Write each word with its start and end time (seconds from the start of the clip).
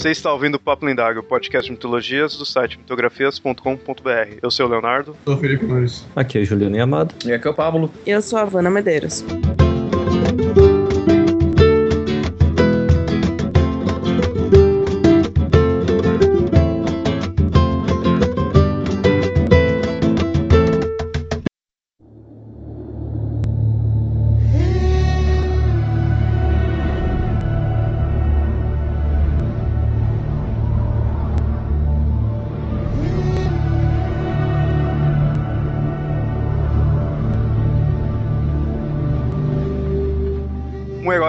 Você 0.00 0.12
está 0.12 0.32
ouvindo 0.32 0.54
o 0.54 0.58
Papo 0.58 0.86
Lendário, 0.86 1.22
podcast 1.22 1.66
de 1.66 1.72
mitologias 1.72 2.34
do 2.34 2.46
site 2.46 2.78
mitografias.com.br. 2.78 4.38
Eu 4.40 4.50
sou 4.50 4.64
o 4.64 4.68
Leonardo. 4.70 5.14
Sou 5.26 5.34
o 5.34 5.36
Felipe 5.36 5.66
Nunes. 5.66 6.06
Aqui 6.16 6.38
é 6.38 6.42
Juliano 6.42 6.82
Amado. 6.82 7.14
E 7.22 7.30
aqui 7.30 7.46
é 7.46 7.50
o 7.50 7.54
Pablo. 7.54 7.92
E 8.06 8.10
eu 8.10 8.22
sou 8.22 8.38
a 8.38 8.42
Havana 8.42 8.70
Medeiros. 8.70 9.22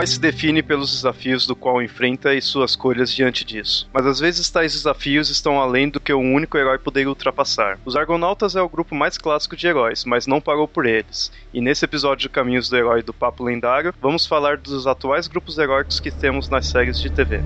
Herói 0.01 0.07
se 0.07 0.19
define 0.19 0.63
pelos 0.63 0.91
desafios 0.91 1.45
do 1.45 1.55
qual 1.55 1.81
enfrenta 1.81 2.33
e 2.33 2.41
suas 2.41 2.71
escolhas 2.71 3.13
diante 3.13 3.45
disso. 3.45 3.87
Mas 3.93 4.05
às 4.05 4.19
vezes 4.19 4.49
tais 4.49 4.73
desafios 4.73 5.29
estão 5.29 5.59
além 5.59 5.89
do 5.89 5.99
que 5.99 6.13
um 6.13 6.33
único 6.33 6.57
herói 6.57 6.79
poderia 6.79 7.09
ultrapassar. 7.09 7.79
Os 7.85 7.95
Argonautas 7.95 8.55
é 8.55 8.61
o 8.61 8.69
grupo 8.69 8.95
mais 8.95 9.17
clássico 9.17 9.55
de 9.55 9.67
heróis, 9.67 10.03
mas 10.05 10.25
não 10.25 10.41
parou 10.41 10.67
por 10.67 10.85
eles. 10.85 11.31
E 11.53 11.61
nesse 11.61 11.85
episódio 11.85 12.23
de 12.23 12.29
Caminhos 12.29 12.69
do 12.69 12.77
Herói 12.77 13.03
do 13.03 13.13
Papo 13.13 13.43
Lendário, 13.43 13.93
vamos 14.01 14.25
falar 14.25 14.57
dos 14.57 14.87
atuais 14.87 15.27
grupos 15.27 15.57
heróicos 15.57 15.99
que 15.99 16.11
temos 16.11 16.49
nas 16.49 16.67
séries 16.67 16.99
de 16.99 17.09
TV. 17.09 17.41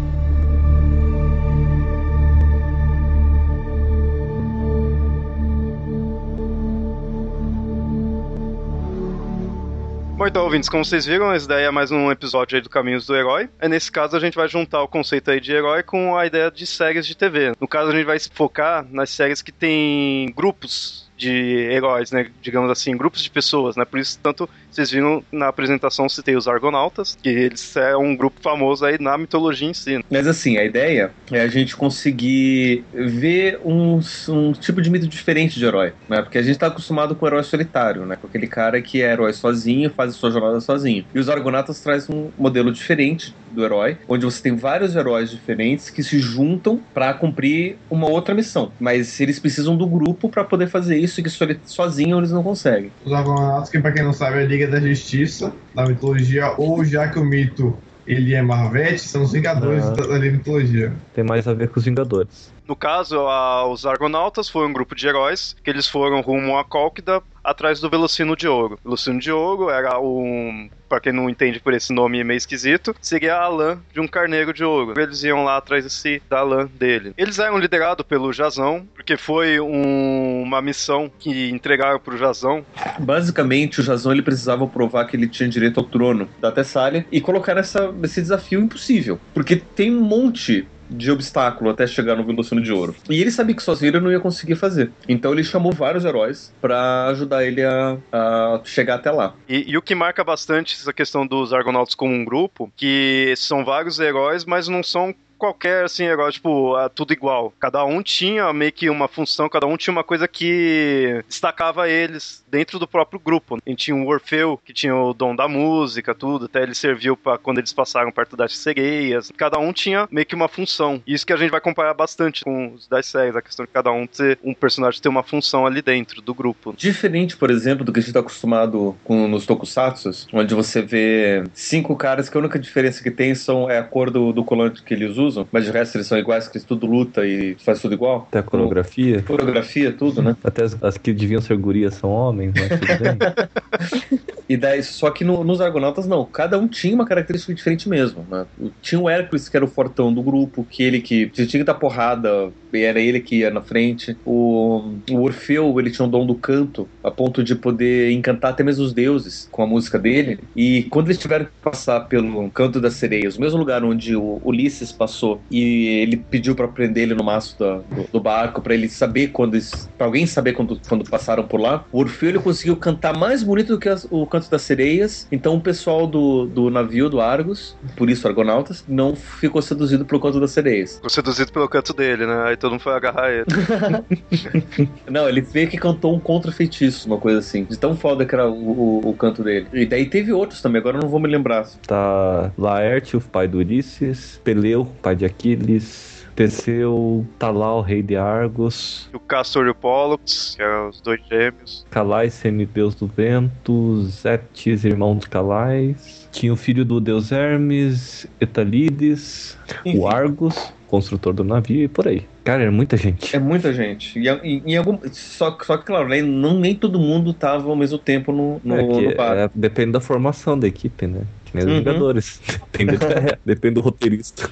Bom, 10.18 10.26
então, 10.26 10.46
ouvintes, 10.46 10.70
como 10.70 10.86
vocês 10.86 11.06
viram, 11.06 11.36
esse 11.36 11.46
daí 11.46 11.66
é 11.66 11.72
mais 11.72 11.92
um 11.92 12.10
episódio 12.10 12.56
aí 12.56 12.62
do 12.62 12.70
Caminhos 12.70 13.06
do 13.06 13.14
Herói. 13.14 13.50
E 13.62 13.68
nesse 13.68 13.92
caso, 13.92 14.16
a 14.16 14.20
gente 14.20 14.36
vai 14.36 14.48
juntar 14.48 14.82
o 14.82 14.88
conceito 14.88 15.30
aí 15.30 15.42
de 15.42 15.52
herói 15.52 15.84
com 15.84 16.16
a 16.16 16.26
ideia 16.26 16.50
de 16.50 16.66
séries 16.66 17.06
de 17.06 17.18
TV. 17.18 17.52
No 17.60 17.68
caso, 17.68 17.92
a 17.92 17.94
gente 17.94 18.06
vai 18.06 18.18
se 18.18 18.30
focar 18.34 18.88
nas 18.90 19.10
séries 19.10 19.42
que 19.42 19.52
tem 19.52 20.32
grupos 20.34 21.05
de 21.18 21.68
heróis, 21.72 22.12
né? 22.12 22.28
Digamos 22.42 22.70
assim, 22.70 22.96
grupos 22.96 23.22
de 23.22 23.30
pessoas, 23.30 23.76
né? 23.76 23.86
Por 23.86 24.00
isso, 24.00 24.20
tanto 24.22 24.50
vocês 24.70 24.92
viram 24.92 25.24
na 25.32 25.48
apresentação, 25.48 26.10
citei 26.10 26.36
os 26.36 26.48
Argonautas, 26.48 27.18
que 27.22 27.30
eles 27.30 27.76
é 27.78 27.96
um 27.96 28.16
grupo 28.16 28.42
famoso 28.42 28.86
aí 28.86 28.98
na 29.00 29.18
mitologia 29.18 29.70
em 29.70 29.74
si. 29.74 30.04
Mas 30.10 30.28
assim, 30.28 30.58
a 30.58 30.66
ideia 30.66 31.12
é 31.32 31.42
a 31.42 31.48
gente 31.48 31.76
conseguir 31.76 32.84
ver 32.94 33.60
um, 33.64 34.00
um 34.30 34.52
tipo 34.52 34.82
de 34.82 34.90
mito 34.90 35.08
diferente 35.08 35.58
de 35.58 35.66
herói, 35.66 35.94
né? 36.10 36.22
Porque 36.22 36.38
a 36.38 36.42
gente 36.42 36.60
tá 36.60 36.68
acostumado 36.68 37.16
com 37.16 37.26
o 37.26 37.30
herói 37.30 37.44
solitário, 37.44 38.06
né? 38.06 38.18
Com 38.18 38.28
aquele 38.28 38.48
cara 38.48 38.82
que 38.82 39.02
é 39.02 39.12
herói 39.12 39.32
sozinho, 39.34 39.90
faz 39.90 40.12
a 40.12 40.14
sua 40.14 40.32
jornada 40.32 40.60
sozinho. 40.60 41.06
E 41.14 41.20
os 41.20 41.30
Argonautas 41.30 41.80
traz 41.80 42.10
um 42.10 42.30
modelo 42.38 42.72
diferente 42.72 43.34
do 43.52 43.64
herói, 43.64 43.98
onde 44.08 44.26
você 44.26 44.44
tem 44.44 44.56
vários 44.56 44.96
heróis 44.96 45.32
diferentes 45.32 45.90
que 45.90 46.04
se 46.04 46.20
juntam 46.20 46.80
para 46.94 47.14
cumprir 47.14 47.78
uma 47.90 48.10
outra 48.10 48.36
missão. 48.36 48.72
Mas 48.80 49.20
eles 49.22 49.40
precisam 49.40 49.78
do 49.78 49.88
grupo 49.88 50.28
para 50.28 50.44
poder 50.44 50.68
fazer 50.68 50.98
isso 50.98 51.05
e 51.06 51.24
que 51.24 51.30
sozinho 51.66 52.18
eles 52.18 52.32
não 52.32 52.44
conseguem. 52.44 52.92
Os 53.06 53.14
Argonautas, 53.14 53.70
que 53.70 53.80
pra 53.80 53.92
quem 53.92 54.04
não 54.04 54.14
sabe 54.14 54.40
é 54.40 54.42
a 54.44 54.46
Liga 54.46 54.68
da 54.68 54.80
Justiça 54.80 55.52
da 55.74 55.86
mitologia, 55.86 56.54
ou 56.58 56.84
já 56.84 57.08
que 57.08 57.20
o 57.20 57.24
mito 57.26 57.76
ele 58.08 58.34
é 58.36 58.42
Marvete, 58.42 59.00
são 59.02 59.24
os 59.24 59.32
Vingadores 59.32 59.84
Ah. 59.84 59.92
da, 59.92 60.06
da 60.08 60.20
mitologia. 60.20 60.94
Tem 61.14 61.24
mais 61.24 61.48
a 61.48 61.54
ver 61.54 61.70
com 61.70 61.80
os 61.80 61.86
Vingadores. 61.86 62.54
No 62.68 62.76
caso, 62.76 63.20
a- 63.28 63.68
os 63.68 63.86
Argonautas 63.86 64.50
foram 64.50 64.70
um 64.70 64.74
grupo 64.74 64.96
de 64.96 65.08
heróis 65.08 65.56
que 65.64 65.70
eles 65.70 65.88
foram 65.88 66.22
rumo 66.22 66.58
a 66.58 66.64
Cólquida 66.64 67.22
atrás 67.44 67.80
do 67.80 67.90
Velocino 67.90 68.36
de 68.36 68.48
Ouro. 68.48 68.80
Velocino 68.84 69.20
de 69.20 69.32
Ouro 69.32 69.70
era 69.70 70.00
um, 70.00 70.68
pra 70.90 71.00
quem 71.00 71.14
não 71.14 71.30
entende 71.30 71.60
por 71.60 71.74
esse 71.76 71.94
nome 71.94 72.24
meio 72.24 72.38
esquisito, 72.38 72.96
seria 73.00 73.36
a 73.36 73.48
lã 73.48 73.78
de 73.94 74.00
um 74.00 74.08
carneiro 74.08 74.52
de 74.52 74.64
ouro. 74.64 75.00
Eles 75.00 75.24
iam 75.24 75.44
lá 75.44 75.58
atrás 75.58 75.84
desse, 75.84 76.20
da 76.28 76.42
lã 76.42 76.66
dele. 76.66 77.14
Eles 77.16 77.38
eram 77.38 77.60
liderados 77.60 78.04
pelo 78.08 78.34
Jazão, 78.34 78.88
porque 78.96 79.16
foi 79.16 79.60
um- 79.60 80.42
uma 80.42 80.60
missão 80.60 81.12
que 81.20 81.52
entregaram 81.52 82.00
pro 82.00 82.18
Jazão. 82.18 82.66
Basicamente, 83.00 83.80
o 83.80 83.84
Jason 83.84 84.12
ele 84.12 84.24
precisava 84.24 84.66
provar 84.68 85.06
que 85.06 85.16
ele 85.16 85.28
tinha 85.28 85.48
direito 85.48 85.80
ao 85.80 85.86
trono 85.86 86.28
da 86.42 86.52
Tessália 86.52 87.06
e 87.12 87.22
colocar 87.22 87.58
essa, 87.58 87.94
esse 88.02 88.22
desafio 88.22 88.60
impossível. 88.60 89.20
Porque 89.36 89.56
tem 89.56 89.96
um 89.96 90.02
monte 90.02 90.68
de 90.90 91.12
obstáculo 91.12 91.70
até 91.70 91.88
chegar 91.88 92.16
no 92.16 92.24
Velocino 92.24 92.62
de 92.62 92.72
Ouro. 92.72 92.96
E 93.10 93.22
ele 93.22 93.32
sabia 93.32 93.56
que 93.56 93.64
sozinho 93.64 93.90
ele 93.90 94.00
não 94.00 94.12
ia 94.12 94.20
conseguir 94.20 94.56
fazer. 94.56 94.92
Então 95.08 95.32
ele 95.32 95.44
chamou 95.44 95.72
vários 95.72 96.06
heróis 96.06 96.54
pra 96.62 97.08
ajudar 97.08 97.46
ele 97.46 97.64
a, 97.64 97.98
a 98.12 98.62
chegar 98.64 98.96
até 98.96 99.12
lá. 99.12 99.36
E, 99.48 99.72
e 99.72 99.78
o 99.78 99.82
que 99.82 99.96
marca 99.96 100.24
bastante 100.24 100.76
essa 100.76 100.94
questão 100.94 101.26
dos 101.26 101.54
Argonautas 101.54 101.96
como 101.96 102.14
um 102.14 102.26
grupo, 102.26 102.72
que 102.76 103.34
são 103.38 103.64
vários 103.64 104.00
heróis, 104.00 104.46
mas 104.46 104.68
não 104.68 104.84
são 104.84 105.14
qualquer 105.38 105.86
assim 105.86 106.04
herói, 106.04 106.32
tipo, 106.32 106.74
tudo 106.94 107.14
igual. 107.14 107.54
Cada 107.60 107.84
um 107.86 108.02
tinha 108.02 108.52
meio 108.54 108.72
que 108.72 108.90
uma 108.90 109.08
função, 109.08 109.50
cada 109.50 109.66
um 109.66 109.78
tinha 109.78 109.92
uma 109.92 110.04
coisa 110.04 110.28
que 110.28 111.24
destacava 111.28 111.90
eles 111.90 112.44
dentro 112.50 112.80
do 112.80 112.88
próprio 112.88 113.20
grupo. 113.20 113.56
A 113.56 113.70
gente 113.70 113.86
tinha 113.86 113.96
o 113.96 114.08
Orfeu, 114.08 114.60
que 114.64 114.74
tinha 114.74 114.96
o 114.96 115.14
dom 115.14 115.36
da 115.36 115.48
música, 115.48 116.16
tudo, 116.16 116.46
até 116.46 116.64
ele 116.64 116.76
serviu 116.76 117.18
para 117.18 117.38
quando 117.38 117.60
eles 117.60 117.74
passaram 117.74 118.12
perto 118.12 118.36
das 118.36 118.58
sereias. 118.58 119.32
Cada 119.36 119.60
um 119.60 119.74
tinha 119.74 120.08
meio 120.12 120.26
que 120.26 120.36
uma 120.36 120.48
função. 120.48 121.02
Isso 121.06 121.26
que 121.26 121.34
a 121.34 121.38
gente 121.38 121.52
vai 121.52 121.62
comparar 121.62 121.94
bastante 121.94 122.44
com 122.44 122.74
os 122.74 122.88
das 122.88 123.06
séries, 123.06 123.36
a 123.36 123.42
questão 123.42 123.66
de 123.66 123.72
cada 123.72 123.92
um 123.92 124.08
ter 124.08 124.40
um 124.44 124.54
personagem 124.54 125.02
ter 125.02 125.10
uma 125.10 125.24
função 125.24 125.66
ali 125.66 125.82
dentro 125.82 126.22
do 126.22 126.34
grupo. 126.34 126.74
Diferente, 126.78 127.36
por 127.36 127.50
exemplo, 127.50 127.84
do 127.84 127.92
que 127.92 128.00
a 128.00 128.02
gente 128.02 128.14
tá 128.14 128.20
acostumado 128.20 128.96
com 129.04 129.28
nos 129.28 129.46
tokusatsus, 129.46 130.28
onde 130.32 130.54
você 130.54 130.82
vê 130.82 131.44
cinco 131.54 131.96
caras 131.96 132.30
que 132.30 132.38
a 132.38 132.40
única 132.40 132.60
diferença 132.60 133.04
que 133.04 133.12
tem 133.12 133.36
são, 133.36 133.70
é 133.70 133.78
a 133.78 133.84
cor 133.84 134.10
do, 134.10 134.32
do 134.32 134.44
colante 134.44 134.84
que 134.84 134.94
eles 134.94 135.18
usam, 135.18 135.25
mas 135.52 135.66
de 135.66 135.72
resto 135.72 135.96
eles 135.98 136.08
são 136.08 136.18
iguais, 136.18 136.48
que 136.48 136.58
eles 136.58 136.66
tudo 136.66 136.86
luta 136.88 137.26
e 137.26 137.56
faz 137.64 137.82
tudo 137.82 137.94
igual. 137.94 138.24
Até 138.28 138.40
a 138.40 138.44
coreografia. 138.44 139.24
Fotografia, 139.24 139.92
tudo, 139.96 140.22
né? 140.22 140.36
Até 140.44 140.64
as, 140.64 140.82
as 140.84 140.98
que 140.98 141.14
deviam 141.14 141.42
ser 141.42 141.58
gurias 141.58 141.96
são 141.96 142.10
homens, 142.10 142.54
mas 142.56 142.70
tudo 142.80 142.98
bem. 142.98 143.18
E 144.48 144.56
daí, 144.56 144.84
só 144.84 145.10
que 145.10 145.24
no- 145.24 145.44
nos 145.44 145.60
Argonautas 145.60 146.06
não, 146.08 146.24
cada 146.30 146.60
um 146.60 146.68
tinha 146.68 146.94
uma 146.94 147.06
característica 147.06 147.54
diferente 147.54 147.90
mesmo, 147.90 148.28
né? 148.30 148.46
Tinha 148.80 149.02
o 149.02 149.10
Hércules, 149.10 149.50
que 149.50 149.58
era 149.58 149.66
o 149.66 149.68
fortão 149.68 150.14
do 150.14 150.22
grupo, 150.22 150.66
que 150.70 150.84
ele 150.84 151.02
que 151.02 151.30
tinha 151.32 151.48
que 151.48 151.64
dar 151.64 151.74
porrada, 151.74 152.54
e 152.72 152.80
era 152.84 153.00
ele 153.00 153.22
que 153.22 153.38
ia 153.38 153.50
na 153.50 153.64
frente. 153.64 154.16
O, 154.24 155.00
o 155.12 155.22
Orfeu, 155.24 155.80
ele 155.80 155.90
tinha 155.90 156.06
um 156.06 156.10
dom 156.10 156.28
do 156.28 156.38
canto, 156.40 156.92
a 157.04 157.10
ponto 157.10 157.44
de 157.44 157.56
poder 157.56 158.12
encantar 158.12 158.52
até 158.52 158.64
mesmo 158.64 158.84
os 158.86 158.94
deuses 158.94 159.48
com 159.50 159.64
a 159.64 159.68
música 159.68 159.98
dele. 159.98 160.38
E 160.56 160.84
quando 160.92 161.08
eles 161.08 161.18
tiveram 161.18 161.46
que 161.46 161.52
passar 161.64 162.02
pelo 162.02 162.52
canto 162.52 162.80
das 162.80 162.94
sereias, 162.96 163.38
o 163.38 163.42
mesmo 163.42 163.58
lugar 163.58 163.84
onde 163.84 164.16
o 164.16 164.40
Ulisses 164.46 164.92
passou, 164.92 165.15
e 165.50 165.88
ele 166.02 166.18
pediu 166.18 166.56
pra 166.56 166.68
prender 166.68 167.04
ele 167.04 167.16
no 167.16 167.24
mastro 167.24 167.58
da- 167.66 167.78
do, 167.96 168.08
do 168.14 168.20
barco, 168.20 168.62
pra 168.62 168.74
ele 168.74 168.90
saber 168.90 169.30
quando 169.30 169.56
pra 169.98 170.08
alguém 170.08 170.26
saber 170.26 170.54
quando, 170.54 170.80
quando 170.88 171.10
passaram 171.10 171.44
por 171.48 171.60
lá, 171.60 171.86
o 171.92 172.00
Orfeu 172.00 172.30
ele 172.30 172.40
conseguiu 172.40 172.76
cantar 172.76 173.18
mais 173.18 173.42
bonito 173.44 173.74
do 173.74 173.80
que 173.80 173.88
as- 173.90 174.08
o 174.10 174.26
canto 174.28 174.50
das 174.50 174.62
sereias. 174.64 175.28
Então 175.32 175.56
o 175.56 175.62
pessoal 175.62 176.06
do, 176.08 176.46
do 176.46 176.70
navio 176.70 177.10
do 177.10 177.22
Argos, 177.22 177.76
por 177.96 178.10
isso 178.10 178.28
Argonautas, 178.28 178.84
não 178.88 179.16
ficou 179.16 179.62
seduzido 179.62 180.06
pelo 180.06 180.20
canto 180.22 180.40
das 180.40 180.52
sereias. 180.52 180.96
Ficou 180.96 181.10
seduzido 181.10 181.52
pelo 181.52 181.68
canto 181.70 181.94
dele, 181.94 182.26
né? 182.26 182.44
Aí 182.48 182.58
todo 182.58 182.72
mundo 182.72 182.82
foi 182.82 182.94
agarrar 182.94 183.32
ele. 183.32 183.46
Não, 185.10 185.28
ele 185.30 185.42
veio 185.42 185.68
que 185.70 185.78
cantou 185.78 186.16
um 186.16 186.20
contra-feitiço, 186.20 187.08
uma 187.08 187.18
coisa 187.18 187.40
assim. 187.40 187.64
De 187.64 187.78
tão 187.78 187.96
foda 187.96 188.26
que 188.26 188.34
era 188.36 188.50
o, 188.50 188.54
o- 189.02 189.10
o 189.10 189.14
canto 189.14 189.44
dele. 189.44 189.68
E 189.74 189.86
daí 189.86 190.06
teve 190.06 190.32
outros 190.34 190.62
também, 190.62 190.80
agora 190.80 190.98
eu 190.98 191.02
não 191.02 191.10
vou 191.10 191.20
me 191.20 191.28
lembrar. 191.28 191.66
Tá 191.88 192.52
Laerte, 192.58 193.16
o 193.18 193.22
pai 193.22 193.48
do 193.48 193.58
Ulisses, 193.60 194.40
Peleu, 194.44 194.88
pai 195.06 195.16
de 195.16 195.24
Aquiles, 195.24 196.26
Teseu, 196.36 197.24
Talau, 197.38 197.80
rei 197.82 198.02
de 198.02 198.16
Argos, 198.16 199.08
o 199.14 199.20
Castor 199.20 199.68
e 199.68 199.70
o 199.70 199.76
Pollux, 199.76 200.56
que 200.56 200.64
eram 200.64 200.90
os 200.90 201.00
dois 201.00 201.20
gêmeos. 201.30 201.86
Calais, 201.92 202.34
semideus 202.34 202.96
do 202.96 203.06
vento, 203.06 204.02
Zetes, 204.06 204.84
irmão 204.84 205.16
dos 205.16 205.28
Calais, 205.28 206.28
tinha 206.32 206.52
o 206.52 206.56
filho 206.56 206.84
do 206.84 207.00
deus 207.00 207.32
Hermes, 207.32 208.26
Etalides, 208.42 209.56
Enfim. 209.86 210.00
o 210.00 210.08
Argos, 210.08 210.74
construtor 210.88 211.34
do 211.34 211.44
navio 211.44 211.84
e 211.84 211.88
por 211.88 212.08
aí. 212.08 212.24
Cara, 212.44 212.64
era 212.64 212.72
muita 212.72 212.98
gente. 212.98 213.36
É 213.36 213.40
muita 213.40 213.72
gente. 213.74 214.18
E, 214.20 214.28
e- 214.28 214.64
em 214.66 214.76
algum, 214.78 215.00
só, 215.12 215.56
só 215.64 215.78
que, 215.78 215.86
claro, 215.86 216.08
né, 216.10 216.22
não, 216.22 216.60
nem 216.60 216.74
todo 216.76 217.00
mundo 217.00 217.32
tava 217.34 217.70
ao 217.70 217.76
mesmo 217.76 217.98
tempo 218.00 218.32
no, 218.32 218.60
no, 218.64 218.76
É 218.76 218.84
que 218.88 219.08
no 219.10 219.16
bar. 219.16 219.38
é, 219.38 219.50
depende 219.54 219.92
da 219.94 220.00
formação 220.02 220.58
da 220.58 220.68
equipe, 220.68 221.06
né? 221.08 221.22
Que 221.46 221.56
nem 221.58 221.66
os 221.66 221.72
Uhum. 221.72 221.78
Vingadores. 221.80 222.42
Depende, 222.72 222.96
é, 223.06 223.38
depende 223.46 223.76
do 223.76 223.82
roteirista. 223.82 224.50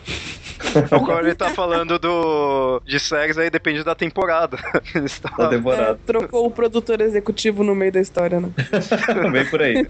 Agora 0.92 1.26
ele 1.26 1.36
tá 1.36 1.50
falando 1.50 1.98
do, 2.00 2.82
de 2.86 3.00
séries 3.00 3.38
aí, 3.38 3.50
depende 3.50 3.84
da 3.84 3.96
temporada. 3.96 4.58
Eles 4.96 5.20
Da 5.20 5.30
tavam- 5.30 5.46
É, 5.54 5.58
temporada. 5.58 6.00
trocou 6.06 6.46
o 6.48 6.52
produtor 6.52 7.02
executivo 7.02 7.64
no 7.64 7.76
meio 7.76 7.92
da 7.92 8.00
história, 8.02 8.40
né? 8.40 8.50
Bem 9.32 9.46
por 9.50 9.62
aí. 9.62 9.86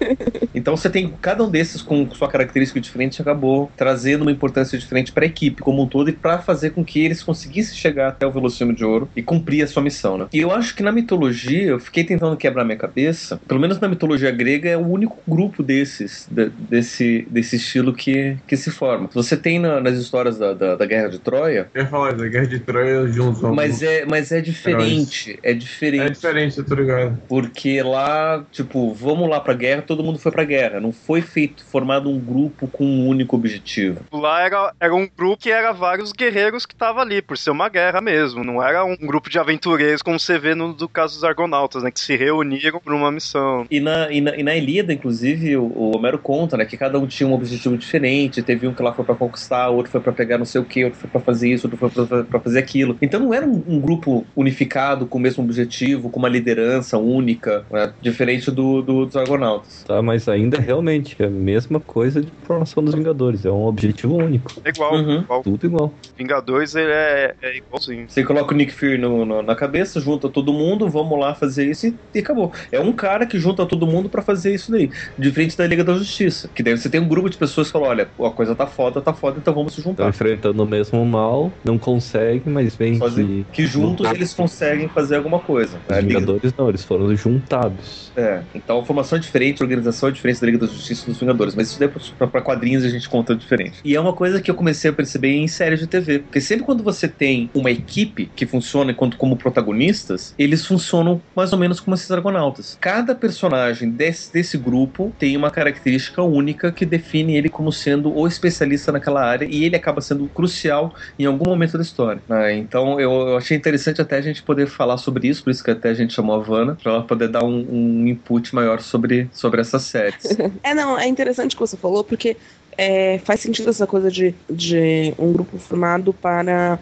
Então 0.54 0.76
você 0.76 0.90
tem 0.90 1.16
cada 1.22 1.44
um 1.44 1.50
desses 1.50 1.82
com 1.82 2.10
sua 2.12 2.28
característica 2.28 2.80
diferente 2.80 3.22
acabou 3.22 3.72
trazendo 3.76 4.22
uma 4.24 4.32
importância 4.32 4.78
diferente 4.78 5.12
para 5.12 5.24
a 5.24 5.28
equipe 5.28 5.62
como 5.62 5.84
um 5.84 5.88
todo 5.88 6.10
e 6.10 6.14
para 6.14 6.40
fazer 6.40 6.72
com 6.72 6.84
que 6.84 7.04
eles 7.04 7.24
conseguissem 7.24 7.76
chegar 7.76 8.10
até 8.10 8.26
o 8.26 8.32
Velocino 8.32 8.74
de 8.74 8.84
Ouro 8.86 9.10
e 9.16 9.22
cumprir 9.24 9.64
a 9.64 9.68
sua 9.68 9.82
missão, 9.84 10.18
né? 10.18 10.28
E 10.34 10.40
eu 10.40 10.52
acho 10.52 10.76
que 10.76 10.84
na 10.84 10.92
mitologia, 10.92 11.64
eu 11.64 11.80
fiquei 11.80 12.04
tentando 12.04 12.36
quebrar 12.38 12.64
minha 12.66 12.78
cabeça, 12.78 13.40
pelo 13.48 13.60
menos 13.60 13.80
na 13.80 13.88
mitologia 13.88 14.32
grega 14.32 14.70
é 14.70 14.78
o 14.78 14.86
único 14.88 15.22
grupo 15.28 15.64
desses, 15.64 16.28
de- 16.30 16.50
desse, 16.50 17.28
desse 17.30 17.56
estilo 17.56 17.94
que, 17.94 18.38
que 18.48 18.58
se 18.58 18.72
forma. 18.72 19.10
Você 19.14 19.38
tem 19.38 19.60
na- 19.60 19.80
nas 19.80 19.98
histórias 19.98 20.38
da, 20.38 20.54
da, 20.54 20.73
da 20.76 20.86
Guerra 20.86 21.10
de 21.10 21.20
Troia, 21.20 21.70
Eu 21.74 21.84
ia 21.84 21.88
falar 21.88 22.14
da 22.14 22.28
Guerra 22.28 22.48
de 22.48 22.60
Troia 22.60 23.08
juntos. 23.08 23.42
mas 23.42 23.82
é, 23.82 24.06
mas 24.06 24.32
é 24.32 24.42
diferente, 24.42 25.40
é 25.44 25.52
É 25.52 25.54
diferente. 25.54 26.14
diferente, 26.14 26.58
eu 26.58 26.66
tô 26.66 26.76
ligado. 26.76 27.18
Porque 27.28 27.82
lá, 27.82 28.44
tipo, 28.52 28.94
vamos 28.94 29.30
lá 29.30 29.40
pra 29.40 29.54
guerra, 29.54 29.82
todo 29.82 30.04
mundo 30.04 30.20
foi 30.20 30.32
pra 30.32 30.44
guerra. 30.44 30.80
Não 30.80 30.92
foi 30.92 31.22
feito, 31.22 31.64
formado 31.66 32.10
um 32.10 32.20
grupo 32.20 32.68
com 32.68 32.86
um 32.86 33.08
único 33.08 33.36
objetivo. 33.36 34.00
Lá 34.12 34.42
era, 34.46 34.74
era 34.80 34.94
um 34.96 35.08
grupo 35.08 35.38
que 35.38 35.52
era 35.52 35.72
vários 35.72 36.12
guerreiros 36.12 36.66
que 36.66 36.76
tava 36.76 37.02
ali, 37.02 37.22
por 37.22 37.38
ser 37.38 37.52
uma 37.52 37.70
guerra 37.70 38.02
mesmo. 38.02 38.44
Não 38.44 38.62
era 38.62 38.84
um 38.86 38.96
grupo 38.96 39.30
de 39.30 39.40
aventureiros 39.40 40.02
como 40.02 40.20
você 40.20 40.38
vê 40.40 40.56
no 40.56 40.74
do 40.74 40.88
caso 40.90 41.16
dos 41.16 41.24
Argonautas, 41.24 41.84
né? 41.84 41.92
Que 41.92 42.00
se 42.00 42.16
reuniram 42.16 42.80
por 42.80 42.94
uma 42.94 43.12
missão. 43.12 43.66
E 43.70 43.80
na, 43.80 44.12
e 44.12 44.22
na, 44.22 44.36
e 44.36 44.44
na 44.44 44.56
Ilíada, 44.56 44.94
inclusive, 44.94 45.56
o, 45.58 45.64
o 45.64 45.96
Homero 45.96 46.18
conta, 46.18 46.58
né, 46.58 46.66
que 46.66 46.78
cada 46.78 46.98
um 47.00 47.06
tinha 47.08 47.28
um 47.28 47.34
objetivo 47.34 47.78
diferente. 47.78 48.42
Teve 48.42 48.68
um 48.68 48.74
que 48.74 48.82
lá 48.82 48.94
foi 48.94 49.06
pra 49.06 49.16
conquistar, 49.16 49.70
outro 49.70 49.92
foi 49.92 50.02
pra 50.02 50.12
pegar 50.14 50.38
não 50.38 50.46
sei 50.46 50.62
o 50.64 50.66
que, 50.66 50.84
outro 50.84 51.00
foi 51.00 51.10
pra 51.10 51.22
fazer 51.22 51.50
isso, 51.54 51.68
outro 51.68 51.78
foi 51.78 51.90
pra, 52.08 52.24
pra 52.24 52.40
fazer 52.40 52.60
aquilo. 52.60 52.98
Então 53.02 53.20
não 53.20 53.34
era 53.34 53.46
um, 53.46 53.64
um 53.68 53.80
grupo 53.80 54.26
unificado 54.36 55.06
com 55.08 55.18
o 55.18 55.22
mesmo 55.22 55.44
objetivo, 55.44 56.10
com 56.10 56.20
uma 56.20 56.30
liderança 56.30 56.98
única, 56.98 57.66
né, 57.72 57.94
diferente 58.02 58.50
do, 58.52 58.82
do- 58.82 59.06
dos 59.06 59.16
Argonautas. 59.16 59.84
Tá, 59.86 60.02
mas 60.02 60.28
ainda 60.28 60.60
realmente 60.60 61.16
é 61.20 61.26
a 61.26 61.30
mesma 61.30 61.80
coisa 61.80 62.22
de 62.22 62.32
formação 62.44 62.84
dos 62.84 62.94
Vingadores. 62.96 63.46
É 63.46 63.52
um 63.52 63.66
objetivo 63.66 64.16
único. 64.18 64.52
É 64.64 64.70
igual, 64.70 64.94
Uhum. 64.96 65.20
igual. 65.22 65.44
Tudo 65.44 65.66
igual. 65.66 65.94
Vingadores, 66.18 66.76
ele 66.76 66.92
é, 66.92 67.34
é 67.42 67.58
igualzinho. 67.58 68.06
Você 68.10 68.24
coloca 68.24 68.54
o 68.54 68.58
Nick 68.58 68.72
Fury 68.74 68.98
no- 68.98 69.26
no- 69.26 69.42
na 69.42 69.56
cabeça, 69.56 70.00
junta 70.00 70.30
todo 70.30 70.54
mundo, 70.54 70.88
vamos 70.90 71.20
lá 71.20 71.34
fazer 71.36 71.70
isso 71.70 71.88
e, 71.88 71.96
e 72.16 72.20
acabou. 72.20 72.52
É 72.72 72.80
um 72.80 72.94
cara 72.94 73.26
que 73.26 73.40
junta 73.40 73.66
todo 73.66 73.88
mundo 73.88 74.10
pra 74.10 74.22
fazer 74.22 74.54
isso 74.54 74.72
daí. 74.72 74.90
Diferente 75.18 75.58
da 75.58 75.66
Liga 75.68 75.84
da 75.84 75.94
Justiça. 75.96 76.50
Que 76.54 76.62
daí 76.64 76.78
você 76.78 76.90
tem 76.90 77.02
um 77.02 77.08
grupo 77.08 77.30
de 77.30 77.38
pessoas 77.38 77.68
que 77.68 77.74
falam: 77.74 77.90
olha, 77.90 78.10
a 78.20 78.30
coisa 78.32 78.56
tá 78.56 78.68
foda, 78.68 79.02
tá 79.02 79.14
foda, 79.14 79.40
então 79.40 79.54
vamos 79.54 79.74
se 79.74 79.82
juntar. 79.82 80.08
enfrentando 80.10 80.53
o 80.62 80.66
mesmo 80.66 81.06
mal, 81.06 81.58
não 81.64 81.78
consegue, 81.80 82.50
mas 82.50 82.76
vem 82.76 83.00
que. 83.00 83.46
Que 83.52 83.66
juntos 83.66 84.10
eles 84.12 84.34
conseguem 84.34 84.88
fazer 84.90 85.16
alguma 85.18 85.40
coisa. 85.40 85.80
Os 85.90 85.96
A 85.96 86.00
Liga- 86.00 86.20
Vingadores 86.20 86.54
não, 86.58 86.70
eles 86.70 86.84
foram 86.84 87.16
juntados. 87.16 88.12
É, 88.16 88.44
então 88.54 88.80
a 88.80 88.86
formação 88.86 89.18
é 89.18 89.22
diferente, 89.22 89.62
a 89.62 89.66
organização 89.66 90.10
é 90.10 90.12
diferente 90.12 90.40
da 90.40 90.46
Liga 90.46 90.58
da 90.60 90.68
Justiça 90.68 91.04
e 91.04 91.06
dos 91.12 91.20
Vingadores, 91.20 91.56
mas 91.56 91.70
isso 91.70 91.80
daí 91.80 91.90
pra, 91.90 92.28
pra 92.28 92.42
quadrinhos 92.42 92.84
a 92.84 92.90
gente 92.90 93.08
conta 93.10 93.36
diferente. 93.36 93.80
E 93.84 93.96
é 93.96 94.00
uma 94.00 94.14
coisa 94.14 94.42
que 94.42 94.50
eu 94.52 94.56
comecei 94.56 94.90
a 94.90 94.94
perceber 94.94 95.30
em 95.34 95.48
séries 95.48 95.80
de 95.80 95.88
TV, 95.88 96.20
porque 96.20 96.42
sempre 96.42 96.66
quando 96.66 96.84
você 96.84 97.08
tem 97.08 97.50
uma 97.54 97.72
equipe 97.72 98.32
que 98.36 98.46
funciona 98.46 98.92
enquanto 98.92 99.18
como 99.18 99.38
protagonistas, 99.38 100.34
eles 100.38 100.66
funcionam 100.66 101.22
mais 101.36 101.52
ou 101.54 101.60
menos 101.60 101.80
como 101.80 101.96
esses 101.96 102.10
argonautas. 102.12 102.78
Cada 102.80 103.16
personagem 103.16 103.90
desse, 103.92 104.32
desse 104.32 104.58
grupo 104.58 105.16
tem 105.18 105.36
uma 105.36 105.50
característica 105.52 106.22
única 106.22 106.72
que 106.72 106.86
define 106.86 107.36
ele 107.36 107.50
como 107.50 107.72
sendo 107.72 108.14
o 108.16 108.28
especialista 108.28 108.92
naquela 108.92 109.24
área 109.24 109.46
e 109.50 109.64
ele 109.64 109.76
acaba 109.76 110.02
sendo 110.02 110.30
crucial 110.34 110.94
em 111.18 111.26
algum 111.26 111.50
momento 111.50 111.78
da 111.78 111.84
história. 111.84 112.22
né? 112.28 112.56
Então 112.56 113.00
eu, 113.00 113.12
eu 113.12 113.38
achei 113.38 113.56
interessante 113.56 114.02
até 114.02 114.18
a 114.18 114.22
gente 114.22 114.44
poder 114.44 114.68
falar 114.68 114.98
sobre 114.98 115.28
isso, 115.28 115.44
por 115.44 115.52
isso 115.52 115.64
que 115.64 115.72
até 115.72 115.90
a 115.90 115.94
gente 115.94 116.14
chamou 116.14 116.36
a 116.36 116.40
Vanna, 116.40 116.78
pra 116.82 116.92
ela 116.92 117.04
poder 117.04 117.28
dar 117.30 117.44
um, 117.44 117.66
um 117.70 118.08
input 118.08 118.54
maior 118.54 118.82
sobre, 118.82 119.30
sobre 119.32 119.62
essas 119.62 119.84
séries. 119.84 120.24
É, 120.64 120.74
não, 120.74 120.98
é 120.98 121.08
interessante 121.08 121.54
o 121.54 121.58
que 121.58 121.62
você 121.62 121.76
falou, 121.76 122.04
porque 122.04 122.38
é, 122.78 123.20
faz 123.20 123.40
sentido 123.40 123.70
essa 123.70 123.86
coisa 123.86 124.10
de, 124.10 124.34
de 124.50 125.14
um 125.18 125.32
grupo 125.32 125.58
formado 125.58 126.14
para 126.14 126.80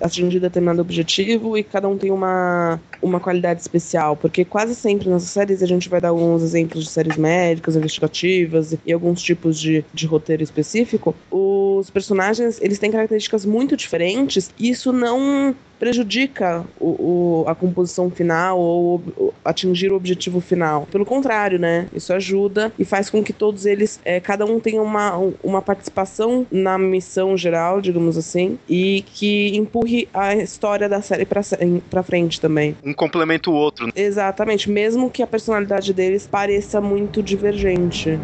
atingir 0.00 0.40
determinado 0.40 0.80
objetivo 0.80 1.56
e 1.58 1.62
cada 1.62 1.88
um 1.88 1.96
tem 1.96 2.10
uma, 2.10 2.80
uma 3.02 3.20
qualidade 3.20 3.60
especial, 3.60 4.16
porque 4.16 4.44
quase 4.44 4.74
sempre 4.74 5.08
nessas 5.08 5.30
séries 5.30 5.62
a 5.62 5.66
gente 5.66 5.88
vai 5.88 6.00
dar 6.00 6.08
alguns 6.08 6.42
exemplos 6.42 6.84
de 6.84 6.90
séries 6.90 7.16
médicas, 7.16 7.76
investigativas 7.76 8.72
e, 8.72 8.80
e 8.86 8.92
alguns 8.92 9.22
tipos 9.22 9.58
de, 9.58 9.84
de 9.92 10.06
roteiro 10.06 10.42
específico. 10.42 11.14
Os 11.30 11.90
personagens, 11.90 12.60
eles 12.60 12.78
têm 12.78 12.90
características 12.90 13.44
muito 13.44 13.76
diferentes 13.76 14.50
e 14.58 14.70
isso 14.70 14.92
não 14.92 15.54
prejudica 15.84 16.64
o, 16.80 17.42
o- 17.42 17.44
a 17.46 17.54
composição 17.54 18.10
final 18.10 18.58
ou 18.58 19.02
o- 19.18 19.34
atingir 19.44 19.92
o 19.92 19.96
objetivo 19.96 20.40
final. 20.40 20.88
Pelo 20.90 21.04
contrário, 21.04 21.58
né? 21.58 21.86
Isso 21.94 22.10
ajuda 22.14 22.72
e 22.78 22.86
faz 22.86 23.10
com 23.10 23.22
que 23.22 23.34
todos 23.34 23.66
eles, 23.66 24.00
é, 24.02 24.18
cada 24.18 24.46
um 24.46 24.58
tenha 24.58 24.80
uma, 24.80 25.14
uma 25.42 25.60
participação 25.60 26.46
na 26.50 26.78
missão 26.78 27.36
geral, 27.36 27.82
digamos 27.82 28.16
assim, 28.16 28.58
e 28.66 29.04
que 29.14 29.54
empurre 29.54 30.08
a 30.14 30.34
história 30.34 30.88
da 30.88 31.02
série 31.02 31.26
pra 31.26 32.02
frente 32.02 32.40
também. 32.40 32.74
Um 32.82 32.94
complementa 32.94 33.50
o 33.50 33.54
outro. 33.54 33.90
Exatamente, 33.94 34.70
mesmo 34.70 35.10
que 35.10 35.22
a 35.22 35.26
personalidade 35.26 35.92
deles 35.92 36.26
pareça 36.26 36.80
muito 36.80 37.22
divergente. 37.22 38.18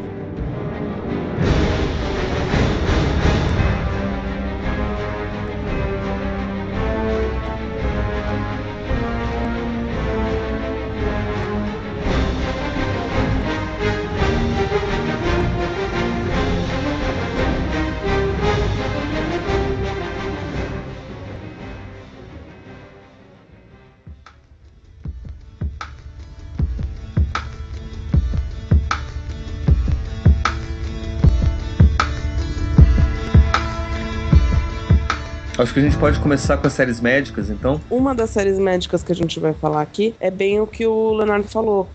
Acho 35.61 35.75
que 35.75 35.81
a 35.81 35.83
gente 35.83 35.97
pode 35.99 36.19
começar 36.21 36.57
com 36.57 36.67
as 36.67 36.73
séries 36.73 37.01
médicas, 37.01 37.51
então. 37.51 37.81
Uma 37.91 38.15
das 38.15 38.31
séries 38.31 38.59
médicas 38.59 39.03
que 39.03 39.13
a 39.13 39.15
gente 39.15 39.39
vai 39.39 39.53
falar 39.53 39.83
aqui 39.83 40.15
é 40.19 40.31
bem 40.31 40.59
o 40.59 40.67
que 40.67 40.87
o 40.87 41.13
Leonardo 41.13 41.47
falou, 41.49 41.91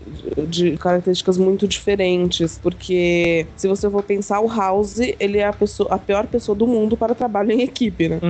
de 0.48 0.76
características 0.78 1.36
muito 1.36 1.66
diferentes, 1.66 2.58
porque 2.62 3.46
se 3.56 3.66
você 3.66 3.90
for 3.90 4.04
pensar, 4.04 4.40
o 4.40 4.46
House, 4.46 4.98
ele 5.18 5.38
é 5.38 5.46
a, 5.46 5.52
pessoa, 5.52 5.88
a 5.92 5.98
pior 5.98 6.26
pessoa 6.28 6.56
do 6.56 6.66
mundo 6.66 6.96
para 6.96 7.12
trabalho 7.14 7.50
em 7.50 7.62
equipe, 7.62 8.08
né? 8.08 8.20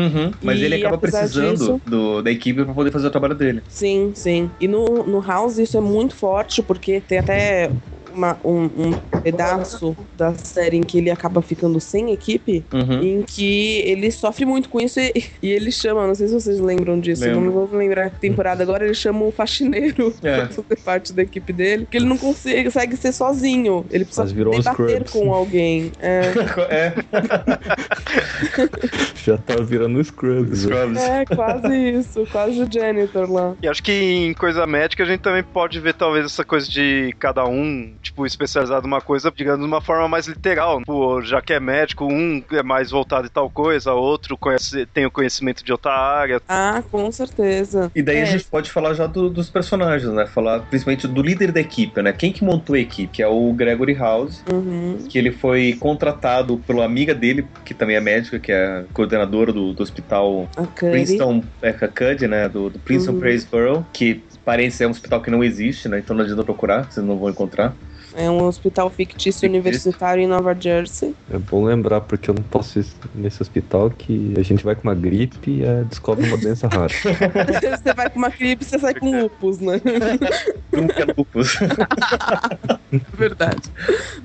Mas 0.42 0.58
E 0.58 0.64
ele 0.64 0.76
acaba 0.76 0.96
precisando 0.96 1.58
disso- 1.58 1.80
do, 1.84 2.22
da 2.22 2.30
equipe 2.30 2.64
pra 2.64 2.72
poder 2.72 2.90
fazer 2.90 3.08
o 3.08 3.10
trabalho 3.10 3.34
dele. 3.34 3.62
Sim, 3.68 4.12
sim. 4.14 4.50
E 4.58 4.66
no, 4.66 5.04
no 5.06 5.20
House 5.20 5.58
isso 5.58 5.76
é 5.76 5.80
muito 5.82 6.14
forte, 6.14 6.62
porque 6.62 6.98
tem 7.00 7.18
até 7.18 7.70
uma- 8.16 8.38
um, 8.44 8.64
um 8.64 8.92
pedaço 9.22 9.96
da 10.16 10.34
série 10.34 10.76
em 10.76 10.82
que 10.82 10.98
ele 10.98 11.10
acaba 11.10 11.42
ficando 11.42 11.80
sem 11.80 12.12
equipe, 12.12 12.64
Uhum. 12.72 13.02
em 13.02 13.22
que 13.22 13.80
ele 13.84 14.10
sofre 14.10 14.44
muito 14.44 14.68
com 14.68 14.80
isso 14.80 14.98
e, 15.00 15.12
e 15.42 15.50
ele 15.50 15.70
chama, 15.70 16.06
não 16.06 16.14
sei 16.14 16.28
se 16.28 16.34
vocês 16.34 16.58
lembram 16.60 16.98
disso, 16.98 17.24
Lembro. 17.24 17.40
não 17.40 17.52
vou 17.52 17.68
lembrar 17.72 18.06
a 18.06 18.10
temporada 18.10 18.62
agora, 18.62 18.84
ele 18.84 18.94
chama 18.94 19.24
o 19.24 19.30
faxineiro 19.30 20.14
É. 20.22 20.36
pra 20.38 20.48
fazer 20.48 20.76
parte 20.84 21.12
da 21.12 21.22
equipe 21.22 21.52
dele, 21.52 21.84
porque 21.84 21.96
ele 21.98 22.06
não 22.06 22.16
consegue, 22.18 22.64
consegue 22.64 22.96
ser 22.96 23.12
sozinho, 23.12 23.84
ele 23.90 24.04
precisa 24.04 24.26
debater 24.32 25.04
com 25.10 25.32
alguém. 25.32 25.92
É, 26.00 26.22
é, 26.70 26.92
Já 29.16 29.36
tá 29.38 29.56
virando 29.56 30.02
Scrubs. 30.02 30.60
Scrubs. 30.60 30.98
é 31.02 31.24
quase 31.24 31.76
isso, 31.90 32.26
quase 32.30 32.62
o 32.62 32.68
janitor 32.72 33.30
lá. 33.30 33.54
E 33.62 33.68
acho 33.68 33.82
que 33.82 33.92
em 33.92 34.34
coisa 34.34 34.66
médica 34.66 35.02
a 35.02 35.06
gente 35.06 35.20
também 35.20 35.42
pode 35.42 35.80
ver 35.80 35.94
talvez 35.94 36.24
essa 36.26 36.44
coisa 36.44 36.68
de 36.68 37.14
cada 37.18 37.46
um, 37.46 37.92
tipo, 38.06 38.26
especializado 38.26 38.86
numa 38.86 39.00
coisa, 39.00 39.32
digamos, 39.34 39.60
de 39.60 39.66
uma 39.66 39.80
forma 39.80 40.08
mais 40.08 40.26
literal. 40.26 40.78
Tipo, 40.78 41.22
já 41.22 41.40
que 41.40 41.52
é 41.52 41.60
médico, 41.60 42.04
um 42.06 42.42
é 42.52 42.62
mais 42.62 42.90
voltado 42.90 43.26
em 43.26 43.30
tal 43.30 43.48
coisa, 43.50 43.92
outro 43.92 44.36
conhece, 44.36 44.86
tem 44.86 45.06
o 45.06 45.10
conhecimento 45.10 45.64
de 45.64 45.72
outra 45.72 45.92
área. 45.92 46.40
Ah, 46.48 46.82
com 46.90 47.10
certeza. 47.12 47.90
E 47.94 48.02
daí 48.02 48.18
É. 48.18 48.22
a 48.22 48.26
gente 48.26 48.44
pode 48.44 48.70
falar 48.70 48.94
já 48.94 49.06
do- 49.06 49.30
dos 49.30 49.48
personagens, 49.50 50.10
né? 50.12 50.26
Falar 50.26 50.60
principalmente 50.60 51.06
do 51.06 51.22
líder 51.22 51.52
da 51.52 51.60
equipe, 51.60 52.00
né? 52.02 52.12
Quem 52.12 52.32
que 52.32 52.44
montou 52.44 52.74
a 52.74 52.78
equipe? 52.78 53.12
Que 53.12 53.22
é 53.22 53.28
o 53.28 53.52
Gregory 53.52 53.94
House, 53.94 54.42
Uhum. 54.50 54.98
que 55.08 55.18
ele 55.18 55.30
foi 55.32 55.76
contratado 55.78 56.58
pela 56.66 56.84
amiga 56.84 57.14
dele, 57.14 57.46
que 57.64 57.74
também 57.74 57.96
é 57.96 58.00
médica, 58.00 58.38
que 58.38 58.52
é 58.52 58.84
coordenadora 58.92 59.52
do, 59.52 59.72
do 59.72 59.82
hospital 59.82 60.48
Curry. 60.74 60.92
Princeton, 60.92 61.42
é, 61.62 61.72
CUD, 61.72 62.26
né? 62.28 62.48
Do, 62.48 62.70
do 62.70 62.78
Princeton 62.78 63.12
Uhum. 63.12 63.20
Praiseboro, 63.20 63.86
que 63.92 64.22
parece 64.44 64.84
é 64.84 64.86
um 64.86 64.90
hospital 64.90 65.20
que 65.20 65.30
não 65.30 65.42
existe, 65.42 65.88
né? 65.88 65.98
Então 65.98 66.14
não 66.16 66.22
adianta 66.22 66.44
procurar, 66.44 66.84
vocês 66.90 67.04
não 67.04 67.16
vão 67.18 67.30
encontrar. 67.30 67.74
É 68.16 68.30
um 68.30 68.44
hospital 68.44 68.88
fictício 68.88 69.16
Fictício. 69.16 69.48
universitário 69.48 70.22
em 70.22 70.26
Nova 70.26 70.56
Jersey. 70.58 71.14
É 71.30 71.38
bom 71.38 71.64
lembrar, 71.64 72.00
porque 72.00 72.30
eu 72.30 72.34
não 72.34 72.42
posso 72.42 72.78
ir 72.78 72.86
nesse 73.14 73.42
hospital, 73.42 73.90
que 73.90 74.32
a 74.38 74.42
gente 74.42 74.64
vai 74.64 74.74
com 74.74 74.82
uma 74.82 74.94
gripe 74.94 75.50
e 75.50 75.62
é, 75.62 75.84
descobre 75.84 76.26
uma 76.26 76.38
doença 76.38 76.66
rara. 76.66 76.92
você 76.96 77.94
vai 77.94 78.08
com 78.08 78.18
uma 78.18 78.30
gripe 78.30 78.64
e 78.64 78.66
você 78.66 78.78
sai 78.78 78.94
com 78.94 79.10
lupus, 79.20 79.58
né? 79.58 79.80
Nunca 80.74 81.02
é 81.02 81.06
lupus. 81.16 81.58
Verdade. 83.16 83.62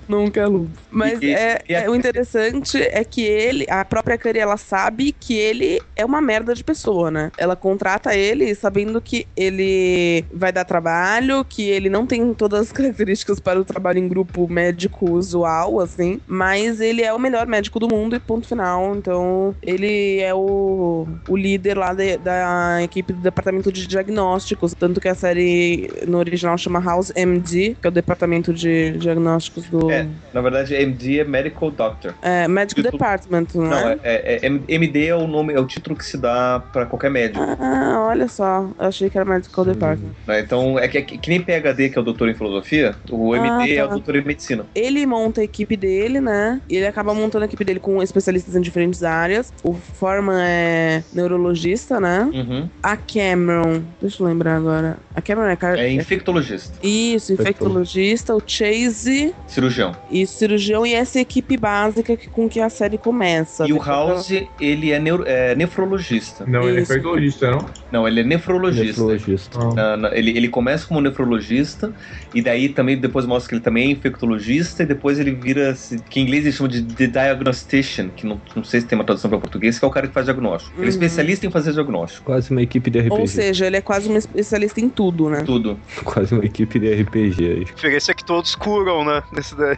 Nunca 0.07 0.41
é 0.41 0.45
lupus. 0.45 0.77
Mas 0.89 1.21
E- 1.21 1.33
é, 1.33 1.59
e 1.67 1.75
a- 1.75 1.81
é, 1.83 1.89
o 1.89 1.95
interessante 1.95 2.77
é 2.81 3.03
que 3.03 3.21
ele, 3.23 3.65
a 3.69 3.83
própria 3.85 4.17
Curry, 4.17 4.39
ela 4.39 4.57
sabe 4.57 5.11
que 5.13 5.35
ele 5.37 5.79
é 5.95 6.05
uma 6.05 6.21
merda 6.21 6.53
de 6.53 6.63
pessoa, 6.63 7.09
né? 7.09 7.31
Ela 7.37 7.55
contrata 7.55 8.15
ele 8.15 8.53
sabendo 8.55 9.01
que 9.01 9.27
ele 9.35 10.25
vai 10.33 10.51
dar 10.51 10.65
trabalho, 10.65 11.45
que 11.45 11.63
ele 11.69 11.89
não 11.89 12.05
tem 12.05 12.33
todas 12.33 12.61
as 12.61 12.71
características 12.71 13.39
para 13.39 13.59
o 13.59 13.65
trabalho 13.65 13.99
em 13.99 14.07
grupo 14.07 14.47
médico 14.51 15.11
usual, 15.11 15.79
assim, 15.79 16.19
mas 16.27 16.79
ele 16.81 17.01
é 17.01 17.13
o 17.13 17.19
melhor 17.19 17.47
médico 17.47 17.79
do 17.79 17.87
mundo 17.87 18.15
e 18.15 18.19
ponto 18.19 18.47
final. 18.47 18.95
Então, 18.95 19.55
ele 19.61 20.19
é 20.19 20.33
o, 20.33 21.07
o 21.27 21.37
líder 21.37 21.77
lá 21.77 21.93
de- 21.93 22.17
da 22.17 22.81
equipe 22.83 23.13
do 23.13 23.21
departamento 23.21 23.71
de 23.71 23.87
diagnósticos, 23.87 24.73
tanto 24.77 24.99
que 24.99 25.07
a 25.07 25.15
série 25.15 25.89
no 26.07 26.19
original 26.31 26.57
chama 26.57 26.79
House 26.79 27.11
MD, 27.15 27.75
que 27.79 27.85
é 27.87 27.89
o 27.89 27.91
departamento 27.91 28.53
de 28.53 28.91
diagnósticos 28.91 29.65
do 29.69 29.91
É. 29.91 30.07
Na 30.33 30.41
verdade, 30.41 30.73
MD 30.73 31.19
é 31.19 31.23
Medical 31.25 31.69
Doctor. 31.71 32.13
é, 32.21 32.47
Medical 32.47 32.83
Título- 32.83 32.91
Department, 32.97 33.47
não, 33.55 33.63
Não, 33.65 33.89
é? 33.89 33.99
é, 34.03 34.35
é- 34.43 34.47
é- 34.47 34.61
MD 34.75 35.07
é 35.07 35.15
o 35.15 35.27
nome, 35.27 35.53
é 35.53 35.59
o 35.59 35.65
título 35.65 35.95
que 35.95 36.05
se 36.05 36.17
dá 36.17 36.61
pra 36.71 36.85
qualquer 36.85 37.11
médico. 37.11 37.43
Ah, 37.59 38.05
olha 38.09 38.27
só, 38.27 38.69
eu 38.79 38.85
achei 38.87 39.09
que 39.09 39.17
era 39.17 39.25
Medical 39.29 39.65
Department. 39.65 40.11
né? 40.27 40.39
Então, 40.39 40.79
é 40.79 40.87
que, 40.87 40.97
é 40.97 41.01
que- 41.01 41.17
que 41.17 41.29
nem 41.29 41.41
PHD, 41.41 41.89
que 41.89 41.97
é 41.97 42.01
o 42.01 42.03
doutor 42.03 42.29
em 42.29 42.33
filosofia, 42.33 42.95
o 43.09 43.33
Ah, 43.33 43.37
MD 43.37 43.75
é 43.75 43.83
o 43.83 43.87
tá. 43.87 43.93
doutor 43.95 44.15
em 44.15 44.23
medicina. 44.23 44.65
Ele 44.73 45.05
monta 45.05 45.41
a 45.41 45.43
equipe 45.43 45.75
dele, 45.75 46.21
né? 46.21 46.61
E 46.69 46.77
ele 46.77 46.87
acaba 46.87 47.13
montando 47.13 47.43
a 47.43 47.47
equipe 47.47 47.63
dele 47.65 47.79
com 47.79 48.01
especialistas 48.01 48.55
em 48.55 48.61
diferentes 48.61 49.03
áreas. 49.03 49.51
O 49.63 49.73
Foreman 49.73 50.41
é 50.41 51.03
neurologista, 51.13 51.99
né? 51.99 52.29
Uhum. 52.33 52.69
A 52.81 52.95
Cameron, 52.95 53.81
deixa 54.01 54.21
eu 54.23 54.27
lembrar 54.27 54.55
agora. 54.55 54.97
A 55.15 55.21
Cameron 55.21 55.49
é, 55.49 55.55
car... 55.55 55.77
É 55.77 55.89
infectologista, 56.21 56.77
Isso, 56.83 57.33
infectologista, 57.33 58.35
o 58.35 58.41
Chase 58.45 59.33
cirurgião. 59.47 59.95
e 60.09 60.25
cirurgião, 60.27 60.85
e 60.85 60.93
essa 60.93 61.19
equipe 61.19 61.57
básica 61.57 62.15
que, 62.15 62.29
com 62.29 62.47
que 62.47 62.59
a 62.59 62.69
série 62.69 62.97
começa. 62.97 63.63
E 63.67 63.73
o 63.73 63.77
Depois 63.79 63.87
House, 63.87 64.31
ele 64.59 64.91
é, 64.91 64.99
neuro- 64.99 65.23
é 65.25 65.55
nefrologista. 65.55 66.45
Não, 66.45 66.61
ele 66.67 66.79
é 66.79 66.81
Isso. 66.83 66.91
infectologista, 66.91 67.51
não? 67.51 67.65
Não, 67.91 68.07
ele 68.07 68.21
é 68.21 68.23
nefrologista. 68.23 68.85
Nefrologista. 69.03 69.59
Na- 69.75 69.97
na- 69.97 70.15
ele, 70.15 70.31
ele 70.37 70.47
começa 70.47 70.85
como 70.85 71.01
nefrologista, 71.01 71.93
e 72.33 72.41
daí 72.41 72.69
também 72.69 72.97
depois 72.97 73.25
mostra 73.25 73.49
que 73.49 73.55
ele 73.55 73.63
também 73.63 73.87
é 73.89 73.91
infectologista, 73.91 74.83
e 74.83 74.85
depois 74.85 75.19
ele 75.19 75.31
vira, 75.31 75.75
que 76.09 76.19
em 76.19 76.23
inglês 76.23 76.43
eles 76.45 76.55
chamam 76.55 76.69
de, 76.71 76.81
de 76.81 77.07
diagnostician, 77.07 78.09
que 78.09 78.25
não, 78.25 78.39
não 78.55 78.63
sei 78.63 78.81
se 78.81 78.87
tem 78.87 78.97
uma 78.97 79.03
tradução 79.05 79.29
para 79.29 79.39
português, 79.39 79.77
que 79.79 79.85
é 79.85 79.87
o 79.87 79.91
cara 79.91 80.07
que 80.07 80.13
faz 80.13 80.25
diagnóstico. 80.25 80.73
Ele 80.75 80.81
é 80.81 80.83
Uhum. 80.85 80.89
especialista 80.89 81.45
em 81.47 81.51
fazer 81.51 81.73
diagnóstico. 81.73 82.25
Quase 82.25 82.51
uma 82.51 82.61
equipe 82.61 82.89
de 82.89 82.99
RPG. 82.99 83.21
Ou 83.21 83.27
seja, 83.27 83.65
ele 83.67 83.77
é 83.77 83.81
quase 83.81 84.09
um 84.09 84.17
especialista 84.17 84.79
em 84.81 84.89
tudo, 84.89 85.29
né? 85.29 85.41
Tudo. 85.43 85.79
Quase 86.11 86.33
uma 86.33 86.43
equipe 86.43 86.77
de 86.77 86.93
RPG 87.03 87.45
aí. 87.45 87.61
A 87.61 87.73
diferença 87.75 88.11
é 88.11 88.13
que 88.15 88.25
todos 88.25 88.53
curam, 88.53 89.05
né? 89.05 89.23
Nesse 89.31 89.55
daí. 89.55 89.77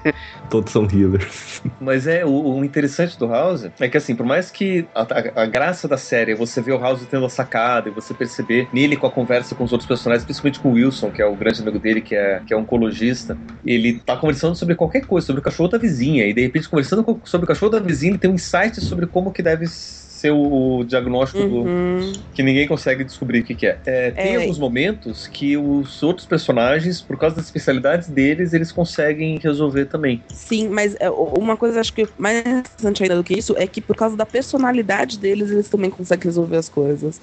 Todos 0.50 0.72
são 0.72 0.88
healers. 0.92 1.62
Mas 1.80 2.08
é, 2.08 2.26
o, 2.26 2.30
o 2.58 2.66
interessante 2.66 3.18
do 3.20 3.28
House 3.28 3.70
é 3.80 3.88
que, 3.88 3.98
assim, 3.98 4.16
por 4.16 4.26
mais 4.26 4.50
que 4.50 4.88
a, 4.96 5.02
a- 5.04 5.44
a 5.44 5.46
graça 5.46 5.88
da 5.88 5.96
série 5.98 6.32
é 6.32 6.36
você 6.36 6.60
ver 6.60 6.72
o 6.74 6.80
House 6.80 7.06
tendo 7.06 7.26
a 7.26 7.30
sacada 7.30 7.90
e 7.90 7.92
você 7.92 8.14
perceber 8.16 8.68
nele 8.74 8.96
com 8.98 9.06
a 9.06 9.12
conversa 9.12 9.54
com 9.54 9.64
os 9.64 9.72
outros 9.72 9.88
personagens, 9.88 10.24
principalmente 10.26 10.60
com 10.60 10.70
o 10.70 10.74
Wilson, 10.74 11.12
que 11.12 11.22
é 11.22 11.26
o 11.26 11.36
grande 11.36 11.62
amigo 11.62 11.78
dele, 11.78 12.02
que 12.02 12.16
é, 12.16 12.42
que 12.46 12.54
é 12.54 12.58
oncologista, 12.58 13.38
ele 13.64 14.00
tá 14.00 14.18
conversando 14.18 14.56
sobre 14.56 14.74
qualquer 14.76 15.06
coisa, 15.06 15.28
sobre 15.28 15.40
o 15.40 15.44
cachorro 15.44 15.70
da 15.70 15.78
vizinha, 15.78 16.26
e 16.26 16.34
de 16.34 16.42
repente, 16.42 16.68
conversando 16.68 17.04
com- 17.04 17.20
sobre 17.26 17.46
o 17.46 17.48
cachorro 17.48 17.72
da 17.72 17.80
vizinha, 17.80 18.12
ele 18.12 18.18
tem 18.20 18.32
um 18.32 18.36
insight 18.36 18.82
sobre 18.82 19.06
como 19.06 19.32
que 19.32 19.44
deve 19.44 19.66
ser 20.24 20.32
o, 20.32 20.78
o 20.80 20.84
diagnóstico 20.86 21.44
do, 21.46 21.64
Uhum. 21.64 22.14
que 22.34 22.42
ninguém 22.42 22.66
consegue 22.66 23.04
descobrir 23.04 23.40
o 23.40 23.44
que, 23.44 23.56
que 23.56 23.66
é. 23.68 23.78
É, 23.86 24.12
Tem 24.12 24.34
É. 24.34 24.38
alguns 24.38 24.58
momentos 24.58 25.28
que 25.28 25.58
os 25.58 26.02
outros 26.02 26.26
personagens, 26.26 27.02
por 27.02 27.18
causa 27.18 27.36
das 27.36 27.46
especialidades 27.46 28.08
deles, 28.08 28.54
eles 28.54 28.72
conseguem 28.72 29.38
resolver 29.38 29.86
também. 29.86 30.24
Sim, 30.34 30.70
mas 30.70 30.96
é, 31.00 31.10
o- 31.10 31.34
uma 31.38 31.58
coisa 31.58 31.80
acho 31.82 31.92
que 31.94 32.08
mais 32.18 32.40
interessante 32.40 33.04
ainda 33.04 33.16
do 33.18 33.24
que 33.24 33.38
isso 33.38 33.54
é 33.58 33.68
que 33.68 33.82
por 33.82 33.96
causa 33.98 34.16
da 34.16 34.26
personalidade 34.26 35.20
deles, 35.20 35.52
eles 35.52 35.68
também 35.68 35.90
conseguem 35.90 36.24
resolver 36.26 36.56
as 36.58 36.70
coisas. 36.70 37.20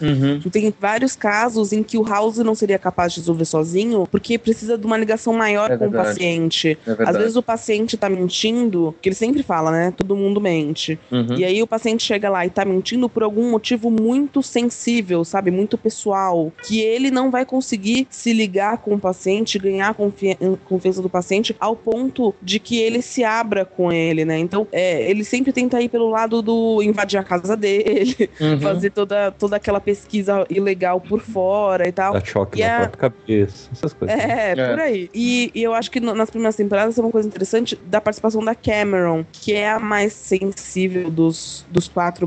Tem 0.53 0.75
vários 0.79 1.17
casos 1.17 1.73
em 1.73 1.83
que 1.83 1.97
o 1.97 2.03
House 2.03 2.37
não 2.39 2.55
seria 2.55 2.79
capaz 2.79 3.15
de 3.15 3.21
resolver 3.21 3.45
sozinho, 3.47 4.07
porque 4.11 4.37
precisa 4.37 4.77
de 4.77 4.85
uma 4.87 4.99
ligação 4.99 5.33
maior 5.33 5.71
É 5.71 5.77
com 5.79 5.87
o 5.87 5.91
verdade. 5.91 6.09
paciente. 6.19 6.79
É. 6.87 6.97
Às 7.09 7.17
vezes 7.17 7.37
o 7.37 7.43
paciente 7.43 7.97
tá 7.97 8.11
mentindo, 8.11 8.95
que 9.01 9.09
ele 9.09 9.17
sempre 9.17 9.43
fala, 9.43 9.71
né? 9.71 9.95
Todo 9.97 10.15
mundo 10.15 10.39
mente. 10.41 10.99
Uhum. 11.11 11.37
E 11.39 11.45
aí 11.45 11.63
o 11.63 11.67
paciente 11.67 12.03
chega 12.03 12.29
lá 12.29 12.45
e 12.45 12.51
tá 12.51 12.65
mentindo 12.65 12.90
por 13.09 13.23
algum 13.23 13.51
motivo 13.51 13.91
muito 13.91 14.43
sensível, 14.43 15.25
sabe? 15.25 15.51
Muito 15.51 15.77
pessoal. 15.79 16.53
Que 16.67 16.81
ele 16.81 17.11
não 17.11 17.31
vai 17.31 17.45
conseguir 17.45 18.07
se 18.11 18.33
ligar 18.33 18.79
com 18.79 18.95
o 18.95 18.99
paciente, 18.99 19.59
ganhar 19.59 19.91
a 19.91 19.95
confi- 19.95 20.37
confiança 20.65 21.03
do 21.03 21.09
paciente 21.09 21.55
ao 21.61 21.75
ponto 21.77 22.35
de 22.43 22.59
que 22.59 22.79
ele 22.81 23.03
se 23.03 23.25
abra 23.25 23.65
com 23.65 23.93
ele, 23.93 24.25
né? 24.25 24.39
Então, 24.39 24.67
é, 24.73 25.09
ele 25.11 25.25
sempre 25.25 25.53
tenta 25.53 25.81
ir 25.81 25.89
pelo 25.89 26.09
lado 26.09 26.43
do 26.43 26.83
invadir 26.83 27.19
a 27.19 27.25
casa 27.25 27.57
dele, 27.57 28.31
Uhum. 28.41 28.61
fazer 28.61 28.91
toda, 28.91 29.31
toda 29.33 29.57
aquela 29.57 29.81
pesquisa 29.81 30.47
ilegal 30.51 31.01
por 31.01 31.21
fora 31.21 31.89
e 31.89 31.93
tal. 31.93 32.13
Dá 32.13 32.25
choque 32.25 32.61
E 32.61 32.65
na 32.67 32.81
própria 32.81 32.99
cabeça. 33.11 33.69
Essas 33.73 33.93
coisas. 33.93 34.19
É, 34.19 34.53
É. 34.53 34.69
por 34.71 34.81
aí. 34.81 35.11
E, 35.15 35.51
e 35.55 35.63
eu 35.63 35.75
acho 35.75 35.91
que 35.91 36.01
no- 36.01 36.15
nas 36.15 36.31
primeiras 36.31 36.57
temporadas 36.57 36.99
é 36.99 37.03
uma 37.03 37.11
coisa 37.11 37.27
interessante 37.29 37.77
da 37.87 38.01
participação 38.01 38.45
da 38.45 38.55
Cameron, 38.55 39.25
que 39.33 39.53
é 39.55 39.71
a 39.71 39.79
mais 39.79 40.13
sensível 40.13 41.11
dos, 41.11 41.65
dos 41.71 41.89
quatro 41.89 42.27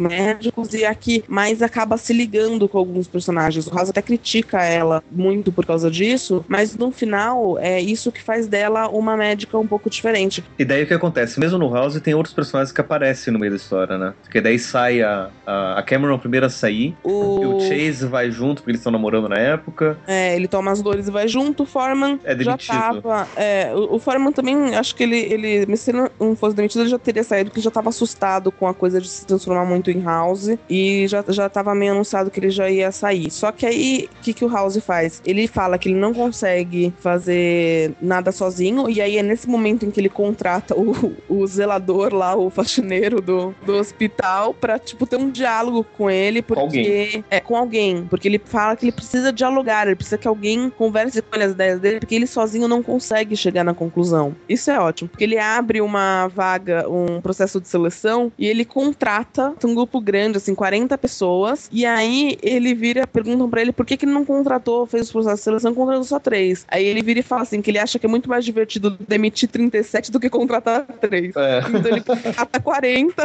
e 0.74 0.86
a 0.86 0.94
que 0.94 1.24
mais 1.28 1.62
acaba 1.62 1.98
se 1.98 2.14
ligando 2.14 2.68
com 2.68 2.78
alguns 2.78 3.08
personagens. 3.08 3.68
O 3.68 3.74
House 3.74 3.90
até 3.90 4.02
critica 4.02 4.64
ela 4.64 5.04
muito 5.12 5.52
por 5.52 5.66
causa 5.66 5.90
disso, 5.90 6.44
mas 6.48 6.76
no 6.78 6.92
final 6.92 7.58
é 7.60 7.80
isso 7.80 8.12
que 8.12 8.22
faz 8.22 8.48
dela 8.48 8.88
uma 8.90 9.16
médica 9.18 9.58
um 9.58 9.68
pouco 9.68 9.90
diferente. 9.90 10.44
E 10.58 10.66
daí 10.66 10.84
o 10.84 10.88
que 10.88 10.94
acontece? 10.94 11.40
Mesmo 11.40 11.58
no 11.58 11.74
House 11.74 12.00
tem 12.02 12.14
outros 12.14 12.34
personagens 12.34 12.72
que 12.72 12.82
aparecem 12.82 13.34
no 13.34 13.40
meio 13.40 13.52
da 13.52 13.58
história, 13.58 13.98
né? 13.98 14.14
Porque 14.24 14.42
daí 14.42 14.60
sai 14.60 15.02
a, 15.02 15.30
a, 15.46 15.84
Cameron 15.84 16.18
primeiro 16.18 16.46
a 16.46 16.50
sair, 16.50 16.96
e 17.06 17.08
O, 17.08 17.58
o 17.58 17.60
Chase 17.62 18.06
vai 18.06 18.32
junto, 18.32 18.62
porque 18.62 18.72
eles 18.72 18.80
estão 18.80 18.92
namorando 18.92 19.30
na 19.30 19.38
época. 19.38 19.98
é, 20.08 20.36
ele 20.36 20.48
toma 20.48 20.72
as 20.72 20.82
dores 20.82 21.08
e 21.08 21.12
vai 21.12 21.28
junto. 21.28 21.64
O 21.64 21.66
Foreman 21.66 22.20
É 22.24 22.38
já 22.44 22.58
tava. 22.58 23.28
É, 23.36 23.72
o, 23.74 23.96
o 23.96 24.00
Foreman 24.00 24.32
também, 24.32 24.76
acho 24.76 24.96
que 24.96 25.04
ele, 25.04 25.18
ele. 25.18 25.78
Se 25.78 25.92
ele 25.92 26.10
não 26.20 26.36
fosse 26.36 26.56
demitido, 26.56 26.82
ele 26.82 26.90
já 26.90 27.00
teria 27.00 27.24
saído, 27.24 27.50
porque 27.50 27.62
já 27.62 27.72
tava 27.72 27.90
assustado 27.90 28.52
com 28.52 28.68
a 28.68 28.74
coisa 28.74 29.00
de 29.00 29.08
se 29.08 29.26
transformar 29.26 29.66
muito 29.66 29.90
em 29.92 30.02
House. 30.02 30.43
E 30.70 31.08
já, 31.08 31.24
já 31.28 31.50
tava 31.50 31.74
meio 31.76 31.94
anunciado 31.94 32.32
que 32.32 32.40
ele 32.40 32.50
já 32.50 32.70
ia 32.70 32.92
sair. 32.92 33.30
Só 33.32 33.52
que 33.52 33.66
aí, 33.66 34.10
o 34.20 34.24
que, 34.24 34.34
que 34.34 34.46
o 34.46 34.50
House 34.50 34.78
faz? 34.78 35.22
Ele 35.26 35.48
fala 35.48 35.78
que 35.78 35.90
ele 35.90 36.00
não 36.00 36.14
consegue 36.14 36.94
fazer 37.00 37.94
nada 38.02 38.32
sozinho. 38.32 38.90
E 38.90 39.02
aí 39.02 39.18
é 39.18 39.24
nesse 39.24 39.48
momento 39.48 39.86
em 39.86 39.92
que 39.92 40.00
ele 40.00 40.10
contrata 40.10 40.76
o, 40.78 41.16
o 41.30 41.46
zelador 41.48 42.14
lá, 42.14 42.36
o 42.36 42.50
faxineiro 42.50 43.22
do, 43.22 43.54
do 43.66 43.76
hospital, 43.76 44.54
pra, 44.54 44.80
tipo, 44.80 45.06
ter 45.06 45.18
um 45.18 45.30
diálogo 45.30 45.86
com 45.98 46.10
ele. 46.10 46.42
Porque 46.42 46.62
alguém. 46.62 47.26
é 47.30 47.40
com 47.40 47.56
alguém. 47.56 48.06
Porque 48.06 48.28
ele 48.28 48.42
fala 48.44 48.76
que 48.76 48.86
ele 48.86 48.92
precisa 48.92 49.32
dialogar, 49.32 49.88
ele 49.88 49.96
precisa 49.96 50.18
que 50.18 50.28
alguém 50.28 50.70
converse 50.70 51.22
com 51.22 51.36
ele 51.36 51.46
as 51.46 51.52
ideias 51.52 51.80
dele, 51.80 52.00
porque 52.00 52.16
ele 52.16 52.28
sozinho 52.28 52.68
não 52.68 52.84
consegue 52.84 53.36
chegar 53.36 53.64
na 53.64 53.74
conclusão. 53.74 54.36
Isso 54.48 54.70
é 54.72 54.80
ótimo. 54.80 55.10
Porque 55.10 55.24
ele 55.24 55.38
abre 55.38 55.82
uma 55.82 56.28
vaga, 56.28 56.88
um 56.90 57.22
processo 57.22 57.60
de 57.60 57.68
seleção, 57.68 58.32
e 58.38 58.48
ele 58.48 58.66
contrata 58.66 59.54
um 59.64 59.76
grupo 59.76 60.00
grande, 60.00 60.23
assim, 60.38 60.56
40 60.56 60.98
pessoas. 60.98 61.70
E 61.72 61.86
aí 61.86 62.38
ele 62.42 62.74
vira, 62.74 63.06
perguntam 63.08 63.50
pra 63.50 63.62
ele 63.62 63.72
por 63.72 63.86
que, 63.86 63.98
que 63.98 64.06
ele 64.06 64.14
não 64.14 64.26
contratou, 64.26 64.86
fez 64.86 65.10
o 65.10 65.14
processo 65.14 65.36
de 65.36 65.42
seleção 65.42 65.74
contratou 65.74 66.04
só 66.04 66.20
três. 66.20 66.66
Aí 66.68 66.86
ele 66.86 67.02
vira 67.02 67.20
e 67.20 67.24
fala 67.24 67.42
assim: 67.42 67.62
que 67.62 67.72
ele 67.72 67.80
acha 67.80 68.00
que 68.00 68.06
é 68.06 68.10
muito 68.10 68.30
mais 68.30 68.46
divertido 68.46 68.98
demitir 69.08 69.50
37 69.50 70.12
do 70.12 70.20
que 70.20 70.30
contratar 70.30 70.86
três. 71.02 71.36
É. 71.36 71.60
Então 71.68 71.92
ele 71.92 72.02
contrata 72.02 72.60
40 72.60 73.24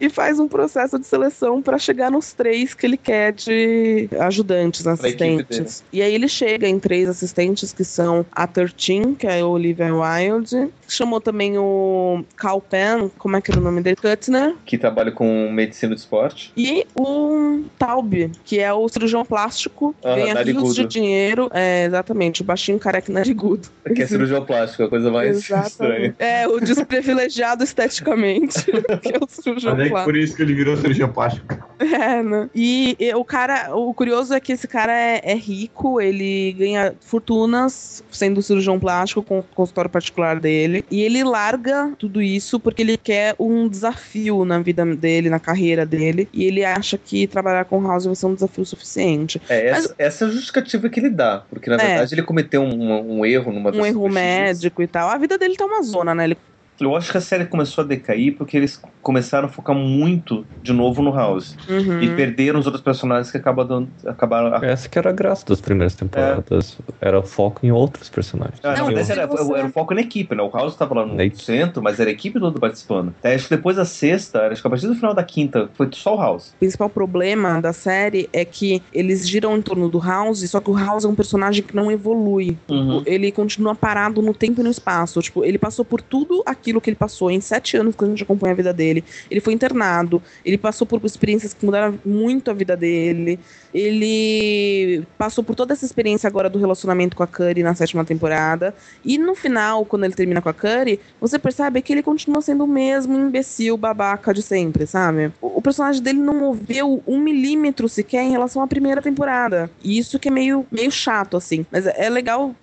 e 0.00 0.08
faz 0.08 0.38
um 0.38 0.48
processo 0.48 0.98
de 0.98 1.06
seleção 1.06 1.62
pra 1.62 1.78
chegar 1.78 2.10
nos 2.10 2.32
três 2.32 2.74
que 2.74 2.86
ele 2.86 2.96
quer 2.96 3.32
de 3.32 4.08
ajudantes, 4.20 4.86
assistentes. 4.86 5.84
E 5.92 6.02
aí 6.02 6.14
ele 6.14 6.28
chega 6.28 6.68
em 6.68 6.78
três 6.78 7.08
assistentes 7.08 7.72
que 7.72 7.84
são 7.84 8.24
a 8.32 8.46
13, 8.46 9.14
que 9.18 9.26
é 9.26 9.40
a 9.40 9.46
Olivia 9.46 9.94
Wilde, 9.94 10.70
chamou 10.86 11.20
também 11.20 11.58
o 11.58 12.24
Cal 12.36 12.60
Penn, 12.60 13.08
como 13.18 13.36
é 13.36 13.40
que 13.40 13.50
era 13.50 13.60
o 13.60 13.62
nome 13.62 13.82
dele? 13.82 13.96
Kuttner, 13.96 14.54
Que 14.64 14.78
trabalha 14.78 15.10
com 15.10 15.50
medicina 15.50 15.94
do 15.94 15.98
esporte. 15.98 16.27
E 16.56 16.86
o 16.94 17.62
Taub, 17.78 18.12
que 18.44 18.58
é 18.58 18.72
o 18.72 18.88
cirurgião 18.88 19.24
plástico, 19.24 19.94
Ah, 20.02 20.14
ganha 20.14 20.24
rios 20.26 20.34
narigudo. 20.34 20.74
de 20.74 20.84
dinheiro. 20.86 21.50
É, 21.52 21.84
exatamente, 21.86 22.42
o 22.42 22.44
baixinho 22.44 22.78
careca 22.78 23.12
narigudo. 23.12 23.68
Que 23.94 24.02
é 24.02 24.06
cirurgião 24.06 24.44
plástico, 24.44 24.82
a 24.84 24.88
coisa 24.88 25.10
mais 25.10 25.48
estranha. 25.50 26.14
É, 26.18 26.46
o 26.48 26.60
desprivilegiado 26.60 27.62
esteticamente, 27.64 28.64
que 29.02 29.08
é 29.14 29.18
o 29.20 29.26
cirurgião 29.28 29.74
Mas 29.76 29.86
é 29.86 29.88
plástico. 29.90 30.04
por 30.12 30.16
isso 30.16 30.36
que 30.36 30.42
ele 30.42 30.54
virou 30.54 30.76
cirurgião 30.76 31.10
plástico. 31.12 31.67
É, 31.98 32.22
né? 32.22 32.50
E, 32.54 32.96
e 32.98 33.14
o 33.14 33.24
cara, 33.24 33.74
o 33.74 33.92
curioso 33.94 34.34
é 34.34 34.40
que 34.40 34.52
esse 34.52 34.66
cara 34.66 34.92
é, 34.92 35.20
é 35.22 35.34
rico, 35.34 36.00
ele 36.00 36.52
ganha 36.52 36.94
fortunas 37.00 38.02
sendo 38.10 38.42
cirurgião 38.42 38.78
plástico 38.78 39.22
com 39.22 39.38
o 39.40 39.42
consultório 39.42 39.90
particular 39.90 40.40
dele. 40.40 40.84
E 40.90 41.02
ele 41.02 41.22
larga 41.24 41.92
tudo 41.98 42.20
isso 42.20 42.58
porque 42.60 42.82
ele 42.82 42.96
quer 42.96 43.34
um 43.38 43.68
desafio 43.68 44.44
na 44.44 44.58
vida 44.58 44.84
dele, 44.84 45.30
na 45.30 45.38
carreira 45.38 45.86
dele. 45.86 46.28
E 46.32 46.44
ele 46.44 46.64
acha 46.64 46.98
que 46.98 47.26
trabalhar 47.26 47.64
com 47.64 47.86
House 47.86 48.06
vai 48.06 48.14
ser 48.14 48.26
um 48.26 48.34
desafio 48.34 48.64
suficiente. 48.64 49.40
É, 49.48 49.68
essa, 49.68 49.94
essa 49.98 50.24
é 50.24 50.28
a 50.28 50.30
justificativa 50.30 50.88
que 50.88 51.00
ele 51.00 51.10
dá. 51.10 51.42
Porque, 51.48 51.70
na 51.70 51.76
É. 51.76 51.86
verdade, 51.86 52.14
ele 52.14 52.22
cometeu 52.22 52.62
um, 52.62 53.18
um 53.18 53.24
erro 53.24 53.52
numa 53.52 53.70
Um 53.70 53.86
erro 53.86 54.08
médico 54.08 54.82
e 54.82 54.86
tal. 54.86 55.08
A 55.08 55.18
vida 55.18 55.38
dele 55.38 55.56
tá 55.56 55.64
uma 55.64 55.82
zona, 55.82 56.14
né? 56.14 56.24
Ele 56.24 56.36
Eu 56.80 56.94
acho 56.96 57.10
que 57.10 57.18
a 57.18 57.20
série 57.20 57.44
começou 57.46 57.82
a 57.82 57.86
decair 57.86 58.36
porque 58.36 58.56
eles 58.56 58.80
começaram 59.02 59.46
a 59.46 59.50
focar 59.50 59.74
muito 59.74 60.46
de 60.62 60.72
novo 60.72 61.02
no 61.02 61.12
House. 61.14 61.56
Uhum. 61.68 62.00
E 62.02 62.14
perderam 62.14 62.60
os 62.60 62.66
outros 62.66 62.82
personagens 62.84 63.30
que 63.30 63.36
acabam 63.36 63.66
dando, 63.66 63.88
acabaram. 64.06 64.54
Essa 64.64 64.88
que 64.88 64.98
era 64.98 65.10
a 65.10 65.12
graça 65.12 65.44
das 65.46 65.60
primeiras 65.60 65.94
temporadas. 65.94 66.78
Era 67.00 67.22
foco 67.22 67.64
em 67.66 67.70
outros 67.72 68.08
personagens. 68.08 68.60
Ah, 68.62 68.76
Não, 68.76 68.90
mas 68.92 69.08
era, 69.10 69.26
você- 69.26 69.54
era 69.54 69.66
o 69.66 69.70
foco 69.72 69.94
na 69.94 70.00
equipe, 70.02 70.34
né? 70.34 70.42
O 70.42 70.50
House 70.50 70.76
tava 70.76 70.94
lá 70.94 71.06
no 71.06 71.14
Na 71.14 71.24
equipe. 71.24 71.42
centro, 71.42 71.82
mas 71.82 71.98
era 71.98 72.10
a 72.10 72.12
equipe 72.12 72.38
toda 72.38 72.58
participando. 72.60 73.14
Até 73.18 73.34
acho 73.34 73.48
que 73.48 73.56
depois 73.56 73.76
da 73.76 73.84
sexta, 73.84 74.46
acho 74.48 74.60
que 74.60 74.66
a 74.66 74.70
partir 74.70 74.86
do 74.86 74.94
final 74.94 75.14
da 75.14 75.22
quinta, 75.24 75.68
foi 75.74 75.88
só 75.92 76.14
o 76.16 76.20
House. 76.20 76.50
O 76.50 76.58
principal 76.58 76.88
problema 76.90 77.60
da 77.60 77.72
série 77.72 78.28
é 78.32 78.44
que 78.44 78.82
eles 78.92 79.28
giram 79.28 79.56
em 79.56 79.62
torno 79.62 79.88
do 79.88 79.98
House, 79.98 80.48
só 80.50 80.60
que 80.60 80.70
o 80.70 80.76
House 80.76 81.04
é 81.04 81.08
um 81.08 81.14
personagem 81.14 81.62
que 81.62 81.74
não 81.74 81.90
evolui. 81.90 82.56
Uhum. 82.68 83.02
Ele 83.06 83.32
continua 83.32 83.74
parado 83.74 84.20
no 84.22 84.34
tempo 84.34 84.60
e 84.60 84.64
no 84.64 84.70
espaço. 84.70 85.20
Tipo, 85.22 85.44
ele 85.44 85.58
passou 85.58 85.84
por 85.84 86.00
tudo 86.02 86.42
aquilo 86.46 86.67
que 86.80 86.90
ele 86.90 86.96
passou 86.96 87.30
em 87.30 87.40
sete 87.40 87.76
anos 87.76 87.94
que 87.96 88.04
a 88.04 88.08
gente 88.08 88.22
acompanha 88.22 88.52
a 88.52 88.56
vida 88.56 88.72
dele. 88.72 89.04
Ele 89.30 89.40
foi 89.40 89.52
internado, 89.52 90.22
ele 90.44 90.58
passou 90.58 90.86
por 90.86 91.00
experiências 91.04 91.54
que 91.54 91.64
mudaram 91.64 91.98
muito 92.04 92.50
a 92.50 92.54
vida 92.54 92.76
dele. 92.76 93.40
Ele 93.78 95.04
passou 95.16 95.44
por 95.44 95.54
toda 95.54 95.72
essa 95.72 95.84
experiência 95.84 96.26
agora 96.26 96.50
do 96.50 96.58
relacionamento 96.58 97.16
com 97.16 97.22
a 97.22 97.26
Curry 97.26 97.62
na 97.62 97.74
sétima 97.74 98.04
temporada. 98.04 98.74
E 99.04 99.18
no 99.18 99.34
final, 99.34 99.84
quando 99.84 100.04
ele 100.04 100.14
termina 100.14 100.42
com 100.42 100.48
a 100.48 100.54
Curry, 100.54 100.98
você 101.20 101.38
percebe 101.38 101.80
que 101.80 101.92
ele 101.92 102.02
continua 102.02 102.42
sendo 102.42 102.64
o 102.64 102.68
mesmo 102.68 103.16
imbecil 103.16 103.76
babaca 103.76 104.34
de 104.34 104.42
sempre, 104.42 104.86
sabe? 104.86 105.32
O, 105.40 105.62
personagem 105.62 106.02
dele 106.02 106.18
não 106.18 106.34
moveu 106.34 107.02
um 107.06 107.18
milímetro 107.18 107.88
sequer 107.88 108.22
em 108.22 108.30
relação 108.30 108.62
à 108.62 108.66
primeira 108.66 109.00
temporada. 109.00 109.70
E 109.82 109.98
isso 109.98 110.18
que 110.18 110.28
é 110.28 110.30
meio, 110.30 110.66
meio 110.70 110.90
chato, 110.90 111.36
assim. 111.36 111.64
Mas 111.70 111.86
é 111.86 112.08
é 112.08 112.10
legal 112.10 112.54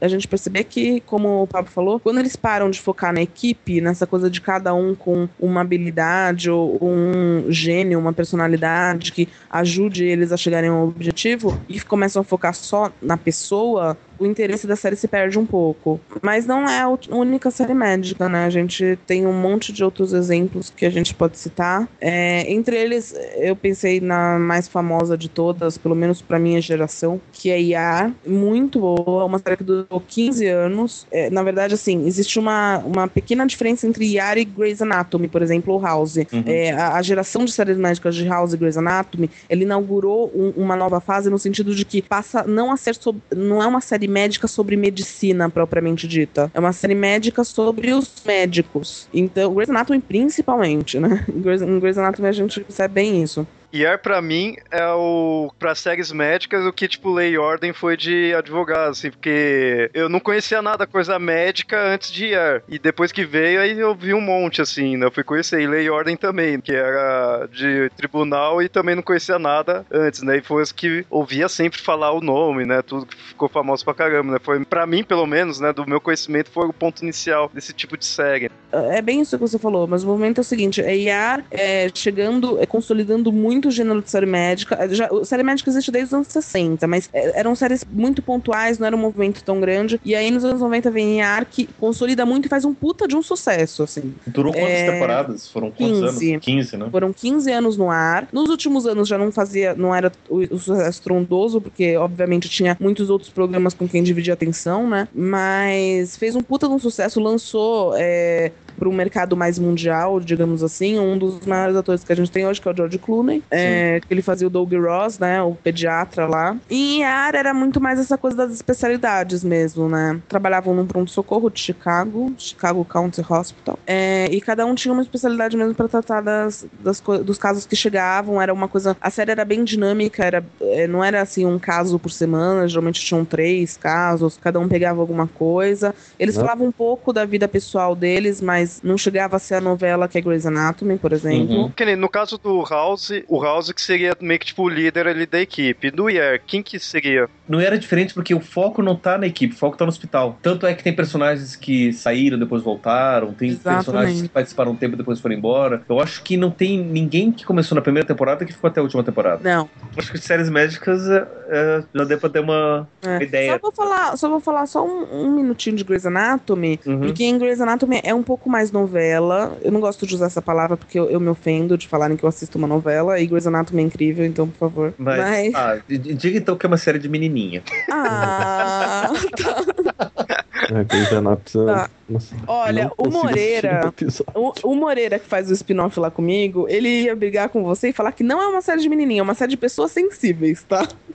a 0.00 0.08
gente 0.08 0.28
perceber 0.28 0.64
que, 0.64 1.00
como 1.00 1.42
o 1.42 1.46
Pablo 1.46 1.70
falou, 1.70 1.98
quando 1.98 2.18
eles 2.18 2.36
param 2.36 2.70
de 2.70 2.80
focar 2.80 3.12
na 3.12 3.22
equipe, 3.22 3.80
nessa 3.80 4.06
coisa 4.06 4.30
de 4.30 4.40
cada 4.40 4.74
um 4.74 4.94
com 4.94 5.28
uma 5.40 5.62
habilidade 5.62 6.50
ou 6.50 6.78
um 6.82 7.50
gênio, 7.50 7.98
uma 7.98 8.12
personalidade 8.12 9.10
que 9.12 9.28
ajude 9.50 10.04
eles 10.04 10.32
a 10.32 10.36
chegarem 10.60 10.70
ao 10.70 10.86
objetivo 10.86 11.58
e 11.68 11.80
começam 11.80 12.20
a 12.20 12.24
focar 12.24 12.54
só 12.54 12.92
na 13.00 13.16
pessoa, 13.16 13.96
o 14.20 14.26
interesse 14.26 14.66
da 14.66 14.76
série 14.76 14.94
se 14.96 15.08
perde 15.08 15.38
um 15.38 15.46
pouco. 15.46 16.00
Mas 16.22 16.46
não 16.46 16.68
é 16.68 16.80
a 16.82 16.88
única 17.10 17.50
série 17.50 17.74
médica, 17.74 18.28
né? 18.28 18.44
A 18.44 18.50
gente 18.50 18.98
tem 19.06 19.26
um 19.26 19.32
monte 19.32 19.72
de 19.72 19.82
outros 19.82 20.12
exemplos 20.12 20.70
que 20.74 20.84
a 20.84 20.90
gente 20.90 21.14
pode 21.14 21.38
citar. 21.38 21.88
É, 22.00 22.50
entre 22.52 22.76
eles, 22.76 23.14
eu 23.38 23.56
pensei 23.56 24.00
na 24.00 24.38
mais 24.38 24.68
famosa 24.68 25.16
de 25.16 25.28
todas, 25.28 25.78
pelo 25.78 25.94
menos 25.94 26.20
pra 26.20 26.38
minha 26.38 26.60
geração, 26.60 27.20
que 27.32 27.50
é 27.50 27.60
IAR. 27.60 28.12
Muito 28.26 28.78
boa, 28.80 29.24
uma 29.24 29.38
série 29.38 29.56
que 29.56 29.64
durou 29.64 30.00
15 30.06 30.46
anos. 30.46 31.06
É, 31.10 31.30
na 31.30 31.42
verdade, 31.42 31.74
assim, 31.74 32.06
existe 32.06 32.38
uma, 32.38 32.78
uma 32.78 33.08
pequena 33.08 33.46
diferença 33.46 33.86
entre 33.86 34.04
IAR 34.14 34.36
e 34.38 34.44
Grey's 34.44 34.82
Anatomy, 34.82 35.28
por 35.28 35.40
exemplo, 35.42 35.72
ou 35.74 35.80
House. 35.80 36.16
Uhum. 36.16 36.42
É, 36.46 36.72
a, 36.72 36.94
a 36.96 37.02
geração 37.02 37.44
de 37.44 37.52
séries 37.52 37.78
médicas 37.78 38.14
de 38.14 38.26
House 38.28 38.52
e 38.52 38.56
Grey's 38.56 38.76
Anatomy, 38.76 39.30
ela 39.48 39.62
inaugurou 39.62 40.30
um- 40.34 40.52
uma 40.62 40.76
nova 40.76 41.00
fase 41.00 41.30
no 41.30 41.38
sentido 41.38 41.74
de 41.74 41.84
que 41.84 42.02
passa 42.02 42.42
não 42.44 42.70
a 42.70 42.76
ser 42.76 42.94
sob- 42.96 43.20
não 43.34 43.62
é 43.62 43.66
uma 43.66 43.80
série 43.80 44.09
médica 44.10 44.46
sobre 44.46 44.76
medicina 44.76 45.48
propriamente 45.48 46.06
dita. 46.06 46.50
É 46.52 46.60
uma 46.60 46.72
série 46.72 46.94
médica 46.94 47.44
sobre 47.44 47.92
os 47.92 48.10
médicos. 48.24 49.08
Então, 49.14 49.54
Grey's 49.54 49.70
Anatomy 49.70 50.00
principalmente, 50.00 50.98
né? 50.98 51.24
Em 51.30 51.40
Grey's, 51.80 51.98
Anatomy 51.98 52.28
a 52.28 52.32
gente 52.32 52.60
percebe 52.60 52.94
bem 52.94 53.22
isso. 53.22 53.46
ER 53.72 53.98
pra 53.98 54.20
mim 54.20 54.56
é 54.70 54.86
o 54.88 55.52
para 55.58 55.74
séries 55.74 56.10
médicas 56.12 56.64
o 56.64 56.72
que 56.72 56.88
tipo 56.88 57.12
Lei 57.12 57.32
e 57.32 57.38
Ordem 57.38 57.72
foi 57.72 57.96
de 57.96 58.34
advogado, 58.34 58.90
assim, 58.90 59.10
porque 59.10 59.90
eu 59.94 60.08
não 60.08 60.20
conhecia 60.20 60.60
nada 60.60 60.86
coisa 60.86 61.18
médica 61.18 61.80
antes 61.80 62.10
de 62.10 62.26
ER. 62.26 62.62
E 62.68 62.78
depois 62.78 63.12
que 63.12 63.24
veio 63.24 63.60
aí 63.60 63.78
eu 63.78 63.94
vi 63.94 64.12
um 64.14 64.20
monte 64.20 64.60
assim, 64.60 64.96
né? 64.96 65.06
Eu 65.06 65.10
fui 65.10 65.22
conhecer 65.22 65.60
e 65.60 65.66
Lei 65.66 65.84
e 65.84 65.90
Ordem 65.90 66.16
também, 66.16 66.60
que 66.60 66.72
era 66.72 67.46
de 67.52 67.90
tribunal 67.96 68.62
e 68.62 68.68
também 68.68 68.94
não 68.94 69.02
conhecia 69.02 69.38
nada 69.38 69.84
antes, 69.90 70.22
né? 70.22 70.38
E 70.38 70.42
foi 70.42 70.62
os 70.62 70.72
que 70.72 71.04
ouvia 71.10 71.48
sempre 71.48 71.80
falar 71.80 72.12
o 72.12 72.20
nome, 72.20 72.64
né? 72.64 72.82
Tudo 72.82 73.06
que 73.06 73.16
ficou 73.16 73.48
famoso 73.48 73.84
pra 73.84 73.94
caramba, 73.94 74.32
né? 74.32 74.38
Foi 74.42 74.64
para 74.64 74.86
mim, 74.86 75.04
pelo 75.04 75.26
menos, 75.26 75.60
né, 75.60 75.72
do 75.72 75.88
meu 75.88 76.00
conhecimento 76.00 76.50
foi 76.50 76.66
o 76.66 76.72
ponto 76.72 77.02
inicial 77.02 77.50
desse 77.52 77.72
tipo 77.72 77.96
de 77.96 78.04
série. 78.04 78.50
É 78.72 79.02
bem 79.02 79.20
isso 79.20 79.36
que 79.36 79.42
você 79.42 79.58
falou, 79.58 79.86
mas 79.86 80.04
o 80.04 80.06
movimento 80.06 80.38
é 80.38 80.42
o 80.42 80.44
seguinte: 80.44 80.80
é 80.80 80.96
IAR 80.96 81.44
é, 81.50 81.88
chegando, 81.94 82.60
é, 82.60 82.66
consolidando 82.66 83.32
muito 83.32 83.59
o 83.68 83.70
gênero 83.70 84.00
de 84.02 84.10
série 84.10 84.26
médica. 84.26 84.76
É, 84.76 84.88
Já, 84.88 85.08
o 85.12 85.24
série 85.24 85.42
médica 85.42 85.70
existe 85.70 85.90
desde 85.90 86.08
os 86.08 86.14
anos 86.14 86.28
60, 86.28 86.86
mas 86.86 87.08
é, 87.12 87.38
eram 87.38 87.54
séries 87.54 87.84
muito 87.90 88.22
pontuais, 88.22 88.78
não 88.78 88.86
era 88.86 88.96
um 88.96 88.98
movimento 88.98 89.42
tão 89.42 89.60
grande. 89.60 90.00
E 90.04 90.14
aí 90.14 90.30
nos 90.30 90.44
anos 90.44 90.60
90 90.60 90.90
vem 90.90 91.18
IAR 91.18 91.46
que 91.46 91.68
consolida 91.78 92.24
muito 92.26 92.46
e 92.46 92.48
faz 92.48 92.64
um 92.64 92.74
puta 92.74 93.06
de 93.08 93.16
um 93.16 93.22
sucesso, 93.22 93.82
assim. 93.82 94.14
Durou 94.26 94.52
quantas 94.52 94.68
É, 94.70 94.92
temporadas? 94.92 95.48
Foram 95.48 95.70
quantos 95.70 96.00
15. 96.10 96.30
anos? 96.32 96.44
15, 96.44 96.76
né? 96.76 96.88
Foram 96.90 97.12
15 97.12 97.50
anos 97.52 97.76
no 97.76 97.90
ar. 97.90 98.28
Nos 98.32 98.48
últimos 98.50 98.86
anos 98.86 99.08
já 99.08 99.18
não 99.18 99.30
fazia, 99.32 99.74
não 99.74 99.94
era 99.94 100.10
o, 100.28 100.38
o 100.54 100.58
sucesso 100.58 100.90
estrondoso, 100.90 101.60
porque 101.60 101.96
obviamente 101.96 102.48
tinha 102.48 102.76
muitos 102.80 103.10
outros 103.10 103.30
programas 103.30 103.74
com 103.74 103.88
quem 103.88 104.02
dividir 104.02 104.32
atenção, 104.32 104.88
né? 104.88 105.08
Mas 105.14 106.16
fez 106.16 106.34
um 106.36 106.40
puta 106.42 106.66
de 106.68 106.74
um 106.74 106.78
sucesso, 106.78 107.20
lançou 107.20 107.94
é, 107.96 108.52
para 108.80 108.88
um 108.88 108.92
mercado 108.92 109.36
mais 109.36 109.58
mundial, 109.58 110.18
digamos 110.18 110.62
assim, 110.62 110.98
um 110.98 111.18
dos 111.18 111.44
maiores 111.44 111.76
atores 111.76 112.02
que 112.02 112.10
a 112.12 112.16
gente 112.16 112.30
tem 112.30 112.46
hoje, 112.46 112.60
que 112.60 112.66
é 112.66 112.72
o 112.72 112.74
George 112.76 112.96
Clooney, 112.98 113.42
é, 113.50 114.00
que 114.00 114.12
ele 114.12 114.22
fazia 114.22 114.46
o 114.46 114.50
Doug 114.50 114.72
Ross, 114.72 115.18
né? 115.18 115.42
O 115.42 115.54
pediatra 115.54 116.26
lá. 116.26 116.56
E 116.70 116.96
em 116.96 117.04
área 117.04 117.38
era 117.38 117.52
muito 117.52 117.78
mais 117.80 117.98
essa 118.00 118.16
coisa 118.16 118.36
das 118.38 118.52
especialidades 118.52 119.44
mesmo, 119.44 119.86
né? 119.88 120.18
Trabalhavam 120.28 120.74
num 120.74 120.86
pronto-socorro 120.86 121.50
de 121.50 121.60
Chicago, 121.60 122.32
Chicago 122.38 122.84
County 122.84 123.20
Hospital. 123.28 123.78
É, 123.86 124.28
e 124.30 124.40
cada 124.40 124.64
um 124.64 124.74
tinha 124.74 124.92
uma 124.92 125.02
especialidade 125.02 125.56
mesmo 125.56 125.74
para 125.74 125.86
tratar 125.88 126.22
das, 126.22 126.64
das 126.80 127.00
dos 127.00 127.36
casos 127.36 127.66
que 127.66 127.76
chegavam. 127.76 128.40
Era 128.40 128.52
uma 128.54 128.66
coisa. 128.68 128.96
A 129.00 129.10
série 129.10 129.30
era 129.32 129.44
bem 129.44 129.62
dinâmica, 129.62 130.24
era, 130.24 130.42
é, 130.62 130.86
não 130.86 131.04
era 131.04 131.20
assim 131.20 131.44
um 131.44 131.58
caso 131.58 131.98
por 131.98 132.10
semana, 132.10 132.66
geralmente 132.66 133.04
tinham 133.04 133.24
três 133.24 133.76
casos, 133.76 134.38
cada 134.40 134.58
um 134.58 134.68
pegava 134.68 135.00
alguma 135.00 135.26
coisa. 135.26 135.94
Eles 136.18 136.36
Né? 136.36 136.42
falavam 136.42 136.66
um 136.68 136.72
pouco 136.72 137.12
da 137.12 137.24
vida 137.24 137.46
pessoal 137.46 137.94
deles, 137.94 138.40
mas 138.40 138.69
não 138.82 138.96
chegava 138.98 139.36
a 139.36 139.38
ser 139.38 139.54
a 139.56 139.60
novela 139.60 140.06
que 140.08 140.18
é 140.18 140.20
Grey's 140.20 140.46
Anatomy, 140.46 140.98
por 140.98 141.12
exemplo. 141.12 141.54
Uhum. 141.54 141.70
Que 141.70 141.84
nem 141.84 141.96
no 141.96 142.08
caso 142.08 142.38
do 142.38 142.62
House, 142.68 143.10
o 143.28 143.42
House 143.42 143.72
que 143.72 143.80
seria 143.80 144.16
meio 144.20 144.38
que 144.38 144.46
tipo 144.46 144.62
o 144.62 144.68
líder 144.68 145.06
ali 145.08 145.26
da 145.26 145.40
equipe. 145.40 145.90
Do 145.90 146.08
IR, 146.10 146.40
quem 146.46 146.62
que 146.62 146.78
seria? 146.78 147.28
Não 147.48 147.60
era 147.60 147.78
diferente 147.78 148.14
porque 148.14 148.34
o 148.34 148.40
foco 148.40 148.82
não 148.82 148.94
tá 148.94 149.18
na 149.18 149.26
equipe, 149.26 149.54
o 149.54 149.58
foco 149.58 149.76
tá 149.76 149.84
no 149.84 149.88
hospital. 149.90 150.38
Tanto 150.42 150.66
é 150.66 150.74
que 150.74 150.82
tem 150.84 150.92
personagens 150.94 151.56
que 151.56 151.92
saíram, 151.92 152.38
depois 152.38 152.62
voltaram, 152.62 153.32
tem 153.32 153.50
Exatamente. 153.50 153.84
personagens 153.84 154.22
que 154.22 154.28
participaram 154.28 154.72
um 154.72 154.76
tempo 154.76 154.94
e 154.94 154.98
depois 154.98 155.18
foram 155.20 155.34
embora. 155.34 155.82
Eu 155.88 156.00
acho 156.00 156.22
que 156.22 156.36
não 156.36 156.50
tem 156.50 156.78
ninguém 156.82 157.32
que 157.32 157.44
começou 157.44 157.74
na 157.74 157.82
primeira 157.82 158.06
temporada 158.06 158.44
que 158.44 158.52
ficou 158.52 158.68
até 158.68 158.80
a 158.80 158.82
última 158.82 159.02
temporada. 159.02 159.40
Não. 159.42 159.68
Acho 159.96 160.12
que 160.12 160.18
de 160.18 160.24
séries 160.24 160.48
médicas 160.50 161.08
é, 161.08 161.26
é, 161.48 161.82
já 161.94 162.04
deu 162.04 162.18
pra 162.18 162.28
ter 162.28 162.40
uma 162.40 162.88
É. 163.02 163.22
ideia. 163.22 163.52
Só 163.52 163.58
vou 163.58 163.72
falar, 163.72 164.16
só 164.16 164.28
vou 164.28 164.40
falar 164.40 164.66
só 164.66 164.84
um, 164.86 165.24
um 165.26 165.34
minutinho 165.34 165.76
de 165.76 165.84
Grey's 165.84 166.06
Anatomy, 166.06 166.78
Uhum. 166.86 167.00
porque 167.00 167.24
em 167.24 167.38
Grey's 167.38 167.60
Anatomy 167.60 168.00
é 168.04 168.14
um 168.14 168.22
pouco 168.22 168.48
mais 168.50 168.59
novela. 168.70 169.56
Eu 169.62 169.72
não 169.72 169.80
gosto 169.80 170.06
de 170.06 170.14
usar 170.14 170.26
essa 170.26 170.42
palavra 170.42 170.76
porque 170.76 170.98
eu, 170.98 171.08
eu 171.08 171.18
me 171.18 171.28
ofendo 171.28 171.78
de 171.78 171.88
falarem 171.88 172.16
que 172.16 172.24
eu 172.24 172.28
assisto 172.28 172.58
uma 172.58 172.66
novela 172.66 173.18
e 173.18 173.26
Grey's 173.26 173.46
Anatomy 173.46 173.82
é 173.82 173.86
incrível, 173.86 174.26
então 174.26 174.46
por 174.46 174.58
favor. 174.58 174.94
Mas, 174.98 175.18
Mas- 175.18 175.54
ah, 175.54 175.78
diga 175.88 176.36
então 176.38 176.56
que 176.56 176.66
é 176.66 176.68
uma 176.68 176.76
série 176.76 176.98
de 176.98 177.08
menininha. 177.08 177.62
Ah, 177.90 179.10
É, 180.68 181.16
Anatomy. 181.16 181.66
Tá. 181.66 181.90
Nossa, 182.10 182.34
Olha, 182.46 182.84
não 182.84 183.06
o 183.06 183.08
Moreira- 183.08 183.92
o, 184.34 184.52
o 184.64 184.74
Moreira 184.74 185.18
que 185.18 185.26
faz 185.26 185.48
o 185.48 185.52
spin-off 185.52 185.98
lá 186.00 186.10
comigo, 186.10 186.66
ele 186.68 187.02
ia 187.02 187.14
brigar 187.14 187.48
com 187.48 187.62
você 187.62 187.90
e 187.90 187.92
falar 187.92 188.10
que 188.10 188.24
não 188.24 188.42
é 188.42 188.46
uma 188.48 188.60
série 188.60 188.80
de 188.80 188.88
menininha, 188.88 189.20
é 189.20 189.22
uma 189.22 189.34
série 189.34 189.50
de 189.50 189.56
pessoas 189.56 189.92
sensíveis, 189.92 190.64
tá? 190.64 190.88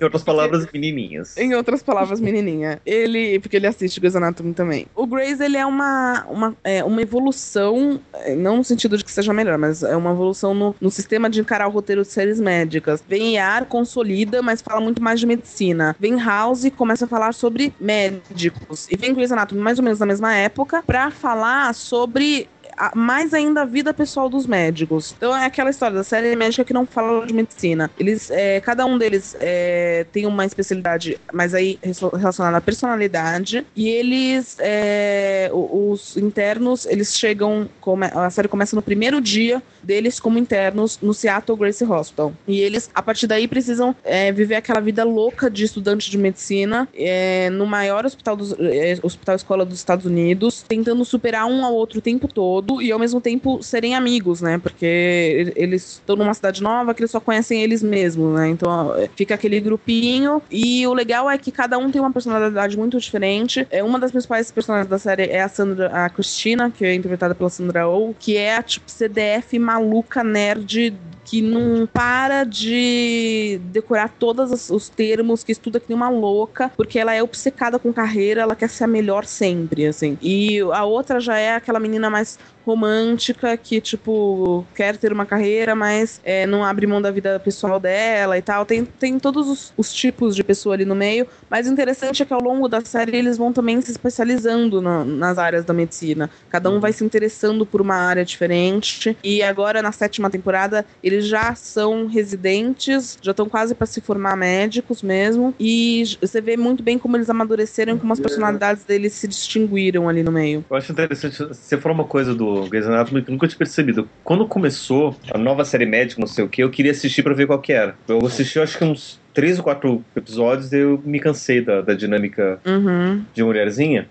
em 0.00 0.04
outras 0.04 0.22
palavras, 0.22 0.66
menininhas. 0.72 1.36
Em 1.36 1.54
outras 1.54 1.82
palavras, 1.82 2.20
menininha. 2.20 2.80
Ele, 2.86 3.38
porque 3.40 3.56
ele 3.56 3.66
assiste 3.66 3.98
Grey's 3.98 4.14
Anatomy 4.14 4.54
também. 4.54 4.86
O 4.94 5.06
Grey's, 5.06 5.40
ele 5.40 5.56
é 5.56 5.66
uma, 5.66 6.24
uma, 6.28 6.56
é, 6.62 6.84
uma 6.84 7.02
evolução, 7.02 8.00
é, 8.14 8.34
não 8.36 8.58
no 8.58 8.64
sentido 8.64 8.96
de 8.96 9.04
que 9.04 9.10
seja 9.10 9.32
melhor, 9.32 9.58
mas 9.58 9.82
é 9.82 9.96
uma 9.96 10.12
evolução 10.12 10.54
no, 10.54 10.74
no 10.80 10.90
sistema 10.90 11.28
de 11.28 11.40
encarar 11.40 11.66
o 11.66 11.70
roteiro 11.70 12.02
de 12.02 12.08
séries 12.08 12.40
médicas. 12.40 13.02
Vem 13.08 13.34
IAR, 13.34 13.66
consolida, 13.66 14.40
mas 14.42 14.62
fala 14.62 14.80
muito 14.80 15.02
mais 15.02 15.18
de 15.18 15.26
medicina. 15.26 15.96
Vem 15.98 16.16
House, 16.22 16.70
começa 16.76 17.06
a 17.06 17.08
falar 17.08 17.34
sobre 17.34 17.72
médicos. 17.82 18.86
E 18.90 18.96
vem 18.96 19.12
Grey's 19.12 19.32
Anatomy 19.32 19.60
mais 19.60 19.78
ou 19.78 19.84
menos 19.84 19.98
na 19.98 20.06
mesma 20.06 20.34
época, 20.34 20.82
pra 20.86 21.10
falar 21.10 21.74
sobre 21.74 22.48
a- 22.76 22.92
mais 22.94 23.34
ainda 23.34 23.62
a 23.62 23.64
vida 23.64 23.92
pessoal 23.92 24.28
dos 24.28 24.46
médicos. 24.46 25.14
Então 25.16 25.36
é 25.36 25.44
aquela 25.44 25.70
história 25.70 25.94
da 25.96 26.04
série 26.04 26.34
médica 26.36 26.64
que 26.64 26.72
não 26.72 26.86
fala 26.86 27.26
de 27.26 27.34
medicina. 27.34 27.90
Eles, 27.98 28.30
é, 28.30 28.60
cada 28.60 28.86
um 28.86 28.96
deles 28.96 29.36
é, 29.40 30.06
tem 30.12 30.26
uma 30.26 30.46
especialidade, 30.46 31.18
mas 31.32 31.54
aí 31.54 31.78
relacionada 32.16 32.56
à 32.56 32.60
personalidade. 32.60 33.66
E 33.76 33.88
eles, 33.88 34.56
é, 34.58 35.50
os 35.52 36.16
internos, 36.16 36.86
eles 36.86 37.16
chegam, 37.16 37.68
a 38.14 38.30
série 38.30 38.48
começa 38.48 38.74
no 38.76 38.82
primeiro 38.82 39.20
dia 39.20 39.62
deles 39.82 40.20
como 40.20 40.38
internos 40.38 40.98
no 41.02 41.12
Seattle 41.12 41.58
Gracie 41.58 41.86
Hospital. 41.86 42.32
E 42.46 42.60
eles, 42.60 42.90
a 42.94 43.02
partir 43.02 43.26
daí, 43.26 43.48
precisam 43.48 43.94
é, 44.04 44.32
viver 44.32 44.56
aquela 44.56 44.80
vida 44.80 45.04
louca 45.04 45.50
de 45.50 45.64
estudante 45.64 46.10
de 46.10 46.18
medicina 46.18 46.88
é, 46.94 47.50
no 47.50 47.66
maior 47.66 48.04
hospital, 48.04 48.36
dos, 48.36 48.54
é, 48.58 48.98
hospital 49.02 49.36
escola 49.36 49.64
dos 49.64 49.78
Estados 49.78 50.06
Unidos, 50.06 50.64
tentando 50.66 51.04
superar 51.04 51.46
um 51.46 51.64
ao 51.64 51.74
outro 51.74 51.98
o 51.98 52.02
tempo 52.02 52.28
todo 52.28 52.80
e 52.80 52.90
ao 52.90 52.98
mesmo 52.98 53.20
tempo 53.20 53.62
serem 53.62 53.94
amigos, 53.94 54.40
né? 54.40 54.58
Porque 54.58 55.52
eles 55.56 55.94
estão 55.94 56.16
numa 56.16 56.34
cidade 56.34 56.62
nova 56.62 56.94
que 56.94 57.02
eles 57.02 57.10
só 57.10 57.20
conhecem 57.20 57.62
eles 57.62 57.82
mesmos, 57.82 58.34
né? 58.34 58.48
Então 58.48 58.92
fica 59.16 59.34
aquele 59.34 59.60
grupinho 59.60 60.42
e 60.50 60.86
o 60.86 60.94
legal 60.94 61.30
é 61.30 61.36
que 61.38 61.50
cada 61.50 61.78
um 61.78 61.90
tem 61.90 62.00
uma 62.00 62.12
personalidade 62.12 62.76
muito 62.76 62.98
diferente. 62.98 63.66
É 63.70 63.82
uma 63.82 63.98
das 63.98 64.10
principais 64.10 64.50
personagens 64.50 64.88
da 64.88 64.98
série 64.98 65.24
é 65.24 65.42
a 65.42 65.48
Sandra, 65.48 65.88
a 65.88 66.08
Cristina, 66.08 66.70
que 66.70 66.84
é 66.84 66.94
interpretada 66.94 67.34
pela 67.34 67.50
Sandra 67.50 67.88
Oh, 67.88 68.14
que 68.18 68.36
é 68.36 68.56
a 68.56 68.62
tipo 68.62 68.90
CDF 68.90 69.58
maluca 69.72 70.22
nerd 70.22 70.94
que 71.24 71.40
não 71.40 71.86
para 71.86 72.44
de 72.44 73.58
decorar 73.66 74.10
todos 74.18 74.50
os, 74.50 74.68
os 74.68 74.88
termos, 74.90 75.42
que 75.42 75.52
estuda 75.52 75.80
que 75.80 75.86
nem 75.88 75.96
uma 75.96 76.10
louca, 76.10 76.70
porque 76.76 76.98
ela 76.98 77.14
é 77.14 77.22
obcecada 77.22 77.78
com 77.78 77.90
carreira, 77.90 78.42
ela 78.42 78.54
quer 78.54 78.68
ser 78.68 78.84
a 78.84 78.86
melhor 78.86 79.24
sempre, 79.24 79.86
assim. 79.86 80.18
E 80.20 80.60
a 80.60 80.84
outra 80.84 81.20
já 81.20 81.38
é 81.38 81.54
aquela 81.54 81.80
menina 81.80 82.10
mais 82.10 82.38
romântica 82.64 83.56
que, 83.56 83.80
tipo, 83.80 84.64
quer 84.74 84.96
ter 84.96 85.12
uma 85.12 85.26
carreira, 85.26 85.74
mas 85.74 86.20
é, 86.24 86.46
não 86.46 86.64
abre 86.64 86.86
mão 86.86 87.00
da 87.00 87.10
vida 87.10 87.38
pessoal 87.40 87.78
dela 87.80 88.36
e 88.38 88.42
tal. 88.42 88.64
Tem, 88.64 88.84
tem 88.84 89.18
todos 89.18 89.48
os, 89.48 89.72
os 89.76 89.92
tipos 89.92 90.34
de 90.34 90.42
pessoa 90.42 90.74
ali 90.74 90.84
no 90.84 90.94
meio, 90.94 91.26
mas 91.50 91.66
o 91.68 91.72
interessante 91.72 92.22
é 92.22 92.26
que 92.26 92.32
ao 92.32 92.42
longo 92.42 92.68
da 92.68 92.80
série 92.80 93.16
eles 93.16 93.36
vão 93.36 93.52
também 93.52 93.80
se 93.80 93.90
especializando 93.90 94.80
na- 94.80 95.04
nas 95.04 95.38
áreas 95.38 95.64
da 95.64 95.72
medicina. 95.74 96.30
Cada 96.48 96.70
um 96.70 96.80
vai 96.80 96.92
se 96.92 97.04
interessando 97.04 97.64
por 97.66 97.80
uma 97.80 97.94
área 97.96 98.24
diferente. 98.24 99.16
E 99.22 99.42
agora, 99.42 99.82
na 99.82 99.92
sétima 99.92 100.30
temporada, 100.30 100.84
eles 101.02 101.26
já 101.26 101.54
são 101.54 102.06
residentes, 102.06 103.18
já 103.22 103.30
estão 103.32 103.48
quase 103.48 103.74
para 103.74 103.86
se 103.86 104.00
formar 104.00 104.36
médicos 104.36 105.02
mesmo. 105.02 105.54
E 105.58 106.04
você 106.20 106.40
vê 106.40 106.56
muito 106.56 106.82
bem 106.82 106.98
como 106.98 107.16
eles 107.16 107.28
amadureceram 107.30 107.96
e 107.96 107.98
como 107.98 108.12
as 108.12 108.20
personalidades 108.20 108.84
deles 108.84 109.12
se 109.14 109.26
distinguiram 109.28 110.08
ali 110.08 110.22
no 110.22 110.32
meio. 110.32 110.64
Eu 110.70 110.76
acho 110.76 110.92
interessante, 110.92 111.36
você 111.38 111.76
falou 111.78 111.96
uma 111.96 112.04
coisa 112.04 112.34
do 112.34 112.51
Grey's 112.68 112.86
Anatomy 112.86 113.22
que 113.22 113.30
eu 113.30 113.32
nunca 113.32 113.48
tinha 113.48 113.58
percebido. 113.58 114.08
Quando 114.24 114.48
começou 114.48 115.18
a 115.32 115.38
nova 115.38 115.64
série 115.64 115.86
médica, 115.86 116.20
não 116.20 116.26
sei 116.26 116.44
o 116.44 116.48
que, 116.48 116.62
eu 116.62 116.70
queria 116.70 116.92
assistir 116.92 117.22
pra 117.22 117.34
ver 117.34 117.46
qual 117.46 117.60
que 117.60 117.72
era. 117.72 117.96
Eu 118.08 118.24
assisti, 118.26 118.58
acho 118.58 118.78
que 118.78 118.84
uns 118.84 119.21
três 119.34 119.58
ou 119.58 119.64
quatro 119.64 120.04
episódios 120.16 120.72
eu 120.72 121.00
me 121.04 121.18
cansei 121.20 121.60
da, 121.60 121.80
da 121.80 121.94
dinâmica 121.94 122.58
Uhum. 122.66 123.22
de 123.34 123.42
mulherzinha, 123.42 124.06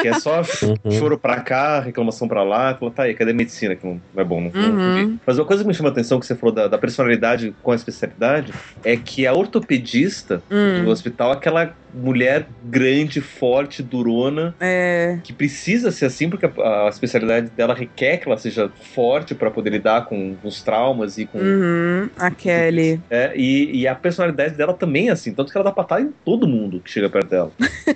que 0.00 0.08
é 0.08 0.12
só 0.14 0.42
Uhum. 0.84 0.90
choro 0.90 1.18
pra 1.18 1.40
cá, 1.40 1.80
reclamação 1.80 2.26
pra 2.28 2.42
lá, 2.42 2.74
falou, 2.74 2.92
tá 2.92 3.04
aí, 3.04 3.14
cadê 3.14 3.30
a 3.30 3.34
medicina? 3.34 3.74
Que 3.76 3.86
não, 3.86 4.00
não 4.14 4.22
é 4.22 4.24
bom, 4.24 4.40
não, 4.40 4.50
não 4.50 4.70
Uhum. 4.78 4.94
vi. 5.12 5.18
Mas 5.26 5.38
uma 5.38 5.44
coisa 5.44 5.62
que 5.62 5.68
me 5.68 5.74
chama 5.74 5.88
a 5.88 5.92
atenção 5.92 6.18
que 6.20 6.26
você 6.26 6.34
falou 6.34 6.54
da, 6.54 6.66
da 6.68 6.78
personalidade 6.78 7.54
com 7.62 7.70
a 7.72 7.74
especialidade 7.74 8.52
é 8.84 8.96
que 8.96 9.26
a 9.26 9.32
ortopedista 9.32 10.42
Hum. 10.50 10.84
do 10.84 10.90
hospital, 10.90 11.32
aquela 11.32 11.74
mulher 11.94 12.46
grande, 12.64 13.20
forte, 13.20 13.82
durona, 13.82 14.54
É. 14.60 15.18
que 15.24 15.32
precisa 15.32 15.90
ser 15.90 16.06
assim, 16.06 16.28
porque 16.28 16.44
a, 16.46 16.86
a 16.86 16.88
especialidade 16.88 17.48
dela 17.56 17.74
requer 17.74 18.18
que 18.18 18.28
ela 18.28 18.36
seja 18.36 18.70
forte 18.94 19.34
pra 19.34 19.50
poder 19.50 19.70
lidar 19.70 20.04
com 20.04 20.36
os 20.42 20.62
traumas 20.62 21.16
e 21.18 21.24
com. 21.26 21.38
Uhum. 21.38 22.10
A 22.18 22.30
Kelly. 22.30 23.00
É, 23.10 23.32
e, 23.34 23.80
e 23.80 23.88
a 23.88 23.94
personalidade 23.94 24.47
dela 24.56 24.72
também 24.74 25.08
é 25.08 25.12
assim, 25.12 25.32
tanto 25.32 25.50
que 25.52 25.58
ela 25.58 25.64
dá 25.64 25.72
patada 25.72 26.00
em 26.02 26.12
todo 26.24 26.46
mundo 26.46 26.80
que 26.80 26.90
chega 26.90 27.08
perto 27.10 27.28
dela. 27.30 27.52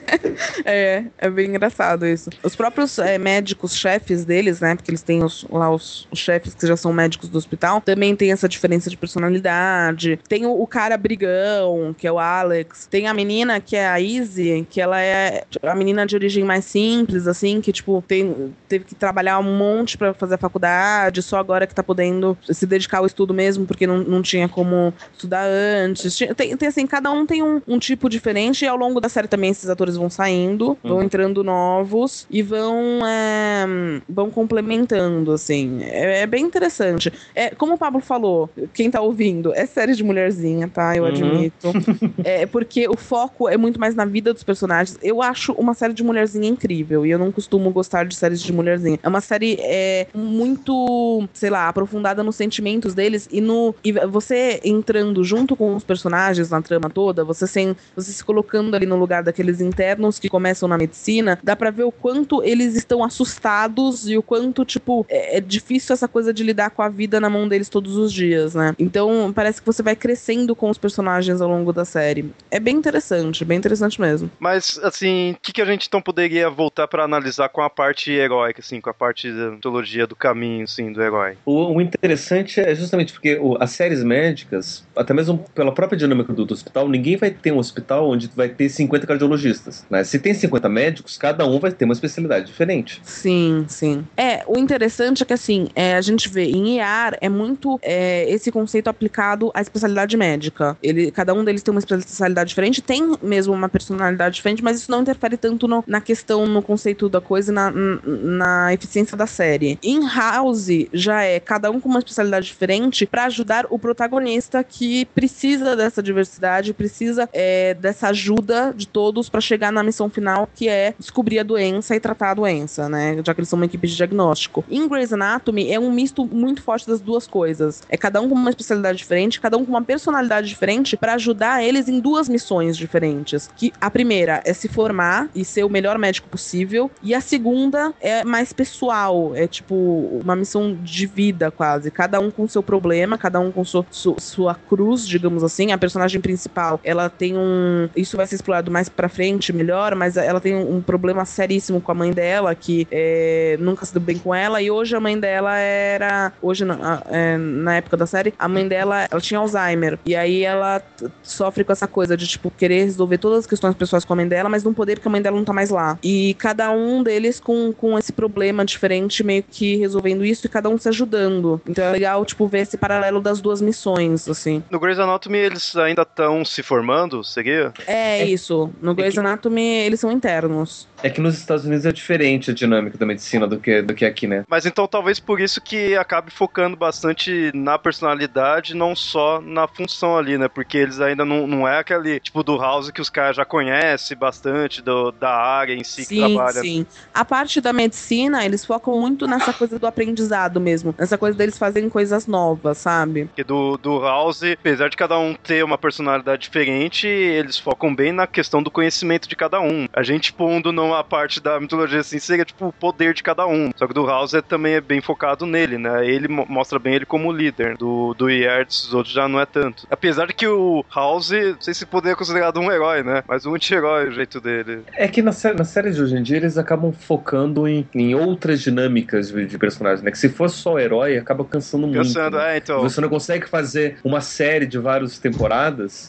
É, 0.65 1.05
é 1.19 1.31
bem 1.31 1.49
engraçado 1.49 2.07
isso. 2.07 2.31
Os 2.43 2.55
próprios 2.55 2.99
é, 2.99 3.19
médicos, 3.19 3.75
chefes 3.77 4.25
deles, 4.25 4.61
né? 4.61 4.75
Porque 4.75 4.91
eles 4.91 5.03
têm 5.03 5.23
os- 5.23 5.45
lá 5.51 5.71
os, 5.71 6.07
os 6.11 6.19
chefes 6.19 6.55
que 6.55 6.67
já 6.67 6.77
são 6.77 6.93
médicos 6.93 7.29
do 7.29 7.39
hospital, 7.39 7.81
também 7.81 8.15
tem 8.15 8.33
essa 8.33 8.49
diferença 8.49 8.89
de 8.89 8.97
personalidade. 8.97 10.19
Tem 10.29 10.47
o, 10.47 10.51
o 10.53 10.67
cara 10.67 10.97
brigão, 10.97 11.95
que 11.97 12.07
é 12.07 12.13
o 12.13 12.19
Alex. 12.19 12.87
Tem 12.91 13.07
a 13.09 13.15
menina 13.15 13.61
que 13.61 13.77
é 13.77 13.87
a 13.89 14.01
Izzy, 14.01 14.67
que 14.71 14.81
ela 14.81 15.01
é 15.01 15.45
a 15.63 15.75
menina 15.75 16.07
de 16.07 16.15
origem 16.15 16.45
mais 16.45 16.65
simples, 16.65 17.27
assim, 17.27 17.61
que, 17.61 17.73
tipo, 17.73 18.03
tem, 18.07 18.55
teve 18.69 18.85
que 18.85 18.95
trabalhar 18.95 19.39
um 19.39 19.57
monte 19.57 19.97
pra 19.99 20.15
fazer 20.15 20.35
a 20.35 20.39
faculdade, 20.39 21.23
só 21.23 21.39
agora 21.39 21.67
que 21.67 21.75
tá 21.75 21.83
podendo 21.83 22.37
se 22.51 22.67
dedicar 22.67 22.99
ao 22.99 23.07
estudo 23.07 23.35
mesmo, 23.35 23.67
porque 23.67 23.87
não, 23.87 23.99
não 23.99 24.23
tinha 24.23 24.49
como 24.49 24.93
estudar 25.13 25.45
antes. 25.47 26.17
Tinha- 26.17 26.35
Tem, 26.43 26.57
tem, 26.57 26.69
assim, 26.69 26.87
cada 26.89 27.09
um 27.13 27.25
tem 27.25 27.41
um, 27.41 27.61
um 27.69 27.79
tipo 27.79 28.09
diferente, 28.09 28.65
e 28.65 28.69
ao 28.69 28.77
longo 28.77 29.01
da 29.01 29.09
série 29.09 29.29
também 29.29 29.51
esses 29.51 29.71
atores 29.71 29.97
vão 29.97 30.11
saindo, 30.11 30.77
vão 30.83 30.97
Uhum. 30.97 31.03
entrando 31.05 31.45
novos 31.45 32.27
e 32.29 32.43
vão, 32.43 33.01
é, 33.07 33.65
vão 34.09 34.29
complementando, 34.29 35.31
assim. 35.33 35.79
É, 35.83 36.23
é 36.23 36.27
bem 36.27 36.45
interessante. 36.45 37.13
É, 37.35 37.51
como 37.51 37.75
o 37.75 37.79
Pablo 37.79 38.01
falou, 38.01 38.51
quem 38.75 38.91
tá 38.91 39.01
ouvindo, 39.01 39.55
é 39.55 39.67
série 39.67 39.95
de 39.95 40.03
mulherzinha, 40.03 40.67
tá? 40.69 40.97
Eu 40.97 41.05
Uhum. 41.05 41.09
admito. 41.11 41.73
é 42.25 42.45
porque 42.47 42.89
o 42.89 42.97
foco 42.97 43.49
é 43.49 43.57
muito 43.57 43.79
mais 43.79 43.95
na 43.95 44.05
vida 44.05 44.33
dos 44.35 44.43
personagens. 44.43 44.99
Eu 45.01 45.23
acho 45.23 45.53
uma 45.53 45.75
série 45.75 45.93
de 45.95 46.03
mulherzinha 46.03 46.49
incrível, 46.49 47.07
e 47.07 47.11
eu 47.13 47.19
não 47.21 47.31
costumo 47.31 47.71
gostar 47.71 48.05
de 48.05 48.17
séries 48.17 48.41
de 48.43 48.53
mulherzinha. 48.53 48.99
É 49.01 49.09
uma 49.09 49.21
série 49.21 49.57
é, 49.61 50.09
muito, 50.13 51.29
sei 51.33 51.51
lá, 51.51 51.69
aprofundada 51.69 52.23
nos 52.25 52.35
sentimentos 52.35 52.95
deles 52.95 53.29
e 53.31 53.41
no. 53.41 53.75
E 53.85 53.93
você 53.93 54.61
entrando 54.65 55.23
junto 55.23 55.55
com 55.55 55.75
os 55.77 55.85
personagens 55.85 56.32
na 56.51 56.63
trama 56.63 56.89
toda, 56.91 57.25
você, 57.25 57.47
sem, 57.47 57.77
você 57.95 58.13
se 58.13 58.25
colocando 58.25 58.75
ali 58.75 58.87
no 58.87 58.97
lugar 58.97 59.23
daqueles 59.23 59.61
internos 59.61 60.19
que 60.19 60.29
começam 60.29 60.69
na 60.69 60.79
medicina, 60.79 61.39
dá 61.43 61.55
pra 61.57 61.71
ver 61.71 61.85
o 61.85 61.93
quanto 61.93 62.43
eles 62.43 62.75
estão 62.75 63.03
assustados 63.05 64.09
e 64.09 64.17
o 64.17 64.23
quanto, 64.23 64.65
tipo, 64.65 65.05
é, 65.09 65.39
é 65.39 65.41
difícil 65.41 65.93
essa 65.95 66.07
coisa 66.09 66.33
de 66.33 66.43
lidar 66.43 66.71
com 66.71 66.83
a 66.83 66.89
vida 66.89 67.21
na 67.21 67.31
mão 67.31 67.49
deles 67.49 67.69
todos 67.69 67.97
os 67.97 68.13
dias, 68.13 68.55
né? 68.55 68.75
Então 68.79 69.33
parece 69.35 69.61
que 69.61 69.67
você 69.67 69.83
vai 69.83 69.97
crescendo 69.97 70.55
com 70.55 70.69
os 70.71 70.79
personagens 70.79 71.41
ao 71.41 71.49
longo 71.49 71.73
da 71.73 71.85
série. 71.85 72.31
É 72.51 72.61
bem 72.61 72.77
interessante, 72.77 73.45
bem 73.45 73.59
interessante 73.59 74.01
mesmo. 74.01 74.31
Mas, 74.39 74.79
assim, 74.83 75.33
o 75.33 75.37
que, 75.43 75.53
que 75.53 75.63
a 75.63 75.65
gente 75.65 75.87
então 75.87 76.01
poderia 76.03 76.49
voltar 76.51 76.87
pra 76.89 77.05
analisar 77.05 77.49
com 77.49 77.63
a 77.63 77.71
parte 77.71 78.11
heróica, 78.13 78.61
assim, 78.61 78.81
com 78.81 78.91
a 78.91 78.95
parte 78.95 79.31
da 79.33 79.51
mitologia 79.51 80.07
do 80.07 80.15
caminho, 80.17 80.65
assim, 80.65 80.93
do 80.93 81.03
herói? 81.03 81.37
O, 81.45 81.75
o 81.77 81.81
interessante 81.81 82.61
é 82.61 82.75
justamente 82.75 83.13
porque 83.13 83.39
o- 83.41 83.57
as 83.61 83.71
séries 83.71 84.03
médicas, 84.03 84.85
até 84.97 85.13
mesmo 85.15 85.45
pela 85.55 85.73
própria 85.73 85.99
dinâmica 85.99 86.22
do, 86.25 86.45
do 86.45 86.55
hospital, 86.55 86.89
ninguém 86.89 87.17
vai 87.17 87.31
ter 87.31 87.53
um 87.53 87.59
hospital 87.59 88.09
onde 88.11 88.29
vai 88.35 88.49
ter 88.49 88.69
50 88.69 89.07
cardiologistas. 89.07 89.85
Né? 89.91 90.05
Se 90.05 90.19
tem 90.19 90.35
50 90.35 90.69
médicos, 90.69 91.17
cada 91.17 91.47
um 91.47 91.59
vai 91.59 91.71
ter 91.73 91.85
uma 91.85 91.95
especialidade 91.95 92.47
diferente. 92.47 93.01
Sim, 93.05 93.65
sim. 93.69 94.05
É, 94.17 94.43
o 94.47 94.59
interessante 94.59 95.23
é 95.23 95.27
que, 95.27 95.33
assim, 95.33 95.69
é, 95.75 95.95
a 95.95 96.01
gente 96.01 96.29
vê 96.29 96.45
em 96.45 96.77
IAR 96.77 97.17
é 97.21 97.29
muito 97.29 97.79
é, 97.83 98.31
esse 98.31 98.51
conceito 98.53 98.89
aplicado 98.89 99.51
à 99.55 99.61
especialidade 99.61 100.17
médica. 100.17 100.77
Ele, 100.83 101.11
cada 101.11 101.33
um 101.35 101.45
deles 101.45 101.63
tem 101.63 101.73
uma 101.73 101.79
especialidade 101.79 102.49
diferente, 102.49 102.81
tem 102.83 103.17
mesmo 103.23 103.53
uma 103.55 103.69
personalidade 103.69 104.35
diferente, 104.37 104.63
mas 104.63 104.79
isso 104.79 104.91
não 104.91 105.03
interfere 105.03 105.37
tanto 105.37 105.67
no- 105.67 105.85
na 105.87 106.01
questão, 106.01 106.47
no 106.47 106.63
conceito 106.63 107.09
da 107.09 107.21
coisa 107.21 107.51
e 107.51 107.55
na, 107.55 107.71
na 107.71 108.75
eficiência 108.75 109.17
da 109.17 109.27
série. 109.27 109.79
Em 109.83 110.07
House, 110.07 110.69
já 110.93 111.23
é 111.23 111.39
cada 111.41 111.71
um 111.71 111.81
com 111.81 111.89
uma 111.89 111.99
especialidade 111.99 112.47
diferente 112.47 113.07
pra 113.07 113.25
ajudar 113.27 113.67
o 113.71 113.79
protagonista 113.79 114.63
que 114.65 115.05
precisa 115.07 115.77
dessa 115.77 116.03
diversidade, 116.13 116.73
precisa 116.73 117.29
é, 117.33 117.75
dessa 117.75 118.09
ajuda 118.09 118.73
de 118.77 118.87
todos 118.87 119.29
pra 119.29 119.41
chegar 119.41 119.73
na 119.73 119.83
missão 119.83 120.09
final, 120.09 120.49
que 120.55 120.69
é 120.69 120.95
descobrir 120.99 121.39
a 121.39 121.43
doença 121.43 121.97
e 121.97 122.01
tratar 122.01 122.31
a 122.31 122.35
doença, 122.35 122.89
né? 122.89 123.17
Já 123.25 123.35
que 123.35 123.41
eles 123.41 123.49
são 123.49 123.59
uma 123.59 123.67
equipe 123.67 123.87
de 123.89 123.97
diagnóstico. 123.97 124.65
Em 124.71 124.87
Grey's 124.89 125.13
Anatomy 125.13 125.71
é 125.71 125.79
um 125.81 125.91
misto 125.91 126.25
muito 126.27 126.63
forte 126.63 126.87
das 126.87 127.01
duas 127.01 127.27
coisas. 127.27 127.83
É 127.89 127.97
cada 127.97 128.21
um 128.21 128.29
com 128.29 128.35
uma 128.35 128.51
especialidade 128.51 128.99
diferente, 128.99 129.41
cada 129.41 129.57
um 129.57 129.65
com 129.65 129.71
uma 129.71 129.83
personalidade 129.83 130.49
diferente 130.49 130.97
pra 130.97 131.15
ajudar 131.15 131.65
eles 131.65 131.89
em 131.89 131.99
duas 131.99 132.29
missões 132.29 132.77
diferentes. 132.77 133.49
Que 133.57 133.73
a 133.81 133.91
primeira 133.91 134.43
é 134.45 134.53
se 134.53 134.69
formar 134.69 135.29
e 135.35 135.45
ser 135.45 135.65
o 135.65 135.69
melhor 135.69 135.99
médico 135.99 136.29
possível, 136.29 136.91
e 137.03 137.15
a 137.15 137.21
segunda 137.21 137.93
é 138.01 138.25
mais 138.25 138.53
pessoal, 138.53 139.33
é 139.35 139.47
tipo 139.47 139.75
uma 140.23 140.37
missão 140.37 140.77
de 140.83 141.07
vida 141.07 141.51
quase. 141.51 141.91
Cada 141.91 142.21
um 142.21 142.31
com 142.31 142.47
seu 142.47 142.63
problema, 142.63 143.17
cada 143.17 143.41
um 143.41 143.51
com 143.51 143.65
sua, 143.65 143.87
su- 143.91 144.17
sua 144.19 144.55
cruz, 144.55 145.07
digamos 145.07 145.43
assim. 145.43 145.73
A 145.73 145.79
personalidade 145.79 146.02
personagem 146.03 146.21
principal, 146.21 146.81
ela 146.83 147.09
tem 147.09 147.37
um. 147.37 147.89
Isso 147.97 148.17
vai 148.17 148.27
ser 148.27 148.35
explorado 148.37 148.71
mais 148.71 148.89
pra 148.89 149.09
frente, 149.09 149.53
melhor, 149.53 149.95
mas 149.95 150.17
ela 150.17 150.41
tem 150.41 150.55
um, 150.55 150.81
problema 150.81 151.25
seríssimo 151.25 151.81
com 151.81 151.93
a 151.93 151.95
mãe 151.95 152.13
dela, 152.13 152.55
que 152.55 152.87
é, 152.91 153.57
nunca 153.61 153.87
se 153.87 153.93
deu 153.93 154.03
bem 154.03 154.19
com 154.19 154.35
ela, 154.35 154.61
e 154.61 154.71
hoje 154.71 154.97
a 154.97 155.01
mãe 155.01 155.19
dela 155.19 155.57
era. 155.57 156.33
Hoje, 156.43 156.65
na, 156.65 157.03
é, 157.07 157.37
na 157.37 157.77
época 157.77 157.97
da 157.97 158.07
série, 158.07 158.35
a 158.39 158.49
mãe 158.49 158.67
dela 158.67 159.07
ela 159.11 159.21
tinha 159.21 159.39
Alzheimer. 159.39 159.99
E 160.05 160.17
aí 160.17 160.43
ela 160.43 160.83
sofre 161.23 161.65
com 161.65 161.73
essa 161.73 161.87
coisa 161.87 162.17
de, 162.17 162.27
tipo, 162.27 162.51
querer 162.51 162.85
resolver 162.85 163.19
todas 163.19 163.41
as 163.41 163.47
questões 163.47 163.75
pessoais 163.75 164.05
com 164.05 164.13
a 164.13 164.17
mãe 164.17 164.27
dela, 164.27 164.49
mas 164.49 164.65
não 164.65 164.75
poder 164.75 164.97
porque 164.97 165.09
a 165.09 165.11
mãe 165.11 165.23
dela 165.23 165.37
não 165.37 165.45
tá 165.45 165.53
mais 165.53 165.71
lá. 165.71 165.99
E 166.03 166.35
cada 166.35 166.71
um 166.71 167.03
deles 167.03 167.39
com, 167.39 167.73
com 167.73 167.99
esse 167.99 168.13
problema 168.13 168.65
diferente, 168.65 169.23
meio 169.23 169.43
que 169.43 169.77
resolvendo 169.77 170.25
isso 170.25 170.47
e 170.47 170.49
cada 170.49 170.69
um 170.69 170.79
se 170.79 170.89
ajudando. 170.89 171.61
Então 171.67 171.85
é 171.85 171.91
legal, 171.91 172.25
tipo, 172.25 172.47
ver 172.47 172.61
esse 172.61 172.77
paralelo 172.77 173.21
das 173.21 173.41
duas 173.41 173.61
missões, 173.61 174.29
assim. 174.29 174.63
No 174.71 174.81
Grey's 174.81 174.99
Anatomy 174.99 175.39
eles 175.39 175.75
ainda 175.85 176.03
estão 176.03 176.45
se 176.45 176.63
formando, 176.63 177.23
seria? 177.25 177.73
É, 177.87 178.21
É- 178.21 178.25
isso. 178.25 178.71
No 178.81 178.95
Grey's 178.95 179.15
que- 179.15 179.21
Anatomy, 179.21 179.63
eles 179.63 180.01
são 180.01 180.11
internos. 180.13 180.89
É 181.03 181.11
que 181.11 181.21
nos 181.21 181.37
Estados 181.37 181.65
Unidos 181.65 181.85
é 181.85 181.93
diferente 181.93 182.51
a 182.51 182.55
dinâmica 182.55 182.97
da 182.97 183.05
medicina 183.07 183.47
do 183.47 183.59
que, 183.59 183.83
do 183.83 183.95
que 183.95 184.05
aqui, 184.05 184.27
né? 184.27 184.45
Mas 184.49 184.67
então 184.67 184.87
talvez 184.87 185.19
por 185.19 185.41
isso 185.41 185.61
que 185.61 185.97
acabe 185.97 186.31
focando 186.31 186.77
bastante 186.77 187.51
na 187.55 187.79
personalidade, 187.79 188.75
não 188.75 188.95
só 188.95 189.41
na 189.41 189.67
função 189.67 190.17
ali, 190.17 190.37
né? 190.39 190.49
Porque 190.49 190.77
eles 190.79 191.01
ainda 191.01 191.25
não, 191.25 191.47
não 191.47 191.67
é 191.67 191.79
aquele 191.79 192.21
tipo 192.21 192.43
do 192.43 192.57
House 192.59 192.91
que 192.91 193.01
os 193.01 193.11
caras 193.11 193.37
já 193.37 193.45
conhecem 193.45 194.17
bastante 194.17 194.83
do, 194.83 195.11
da 195.13 195.31
área 195.35 195.75
em 195.75 195.85
si 195.85 196.03
que 196.03 196.09
Sim, 196.15 196.19
trabalha. 196.35 196.61
sim. 196.61 196.87
A 197.15 197.25
parte 197.25 197.61
da 197.61 197.73
medicina, 197.73 198.45
eles 198.45 198.65
focam 198.65 199.01
muito 199.01 199.27
nessa 199.27 199.53
coisa 199.53 199.79
do 199.79 199.87
aprendizado 199.87 200.61
mesmo. 200.61 200.95
Nessa 200.99 201.17
coisa 201.19 201.37
deles 201.37 201.59
fazerem 201.59 201.89
coisas 201.89 202.27
novas, 202.27 202.79
sabe? 202.79 203.25
Porque 203.27 203.45
do, 203.45 203.77
do 203.77 204.01
House, 204.01 204.43
apesar 204.43 204.89
de 204.89 204.97
cada 204.97 205.19
um 205.19 205.35
ter 205.35 205.65
uma 205.65 205.72
personalidade 205.79 206.43
diferente, 206.43 207.07
eles 207.07 207.59
focam 207.59 207.95
bem 207.95 208.13
na 208.13 208.27
questão 208.27 208.63
do 208.63 208.71
conhecimento 208.71 209.29
de 209.29 209.37
cada 209.37 209.61
um. 209.61 209.87
A 209.93 210.03
gente 210.03 210.33
pondo 210.33 210.73
numa 210.73 211.03
parte 211.05 211.41
da 211.41 211.59
mitologia 211.61 212.01
assim, 212.01 212.19
seria 212.19 212.45
tipo 212.45 212.67
o 212.69 212.73
poder 212.73 213.15
de 213.15 213.23
cada 213.23 213.47
um. 213.47 213.71
Só 213.77 213.87
que 213.87 213.95
do 213.95 214.07
House 214.07 214.35
é, 214.35 214.43
também 214.43 214.75
é 214.75 214.81
bem 214.81 215.01
focado 215.01 215.47
nele, 215.47 215.79
né? 215.79 216.07
Ele 216.07 216.29
mo- 216.29 216.47
mostra 216.49 216.79
bem 216.79 216.95
ele 216.95 217.07
como 217.07 217.33
líder. 217.33 217.77
Do, 217.77 218.15
do 218.15 218.29
Yertz, 218.31 218.85
os 218.87 218.95
outros 218.95 219.15
já 219.15 219.29
não 219.29 219.41
é 219.41 219.47
tanto. 219.47 219.87
Apesar 219.91 220.27
de 220.27 220.35
que 220.35 220.47
o 220.47 220.85
House, 220.95 221.31
não 221.31 221.61
sei 221.61 221.75
se 221.75 221.87
poderia 221.87 222.17
considerado 222.17 222.59
um 222.61 222.71
herói, 222.71 223.03
né? 223.03 223.23
Mas 223.27 223.47
um 223.47 223.55
anti-herói 223.55 224.09
o 224.09 224.13
jeito 224.13 224.41
dele. 224.41 224.83
É 224.95 225.07
que 225.09 225.23
na, 225.23 225.33
sé- 225.33 225.55
na 225.55 225.65
série 225.65 225.91
de 225.91 226.01
hoje 226.03 226.17
em 226.17 226.23
dia 226.23 226.37
eles 226.37 226.59
acabam 226.59 226.93
focando 226.93 227.67
em, 227.69 227.87
em 227.95 228.15
outras 228.15 228.61
dinâmicas 228.61 229.29
de, 229.31 229.47
de 229.47 229.59
personagens, 229.59 230.03
né? 230.03 230.11
Que 230.11 230.19
se 230.19 230.29
fosse 230.29 230.57
só 230.57 230.75
o 230.75 230.79
herói, 230.79 231.17
acaba 231.19 231.45
cansando 231.45 231.87
muito. 231.87 232.03
Pensando, 232.03 232.37
né? 232.37 232.55
é, 232.55 232.59
então. 232.59 232.81
Você 232.83 233.01
não 233.01 233.09
consegue 233.09 233.49
fazer 233.49 233.97
uma 234.05 234.21
série 234.21 234.67
de 234.67 234.79
várias 234.79 235.19
temporadas 235.19 235.43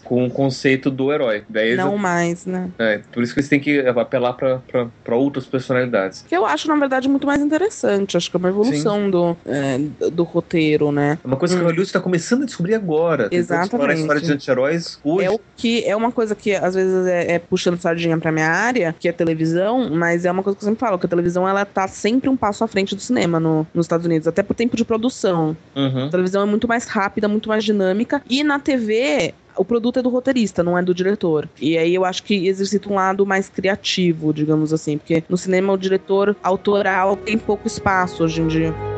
com 0.04 0.26
o 0.26 0.30
conceito 0.30 0.90
do 0.90 1.12
herói. 1.12 1.44
Daí 1.50 1.70
eles- 1.70 1.78
Não 1.86 1.98
mais, 1.98 2.46
né? 2.46 2.70
é, 2.80 3.02
por 3.12 3.22
isso 3.24 3.34
que 3.34 3.40
eles 3.40 3.50
têm 3.50 3.60
que 3.60 3.80
apelar 3.82 4.34
pra 4.34 5.16
outras 5.16 5.46
personalidades. 5.46 6.24
Que 6.28 6.36
eu 6.36 6.46
acho, 6.46 6.68
na 6.68 6.76
verdade, 6.76 7.08
muito 7.08 7.28
mais 7.28 7.42
interessante. 7.42 8.18
Acho 8.18 8.30
que 8.30 8.36
é 8.38 8.40
uma 8.40 8.50
evolução 8.50 9.10
do, 9.10 9.36
é, 9.46 9.78
do 10.12 10.24
roteiro, 10.24 10.92
né? 10.92 11.18
É 11.24 11.28
uma 11.28 11.38
coisa 11.38 11.56
que 11.56 11.60
Hum. 11.62 11.64
o 11.64 11.68
Hollywood 11.68 11.88
está 11.88 12.00
começando 12.00 12.44
a 12.44 12.46
descobrir 12.46 12.76
agora. 12.76 13.30
Explorar 13.32 13.62
a 13.62 13.64
Exatamente. 13.64 14.00
história 14.02 14.22
de 14.22 14.32
anti-heróis 14.32 15.00
hoje. 15.04 15.26
É 15.26 15.32
o 15.32 15.40
que 15.58 15.84
é 15.86 15.96
uma 15.96 16.12
coisa 16.12 16.36
que 16.36 16.54
às 16.56 16.74
vezes 16.76 17.06
é, 17.08 17.34
é 17.34 17.40
puxando 17.40 17.80
sardinha 17.80 18.18
pra 18.18 18.32
minha 18.32 18.50
área, 18.50 18.96
que 18.98 19.08
é 19.08 19.12
televisão, 19.12 19.90
mas 19.90 20.26
é 20.26 20.32
uma 20.32 20.44
coisa 20.44 20.58
que 20.58 20.64
eu 20.64 20.70
sempre 20.70 20.80
falo, 20.80 20.98
que 21.00 21.06
a 21.06 21.10
televisão 21.10 21.48
ela 21.48 21.66
tá 21.66 21.88
sempre 21.88 22.30
um 22.30 22.36
passo 22.38 22.64
à 22.64 22.68
frente 22.68 22.96
do 22.96 23.02
cinema 23.02 23.40
no- 23.40 23.66
nos 23.74 23.86
Estados 23.86 24.06
Unidos, 24.06 24.28
até 24.28 24.42
por 24.44 24.54
tempo 24.56 24.76
de 24.76 24.84
produção. 24.86 25.56
Uhum. 25.76 26.08
A 26.08 26.10
televisão 26.10 26.42
é 26.44 26.46
muito 26.46 26.68
mais 26.68 26.86
rápida, 26.86 27.28
muito 27.28 27.50
mais 27.50 27.64
dinâmica. 27.64 28.22
E 28.30 28.44
na 28.44 28.60
TV, 28.60 29.34
o 29.56 29.66
produto 29.66 30.00
é 30.00 30.02
do 30.02 30.10
roteirista, 30.10 30.64
não 30.64 30.78
é 30.78 30.82
do 30.82 30.94
diretor. 30.94 31.48
E 31.60 31.78
aí 31.78 31.94
eu 31.94 32.06
acho 32.06 32.24
que 32.24 32.48
exercita 32.48 32.90
um 32.90 32.96
lado 32.96 33.26
mais 33.26 33.50
criativo, 33.50 34.34
digamos 34.34 34.74
assim. 34.74 34.98
Porque 34.98 35.24
no 35.30 35.38
cinema 35.38 35.74
o 35.74 35.78
diretor 35.78 36.36
autoral 36.44 37.16
tem 37.16 37.38
pouco 37.38 37.68
espaço 37.68 38.24
hoje 38.24 38.42
em 38.42 38.48
dia. 38.48 38.93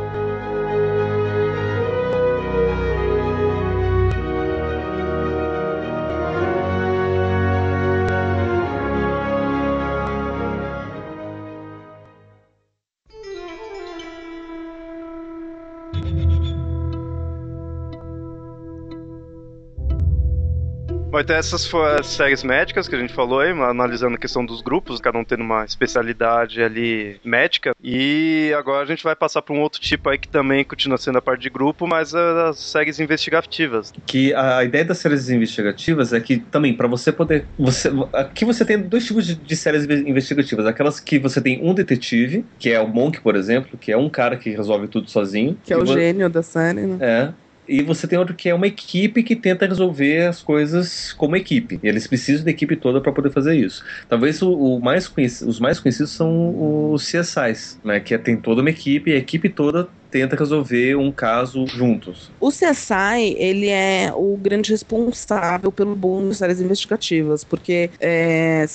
Bom, 21.15 21.21
então 21.21 21.38
essas 21.38 21.65
foram 21.65 21.95
as 21.97 22.08
séries 22.08 22.43
médicas 22.43 22.89
que 22.89 22.95
a 22.95 22.99
gente 22.99 23.13
falou 23.13 23.39
aí, 23.39 23.51
analisando 23.51 24.15
a 24.15 24.17
questão 24.17 24.45
dos 24.45 24.62
grupos, 24.62 24.99
cada 24.99 25.17
um 25.17 25.23
tendo 25.23 25.43
uma 25.45 25.63
especialidade 25.63 26.62
ali 26.62 27.21
médica. 27.23 27.73
E 27.82 28.54
agora 28.58 28.84
a 28.84 28.86
gente 28.86 29.01
vai 29.01 29.15
passar 29.15 29.41
para 29.41 29.56
um 29.56 29.62
outro 29.62 29.80
tipo 29.80 30.10
aí 30.10 30.17
que 30.17 30.28
também 30.28 30.65
continua 30.65 30.97
sendo 30.97 31.17
a 31.17 31.21
parte 31.21 31.43
de 31.43 31.49
grupo, 31.49 31.88
mas 31.88 32.13
as 32.13 32.60
séries 32.60 32.99
investigativas. 32.99 33.93
Que 34.06 34.34
a 34.34 34.62
ideia 34.65 34.84
das 34.84 34.97
séries 34.97 35.30
investigativas 35.30 36.12
é 36.12 36.19
que 36.19 36.36
também, 36.38 36.73
pra 36.73 36.86
você 36.86 37.13
poder. 37.13 37.45
Você, 37.58 37.89
aqui 38.12 38.43
você 38.43 38.65
tem 38.65 38.78
dois 38.78 39.06
tipos 39.06 39.25
de, 39.25 39.36
de 39.36 39.56
séries 39.56 39.86
inve- 39.86 40.10
investigativas. 40.10 40.65
Aquelas 40.65 40.99
que 40.99 41.17
você 41.17 41.39
tem 41.39 41.63
um 41.63 41.73
detetive, 41.73 42.45
que 42.60 42.71
é 42.71 42.82
o 42.82 42.89
Monk, 42.89 43.21
por 43.21 43.38
exemplo, 43.38 43.78
que 43.78 43.89
é 43.89 43.95
um 43.95 44.10
cara 44.10 44.36
que 44.36 44.49
resolve 44.49 44.89
tudo 44.89 45.10
sozinho. 45.10 45.58
Que 45.63 45.71
é 45.71 45.78
o 45.78 45.86
vo- 45.86 45.93
gênio 45.93 46.30
da 46.30 46.43
série, 46.43 46.82
né? 46.82 46.97
É. 46.99 47.44
E 47.67 47.82
você 47.84 48.08
tem 48.08 48.17
outro 48.17 48.36
que 48.36 48.49
é 48.49 48.54
uma 48.54 48.67
equipe 48.67 49.23
que 49.23 49.36
tenta 49.36 49.65
resolver 49.65 50.28
as 50.28 50.41
coisas 50.41 51.13
como 51.13 51.36
equipe. 51.36 51.80
E 51.82 51.88
eles 51.88 52.08
precisam 52.08 52.45
da 52.45 52.51
equipe 52.51 52.75
toda 52.75 53.01
para 53.01 53.12
poder 53.12 53.32
fazer 53.32 53.56
isso. 53.56 53.84
Talvez 54.08 54.41
o, 54.41 54.51
o 54.51 54.80
mais 54.82 55.12
os 55.41 55.60
mais 55.60 55.80
conhecidos 55.80 56.12
são 56.12 56.91
os 56.93 57.06
CSIs, 57.10 57.80
né? 57.84 57.99
Que 57.99 58.13
é- 58.13 58.17
tem 58.17 58.38
toda 58.39 58.62
uma 58.62 58.69
equipe 58.69 59.12
e 59.12 59.13
a 59.13 59.17
equipe 59.17 59.49
toda 59.49 59.88
tenta 60.10 60.36
resolver 60.38 60.95
um 60.95 61.12
caso 61.12 61.67
juntos. 61.67 62.32
O 62.39 62.49
CSI, 62.49 63.36
ele 63.38 63.67
é 63.67 64.12
o 64.15 64.38
grande 64.38 64.71
responsável 64.71 65.71
pelo 65.73 65.93
boom 65.93 66.30
de 66.30 66.36
séries 66.36 66.62
investigativas, 66.62 67.43
porque 67.43 67.89
é, 67.99 68.65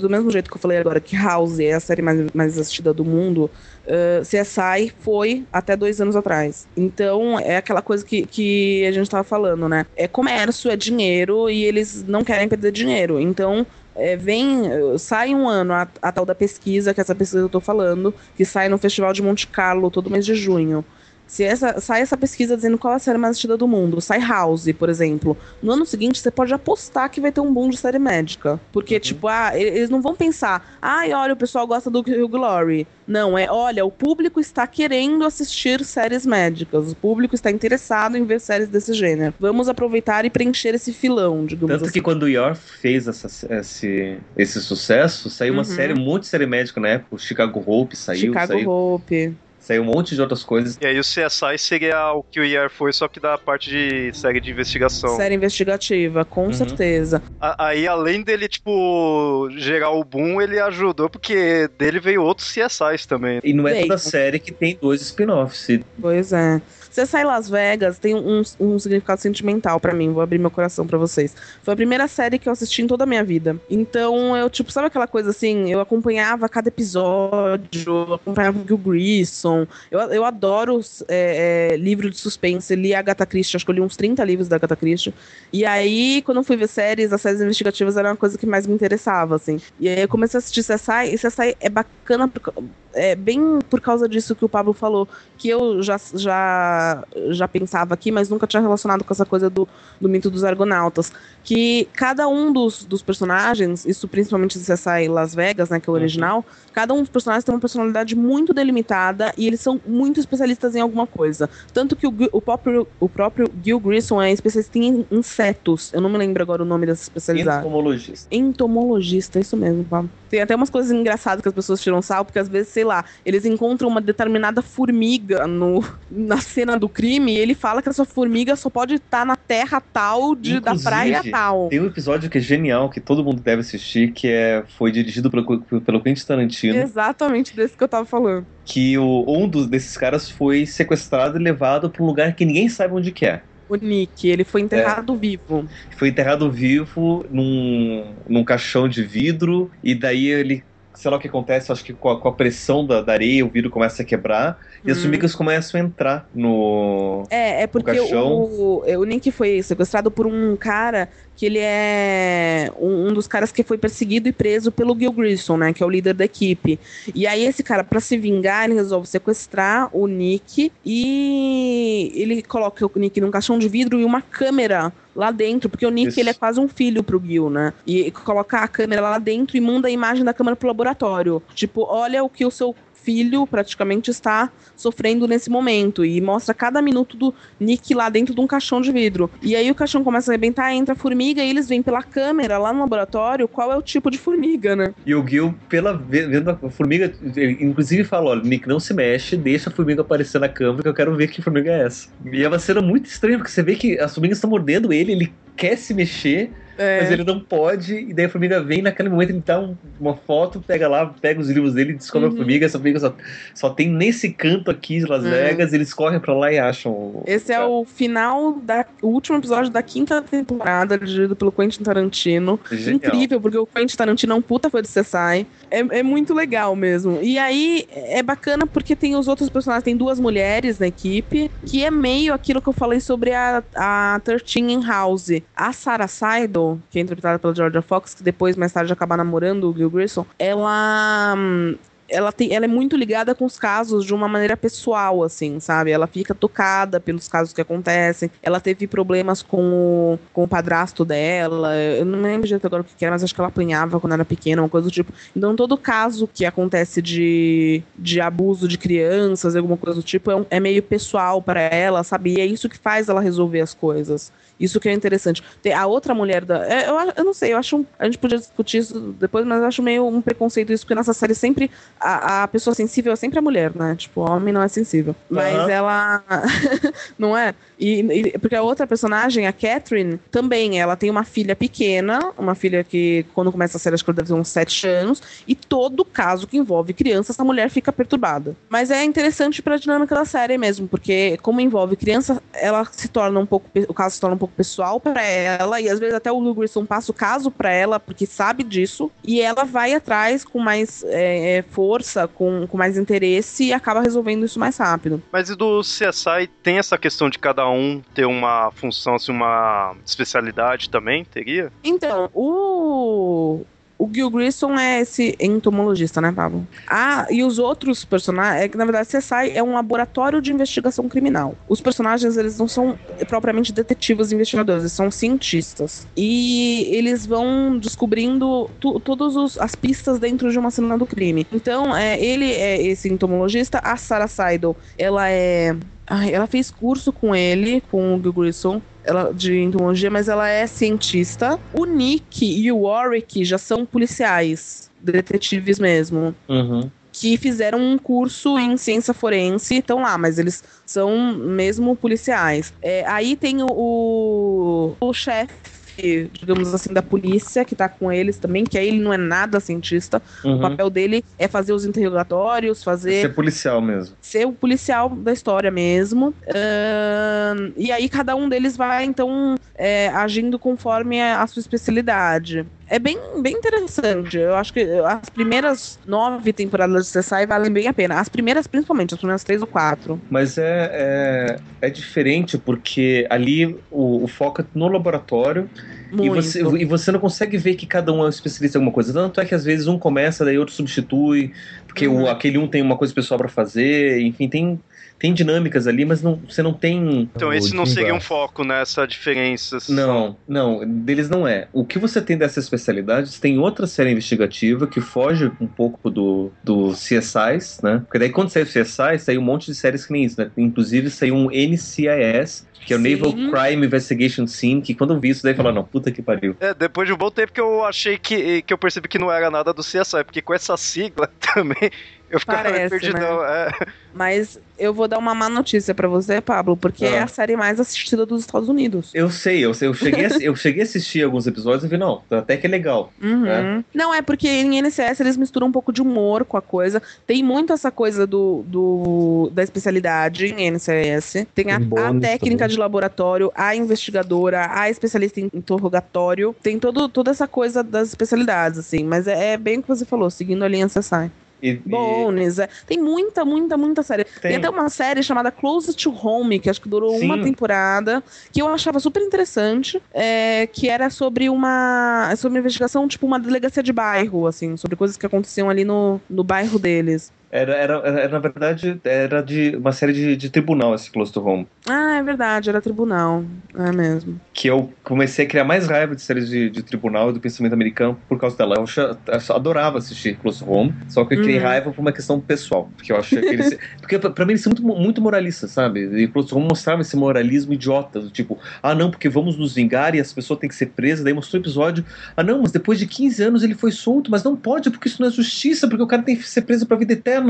do 0.00 0.10
mesmo 0.10 0.28
jeito 0.30 0.50
que 0.50 0.56
eu 0.56 0.60
falei 0.60 0.78
agora 0.78 1.00
que 1.00 1.14
House 1.14 1.60
é 1.60 1.72
a 1.72 1.80
série 1.80 2.02
mais, 2.02 2.26
mais 2.34 2.58
assistida 2.58 2.92
do 2.92 3.04
mundo, 3.04 3.48
uh, 3.86 4.22
CSI 4.22 4.92
foi 5.00 5.44
até 5.52 5.76
dois 5.76 6.00
anos 6.00 6.16
atrás. 6.16 6.66
Então, 6.76 7.38
é 7.38 7.56
aquela 7.56 7.82
coisa 7.82 8.04
que, 8.04 8.26
que 8.26 8.86
a 8.86 8.92
gente 8.92 9.10
tava 9.10 9.24
falando, 9.24 9.68
né? 9.68 9.86
É 9.96 10.06
comércio, 10.08 10.70
é 10.70 10.76
dinheiro, 10.76 11.48
e 11.48 11.64
eles 11.64 12.04
não 12.06 12.24
querem 12.24 12.48
perder 12.48 12.72
dinheiro. 12.72 13.20
Então, 13.20 13.66
é, 13.94 14.16
vem, 14.16 14.64
sai 14.98 15.34
um 15.34 15.48
ano 15.48 15.72
a, 15.72 15.86
a 16.00 16.12
tal 16.12 16.24
da 16.24 16.34
pesquisa, 16.34 16.94
que 16.94 17.00
é 17.00 17.02
essa 17.02 17.14
pesquisa 17.14 17.42
eu 17.42 17.48
tô 17.48 17.60
falando, 17.60 18.14
que 18.36 18.44
sai 18.44 18.68
no 18.68 18.78
Festival 18.78 19.12
de 19.12 19.22
Monte 19.22 19.46
Carlo 19.46 19.90
todo 19.90 20.10
mês 20.10 20.24
de 20.24 20.34
junho. 20.34 20.84
Se 21.32 21.42
essa, 21.44 21.80
sai 21.80 22.02
essa 22.02 22.14
pesquisa 22.14 22.54
dizendo 22.56 22.76
qual 22.76 22.92
é 22.92 22.96
a 22.96 22.98
série 22.98 23.16
mais 23.16 23.30
assistida 23.30 23.56
do 23.56 23.66
mundo, 23.66 24.02
sai 24.02 24.20
House, 24.20 24.70
por 24.78 24.90
exemplo. 24.90 25.34
No 25.62 25.72
ano 25.72 25.86
seguinte, 25.86 26.18
você 26.20 26.30
pode 26.30 26.52
apostar 26.52 27.08
que 27.10 27.22
vai 27.22 27.32
ter 27.32 27.40
um 27.40 27.50
boom 27.50 27.70
de 27.70 27.78
série 27.78 27.98
médica. 27.98 28.60
Porque, 28.70 29.00
tipo, 29.00 29.26
ah, 29.28 29.50
eles 29.58 29.88
não 29.88 30.02
vão 30.02 30.14
pensar, 30.14 30.76
ai, 30.82 31.14
olha, 31.14 31.32
o 31.32 31.36
pessoal 31.36 31.66
gosta 31.66 31.88
do 31.88 32.02
Glory. 32.28 32.86
Não, 33.06 33.38
é, 33.38 33.50
olha, 33.50 33.82
o 33.82 33.90
público 33.90 34.40
está 34.40 34.66
querendo 34.66 35.24
assistir 35.24 35.82
séries 35.86 36.26
médicas. 36.26 36.92
O 36.92 36.96
público 36.96 37.34
está 37.34 37.50
interessado 37.50 38.14
em 38.18 38.26
ver 38.26 38.38
séries 38.38 38.68
desse 38.68 38.92
gênero. 38.92 39.32
Vamos 39.40 39.70
aproveitar 39.70 40.26
e 40.26 40.30
preencher 40.30 40.74
esse 40.74 40.92
filão, 40.92 41.46
digamos 41.46 41.72
Tanto 41.76 41.84
assim. 41.84 41.94
que 41.94 42.02
quando 42.02 42.24
o 42.24 42.28
York 42.28 42.60
fez 42.60 43.08
essa- 43.08 43.54
esse, 43.58 44.18
esse 44.36 44.60
sucesso, 44.60 45.30
saiu 45.30 45.54
uma 45.54 45.60
Uhum. 45.60 45.64
série, 45.64 45.94
um 45.94 46.04
monte 46.04 46.24
de 46.24 46.28
série 46.28 46.44
médica 46.46 46.78
na 46.78 46.88
época. 46.88 47.14
O 47.16 47.18
Chicago 47.18 47.62
Hope 47.66 47.96
saiu, 47.96 48.20
Chicago 48.20 48.52
saiu, 48.52 48.68
Hope. 48.70 49.34
Saiu 49.62 49.82
um 49.82 49.86
monte 49.86 50.14
de 50.14 50.20
outras 50.20 50.42
coisas. 50.44 50.76
E 50.80 50.84
aí 50.86 50.98
o 50.98 51.02
CSI 51.02 51.56
seria 51.58 52.12
o 52.12 52.22
que 52.22 52.40
o 52.40 52.44
IR 52.44 52.68
foi, 52.68 52.92
só 52.92 53.06
que 53.08 53.20
da 53.20 53.38
parte 53.38 53.70
de 53.70 54.12
série 54.12 54.40
de 54.40 54.50
investigação. 54.50 55.16
Série 55.16 55.34
investigativa, 55.36 56.24
com 56.24 56.46
Uhum. 56.46 56.52
certeza. 56.52 57.22
A- 57.40 57.66
Aí, 57.68 57.86
além 57.86 58.22
dele, 58.22 58.48
tipo, 58.48 59.48
gerar 59.56 59.90
o 59.90 60.02
boom, 60.04 60.40
ele 60.42 60.58
ajudou, 60.58 61.08
porque 61.08 61.68
dele 61.78 62.00
veio 62.00 62.22
outros 62.22 62.50
CSIs 62.52 63.06
também. 63.06 63.40
E 63.44 63.52
não 63.52 63.66
é 63.68 63.72
Bem. 63.72 63.82
toda 63.82 63.98
série 63.98 64.38
que 64.40 64.52
tem 64.52 64.76
dois 64.80 65.00
spin-offs. 65.00 65.66
Pois 66.00 66.32
é. 66.32 66.60
Sai 66.92 67.24
Las 67.24 67.48
Vegas 67.48 67.98
tem 67.98 68.14
um, 68.14 68.42
um 68.60 68.78
significado 68.78 69.20
sentimental 69.20 69.80
pra 69.80 69.94
mim. 69.94 70.12
Vou 70.12 70.22
abrir 70.22 70.38
meu 70.38 70.50
coração 70.50 70.86
pra 70.86 70.98
vocês. 70.98 71.34
Foi 71.62 71.72
a 71.72 71.76
primeira 71.76 72.06
série 72.06 72.38
que 72.38 72.48
eu 72.48 72.52
assisti 72.52 72.82
em 72.82 72.86
toda 72.86 73.04
a 73.04 73.06
minha 73.06 73.24
vida. 73.24 73.56
Então, 73.70 74.36
eu, 74.36 74.50
tipo, 74.50 74.70
sabe 74.70 74.88
aquela 74.88 75.06
coisa 75.06 75.30
assim? 75.30 75.70
Eu 75.70 75.80
acompanhava 75.80 76.48
cada 76.48 76.68
episódio, 76.68 78.14
acompanhava 78.14 78.58
o 78.58 78.66
Gil 78.66 78.78
Grissom. 78.78 79.66
Eu, 79.90 80.00
eu 80.00 80.24
adoro 80.24 80.80
é, 81.08 81.70
é, 81.72 81.76
livro 81.76 82.10
de 82.10 82.18
suspense. 82.18 82.74
Li 82.76 82.94
a 82.94 82.98
Agatha 82.98 83.24
Christie, 83.24 83.56
acho 83.56 83.64
que 83.64 83.70
eu 83.70 83.74
li 83.74 83.80
uns 83.80 83.96
30 83.96 84.22
livros 84.24 84.48
da 84.48 84.56
Agatha 84.56 84.76
Christie. 84.76 85.14
E 85.52 85.64
aí, 85.64 86.22
quando 86.22 86.38
eu 86.38 86.44
fui 86.44 86.56
ver 86.56 86.68
séries, 86.68 87.12
as 87.12 87.20
séries 87.20 87.40
investigativas 87.40 87.96
era 87.96 88.10
uma 88.10 88.16
coisa 88.16 88.36
que 88.36 88.46
mais 88.46 88.66
me 88.66 88.74
interessava, 88.74 89.36
assim. 89.36 89.60
E 89.80 89.88
aí 89.88 90.02
eu 90.02 90.08
comecei 90.08 90.38
a 90.38 90.40
assistir 90.40 90.62
CSI, 90.62 91.14
e 91.14 91.18
CSI 91.18 91.56
é 91.60 91.68
bacana 91.68 92.28
por, 92.28 92.52
é, 92.94 93.14
bem 93.14 93.58
por 93.70 93.80
causa 93.80 94.08
disso 94.08 94.34
que 94.34 94.44
o 94.44 94.48
Pablo 94.48 94.72
falou, 94.72 95.08
que 95.38 95.48
eu 95.48 95.82
já, 95.82 95.98
já, 96.14 96.81
já 97.30 97.46
pensava 97.48 97.94
aqui, 97.94 98.10
mas 98.10 98.28
nunca 98.28 98.46
tinha 98.46 98.60
relacionado 98.60 99.04
com 99.04 99.12
essa 99.12 99.24
coisa 99.24 99.48
do, 99.48 99.68
do 100.00 100.08
mito 100.08 100.30
dos 100.30 100.44
argonautas. 100.44 101.12
Que 101.44 101.88
cada 101.92 102.28
um 102.28 102.52
dos, 102.52 102.84
dos 102.84 103.02
personagens, 103.02 103.84
isso 103.84 104.06
principalmente 104.06 104.58
se 104.58 104.72
CSI 104.72 105.08
Las 105.08 105.34
Vegas, 105.34 105.70
né, 105.70 105.80
que 105.80 105.88
é 105.88 105.92
o 105.92 105.94
original, 105.94 106.38
uhum. 106.38 106.44
cada 106.72 106.94
um 106.94 107.00
dos 107.00 107.08
personagens 107.08 107.44
tem 107.44 107.54
uma 107.54 107.60
personalidade 107.60 108.14
muito 108.14 108.54
delimitada 108.54 109.32
e 109.36 109.46
eles 109.46 109.60
são 109.60 109.80
muito 109.86 110.20
especialistas 110.20 110.74
em 110.74 110.80
alguma 110.80 111.06
coisa. 111.06 111.48
Tanto 111.72 111.96
que 111.96 112.06
o, 112.06 112.14
o, 112.32 112.40
próprio, 112.40 112.86
o 113.00 113.08
próprio 113.08 113.50
Gil 113.62 113.80
Grissom 113.80 114.20
é 114.20 114.32
especialista 114.32 114.78
em 114.78 115.06
insetos. 115.10 115.92
Eu 115.92 116.00
não 116.00 116.10
me 116.10 116.18
lembro 116.18 116.42
agora 116.42 116.62
o 116.62 116.66
nome 116.66 116.86
dessa 116.86 117.02
especialidade. 117.02 117.60
Entomologista. 117.60 118.28
Entomologista, 118.30 119.40
isso 119.40 119.56
mesmo, 119.56 119.84
Pablo. 119.84 120.10
Tem 120.28 120.40
até 120.40 120.56
umas 120.56 120.70
coisas 120.70 120.90
engraçadas 120.90 121.42
que 121.42 121.48
as 121.48 121.54
pessoas 121.54 121.80
tiram 121.80 122.00
sal, 122.00 122.24
porque 122.24 122.38
às 122.38 122.48
vezes, 122.48 122.68
sei 122.68 122.84
lá, 122.84 123.04
eles 123.24 123.44
encontram 123.44 123.88
uma 123.88 124.00
determinada 124.00 124.62
formiga 124.62 125.46
no, 125.46 125.84
na 126.10 126.38
cena 126.40 126.71
do 126.78 126.88
crime 126.88 127.36
ele 127.36 127.54
fala 127.54 127.82
que 127.82 127.88
essa 127.88 128.04
formiga 128.04 128.56
só 128.56 128.68
pode 128.68 128.94
estar 128.94 129.24
na 129.24 129.36
terra 129.36 129.80
tal 129.80 130.34
de, 130.34 130.60
da 130.60 130.74
praia 130.76 131.22
tal. 131.30 131.68
Tem 131.68 131.80
um 131.80 131.86
episódio 131.86 132.28
que 132.28 132.38
é 132.38 132.40
genial, 132.40 132.90
que 132.90 133.00
todo 133.00 133.24
mundo 133.24 133.40
deve 133.40 133.60
assistir, 133.60 134.12
que 134.12 134.28
é, 134.28 134.64
foi 134.76 134.90
dirigido 134.90 135.30
pelo, 135.30 135.60
pelo 135.60 136.00
Quentin 136.00 136.24
Tarantino. 136.24 136.76
Exatamente 136.76 137.54
desse 137.54 137.76
que 137.76 137.82
eu 137.82 137.88
tava 137.88 138.04
falando. 138.04 138.46
Que 138.64 138.96
o, 138.98 139.24
um 139.28 139.48
dos, 139.48 139.66
desses 139.66 139.96
caras 139.96 140.30
foi 140.30 140.66
sequestrado 140.66 141.38
e 141.38 141.42
levado 141.42 141.90
para 141.90 142.02
um 142.02 142.06
lugar 142.06 142.34
que 142.34 142.44
ninguém 142.44 142.68
sabe 142.68 142.94
onde 142.94 143.12
que 143.12 143.26
é 143.26 143.42
o 143.72 143.76
Nick. 143.76 144.28
Ele 144.28 144.44
foi 144.44 144.60
enterrado 144.60 145.14
é. 145.14 145.16
vivo. 145.16 145.66
Foi 145.96 146.08
enterrado 146.08 146.50
vivo 146.50 147.24
num, 147.30 148.12
num 148.28 148.44
caixão 148.44 148.88
de 148.88 149.02
vidro, 149.02 149.70
e 149.82 149.94
daí 149.94 150.26
ele 150.26 150.62
sei 151.02 151.10
lá 151.10 151.16
o 151.16 151.20
que 151.20 151.26
acontece, 151.26 151.72
acho 151.72 151.84
que 151.84 151.92
com 151.92 152.10
a, 152.10 152.20
com 152.20 152.28
a 152.28 152.32
pressão 152.32 152.86
da, 152.86 153.02
da, 153.02 153.12
areia 153.12 153.44
o 153.44 153.48
vidro 153.48 153.68
começa 153.68 154.02
a 154.02 154.04
quebrar 154.04 154.56
e 154.84 154.90
as 154.90 154.98
hum. 154.98 155.02
formigas 155.02 155.34
começam 155.34 155.80
a 155.80 155.82
entrar 155.82 156.28
no. 156.32 157.24
É, 157.28 157.64
é 157.64 157.66
porque 157.66 157.98
o, 157.98 158.84
o 158.86 159.04
Nick 159.04 159.32
foi 159.32 159.60
sequestrado 159.64 160.12
por 160.12 160.28
um 160.28 160.56
cara 160.56 161.08
que 161.36 161.46
ele 161.46 161.58
é 161.60 162.70
um, 162.78 163.08
um, 163.08 163.12
dos 163.12 163.26
caras 163.26 163.50
que 163.50 163.62
foi 163.62 163.78
perseguido 163.78 164.28
e 164.28 164.32
preso 164.32 164.70
pelo 164.70 164.98
Gil 164.98 165.12
Grissom, 165.12 165.56
né, 165.56 165.72
que 165.72 165.82
é 165.82 165.86
o 165.86 165.90
líder 165.90 166.14
da 166.14 166.24
equipe. 166.24 166.78
E 167.14 167.26
aí 167.26 167.44
esse 167.44 167.62
cara, 167.62 167.82
para 167.82 168.00
se 168.00 168.16
vingar, 168.16 168.64
ele 168.64 168.74
resolve 168.74 169.06
sequestrar 169.06 169.88
o 169.92 170.06
Nick 170.06 170.70
e 170.84 172.12
ele 172.14 172.42
coloca 172.42 172.84
o 172.86 172.90
Nick 172.96 173.20
num 173.20 173.30
caixão 173.30 173.58
de 173.58 173.68
vidro 173.68 173.98
e 173.98 174.04
uma 174.04 174.22
câmera 174.22 174.92
lá 175.14 175.30
dentro, 175.30 175.68
porque 175.68 175.86
o 175.86 175.90
Nick 175.90 176.18
ele 176.18 176.30
é 176.30 176.34
quase 176.34 176.58
um 176.58 176.68
filho 176.68 177.02
pro 177.02 177.22
Gil, 177.22 177.50
né? 177.50 177.72
E 177.86 178.10
colocar 178.10 178.62
a 178.62 178.68
câmera 178.68 179.02
lá 179.02 179.18
dentro 179.18 179.56
e 179.56 179.60
manda 179.60 179.88
a 179.88 179.90
imagem 179.90 180.24
da 180.24 180.32
câmera 180.32 180.56
pro 180.56 180.68
laboratório. 180.68 181.42
Tipo, 181.54 181.82
olha 181.82 182.24
o 182.24 182.28
que 182.28 182.46
o 182.46 182.50
seu 182.50 182.74
filho 183.02 183.46
praticamente 183.46 184.10
está 184.10 184.50
sofrendo 184.76 185.26
nesse 185.26 185.50
momento. 185.50 186.04
E 186.04 186.20
mostra 186.20 186.54
cada 186.54 186.80
minuto 186.80 187.16
do 187.16 187.34
Nick 187.58 187.94
lá 187.94 188.08
dentro 188.08 188.34
de 188.34 188.40
um 188.40 188.46
caixão 188.46 188.80
de 188.80 188.92
vidro. 188.92 189.30
E 189.42 189.56
aí 189.56 189.70
o 189.70 189.74
caixão 189.74 190.04
começa 190.04 190.30
a 190.30 190.32
arrebentar, 190.32 190.72
entra 190.72 190.94
a 190.94 190.96
formiga 190.96 191.42
e 191.42 191.50
eles 191.50 191.68
veem 191.68 191.82
pela 191.82 192.02
câmera 192.02 192.58
lá 192.58 192.72
no 192.72 192.80
laboratório 192.80 193.48
qual 193.48 193.72
é 193.72 193.76
o 193.76 193.82
tipo 193.82 194.10
de 194.10 194.18
formiga, 194.18 194.76
né? 194.76 194.94
E 195.04 195.14
o 195.14 195.26
Gil, 195.26 195.54
pela, 195.68 195.92
vendo 195.94 196.50
a 196.50 196.70
formiga, 196.70 197.12
ele, 197.36 197.58
inclusive 197.60 198.04
fala: 198.04 198.30
olha, 198.30 198.42
Nick, 198.42 198.68
não 198.68 198.80
se 198.80 198.94
mexe, 198.94 199.36
deixa 199.36 199.70
a 199.70 199.72
formiga 199.72 200.02
aparecer 200.02 200.40
na 200.40 200.48
câmera 200.48 200.82
que 200.82 200.88
eu 200.88 200.94
quero 200.94 201.14
ver 201.16 201.28
que 201.28 201.42
formiga 201.42 201.70
é 201.70 201.86
essa. 201.86 202.08
E 202.30 202.42
é 202.42 202.48
uma 202.48 202.58
cena 202.58 202.80
muito 202.80 203.06
estranha, 203.06 203.38
porque 203.38 203.50
você 203.50 203.62
vê 203.62 203.74
que 203.74 203.98
as 203.98 204.14
formigas 204.14 204.38
estão 204.38 204.50
mordendo 204.50 204.92
ele, 204.92 205.12
ele 205.12 205.32
quer 205.56 205.76
se 205.76 205.94
mexer, 205.94 206.50
é. 206.78 207.00
Mas 207.00 207.10
ele 207.10 207.24
não 207.24 207.38
pode, 207.38 207.94
e 207.94 208.14
daí 208.14 208.26
a 208.26 208.28
formiga 208.28 208.62
vem, 208.62 208.82
naquele 208.82 209.08
momento 209.08 209.30
ele 209.30 209.42
dá 209.44 209.60
um, 209.60 209.76
uma 210.00 210.16
foto, 210.16 210.60
pega 210.60 210.88
lá, 210.88 211.06
pega 211.06 211.40
os 211.40 211.48
livros 211.48 211.74
dele, 211.74 211.92
descobre 211.92 212.28
uhum. 212.28 212.34
a 212.34 212.36
formiga, 212.36 212.66
essa 212.66 212.78
formiga 212.78 212.98
só, 212.98 213.14
só 213.54 213.70
tem 213.70 213.88
nesse 213.88 214.30
canto 214.30 214.70
aqui 214.70 214.98
de 214.98 215.06
Las 215.06 215.22
uhum. 215.22 215.30
Vegas, 215.30 215.72
eles 215.72 215.92
correm 215.92 216.18
pra 216.20 216.34
lá 216.34 216.52
e 216.52 216.58
acham. 216.58 217.22
Esse 217.26 217.52
é 217.52 217.62
o 217.62 217.84
final 217.84 218.54
da 218.54 218.86
o 219.00 219.08
último 219.08 219.38
episódio 219.38 219.70
da 219.70 219.82
quinta 219.82 220.22
temporada, 220.22 220.98
dirigido 220.98 221.36
pelo 221.36 221.52
Quentin 221.52 221.82
Tarantino. 221.82 222.58
Genial. 222.70 222.96
Incrível, 222.96 223.40
porque 223.40 223.58
o 223.58 223.66
Quentin 223.66 223.96
Tarantino 223.96 224.32
é 224.32 224.36
um 224.36 224.42
puta 224.42 224.70
fã 224.70 224.80
de 224.80 224.88
CSI. 224.88 225.46
É, 225.70 225.78
é 225.98 226.02
muito 226.02 226.34
legal 226.34 226.74
mesmo. 226.74 227.18
E 227.22 227.38
aí 227.38 227.86
é 227.92 228.22
bacana 228.22 228.66
porque 228.66 228.96
tem 228.96 229.16
os 229.16 229.28
outros 229.28 229.48
personagens, 229.48 229.84
tem 229.84 229.96
duas 229.96 230.18
mulheres 230.18 230.78
na 230.78 230.86
equipe, 230.86 231.50
que 231.66 231.84
é 231.84 231.90
meio 231.90 232.32
aquilo 232.34 232.60
que 232.60 232.68
eu 232.68 232.72
falei 232.72 233.00
sobre 233.00 233.32
a, 233.32 233.62
a 233.74 234.20
13 234.24 234.60
in 234.60 234.82
House. 234.84 235.30
A 235.56 235.72
Sarah 235.72 236.08
Seidel 236.08 236.61
que 236.90 236.98
é 236.98 237.02
interpretada 237.02 237.38
pela 237.38 237.54
Georgia 237.54 237.82
Fox, 237.82 238.14
que 238.14 238.22
depois, 238.22 238.56
mais 238.56 238.72
tarde, 238.72 238.92
acaba 238.92 239.16
namorando 239.16 239.70
o 239.70 239.76
Gil 239.76 239.90
Grissom, 239.90 240.26
ela 240.38 241.34
hum, 241.36 241.74
ela, 242.12 242.30
tem, 242.30 242.54
ela 242.54 242.66
é 242.66 242.68
muito 242.68 242.96
ligada 242.96 243.34
com 243.34 243.44
os 243.44 243.58
casos 243.58 244.04
de 244.04 244.14
uma 244.14 244.28
maneira 244.28 244.56
pessoal, 244.56 245.22
assim, 245.22 245.58
sabe? 245.58 245.90
Ela 245.90 246.06
fica 246.06 246.34
tocada 246.34 247.00
pelos 247.00 247.26
casos 247.26 247.52
que 247.52 247.60
acontecem. 247.60 248.30
Ela 248.42 248.60
teve 248.60 248.86
problemas 248.86 249.42
com 249.42 249.72
o, 249.72 250.18
com 250.32 250.44
o 250.44 250.48
padrasto 250.48 251.04
dela. 251.04 251.74
Eu 251.76 252.04
não 252.04 252.20
lembro 252.20 252.46
de 252.46 252.54
agora 252.54 252.82
o 252.82 252.84
que 252.84 253.04
era, 253.04 253.12
mas 253.12 253.24
acho 253.24 253.34
que 253.34 253.40
ela 253.40 253.48
apanhava 253.48 253.98
quando 253.98 254.12
era 254.12 254.24
pequena, 254.24 254.62
uma 254.62 254.68
coisa 254.68 254.88
do 254.88 254.92
tipo. 254.92 255.12
Então, 255.34 255.56
todo 255.56 255.76
caso 255.76 256.28
que 256.32 256.44
acontece 256.44 257.00
de, 257.00 257.82
de 257.98 258.20
abuso 258.20 258.68
de 258.68 258.76
crianças, 258.76 259.56
alguma 259.56 259.76
coisa 259.76 260.00
do 260.00 260.04
tipo, 260.04 260.30
é, 260.30 260.36
um, 260.36 260.46
é 260.50 260.60
meio 260.60 260.82
pessoal 260.82 261.40
para 261.40 261.60
ela, 261.60 262.04
sabe? 262.04 262.34
E 262.34 262.40
é 262.40 262.46
isso 262.46 262.68
que 262.68 262.78
faz 262.78 263.08
ela 263.08 263.20
resolver 263.20 263.60
as 263.60 263.72
coisas. 263.72 264.30
Isso 264.58 264.78
que 264.78 264.88
é 264.88 264.92
interessante. 264.92 265.42
Tem 265.62 265.72
a 265.72 265.86
outra 265.86 266.14
mulher 266.14 266.44
da. 266.44 266.66
É, 266.66 266.88
eu, 266.88 267.12
eu 267.16 267.24
não 267.24 267.34
sei, 267.34 267.52
eu 267.52 267.58
acho. 267.58 267.76
Um, 267.76 267.86
a 267.98 268.04
gente 268.04 268.18
podia 268.18 268.38
discutir 268.38 268.78
isso 268.78 268.98
depois, 269.18 269.44
mas 269.44 269.60
eu 269.60 269.66
acho 269.66 269.82
meio 269.82 270.06
um 270.06 270.20
preconceito 270.20 270.72
isso, 270.72 270.84
porque 270.84 270.94
nessa 270.94 271.12
série 271.12 271.34
sempre. 271.34 271.70
A, 271.98 272.44
a 272.44 272.48
pessoa 272.48 272.74
sensível 272.74 273.12
é 273.12 273.16
sempre 273.16 273.38
a 273.38 273.42
mulher, 273.42 273.72
né? 273.74 273.94
Tipo, 273.96 274.20
o 274.20 274.30
homem 274.30 274.52
não 274.52 274.62
é 274.62 274.68
sensível. 274.68 275.14
Mas 275.28 275.54
uhum. 275.54 275.68
ela. 275.68 276.22
não 277.18 277.36
é? 277.36 277.54
E, 277.78 278.00
e, 278.00 278.38
porque 278.38 278.54
a 278.54 278.62
outra 278.62 278.86
personagem, 278.86 279.46
a 279.46 279.52
Catherine, 279.52 280.20
também, 280.30 280.80
ela 280.80 280.94
tem 280.94 281.10
uma 281.10 281.24
filha 281.24 281.56
pequena, 281.56 282.32
uma 282.38 282.54
filha 282.54 282.84
que, 282.84 283.26
quando 283.34 283.50
começa 283.50 283.76
a 283.76 283.80
série, 283.80 283.94
acho 283.94 284.04
que 284.04 284.10
ela 284.10 284.16
deve 284.16 284.28
ter 284.28 284.34
uns 284.34 284.48
7 284.48 284.86
anos, 284.86 285.20
e 285.48 285.54
todo 285.54 286.04
caso 286.04 286.46
que 286.46 286.56
envolve 286.56 286.92
criança, 286.92 287.32
essa 287.32 287.42
mulher 287.42 287.70
fica 287.70 287.92
perturbada. 287.92 288.54
Mas 288.68 288.90
é 288.90 289.02
interessante 289.02 289.60
pra 289.60 289.76
dinâmica 289.76 290.14
da 290.14 290.24
série 290.24 290.56
mesmo, 290.56 290.86
porque 290.86 291.36
como 291.42 291.60
envolve 291.60 291.96
criança, 291.96 292.40
ela 292.52 292.84
se 292.92 293.08
torna 293.08 293.40
um 293.40 293.46
pouco. 293.46 293.68
O 293.88 293.94
caso 293.94 294.14
se 294.14 294.20
torna 294.20 294.36
um 294.36 294.38
pouco 294.38 294.51
pessoal 294.52 295.00
para 295.00 295.22
ela, 295.22 295.80
e 295.80 295.88
às 295.88 295.98
vezes 295.98 296.14
até 296.14 296.30
o 296.30 296.54
Grissom 296.54 296.84
passa 296.84 297.10
o 297.10 297.14
caso 297.14 297.50
para 297.50 297.72
ela, 297.72 297.98
porque 297.98 298.26
sabe 298.26 298.62
disso, 298.62 299.10
e 299.24 299.40
ela 299.40 299.64
vai 299.64 299.94
atrás 299.94 300.44
com 300.44 300.58
mais 300.58 301.02
é, 301.04 301.58
é, 301.58 301.62
força, 301.62 302.28
com, 302.28 302.66
com 302.66 302.76
mais 302.76 302.96
interesse, 302.96 303.64
e 303.64 303.72
acaba 303.72 304.00
resolvendo 304.00 304.44
isso 304.44 304.58
mais 304.58 304.76
rápido. 304.76 305.22
Mas 305.32 305.50
e 305.50 305.56
do 305.56 305.80
CSI 305.80 306.48
tem 306.62 306.78
essa 306.78 306.98
questão 306.98 307.28
de 307.28 307.38
cada 307.38 307.68
um 307.68 308.02
ter 308.14 308.26
uma 308.26 308.70
função, 308.72 309.14
assim, 309.14 309.32
uma 309.32 309.94
especialidade 310.04 310.88
também? 310.88 311.24
Teria? 311.24 311.72
Então, 311.82 312.30
o, 312.34 313.64
o 314.02 314.10
Gil 314.12 314.28
Grissom 314.30 314.76
é 314.76 315.00
esse 315.00 315.36
entomologista, 315.38 316.20
né, 316.20 316.32
Pablo? 316.32 316.66
Ah, 316.88 317.24
e 317.30 317.44
os 317.44 317.60
outros 317.60 318.04
personagens, 318.04 318.64
é 318.64 318.68
que 318.68 318.76
na 318.76 318.84
verdade 318.84 319.06
CSI 319.06 319.52
é 319.54 319.62
um 319.62 319.74
laboratório 319.74 320.42
de 320.42 320.52
investigação 320.52 321.08
criminal. 321.08 321.54
Os 321.68 321.80
personagens, 321.80 322.36
eles 322.36 322.58
não 322.58 322.66
são 322.66 322.98
propriamente 323.28 323.72
detetives 323.72 324.32
investigadores, 324.32 324.82
eles 324.82 324.92
são 324.92 325.08
cientistas. 325.08 326.04
E 326.16 326.88
eles 326.90 327.24
vão 327.24 327.78
descobrindo 327.78 328.68
todas 329.04 329.56
as 329.58 329.76
pistas 329.76 330.18
dentro 330.18 330.50
de 330.50 330.58
uma 330.58 330.72
cena 330.72 330.98
do 330.98 331.06
crime. 331.06 331.46
Então, 331.52 331.96
é, 331.96 332.20
ele 332.20 332.50
é 332.50 332.82
esse 332.82 333.08
entomologista, 333.08 333.78
a 333.84 333.96
Sarah 333.96 334.26
Seidel, 334.26 334.76
ela 334.98 335.30
é 335.30 335.76
ela 336.06 336.46
fez 336.46 336.70
curso 336.70 337.12
com 337.12 337.34
ele, 337.34 337.82
com 337.90 338.16
o 338.16 338.22
Gil 338.22 338.32
Grissom, 338.32 338.82
ela, 339.04 339.32
de 339.32 339.58
entomologia, 339.58 340.10
mas 340.10 340.28
ela 340.28 340.48
é 340.48 340.66
cientista. 340.66 341.58
O 341.72 341.84
Nick 341.84 342.44
e 342.44 342.70
o 342.70 342.82
Warwick 342.82 343.44
já 343.44 343.58
são 343.58 343.84
policiais, 343.86 344.90
detetives 345.00 345.78
mesmo. 345.78 346.34
Uhum. 346.48 346.90
Que 347.12 347.36
fizeram 347.36 347.78
um 347.78 347.98
curso 347.98 348.58
em 348.58 348.76
ciência 348.76 349.12
forense, 349.12 349.76
estão 349.76 350.00
lá, 350.00 350.16
mas 350.16 350.38
eles 350.38 350.64
são 350.86 351.34
mesmo 351.34 351.94
policiais. 351.94 352.72
É, 352.80 353.04
aí 353.06 353.36
tem 353.36 353.58
o, 353.62 354.94
o 354.98 355.12
chefe 355.12 355.52
digamos 355.96 356.72
assim, 356.74 356.92
da 356.92 357.02
polícia 357.02 357.64
que 357.64 357.74
tá 357.74 357.88
com 357.88 358.12
eles 358.12 358.38
também, 358.38 358.64
que 358.64 358.78
aí 358.78 358.88
ele 358.88 359.00
não 359.00 359.12
é 359.12 359.16
nada 359.16 359.60
cientista. 359.60 360.22
Uhum. 360.44 360.56
O 360.56 360.60
papel 360.60 360.90
dele 360.90 361.24
é 361.38 361.48
fazer 361.48 361.72
os 361.72 361.84
interrogatórios, 361.84 362.82
fazer. 362.82 363.22
Ser 363.22 363.34
policial 363.34 363.80
mesmo. 363.80 364.16
Ser 364.20 364.46
o 364.46 364.52
policial 364.52 365.08
da 365.10 365.32
história 365.32 365.70
mesmo. 365.70 366.28
Uh, 366.46 367.72
e 367.76 367.90
aí 367.92 368.08
cada 368.08 368.34
um 368.36 368.48
deles 368.48 368.76
vai, 368.76 369.04
então, 369.04 369.56
é, 369.74 370.08
agindo 370.08 370.58
conforme 370.58 371.20
a, 371.20 371.42
a 371.42 371.46
sua 371.46 371.60
especialidade. 371.60 372.66
É 372.92 372.98
bem, 372.98 373.18
bem 373.40 373.54
interessante. 373.54 374.36
Eu 374.36 374.54
acho 374.54 374.70
que 374.70 374.80
as 374.80 375.30
primeiras 375.30 375.98
nove 376.06 376.52
temporadas 376.52 377.10
de 377.10 377.18
CSI 377.18 377.46
valem 377.46 377.72
bem 377.72 377.88
a 377.88 377.94
pena. 377.94 378.20
As 378.20 378.28
primeiras, 378.28 378.66
principalmente, 378.66 379.14
as 379.14 379.18
primeiras 379.18 379.42
três 379.42 379.62
ou 379.62 379.66
quatro. 379.66 380.20
Mas 380.30 380.58
é, 380.58 380.90
é, 380.92 381.58
é 381.80 381.88
diferente 381.88 382.58
porque 382.58 383.26
ali 383.30 383.64
o, 383.90 384.24
o 384.24 384.28
foco 384.28 384.60
é 384.60 384.64
no 384.74 384.88
laboratório 384.88 385.70
e 386.20 386.28
você, 386.28 386.60
e 386.60 386.84
você 386.84 387.10
não 387.12 387.20
consegue 387.20 387.56
ver 387.56 387.74
que 387.74 387.86
cada 387.86 388.12
um 388.12 388.22
é 388.22 388.26
um 388.26 388.28
especialista 388.28 388.76
em 388.76 388.80
alguma 388.80 388.92
coisa. 388.92 389.12
Tanto 389.12 389.40
é 389.40 389.44
que 389.44 389.54
às 389.54 389.64
vezes 389.64 389.86
um 389.86 389.98
começa, 389.98 390.44
daí 390.44 390.58
outro 390.58 390.74
substitui, 390.74 391.52
porque 391.86 392.06
o, 392.08 392.12
Uhum. 392.12 392.26
aquele 392.28 392.58
um 392.58 392.68
tem 392.68 392.82
uma 392.82 392.96
coisa 392.96 393.14
pessoal 393.14 393.38
pra 393.38 393.48
fazer, 393.48 394.20
enfim, 394.20 394.48
tem, 394.48 394.80
tem 395.18 395.32
dinâmicas 395.32 395.86
ali, 395.86 396.04
mas 396.04 396.22
não, 396.22 396.36
você 396.48 396.62
não 396.62 396.72
tem. 396.74 397.30
Então 397.34 397.48
O 397.48 397.52
esse 397.52 397.74
não 397.74 397.86
seria 397.86 398.14
um 398.14 398.20
foco 398.20 398.64
nessa 398.64 399.06
diferença. 399.06 399.78
Não, 399.88 400.36
não, 400.46 400.86
deles 400.86 401.28
não 401.28 401.46
é. 401.46 401.68
O 401.72 401.84
que 401.84 401.98
você 401.98 402.20
tem 402.20 402.36
dessas 402.36 402.64
especialidades, 402.64 403.38
tem 403.38 403.58
outra 403.58 403.86
série 403.86 404.10
investigativa 404.10 404.86
que 404.86 405.00
foge 405.00 405.50
um 405.60 405.66
pouco 405.66 406.10
do, 406.10 406.50
do 406.62 406.92
CSIs, 406.92 407.80
né? 407.82 408.00
Porque 408.00 408.18
daí 408.18 408.30
quando 408.30 408.50
saiu 408.50 408.64
o 408.64 408.68
CSI, 408.68 409.18
saiu 409.18 409.40
um 409.40 409.44
monte 409.44 409.66
de 409.66 409.74
séries 409.74 410.04
que 410.06 410.12
nem 410.12 410.24
isso, 410.24 410.40
né? 410.40 410.50
Inclusive 410.56 411.08
saiu 411.10 411.34
um 411.34 411.48
NCIS, 411.50 412.66
que 412.84 412.92
é 412.92 412.96
o 412.96 413.00
Sim. 413.00 413.16
Naval 413.16 413.32
Crime 413.32 413.86
Investigation 413.86 414.44
Team, 414.44 414.80
que 414.80 414.94
quando 414.94 415.14
eu 415.14 415.20
vi 415.20 415.30
isso 415.30 415.42
daí, 415.42 415.52
eu 415.52 415.56
falei, 415.56 415.72
não, 415.72 415.84
puta 415.84 416.10
que 416.10 416.22
pariu. 416.22 416.56
É, 416.60 416.74
depois 416.74 417.06
de 417.06 417.14
um 417.14 417.16
bom 417.16 417.30
tempo 417.30 417.52
que 417.52 417.60
eu 417.60 417.84
achei 417.84 418.18
que, 418.18 418.62
que 418.62 418.72
eu 418.72 418.78
percebi 418.78 419.08
que 419.08 419.18
não 419.18 419.30
era 419.30 419.50
nada 419.50 419.72
do 419.72 419.82
CSI, 419.82 420.24
porque 420.24 420.42
com 420.42 420.54
essa 420.54 420.76
sigla 420.76 421.30
também 421.54 421.90
eu 422.32 422.40
ficava 422.40 422.62
Parece, 422.64 422.90
perdidão. 422.90 423.44
É. 423.44 423.70
Mas 424.14 424.58
eu 424.78 424.92
vou 424.92 425.06
dar 425.06 425.18
uma 425.18 425.34
má 425.34 425.48
notícia 425.48 425.94
pra 425.94 426.08
você, 426.08 426.40
Pablo, 426.40 426.76
porque 426.76 427.04
é 427.04 427.20
Ah. 427.20 427.24
a 427.24 427.26
série 427.28 427.56
mais 427.56 427.78
assistida 427.78 428.26
dos 428.26 428.40
Estados 428.40 428.68
Unidos. 428.68 429.10
Eu 429.14 429.30
sei, 429.30 429.64
eu 429.64 429.72
sei, 429.74 429.86
eu 429.88 429.94
cheguei, 429.94 430.26
a, 430.26 430.28
eu 430.40 430.56
cheguei 430.56 430.82
a 430.82 430.84
assistir 430.84 431.22
alguns 431.22 431.46
episódios 431.46 431.84
e 431.84 431.88
vi, 431.88 431.96
não, 431.96 432.22
até 432.30 432.56
que 432.56 432.66
é 432.66 432.70
legal. 432.70 433.12
Uhum. 433.22 433.46
É. 433.46 433.84
Não, 433.94 434.12
é 434.12 434.20
porque 434.22 434.48
em 434.48 434.78
NCS 434.82 435.20
eles 435.20 435.36
misturam 435.36 435.68
um 435.68 435.72
pouco 435.72 435.92
de 435.92 436.02
humor 436.02 436.44
com 436.44 436.56
a 436.56 436.62
coisa. 436.62 437.00
Tem 437.26 437.42
muito 437.44 437.72
essa 437.72 437.90
coisa 437.90 438.26
do, 438.26 438.64
do 438.66 439.50
da 439.52 439.62
especialidade 439.62 440.46
em 440.46 440.66
NCS. 440.70 441.46
Tem 441.54 441.70
a, 441.70 441.76
a 441.76 442.20
técnica 442.20 442.64
também. 442.64 442.68
de 442.68 442.78
laboratório, 442.78 443.52
a 443.54 443.76
investigadora, 443.76 444.68
a 444.70 444.90
especialista 444.90 445.40
em 445.40 445.50
interrogatório. 445.54 446.54
Tem 446.62 446.78
todo, 446.78 447.08
toda 447.08 447.30
essa 447.30 447.46
coisa 447.46 447.82
das 447.82 448.08
especialidades, 448.08 448.78
assim. 448.78 449.04
Mas 449.04 449.26
é, 449.26 449.52
é 449.52 449.56
bem 449.56 449.78
o 449.78 449.82
que 449.82 449.88
você 449.88 450.04
falou, 450.04 450.30
seguindo 450.30 450.64
a 450.64 450.68
linha 450.68 450.86
CSI. 450.88 451.30
E, 451.62 451.70
e 451.70 451.76
Bones, 451.76 452.58
é. 452.58 452.68
Tem 452.86 452.98
muita, 452.98 453.44
muita, 453.44 453.76
muita 453.76 454.02
série. 454.02 454.24
Tem. 454.24 454.52
tem, 454.52 454.56
até 454.56 454.68
uma 454.68 454.88
série 454.88 455.22
chamada 455.22 455.50
Close 455.50 455.94
to 455.94 456.10
Home, 456.10 456.58
que 456.58 456.68
acho 456.68 456.80
que 456.80 456.88
durou 456.88 457.18
Sim. 457.18 457.26
uma 457.26 457.42
temporada, 457.42 458.22
que 458.52 458.60
eu 458.60 458.68
achava 458.68 458.98
super 458.98 459.22
interessante, 459.22 460.02
é, 460.12 460.66
que 460.66 460.88
era 460.88 461.08
sobre 461.08 461.48
uma 461.48 462.34
sobre 462.36 462.54
uma 462.54 462.60
investigação, 462.60 463.06
tipo 463.06 463.26
uma 463.26 463.38
delegacia 463.38 463.82
de 463.82 463.92
bairro, 463.92 464.46
assim, 464.46 464.76
sobre 464.76 464.96
coisas 464.96 465.16
que 465.16 465.24
aconteciam 465.24 465.70
ali 465.70 465.84
no, 465.84 466.20
no 466.28 466.42
bairro 466.42 466.78
deles. 466.78 467.32
Era, 467.52 467.74
era, 467.74 467.94
era, 467.98 468.28
na 468.30 468.38
verdade, 468.38 468.98
era 469.04 469.42
de 469.42 469.76
uma 469.76 469.92
série 469.92 470.12
de, 470.14 470.36
de 470.36 470.48
tribunal 470.48 470.94
esse 470.94 471.10
Close 471.10 471.30
to 471.30 471.46
Home. 471.46 471.66
Ah, 471.86 472.16
é 472.16 472.22
verdade, 472.22 472.70
era 472.70 472.80
tribunal. 472.80 473.44
É 473.74 473.92
mesmo. 473.92 474.40
que 474.54 474.68
eu 474.68 474.90
comecei 475.04 475.44
a 475.44 475.48
criar 475.48 475.64
mais 475.64 475.86
raiva 475.86 476.14
de 476.16 476.22
séries 476.22 476.48
de, 476.48 476.70
de 476.70 476.82
tribunal 476.82 477.28
e 477.30 477.34
do 477.34 477.40
pensamento 477.40 477.74
americano 477.74 478.18
por 478.28 478.38
causa 478.38 478.56
dela. 478.56 478.76
Eu, 478.76 478.84
acha- 478.84 479.18
eu 479.26 479.54
adorava 479.56 479.98
assistir 479.98 480.36
Close 480.38 480.64
Home, 480.66 480.94
só 481.08 481.24
que 481.26 481.34
eu 481.34 481.40
criei 481.42 481.58
Uhum. 481.58 481.64
raiva 481.64 481.90
por 481.92 482.00
uma 482.00 482.12
questão 482.12 482.40
pessoal. 482.40 482.90
Porque 482.96 483.12
eu 483.12 483.16
achei 483.16 483.40
que 483.42 483.48
eles. 483.48 483.76
porque 484.00 484.18
pra, 484.18 484.30
pra 484.30 484.46
mim 484.46 484.52
eles 484.52 484.62
são 484.62 484.72
muito, 484.74 484.98
muito 485.00 485.20
moralistas, 485.20 485.70
sabe? 485.72 486.22
E 486.22 486.26
Close 486.28 486.54
Home 486.54 486.66
mostrava 486.68 487.02
esse 487.02 487.16
moralismo 487.16 487.74
idiota, 487.74 488.18
do 488.20 488.30
tipo, 488.30 488.58
ah 488.82 488.94
não, 488.94 489.10
porque 489.10 489.28
vamos 489.28 489.58
nos 489.58 489.74
vingar 489.74 490.14
e 490.14 490.20
as 490.20 490.32
pessoas 490.32 490.58
têm 490.58 490.68
que 490.70 490.74
ser 490.74 490.86
presas. 490.86 491.22
Daí 491.22 491.34
mostrou 491.34 491.60
o 491.60 491.62
episódio, 491.62 492.02
ah 492.36 492.42
não, 492.42 492.62
mas 492.62 492.72
depois 492.72 492.98
de 492.98 493.06
15 493.06 493.42
anos 493.42 493.62
ele 493.62 493.74
foi 493.74 493.92
solto, 493.92 494.30
mas 494.30 494.42
não 494.42 494.56
pode, 494.56 494.90
porque 494.90 495.08
isso 495.08 495.20
não 495.20 495.28
é 495.28 495.32
justiça, 495.32 495.86
porque 495.86 496.02
o 496.02 496.06
cara 496.06 496.22
tem 496.22 496.36
que 496.36 496.48
ser 496.48 496.62
preso 496.62 496.86
pra 496.86 496.96
vida 496.96 497.12
eterna. 497.12 497.41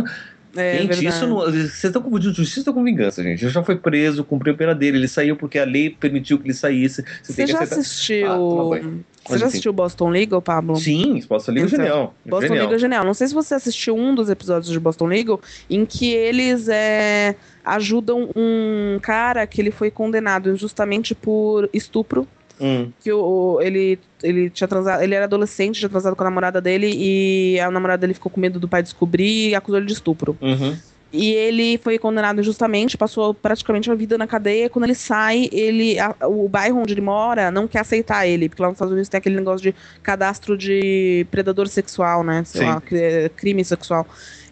É 0.54 0.72
gente, 0.78 0.88
verdade. 0.88 1.06
isso 1.06 1.26
não. 1.26 1.36
Vocês 1.36 1.84
estão 1.84 2.02
confundindo 2.02 2.34
justiça 2.34 2.72
com 2.72 2.84
vingança, 2.84 3.22
gente. 3.22 3.42
Ele 3.42 3.50
já 3.50 3.62
foi 3.62 3.76
preso, 3.76 4.22
cumpriu 4.22 4.52
a 4.52 4.56
pena 4.56 4.74
dele. 4.74 4.98
Ele 4.98 5.08
saiu 5.08 5.34
porque 5.34 5.58
a 5.58 5.64
lei 5.64 5.88
permitiu 5.88 6.38
que 6.38 6.46
ele 6.46 6.52
saísse. 6.54 7.02
Você, 7.22 7.32
Você 7.32 7.46
já 7.46 7.60
aceitar. 7.62 7.80
assistiu. 7.80 8.30
Ah, 8.30 8.36
você 8.36 9.30
já 9.30 9.36
enfim. 9.36 9.44
assistiu 9.46 9.72
Boston 9.72 10.10
Legal, 10.10 10.42
Pablo? 10.42 10.76
Sim, 10.76 11.22
Boston 11.26 11.52
Legal 11.52 11.64
é 11.64 11.72
Então, 11.72 11.78
genial. 11.84 12.14
Boston 12.26 12.46
genial. 12.48 12.64
Legal 12.64 12.74
é 12.74 12.78
genial. 12.78 13.04
Não 13.04 13.14
sei 13.14 13.28
se 13.28 13.34
você 13.34 13.54
assistiu 13.54 13.96
um 13.96 14.14
dos 14.14 14.28
episódios 14.28 14.70
de 14.70 14.78
Boston 14.78 15.06
Legal 15.06 15.40
em 15.70 15.86
que 15.86 16.12
eles 16.12 16.68
é, 16.68 17.34
ajudam 17.64 18.28
um 18.36 18.98
cara 19.00 19.46
que 19.46 19.58
ele 19.58 19.70
foi 19.70 19.90
condenado 19.90 20.50
injustamente 20.50 21.14
por 21.14 21.66
estupro. 21.72 22.28
Hum, 22.62 22.92
Que 23.00 23.12
o, 23.12 23.58
ele, 23.60 23.98
ele 24.22 24.48
tinha 24.48 24.68
transado, 24.68 25.02
ele 25.02 25.14
era 25.16 25.24
adolescente, 25.24 25.80
tinha 25.80 25.88
transado 25.88 26.14
com 26.14 26.22
a 26.22 26.26
namorada 26.30 26.60
dele 26.60 26.88
e 26.94 27.58
a 27.58 27.68
namorada 27.70 28.02
dele 28.02 28.14
ficou 28.14 28.30
com 28.30 28.40
medo 28.40 28.60
do 28.60 28.68
pai 28.68 28.82
descobrir 28.82 29.48
e 29.48 29.54
acusou 29.54 29.78
ele 29.78 29.86
de 29.86 29.92
estupro. 29.94 30.36
uhum. 30.40 30.76
E 31.14 31.30
ele 31.32 31.76
foi 31.76 31.98
condenado 31.98 32.40
injustamente, 32.40 32.96
passou 32.96 33.34
praticamente 33.34 33.90
a 33.90 33.94
vida 33.94 34.16
na 34.16 34.26
cadeia. 34.26 34.70
Quando 34.70 34.86
ele 34.86 34.94
sai, 34.94 35.46
ele 35.52 35.98
a- 35.98 36.14
o 36.26 36.48
bairro 36.48 36.80
onde 36.80 36.94
ele 36.94 37.02
mora 37.02 37.50
não 37.50 37.68
quer 37.68 37.80
aceitar 37.80 38.26
ele, 38.26 38.48
porque 38.48 38.62
lá 38.62 38.68
nos 38.68 38.76
Estados 38.76 38.92
Unidos 38.92 39.10
tem 39.10 39.18
aquele 39.18 39.36
negócio 39.36 39.60
de 39.60 39.74
cadastro 40.02 40.56
de 40.56 41.26
predador 41.30 41.68
sexual, 41.68 42.24
né? 42.24 42.42
Sei 42.46 42.62
Sim. 42.62 42.66
lá, 42.66 42.82
é 42.92 43.28
crime 43.28 43.62
sexual. 43.62 44.06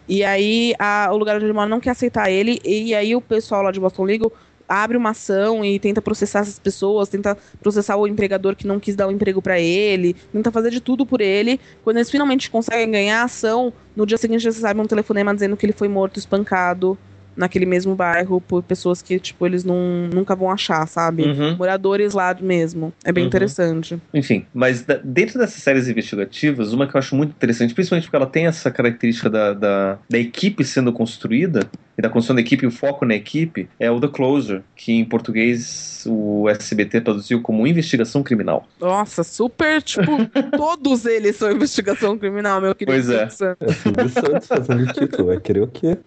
E 0.06 0.22
aí 0.22 0.74
a- 0.78 1.08
o 1.12 1.16
lugar 1.16 1.36
onde 1.36 1.46
ele 1.46 1.52
mora 1.54 1.66
não 1.68 1.80
quer 1.80 1.90
aceitar 1.90 2.30
ele, 2.30 2.60
e 2.62 2.94
aí 2.94 3.16
o 3.16 3.22
pessoal 3.22 3.62
lá 3.62 3.70
de 3.70 3.80
Boston 3.80 4.02
Legal 4.04 4.30
abre 4.70 4.96
uma 4.96 5.10
ação 5.10 5.64
e 5.64 5.78
tenta 5.80 6.00
processar 6.00 6.38
essas 6.40 6.58
pessoas, 6.60 7.08
tenta 7.08 7.36
processar 7.60 7.96
o 7.96 8.06
empregador 8.06 8.54
que 8.54 8.66
não 8.68 8.78
quis 8.78 8.94
dar 8.94 9.08
o 9.08 9.10
emprego 9.10 9.42
pra 9.42 9.58
ele, 9.58 10.14
tenta 10.32 10.52
fazer 10.52 10.70
de 10.70 10.80
tudo 10.80 11.04
por 11.04 11.20
ele. 11.20 11.58
Quando 11.82 11.96
eles 11.96 12.10
finalmente 12.10 12.48
conseguem 12.48 12.88
ganhar 12.90 13.22
a 13.22 13.24
ação, 13.24 13.72
no 13.96 14.06
dia 14.06 14.16
seguinte 14.16 14.44
eles 14.46 14.54
recebem 14.56 14.82
um 14.82 14.86
telefonema 14.86 15.34
dizendo 15.34 15.56
que 15.56 15.66
ele 15.66 15.72
foi 15.72 15.88
morto, 15.88 16.18
espancado 16.18 16.96
naquele 17.36 17.64
mesmo 17.64 17.94
bairro 17.94 18.40
por 18.40 18.62
pessoas 18.62 19.00
que, 19.00 19.18
tipo, 19.18 19.46
eles 19.46 19.64
não, 19.64 20.08
nunca 20.12 20.36
vão 20.36 20.50
achar, 20.50 20.86
sabe? 20.86 21.22
Uhum. 21.22 21.56
Moradores 21.56 22.12
lá 22.12 22.36
mesmo. 22.38 22.92
É 23.04 23.10
bem 23.12 23.22
Uhum. 23.24 23.28
interessante. 23.28 23.98
Enfim, 24.12 24.44
mas 24.52 24.82
da- 24.82 25.00
dentro 25.02 25.38
dessas 25.38 25.62
séries 25.62 25.88
investigativas, 25.88 26.72
uma 26.74 26.86
que 26.86 26.94
eu 26.94 26.98
acho 26.98 27.14
muito 27.16 27.30
interessante, 27.30 27.72
principalmente 27.72 28.04
porque 28.04 28.16
ela 28.16 28.26
tem 28.26 28.46
essa 28.46 28.70
característica 28.70 29.30
da, 29.30 29.54
da, 29.54 29.98
da 30.10 30.18
equipe 30.18 30.62
sendo 30.64 30.92
construída, 30.92 31.60
e 32.00 32.02
da 32.02 32.08
construção 32.08 32.34
da 32.34 32.40
equipe 32.40 32.64
e 32.64 32.66
o 32.66 32.70
foco 32.70 33.04
na 33.04 33.14
equipe, 33.14 33.68
é 33.78 33.90
o 33.90 34.00
The 34.00 34.08
Closer, 34.08 34.62
que 34.74 34.90
em 34.92 35.04
português 35.04 36.02
o 36.08 36.48
SBT 36.48 37.02
traduziu 37.02 37.42
como 37.42 37.66
investigação 37.66 38.22
criminal. 38.22 38.66
Nossa, 38.80 39.22
super, 39.22 39.82
tipo, 39.82 40.10
todos 40.56 41.04
eles 41.04 41.36
são 41.36 41.52
investigação 41.52 42.16
criminal, 42.16 42.58
meu 42.58 42.74
querido. 42.74 42.96
Pois 42.96 43.10
é. 43.10 43.24
É 43.60 43.72
Silvio 43.72 44.08
Santos 44.08 44.48
fazendo 44.48 44.82
o 44.82 44.92
título, 44.94 45.26
vai 45.28 45.38
querer 45.38 45.60
o 45.60 45.66
quê? 45.68 45.98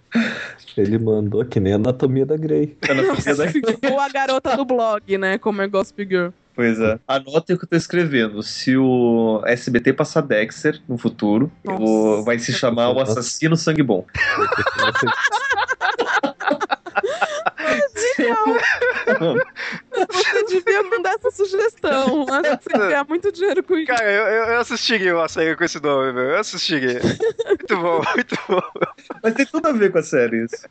Ele 0.76 0.98
mandou 0.98 1.46
que 1.46 1.60
nem 1.60 1.74
anatomia 1.74 2.26
da 2.26 2.36
Grey. 2.36 2.76
Anatomia 2.90 3.36
da- 3.36 3.92
Ou 3.92 4.00
a 4.00 4.10
garota 4.10 4.58
do 4.58 4.66
blog, 4.66 5.16
né? 5.20 5.38
Como 5.38 5.62
é 5.62 5.68
Gossip 5.68 6.04
Girl. 6.10 6.30
Pois 6.56 6.80
é. 6.80 7.00
Anotem 7.08 7.56
o 7.56 7.60
que 7.60 7.66
eu 7.66 7.70
tô 7.70 7.76
escrevendo. 7.76 8.44
Se 8.44 8.78
o 8.78 9.42
SBT 9.46 9.92
passar 9.94 10.22
Dexter 10.22 10.80
no 10.88 11.00
futuro, 11.00 11.52
Nossa. 11.64 11.82
o- 11.84 12.24
vai 12.24 12.38
se 12.38 12.54
chamar 12.54 12.90
o. 12.92 13.00
Assassino 13.00 13.58
Sangue 13.58 13.82
Bom. 13.82 14.06
Genial! 18.18 18.46
Você 20.12 20.44
devia 20.46 20.84
mandar 20.84 21.16
essa 21.16 21.32
sugestão. 21.32 22.26
Acho 22.30 22.58
que 22.58 22.64
você 22.72 22.78
ganhar 22.78 23.06
muito 23.08 23.32
dinheiro 23.32 23.64
com 23.64 23.78
isso. 23.78 23.88
Cara, 23.88 24.12
eu, 24.12 24.24
eu 24.54 24.60
assistiria 24.60 25.16
uma 25.16 25.28
série 25.28 25.56
com 25.56 25.64
esse 25.64 25.82
nome, 25.82 26.12
velho. 26.14 26.30
Eu 26.32 26.40
assistiria. 26.40 27.00
Muito 27.48 27.78
bom, 27.78 28.02
muito 28.16 28.38
bom. 28.48 28.62
Mas 29.22 29.34
tem 29.36 29.46
tudo 29.46 29.68
a 29.68 29.72
ver 29.72 29.92
com 29.92 29.98
a 30.00 30.04
série 30.04 30.46
isso. 30.46 30.66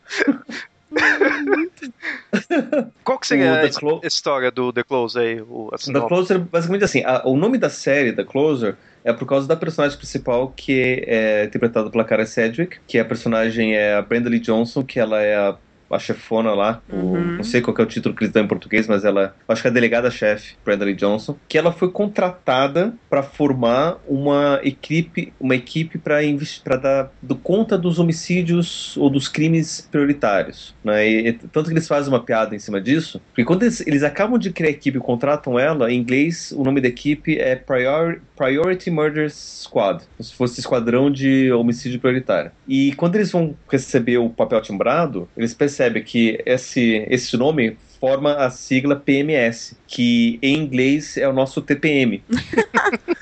Qual 3.05 3.19
que 3.19 3.27
seria 3.27 3.53
O 3.53 3.67
a 3.67 3.71
Clo- 3.71 4.01
história 4.05 4.51
do 4.51 4.73
The 4.73 4.83
Close 4.83 5.19
aí? 5.19 5.41
O, 5.41 5.71
a 5.73 5.79
The? 5.79 6.07
Closer, 6.09 6.39
basicamente 6.39 6.85
assim, 6.85 7.03
a- 7.05 7.23
o 7.25 7.37
nome 7.37 7.57
da 7.59 7.71
série, 7.71 8.13
The 8.13 8.25
Closer, 8.25 8.77
é 9.05 9.13
por 9.13 9.27
causa 9.27 9.49
da 9.49 9.57
personagem 9.57 9.97
principal 9.97 10.53
que 10.55 11.05
é 11.07 11.45
interpretada 11.45 11.91
pela 11.91 12.05
Cara 12.05 12.27
Sedgwick, 12.27 12.79
que 12.87 12.99
a 12.99 13.05
personagem 13.05 13.75
é 13.75 13.95
a 13.95 14.03
Brenda 14.03 14.29
Lee 14.29 14.41
Johnson, 14.41 14.85
que 14.85 15.01
ela 15.01 15.21
é 15.23 15.35
a, 15.35 15.57
a 15.93 15.99
chefona 15.99 16.53
lá, 16.55 16.81
o- 16.89 16.97
Uhum. 16.97 17.37
não 17.37 17.45
sei 17.45 17.61
qual 17.61 17.77
é 17.79 17.83
o 17.83 17.87
título 17.87 18.15
que 18.15 18.25
eles 18.25 18.33
dão 18.33 18.43
em 18.45 18.49
português, 18.49 18.87
mas 18.87 19.05
ela, 19.05 19.35
acho 19.49 19.63
que 19.63 19.69
é 19.69 19.71
a 19.71 19.75
delegada-chefe, 19.75 20.55
Brenda 20.65 20.85
Lee 20.85 20.95
Johnson, 20.95 21.37
que 21.49 21.59
ela 21.59 21.73
foi 21.73 21.91
contratada 21.91 22.95
para 23.11 23.23
formar 23.23 23.99
uma 24.09 24.61
equipe, 24.63 25.33
uma 25.41 25.55
equipe 25.55 25.99
para 25.99 26.77
dar 26.77 27.13
do 27.21 27.35
conta 27.37 27.77
dos 27.77 27.99
homicídios 27.99 28.97
ou 28.97 29.11
dos 29.11 29.29
crimes 29.29 29.87
prioritários, 29.91 30.75
né? 30.85 31.07
E, 31.09 31.29
e 31.29 31.33
tanto 31.33 31.67
que 31.67 31.73
eles 31.75 31.87
fazem 31.89 32.13
uma 32.13 32.23
piada 32.23 32.55
em 32.55 32.59
cima 32.59 32.81
disso, 32.81 33.21
porque 33.29 33.45
quando 33.45 33.63
eles, 33.63 33.85
eles 33.87 34.03
acabam 34.03 34.39
de 34.39 34.51
criar 34.51 34.69
a 34.69 34.73
equipe 34.73 34.99
e 34.99 35.01
contratam 35.01 35.59
ela, 35.59 35.91
em 35.93 35.99
inglês 35.99 36.53
o 36.57 36.63
nome 36.63 36.81
da 36.81 36.89
equipe 36.89 37.39
é 37.39 37.55
Prior, 37.57 38.21
Priority 38.37 38.91
Murder 38.91 39.31
Squad, 39.31 40.03
como 40.17 40.25
se 40.25 40.35
fosse 40.35 40.61
esquadrão 40.61 41.11
de 41.11 41.53
homicídio 41.53 42.01
prioritário. 42.01 42.51
E 42.67 42.93
quando 42.95 43.17
eles 43.17 43.31
vão 43.31 43.55
receber 43.71 44.19
o 44.19 44.31
papel 44.31 44.61
timbrado, 44.63 45.29
eles 45.37 45.55
percebem 45.55 45.82
que 45.91 46.41
esse, 46.47 47.07
esse 47.09 47.37
nome 47.37 47.77
forma 48.01 48.35
a 48.35 48.51
sigla 48.51 48.97
PMS, 48.97 49.77
que 49.87 50.39
em 50.43 50.57
inglês 50.57 51.17
é 51.17 51.29
o 51.29 51.33
nosso 51.33 51.63
TPM. 51.63 52.23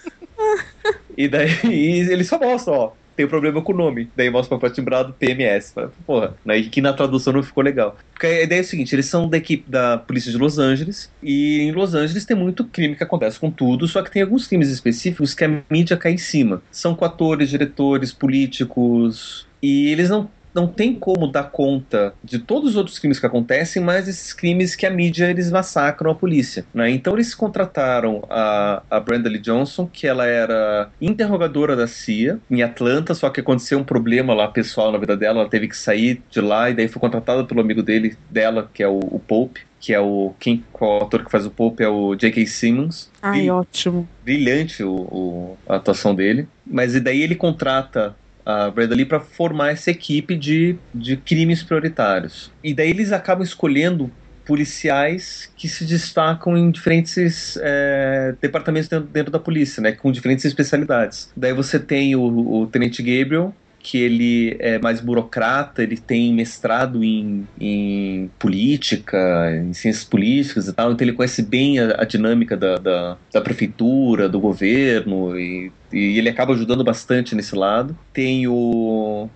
E 1.16 1.28
daí 1.28 1.50
e 1.64 1.98
eles 2.10 2.28
só 2.28 2.38
mostram, 2.38 2.74
ó, 2.74 2.92
tem 3.14 3.26
um 3.26 3.28
problema 3.28 3.60
com 3.60 3.72
o 3.72 3.76
nome. 3.76 4.08
Daí 4.16 4.30
mostra 4.30 4.56
o 4.56 4.58
papel 4.58 4.74
timbrado 4.74 5.12
PMS. 5.12 5.74
Porra, 6.06 6.34
né? 6.42 6.62
que 6.62 6.80
na 6.80 6.94
tradução 6.94 7.34
não 7.34 7.42
ficou 7.42 7.62
legal. 7.62 7.98
Porque 8.14 8.26
a 8.26 8.42
ideia 8.42 8.60
é 8.60 8.62
o 8.62 8.64
seguinte: 8.64 8.94
eles 8.94 9.04
são 9.04 9.28
da 9.28 9.36
equipe 9.36 9.70
da 9.70 9.98
polícia 9.98 10.32
de 10.32 10.38
Los 10.38 10.58
Angeles, 10.58 11.12
e 11.22 11.60
em 11.60 11.72
Los 11.72 11.94
Angeles 11.94 12.24
tem 12.24 12.34
muito 12.34 12.64
crime 12.64 12.96
que 12.96 13.02
acontece 13.02 13.38
com 13.38 13.50
tudo, 13.50 13.86
só 13.86 14.02
que 14.02 14.10
tem 14.10 14.22
alguns 14.22 14.46
crimes 14.46 14.70
específicos 14.70 15.34
que 15.34 15.44
a 15.44 15.62
mídia 15.68 15.98
cai 15.98 16.12
em 16.12 16.18
cima. 16.18 16.62
São 16.70 16.94
com 16.94 17.04
atores, 17.04 17.50
diretores, 17.50 18.12
políticos. 18.12 19.46
E 19.62 19.90
eles 19.92 20.08
não 20.08 20.30
não 20.54 20.66
tem 20.66 20.94
como 20.94 21.26
dar 21.26 21.44
conta 21.50 22.14
de 22.22 22.38
todos 22.38 22.70
os 22.70 22.76
outros 22.76 22.98
crimes 22.98 23.18
que 23.18 23.26
acontecem, 23.26 23.82
mas 23.82 24.08
esses 24.08 24.32
crimes 24.32 24.74
que 24.74 24.86
a 24.86 24.90
mídia 24.90 25.30
eles 25.30 25.50
massacram 25.50 26.10
a 26.10 26.14
polícia. 26.14 26.64
Né? 26.74 26.90
Então 26.90 27.14
eles 27.14 27.34
contrataram 27.34 28.24
a, 28.28 28.82
a 28.90 29.00
Brenda 29.00 29.28
Lee 29.28 29.38
Johnson, 29.40 29.86
que 29.86 30.06
ela 30.06 30.26
era 30.26 30.90
interrogadora 31.00 31.76
da 31.76 31.86
CIA 31.86 32.38
em 32.50 32.62
Atlanta, 32.62 33.14
só 33.14 33.30
que 33.30 33.40
aconteceu 33.40 33.78
um 33.78 33.84
problema 33.84 34.34
lá 34.34 34.48
pessoal 34.48 34.90
na 34.92 34.98
vida 34.98 35.16
dela, 35.16 35.40
ela 35.40 35.48
teve 35.48 35.68
que 35.68 35.76
sair 35.76 36.22
de 36.30 36.40
lá 36.40 36.70
e 36.70 36.74
daí 36.74 36.88
foi 36.88 37.00
contratada 37.00 37.44
pelo 37.44 37.60
amigo 37.60 37.82
dele, 37.82 38.16
dela, 38.30 38.68
que 38.72 38.82
é 38.82 38.88
o, 38.88 38.98
o 38.98 39.18
Pope. 39.18 39.60
Que 39.82 39.94
é 39.94 40.00
o. 40.00 40.34
Quem, 40.38 40.62
qual 40.70 41.04
ator 41.04 41.24
que 41.24 41.30
faz 41.30 41.46
o 41.46 41.50
Pope 41.50 41.82
é 41.82 41.88
o 41.88 42.14
J.K. 42.14 42.44
Simmons. 42.46 43.10
Ai, 43.22 43.48
ótimo. 43.48 44.06
brilhante 44.22 44.84
o, 44.84 44.92
o- 44.92 45.58
a 45.66 45.76
atuação 45.76 46.14
dele. 46.14 46.46
Mas 46.66 46.94
e 46.94 47.00
daí 47.00 47.22
ele 47.22 47.34
contrata 47.34 48.14
a 48.50 48.70
para 49.06 49.20
formar 49.20 49.70
essa 49.70 49.90
equipe 49.90 50.36
de, 50.36 50.76
de 50.94 51.16
crimes 51.16 51.62
prioritários. 51.62 52.50
E 52.62 52.74
daí 52.74 52.90
eles 52.90 53.12
acabam 53.12 53.44
escolhendo 53.44 54.10
policiais 54.44 55.48
que 55.56 55.68
se 55.68 55.84
destacam 55.84 56.56
em 56.56 56.70
diferentes 56.70 57.56
é, 57.62 58.34
departamentos 58.40 58.88
dentro, 58.88 59.08
dentro 59.08 59.30
da 59.30 59.38
polícia, 59.38 59.80
né, 59.80 59.92
com 59.92 60.10
diferentes 60.10 60.44
especialidades. 60.44 61.30
Daí 61.36 61.52
você 61.52 61.78
tem 61.78 62.16
o, 62.16 62.22
o 62.62 62.66
Tenente 62.66 63.02
Gabriel, 63.02 63.54
que 63.82 63.98
ele 63.98 64.56
é 64.58 64.78
mais 64.78 65.00
burocrata, 65.00 65.82
ele 65.82 65.96
tem 65.96 66.32
mestrado 66.32 67.02
em, 67.02 67.46
em 67.58 68.30
política, 68.38 69.50
em 69.56 69.72
ciências 69.72 70.04
políticas 70.04 70.68
e 70.68 70.72
tal, 70.72 70.92
então 70.92 71.04
ele 71.04 71.16
conhece 71.16 71.42
bem 71.42 71.78
a, 71.78 72.02
a 72.02 72.04
dinâmica 72.04 72.56
da, 72.56 72.76
da, 72.76 73.16
da 73.32 73.40
prefeitura, 73.40 74.28
do 74.28 74.38
governo, 74.38 75.38
e, 75.38 75.72
e 75.92 76.18
ele 76.18 76.28
acaba 76.28 76.52
ajudando 76.52 76.84
bastante 76.84 77.34
nesse 77.34 77.54
lado. 77.54 77.96
Tem 78.12 78.46
o, 78.46 79.28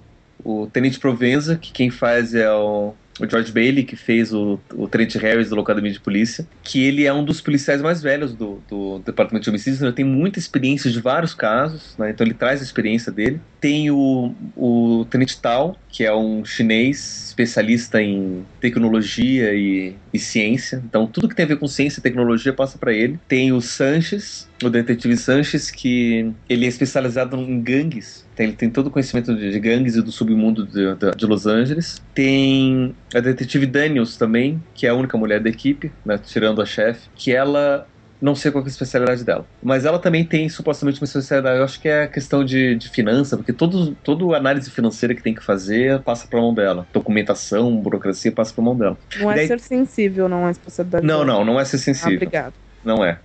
o 0.44 0.66
Tenente 0.66 1.00
Provenza, 1.00 1.56
que 1.56 1.72
quem 1.72 1.90
faz 1.90 2.34
é 2.34 2.52
o, 2.52 2.94
o 3.20 3.28
George 3.28 3.52
Bailey, 3.52 3.84
que 3.84 3.96
fez 3.96 4.32
o, 4.32 4.58
o 4.74 4.88
Tenente 4.88 5.18
Harris 5.18 5.48
do 5.48 5.56
Locademia 5.56 5.92
de 5.92 6.00
Polícia, 6.00 6.46
que 6.62 6.82
ele 6.82 7.04
é 7.04 7.12
um 7.12 7.24
dos 7.24 7.40
policiais 7.40 7.80
mais 7.80 8.02
velhos 8.02 8.34
do, 8.34 8.60
do 8.68 8.98
Departamento 9.00 9.44
de 9.44 9.50
Homicídios, 9.50 9.76
então 9.76 9.88
ele 9.88 9.96
tem 9.96 10.04
muita 10.04 10.38
experiência 10.38 10.90
de 10.90 11.00
vários 11.00 11.34
casos, 11.34 11.94
né? 11.96 12.10
então 12.10 12.26
ele 12.26 12.34
traz 12.34 12.60
a 12.60 12.64
experiência 12.64 13.12
dele. 13.12 13.40
Tem 13.60 13.90
o, 13.90 14.34
o 14.56 15.06
Tenente 15.08 15.40
Tao, 15.40 15.76
que 15.88 16.04
é 16.04 16.14
um 16.14 16.44
chinês 16.44 17.23
especialista 17.34 18.00
em 18.00 18.44
tecnologia 18.60 19.52
e, 19.54 19.96
e 20.12 20.18
ciência, 20.18 20.80
então 20.86 21.06
tudo 21.06 21.28
que 21.28 21.34
tem 21.34 21.44
a 21.44 21.48
ver 21.48 21.58
com 21.58 21.66
ciência 21.66 21.98
e 21.98 22.02
tecnologia 22.02 22.52
passa 22.52 22.78
para 22.78 22.92
ele. 22.92 23.18
Tem 23.26 23.52
o 23.52 23.60
Sanches, 23.60 24.48
o 24.62 24.70
detetive 24.70 25.16
Sanches, 25.16 25.70
que 25.70 26.32
ele 26.48 26.64
é 26.64 26.68
especializado 26.68 27.36
em 27.36 27.60
gangues. 27.60 28.24
Então, 28.32 28.46
ele 28.46 28.54
tem 28.54 28.70
todo 28.70 28.86
o 28.88 28.90
conhecimento 28.90 29.34
de, 29.34 29.58
gangues 29.60 29.96
e 29.96 30.02
do 30.02 30.10
submundo 30.10 30.66
de, 30.66 30.94
de- 30.94 31.16
de 31.16 31.26
Los 31.26 31.46
Angeles. 31.46 32.02
Tem 32.14 32.94
a 33.14 33.20
detetive 33.20 33.66
Daniels 33.66 34.16
também, 34.16 34.62
que 34.74 34.86
é 34.86 34.90
a 34.90 34.94
única 34.94 35.16
mulher 35.16 35.40
da 35.40 35.48
equipe, 35.50 35.92
né, 36.04 36.18
tirando 36.18 36.60
a 36.62 36.66
chefe, 36.66 37.08
que 37.14 37.32
ela 37.32 37.86
não 38.20 38.34
sei 38.34 38.50
qual 38.50 38.62
que 38.64 38.68
é 38.68 38.70
a 38.70 38.72
especialidade 38.72 39.24
dela. 39.24 39.46
Mas 39.62 39.84
ela 39.84 39.98
também 39.98 40.24
tem 40.24 40.48
supostamente 40.48 41.00
uma 41.00 41.04
especialidade. 41.04 41.58
Eu 41.58 41.64
acho 41.64 41.80
que 41.80 41.88
é 41.88 42.04
a 42.04 42.08
questão 42.08 42.44
de, 42.44 42.74
de 42.76 42.88
finança, 42.88 43.36
porque 43.36 43.52
todo, 43.52 43.94
toda 43.96 44.36
análise 44.36 44.70
financeira 44.70 45.14
que 45.14 45.22
tem 45.22 45.34
que 45.34 45.44
fazer 45.44 46.00
passa 46.02 46.26
pra 46.26 46.40
mão 46.40 46.54
dela. 46.54 46.86
Documentação, 46.92 47.76
burocracia 47.80 48.32
passa 48.32 48.54
pra 48.54 48.64
mão 48.64 48.76
dela. 48.76 48.96
Não 49.18 49.30
é 49.30 49.34
Daí- 49.36 49.46
ser 49.48 49.60
sensível, 49.60 50.28
não 50.28 50.46
é 50.48 50.50
especialidade. 50.50 51.06
Não, 51.06 51.24
dela. 51.24 51.38
não, 51.38 51.44
não 51.44 51.60
é 51.60 51.64
ser 51.64 51.76
Ah, 51.76 51.80
sensível. 51.80 52.14
obrigado. 52.16 52.54
Não 52.84 53.04
é. 53.04 53.18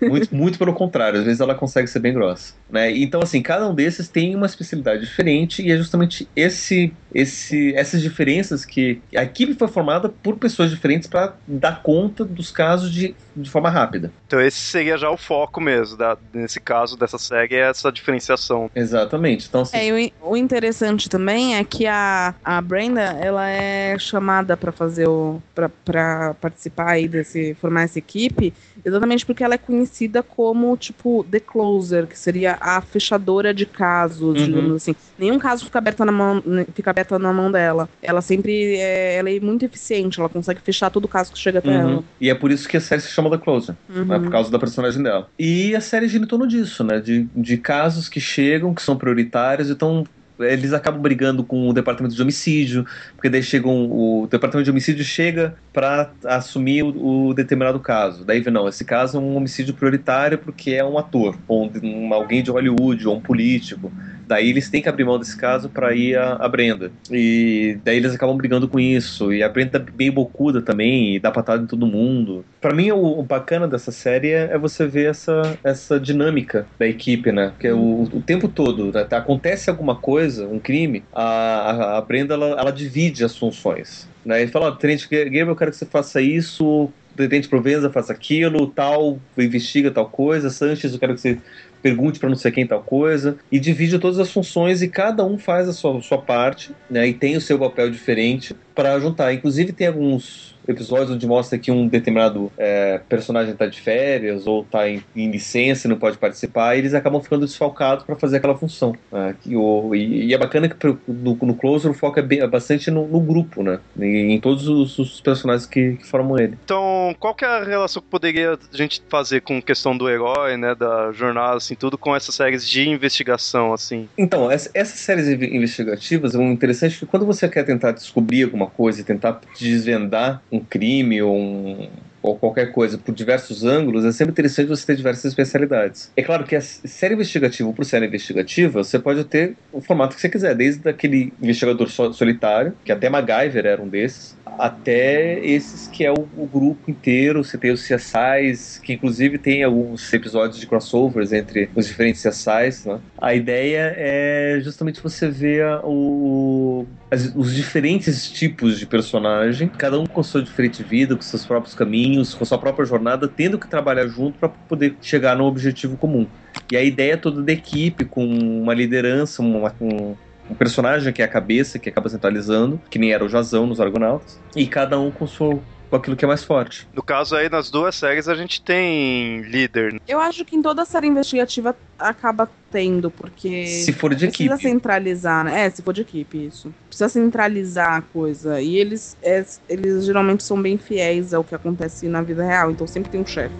Muito, 0.00 0.28
muito 0.34 0.58
pelo 0.58 0.72
contrário, 0.72 1.18
às 1.18 1.24
vezes 1.24 1.40
ela 1.40 1.54
consegue 1.54 1.86
ser 1.88 2.00
bem 2.00 2.12
grossa. 2.12 2.54
Né? 2.70 2.90
Então, 2.96 3.20
assim, 3.22 3.42
cada 3.42 3.68
um 3.68 3.74
desses 3.74 4.08
tem 4.08 4.34
uma 4.34 4.46
especialidade 4.46 5.04
diferente 5.04 5.62
e 5.62 5.70
é 5.70 5.76
justamente 5.76 6.28
esse, 6.34 6.92
esse, 7.14 7.74
essas 7.74 8.00
diferenças 8.00 8.64
que 8.64 9.00
a 9.14 9.22
equipe 9.22 9.54
foi 9.54 9.68
formada 9.68 10.08
por 10.08 10.36
pessoas 10.36 10.70
diferentes 10.70 11.08
para 11.08 11.34
dar 11.46 11.82
conta 11.82 12.24
dos 12.24 12.50
casos 12.50 12.90
de, 12.90 13.14
de 13.36 13.50
forma 13.50 13.70
rápida. 13.70 14.10
Então 14.26 14.40
esse 14.40 14.58
seria 14.58 14.96
já 14.96 15.10
o 15.10 15.16
foco 15.16 15.60
mesmo, 15.60 15.96
da, 15.96 16.16
nesse 16.32 16.60
caso 16.60 16.96
dessa 16.96 17.18
série, 17.18 17.54
é 17.54 17.70
essa 17.70 17.92
diferenciação. 17.92 18.70
Exatamente. 18.74 19.46
Então, 19.48 19.62
assim, 19.62 19.76
É, 19.76 20.10
o 20.22 20.32
o 20.32 20.36
interessante 20.36 21.10
também 21.10 21.56
é 21.56 21.64
que 21.64 21.86
a, 21.86 22.34
a 22.42 22.60
Brenda, 22.62 23.02
ela 23.02 23.48
é 23.48 23.98
chamada 23.98 24.56
pra 24.56 24.72
fazer 24.72 25.06
o. 25.06 25.42
Pra 25.54 26.34
participar 26.40 26.92
aí 26.92 27.06
desse. 27.06 27.54
formar 27.60 27.82
essa 27.82 27.98
equipe, 27.98 28.54
exatamente 29.02 29.26
porque 29.26 29.42
ela 29.42 29.54
é 29.54 29.58
conhecida 29.58 30.22
como, 30.22 30.76
tipo, 30.76 31.26
The 31.30 31.40
Closer, 31.40 32.06
que 32.06 32.18
seria 32.18 32.56
a 32.60 32.80
fechadora 32.80 33.52
de 33.52 33.66
casos, 33.66 34.40
Uhum. 34.40 34.46
digamos 34.46 34.76
assim. 34.76 34.94
Nenhum 35.18 35.38
caso 35.38 35.64
fica 35.64 35.78
aberto 35.78 36.04
na 36.04 36.12
mão, 36.12 36.42
fica 36.74 36.90
aberto 36.90 37.18
na 37.18 37.32
mão 37.32 37.50
dela. 37.50 37.88
Ela 38.00 38.20
sempre 38.20 38.76
é, 38.76 39.16
ela 39.16 39.28
é 39.30 39.40
muito 39.40 39.64
eficiente, 39.64 40.20
ela 40.20 40.28
consegue 40.28 40.60
fechar 40.60 40.90
todo 40.90 41.08
caso 41.08 41.32
que 41.32 41.38
chega 41.38 41.58
até 41.58 41.68
uhum. 41.70 41.90
ela. 41.90 42.04
e 42.20 42.30
é 42.30 42.34
por 42.34 42.50
isso 42.50 42.68
que 42.68 42.76
a 42.76 42.80
série 42.80 43.00
se 43.00 43.08
chama 43.10 43.30
The 43.30 43.38
Closer. 43.38 43.74
Uhum. 43.88 44.04
né, 44.04 44.18
por 44.18 44.30
causa 44.30 44.50
da 44.50 44.58
personagem 44.58 45.02
dela. 45.02 45.28
E 45.38 45.74
a 45.74 45.80
série 45.80 46.08
gira 46.08 46.24
em 46.24 46.26
torno 46.26 46.46
disso, 46.46 46.84
né? 46.84 47.00
De, 47.00 47.28
de 47.34 47.56
casos 47.56 48.08
que 48.08 48.20
chegam, 48.20 48.74
que 48.74 48.82
são 48.82 48.96
prioritários, 48.96 49.68
então 49.70 50.04
eles 50.44 50.72
acabam 50.72 51.00
brigando 51.00 51.44
com 51.44 51.68
o 51.68 51.72
departamento 51.72 52.14
de 52.14 52.22
homicídio, 52.22 52.86
porque 53.14 53.28
daí 53.28 53.42
chegam, 53.42 53.90
o 53.90 54.26
departamento 54.30 54.64
de 54.64 54.70
homicídio 54.70 55.04
chega 55.04 55.54
para 55.72 56.10
assumir 56.24 56.82
o, 56.82 57.28
o 57.28 57.34
determinado 57.34 57.78
caso. 57.80 58.24
Daí 58.24 58.42
não, 58.50 58.68
esse 58.68 58.84
caso 58.84 59.16
é 59.18 59.20
um 59.20 59.36
homicídio 59.36 59.74
prioritário 59.74 60.38
porque 60.38 60.72
é 60.72 60.84
um 60.84 60.98
ator, 60.98 61.36
ou 61.48 61.70
um- 61.82 62.12
alguém 62.12 62.42
de 62.42 62.50
Hollywood, 62.50 63.06
ou 63.06 63.16
um 63.16 63.20
político. 63.20 63.90
Daí 64.26 64.50
eles 64.50 64.68
têm 64.70 64.82
que 64.82 64.88
abrir 64.88 65.04
mão 65.04 65.18
desse 65.18 65.36
caso 65.36 65.68
para 65.68 65.94
ir 65.94 66.16
a, 66.16 66.34
a 66.34 66.48
Brenda. 66.48 66.90
E 67.10 67.78
daí 67.84 67.96
eles 67.96 68.14
acabam 68.14 68.36
brigando 68.36 68.68
com 68.68 68.78
isso. 68.78 69.32
E 69.32 69.42
a 69.42 69.48
Brenda 69.48 69.78
é 69.78 69.92
bem 69.92 70.10
bocuda 70.10 70.62
também, 70.62 71.16
e 71.16 71.20
dá 71.20 71.30
patada 71.30 71.62
em 71.62 71.66
todo 71.66 71.86
mundo. 71.86 72.44
Para 72.60 72.74
mim, 72.74 72.90
o, 72.90 73.18
o 73.18 73.22
bacana 73.22 73.66
dessa 73.66 73.90
série 73.90 74.30
é, 74.30 74.50
é 74.52 74.58
você 74.58 74.86
ver 74.86 75.10
essa, 75.10 75.58
essa 75.64 75.98
dinâmica 75.98 76.66
da 76.78 76.86
equipe, 76.86 77.32
né? 77.32 77.48
Porque 77.50 77.70
o, 77.70 78.02
o 78.04 78.22
tempo 78.22 78.48
todo, 78.48 78.92
né, 78.92 79.04
tá- 79.04 79.18
acontece 79.18 79.70
alguma 79.70 79.96
coisa, 79.96 80.46
um 80.46 80.58
crime, 80.58 81.04
a, 81.12 81.98
a, 81.98 82.00
Brenda 82.00 82.34
ela, 82.34 82.60
ela 82.60 82.70
divide 82.70 83.24
as 83.24 83.36
funções. 83.36 84.08
Né? 84.24 84.42
E 84.42 84.48
fala, 84.48 84.76
Tenente 84.76 85.08
Gabriel, 85.08 85.48
eu 85.48 85.56
quero 85.56 85.70
que 85.70 85.76
você 85.76 85.86
faça 85.86 86.20
isso, 86.20 86.90
Tenente 87.16 87.48
Provenza 87.48 87.90
faça 87.90 88.12
aquilo, 88.12 88.66
tal, 88.68 89.18
investiga 89.36 89.90
tal 89.90 90.08
coisa, 90.08 90.50
Sanches, 90.50 90.92
eu 90.92 90.98
quero 90.98 91.14
que 91.14 91.20
você 91.20 91.38
pergunte 91.82 92.18
para 92.18 92.28
não 92.28 92.36
sei 92.36 92.52
quem 92.52 92.66
tal 92.66 92.82
coisa, 92.82 93.36
e 93.50 93.58
divide 93.58 93.98
todas 93.98 94.18
as 94.18 94.30
funções 94.30 94.80
e 94.82 94.88
cada 94.88 95.24
um 95.24 95.36
faz 95.36 95.68
a 95.68 95.72
sua, 95.72 96.00
sua 96.00 96.18
parte, 96.18 96.70
né, 96.88 97.08
e 97.08 97.12
tem 97.12 97.36
o 97.36 97.40
seu 97.40 97.58
papel 97.58 97.90
diferente 97.90 98.54
para 98.74 98.98
juntar. 99.00 99.32
Inclusive 99.34 99.72
tem 99.72 99.88
alguns 99.88 100.51
episódios 100.68 101.10
onde 101.10 101.26
mostra 101.26 101.58
que 101.58 101.70
um 101.70 101.88
determinado 101.88 102.50
é, 102.58 102.98
personagem 103.08 103.52
está 103.52 103.66
de 103.66 103.80
férias 103.80 104.46
ou 104.46 104.62
está 104.62 104.88
em, 104.88 105.02
em 105.14 105.30
licença 105.30 105.86
e 105.86 105.90
não 105.90 105.98
pode 105.98 106.18
participar, 106.18 106.74
e 106.74 106.78
eles 106.78 106.94
acabam 106.94 107.20
ficando 107.22 107.44
desfalcados 107.46 108.04
para 108.04 108.16
fazer 108.16 108.36
aquela 108.38 108.56
função. 108.56 108.92
né, 109.10 109.34
o- 109.54 109.94
e, 109.94 110.26
e 110.26 110.34
é 110.34 110.38
bacana 110.38 110.68
que 110.68 110.76
no, 111.06 111.36
no 111.42 111.54
Closer 111.56 111.90
o 111.90 111.94
foco 111.94 112.18
é, 112.18 112.22
bem- 112.22 112.40
é 112.40 112.46
bastante 112.46 112.90
no, 112.90 113.06
no 113.08 113.20
grupo, 113.20 113.62
né, 113.62 113.78
em, 113.98 114.32
em 114.34 114.40
todos 114.40 114.66
os, 114.68 114.98
os 114.98 115.20
personagens 115.20 115.66
que, 115.66 115.96
que 115.96 116.06
formam 116.06 116.38
ele. 116.38 116.56
Então, 116.64 117.14
qual 117.18 117.34
que 117.34 117.44
é 117.44 117.48
a 117.48 117.64
relação 117.64 118.02
que 118.02 118.08
poderia 118.08 118.52
a 118.52 118.76
gente 118.76 119.02
fazer 119.10 119.40
com 119.42 119.60
questão 119.62 119.96
do 119.96 120.08
herói, 120.08 120.56
né, 120.56 120.74
da 120.74 121.12
jornada, 121.12 121.56
assim, 121.56 121.74
tudo 121.74 121.96
com 121.98 122.14
essas 122.14 122.34
séries 122.34 122.66
de 122.68 122.88
investigação, 122.88 123.72
assim? 123.72 124.08
Então, 124.16 124.50
essa- 124.50 124.70
essas 124.74 125.00
séries 125.00 125.28
inve- 125.28 125.54
investigativas 125.56 126.34
é 126.34 126.38
um 126.38 126.52
interessante 126.52 126.98
que 126.98 127.06
quando 127.06 127.26
você 127.26 127.48
quer 127.48 127.64
tentar 127.64 127.92
descobrir 127.92 128.44
alguma 128.44 128.66
coisa 128.66 129.00
e 129.00 129.04
tentar 129.04 129.40
desvendar 129.58 130.42
um 130.52 130.64
crime 130.64 131.22
ou 131.22 131.36
um 131.36 131.90
ou 132.24 132.38
qualquer 132.38 132.70
coisa 132.72 132.98
por 132.98 133.12
diversos 133.14 133.64
ângulos, 133.64 134.04
é 134.04 134.12
sempre 134.12 134.30
interessante 134.32 134.68
você 134.68 134.86
ter 134.86 134.96
diversas 134.96 135.24
especialidades. 135.24 136.12
É 136.16 136.22
claro 136.22 136.44
que 136.46 136.54
a 136.54 136.60
série 136.60 137.14
investigativa, 137.14 137.72
por 137.74 137.84
série 137.84 138.06
investigativa, 138.06 138.84
você 138.84 138.98
pode 139.00 139.24
ter 139.24 139.58
o 139.72 139.80
formato 139.82 140.14
que 140.14 140.20
você 140.20 140.28
quiser, 140.30 140.54
desde 140.54 140.88
aquele 140.88 141.34
investigador 141.42 141.88
so- 141.90 142.12
solitário, 142.12 142.78
que 142.84 142.92
até 142.92 143.10
MacGyver 143.10 143.66
era 143.66 143.82
um 143.82 143.88
desses, 143.88 144.38
até 144.58 145.44
esses 145.44 145.88
que 145.88 146.04
é 146.04 146.10
o, 146.10 146.28
o, 146.36 146.46
grupo 146.46 146.90
inteiro. 146.90 147.42
Você 147.42 147.58
tem 147.58 147.70
os 147.70 147.86
CSIs, 147.86 148.78
que 148.78 148.92
inclusive 148.92 149.38
tem 149.38 149.62
alguns 149.62 150.12
episódios 150.12 150.58
de 150.58 150.66
crossovers 150.66 151.32
entre 151.32 151.68
os 151.74 151.86
diferentes 151.86 152.22
CSIs. 152.22 152.84
Né? 152.84 153.00
A 153.20 153.34
ideia 153.34 153.94
é 153.96 154.60
justamente 154.62 155.02
você 155.02 155.28
ver 155.28 155.66
o, 155.84 156.86
as, 157.10 157.32
os 157.34 157.54
diferentes 157.54 158.30
tipos 158.30 158.78
de 158.78 158.86
personagem, 158.86 159.68
cada 159.68 159.98
um 159.98 160.06
com 160.06 160.22
sua 160.22 160.42
diferente 160.42 160.82
vida, 160.82 161.16
com 161.16 161.22
seus 161.22 161.44
próprios 161.44 161.74
caminhos, 161.74 162.34
com 162.34 162.44
sua 162.44 162.58
própria 162.58 162.84
jornada, 162.84 163.28
tendo 163.28 163.58
que 163.58 163.68
trabalhar 163.68 164.06
junto 164.06 164.38
para 164.38 164.48
poder 164.48 164.96
chegar 165.00 165.36
no 165.36 165.44
objetivo 165.44 165.96
comum. 165.96 166.26
E 166.70 166.76
a 166.76 166.82
ideia 166.82 167.16
toda 167.16 167.42
da 167.42 167.52
equipe, 167.52 168.04
com 168.04 168.24
uma 168.24 168.74
liderança, 168.74 169.42
uma, 169.42 169.74
um, 169.80 170.14
um 170.52 170.54
personagem 170.54 171.12
que 171.12 171.22
é 171.22 171.24
a 171.24 171.28
cabeça, 171.28 171.78
que 171.78 171.88
acaba 171.88 172.08
centralizando, 172.08 172.80
que 172.90 172.98
nem 172.98 173.12
era 173.12 173.24
o 173.24 173.28
Jazão 173.28 173.66
nos 173.66 173.80
Argonautas, 173.80 174.38
e 174.54 174.66
cada 174.66 175.00
um 175.00 175.10
com 175.10 175.26
sua 175.26 175.58
com 175.88 175.96
aquilo 175.96 176.16
que 176.16 176.24
é 176.24 176.28
mais 176.28 176.42
forte. 176.42 176.88
No 176.94 177.02
caso 177.02 177.36
aí, 177.36 177.50
nas 177.50 177.70
duas 177.70 177.94
séries, 177.94 178.26
a 178.26 178.34
gente 178.34 178.62
tem 178.62 179.42
líder. 179.42 180.00
Eu 180.08 180.20
acho 180.20 180.42
que 180.42 180.56
em 180.56 180.62
toda 180.62 180.86
série 180.86 181.06
investigativa 181.06 181.76
acaba 181.98 182.48
tendo, 182.70 183.10
porque. 183.10 183.66
Se 183.66 183.92
for 183.92 184.08
de 184.08 184.26
precisa 184.26 184.30
equipe. 184.30 184.48
Precisa 184.48 184.70
centralizar, 184.70 185.44
né? 185.44 185.66
É, 185.66 185.70
se 185.70 185.82
for 185.82 185.92
de 185.92 186.00
equipe, 186.00 186.46
isso. 186.46 186.72
Precisa 186.88 187.10
centralizar 187.10 187.96
a 187.96 188.00
coisa. 188.00 188.58
E 188.58 188.78
eles, 188.78 189.18
é, 189.22 189.44
eles 189.68 190.06
geralmente 190.06 190.42
são 190.42 190.60
bem 190.60 190.78
fiéis 190.78 191.34
ao 191.34 191.44
que 191.44 191.54
acontece 191.54 192.08
na 192.08 192.22
vida 192.22 192.42
real, 192.42 192.70
então 192.70 192.86
sempre 192.86 193.10
tem 193.10 193.20
um 193.20 193.26
chefe. 193.26 193.54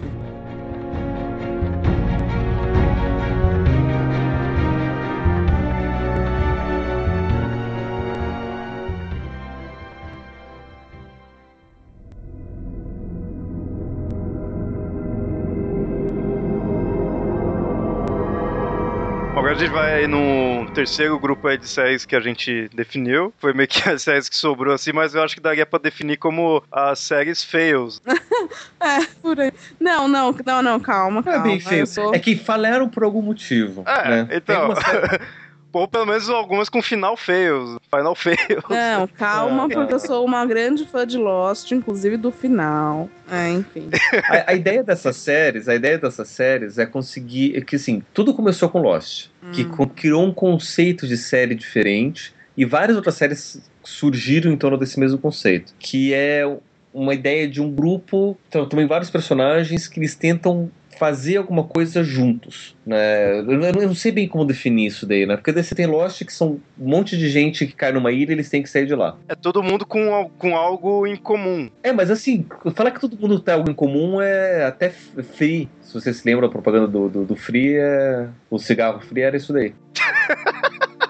Gente 19.62 19.70
vai 19.70 20.08
no 20.08 20.68
terceiro 20.74 21.16
grupo 21.20 21.46
aí 21.46 21.56
de 21.56 21.68
séries 21.68 22.04
que 22.04 22.16
a 22.16 22.20
gente 22.20 22.68
definiu. 22.74 23.32
Foi 23.38 23.52
meio 23.52 23.68
que 23.68 23.78
as 23.88 24.02
séries 24.02 24.28
que 24.28 24.34
sobrou 24.34 24.74
assim, 24.74 24.92
mas 24.92 25.14
eu 25.14 25.22
acho 25.22 25.36
que 25.36 25.40
daria 25.40 25.64
pra 25.64 25.78
definir 25.78 26.16
como 26.16 26.62
as 26.70 26.98
séries 26.98 27.44
fails. 27.44 28.02
é, 28.80 29.06
por 29.20 29.38
aí. 29.38 29.52
Não, 29.78 30.08
não, 30.08 30.34
não, 30.44 30.62
não, 30.62 30.80
calma, 30.80 31.22
calma. 31.22 31.38
É 31.38 31.42
bem 31.42 31.60
feio. 31.60 31.86
Sou... 31.86 32.12
É 32.12 32.18
que 32.18 32.34
falaram 32.34 32.88
por 32.88 33.04
algum 33.04 33.22
motivo. 33.22 33.84
É, 33.86 34.08
né? 34.08 34.28
então. 34.32 34.74
Ou 35.72 35.88
pelo 35.88 36.06
menos 36.06 36.28
algumas 36.28 36.68
com 36.68 36.82
final 36.82 37.16
feio, 37.16 37.80
final 37.90 38.14
feio. 38.14 38.62
Não, 38.68 39.08
calma, 39.16 39.64
é. 39.64 39.68
porque 39.68 39.94
eu 39.94 39.98
sou 39.98 40.24
uma 40.24 40.44
grande 40.44 40.84
fã 40.84 41.06
de 41.06 41.16
Lost, 41.16 41.70
inclusive 41.72 42.16
do 42.16 42.30
final. 42.30 43.08
É, 43.30 43.50
enfim. 43.50 43.88
A, 44.28 44.50
a, 44.50 44.54
ideia 44.54 44.82
dessas 44.84 45.16
séries, 45.16 45.68
a 45.68 45.74
ideia 45.74 45.98
dessas 45.98 46.28
séries 46.28 46.78
é 46.78 46.84
conseguir. 46.84 47.56
É 47.56 47.60
que 47.60 47.76
assim, 47.76 48.02
tudo 48.12 48.34
começou 48.34 48.68
com 48.68 48.80
Lost, 48.80 49.28
hum. 49.42 49.50
que 49.52 49.64
criou 49.94 50.24
um 50.24 50.32
conceito 50.32 51.06
de 51.06 51.16
série 51.16 51.54
diferente, 51.54 52.34
e 52.56 52.64
várias 52.64 52.96
outras 52.96 53.14
séries 53.14 53.62
surgiram 53.82 54.52
em 54.52 54.56
torno 54.56 54.76
desse 54.76 55.00
mesmo 55.00 55.18
conceito, 55.18 55.74
que 55.78 56.12
é 56.12 56.44
uma 56.92 57.14
ideia 57.14 57.48
de 57.48 57.60
um 57.60 57.70
grupo, 57.70 58.36
então, 58.48 58.68
também 58.68 58.86
vários 58.86 59.10
personagens 59.10 59.88
que 59.88 59.98
eles 59.98 60.14
tentam 60.14 60.70
fazer 61.02 61.38
alguma 61.38 61.64
coisa 61.64 62.04
juntos, 62.04 62.76
né? 62.86 63.40
Eu 63.40 63.88
não 63.88 63.92
sei 63.92 64.12
bem 64.12 64.28
como 64.28 64.44
definir 64.44 64.86
isso 64.86 65.04
daí, 65.04 65.26
né? 65.26 65.34
Porque 65.34 65.50
daí 65.50 65.64
você 65.64 65.74
tem 65.74 65.84
Lost 65.84 66.24
que 66.24 66.32
são 66.32 66.60
um 66.78 66.88
monte 66.88 67.18
de 67.18 67.28
gente 67.28 67.66
que 67.66 67.72
cai 67.72 67.90
numa 67.90 68.12
ilha 68.12 68.30
e 68.30 68.34
eles 68.34 68.48
têm 68.48 68.62
que 68.62 68.70
sair 68.70 68.86
de 68.86 68.94
lá. 68.94 69.16
É 69.26 69.34
todo 69.34 69.64
mundo 69.64 69.84
com, 69.84 70.30
com 70.38 70.56
algo 70.56 71.04
em 71.04 71.16
comum. 71.16 71.68
É, 71.82 71.92
mas 71.92 72.08
assim, 72.08 72.46
falar 72.72 72.92
que 72.92 73.00
todo 73.00 73.18
mundo 73.18 73.40
tem 73.40 73.52
algo 73.52 73.68
em 73.68 73.74
comum 73.74 74.22
é 74.22 74.64
até 74.64 74.90
free. 74.90 75.68
Se 75.80 75.92
você 75.92 76.14
se 76.14 76.24
lembra, 76.24 76.46
a 76.46 76.48
propaganda 76.48 76.86
do, 76.86 77.08
do, 77.08 77.24
do 77.24 77.34
free, 77.34 77.74
é... 77.74 78.28
o 78.48 78.56
cigarro 78.56 79.00
free 79.00 79.22
era 79.22 79.36
isso 79.36 79.52
daí. 79.52 79.74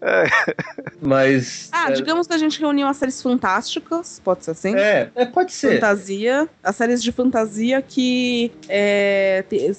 É. 0.00 0.24
Mas. 1.02 1.68
Ah, 1.72 1.90
é... 1.90 1.92
digamos 1.92 2.26
que 2.26 2.34
a 2.34 2.38
gente 2.38 2.58
reuniu 2.60 2.86
as 2.86 2.96
séries 2.96 3.20
fantásticas, 3.20 4.20
pode 4.24 4.44
ser 4.44 4.52
assim? 4.52 4.74
É, 4.76 5.10
é 5.14 5.26
pode 5.26 5.52
ser. 5.52 5.74
Fantasia. 5.74 6.48
As 6.62 6.76
séries 6.76 7.02
de 7.02 7.12
fantasia 7.12 7.82
que. 7.82 8.52
É, 8.68 9.44
te, 9.48 9.72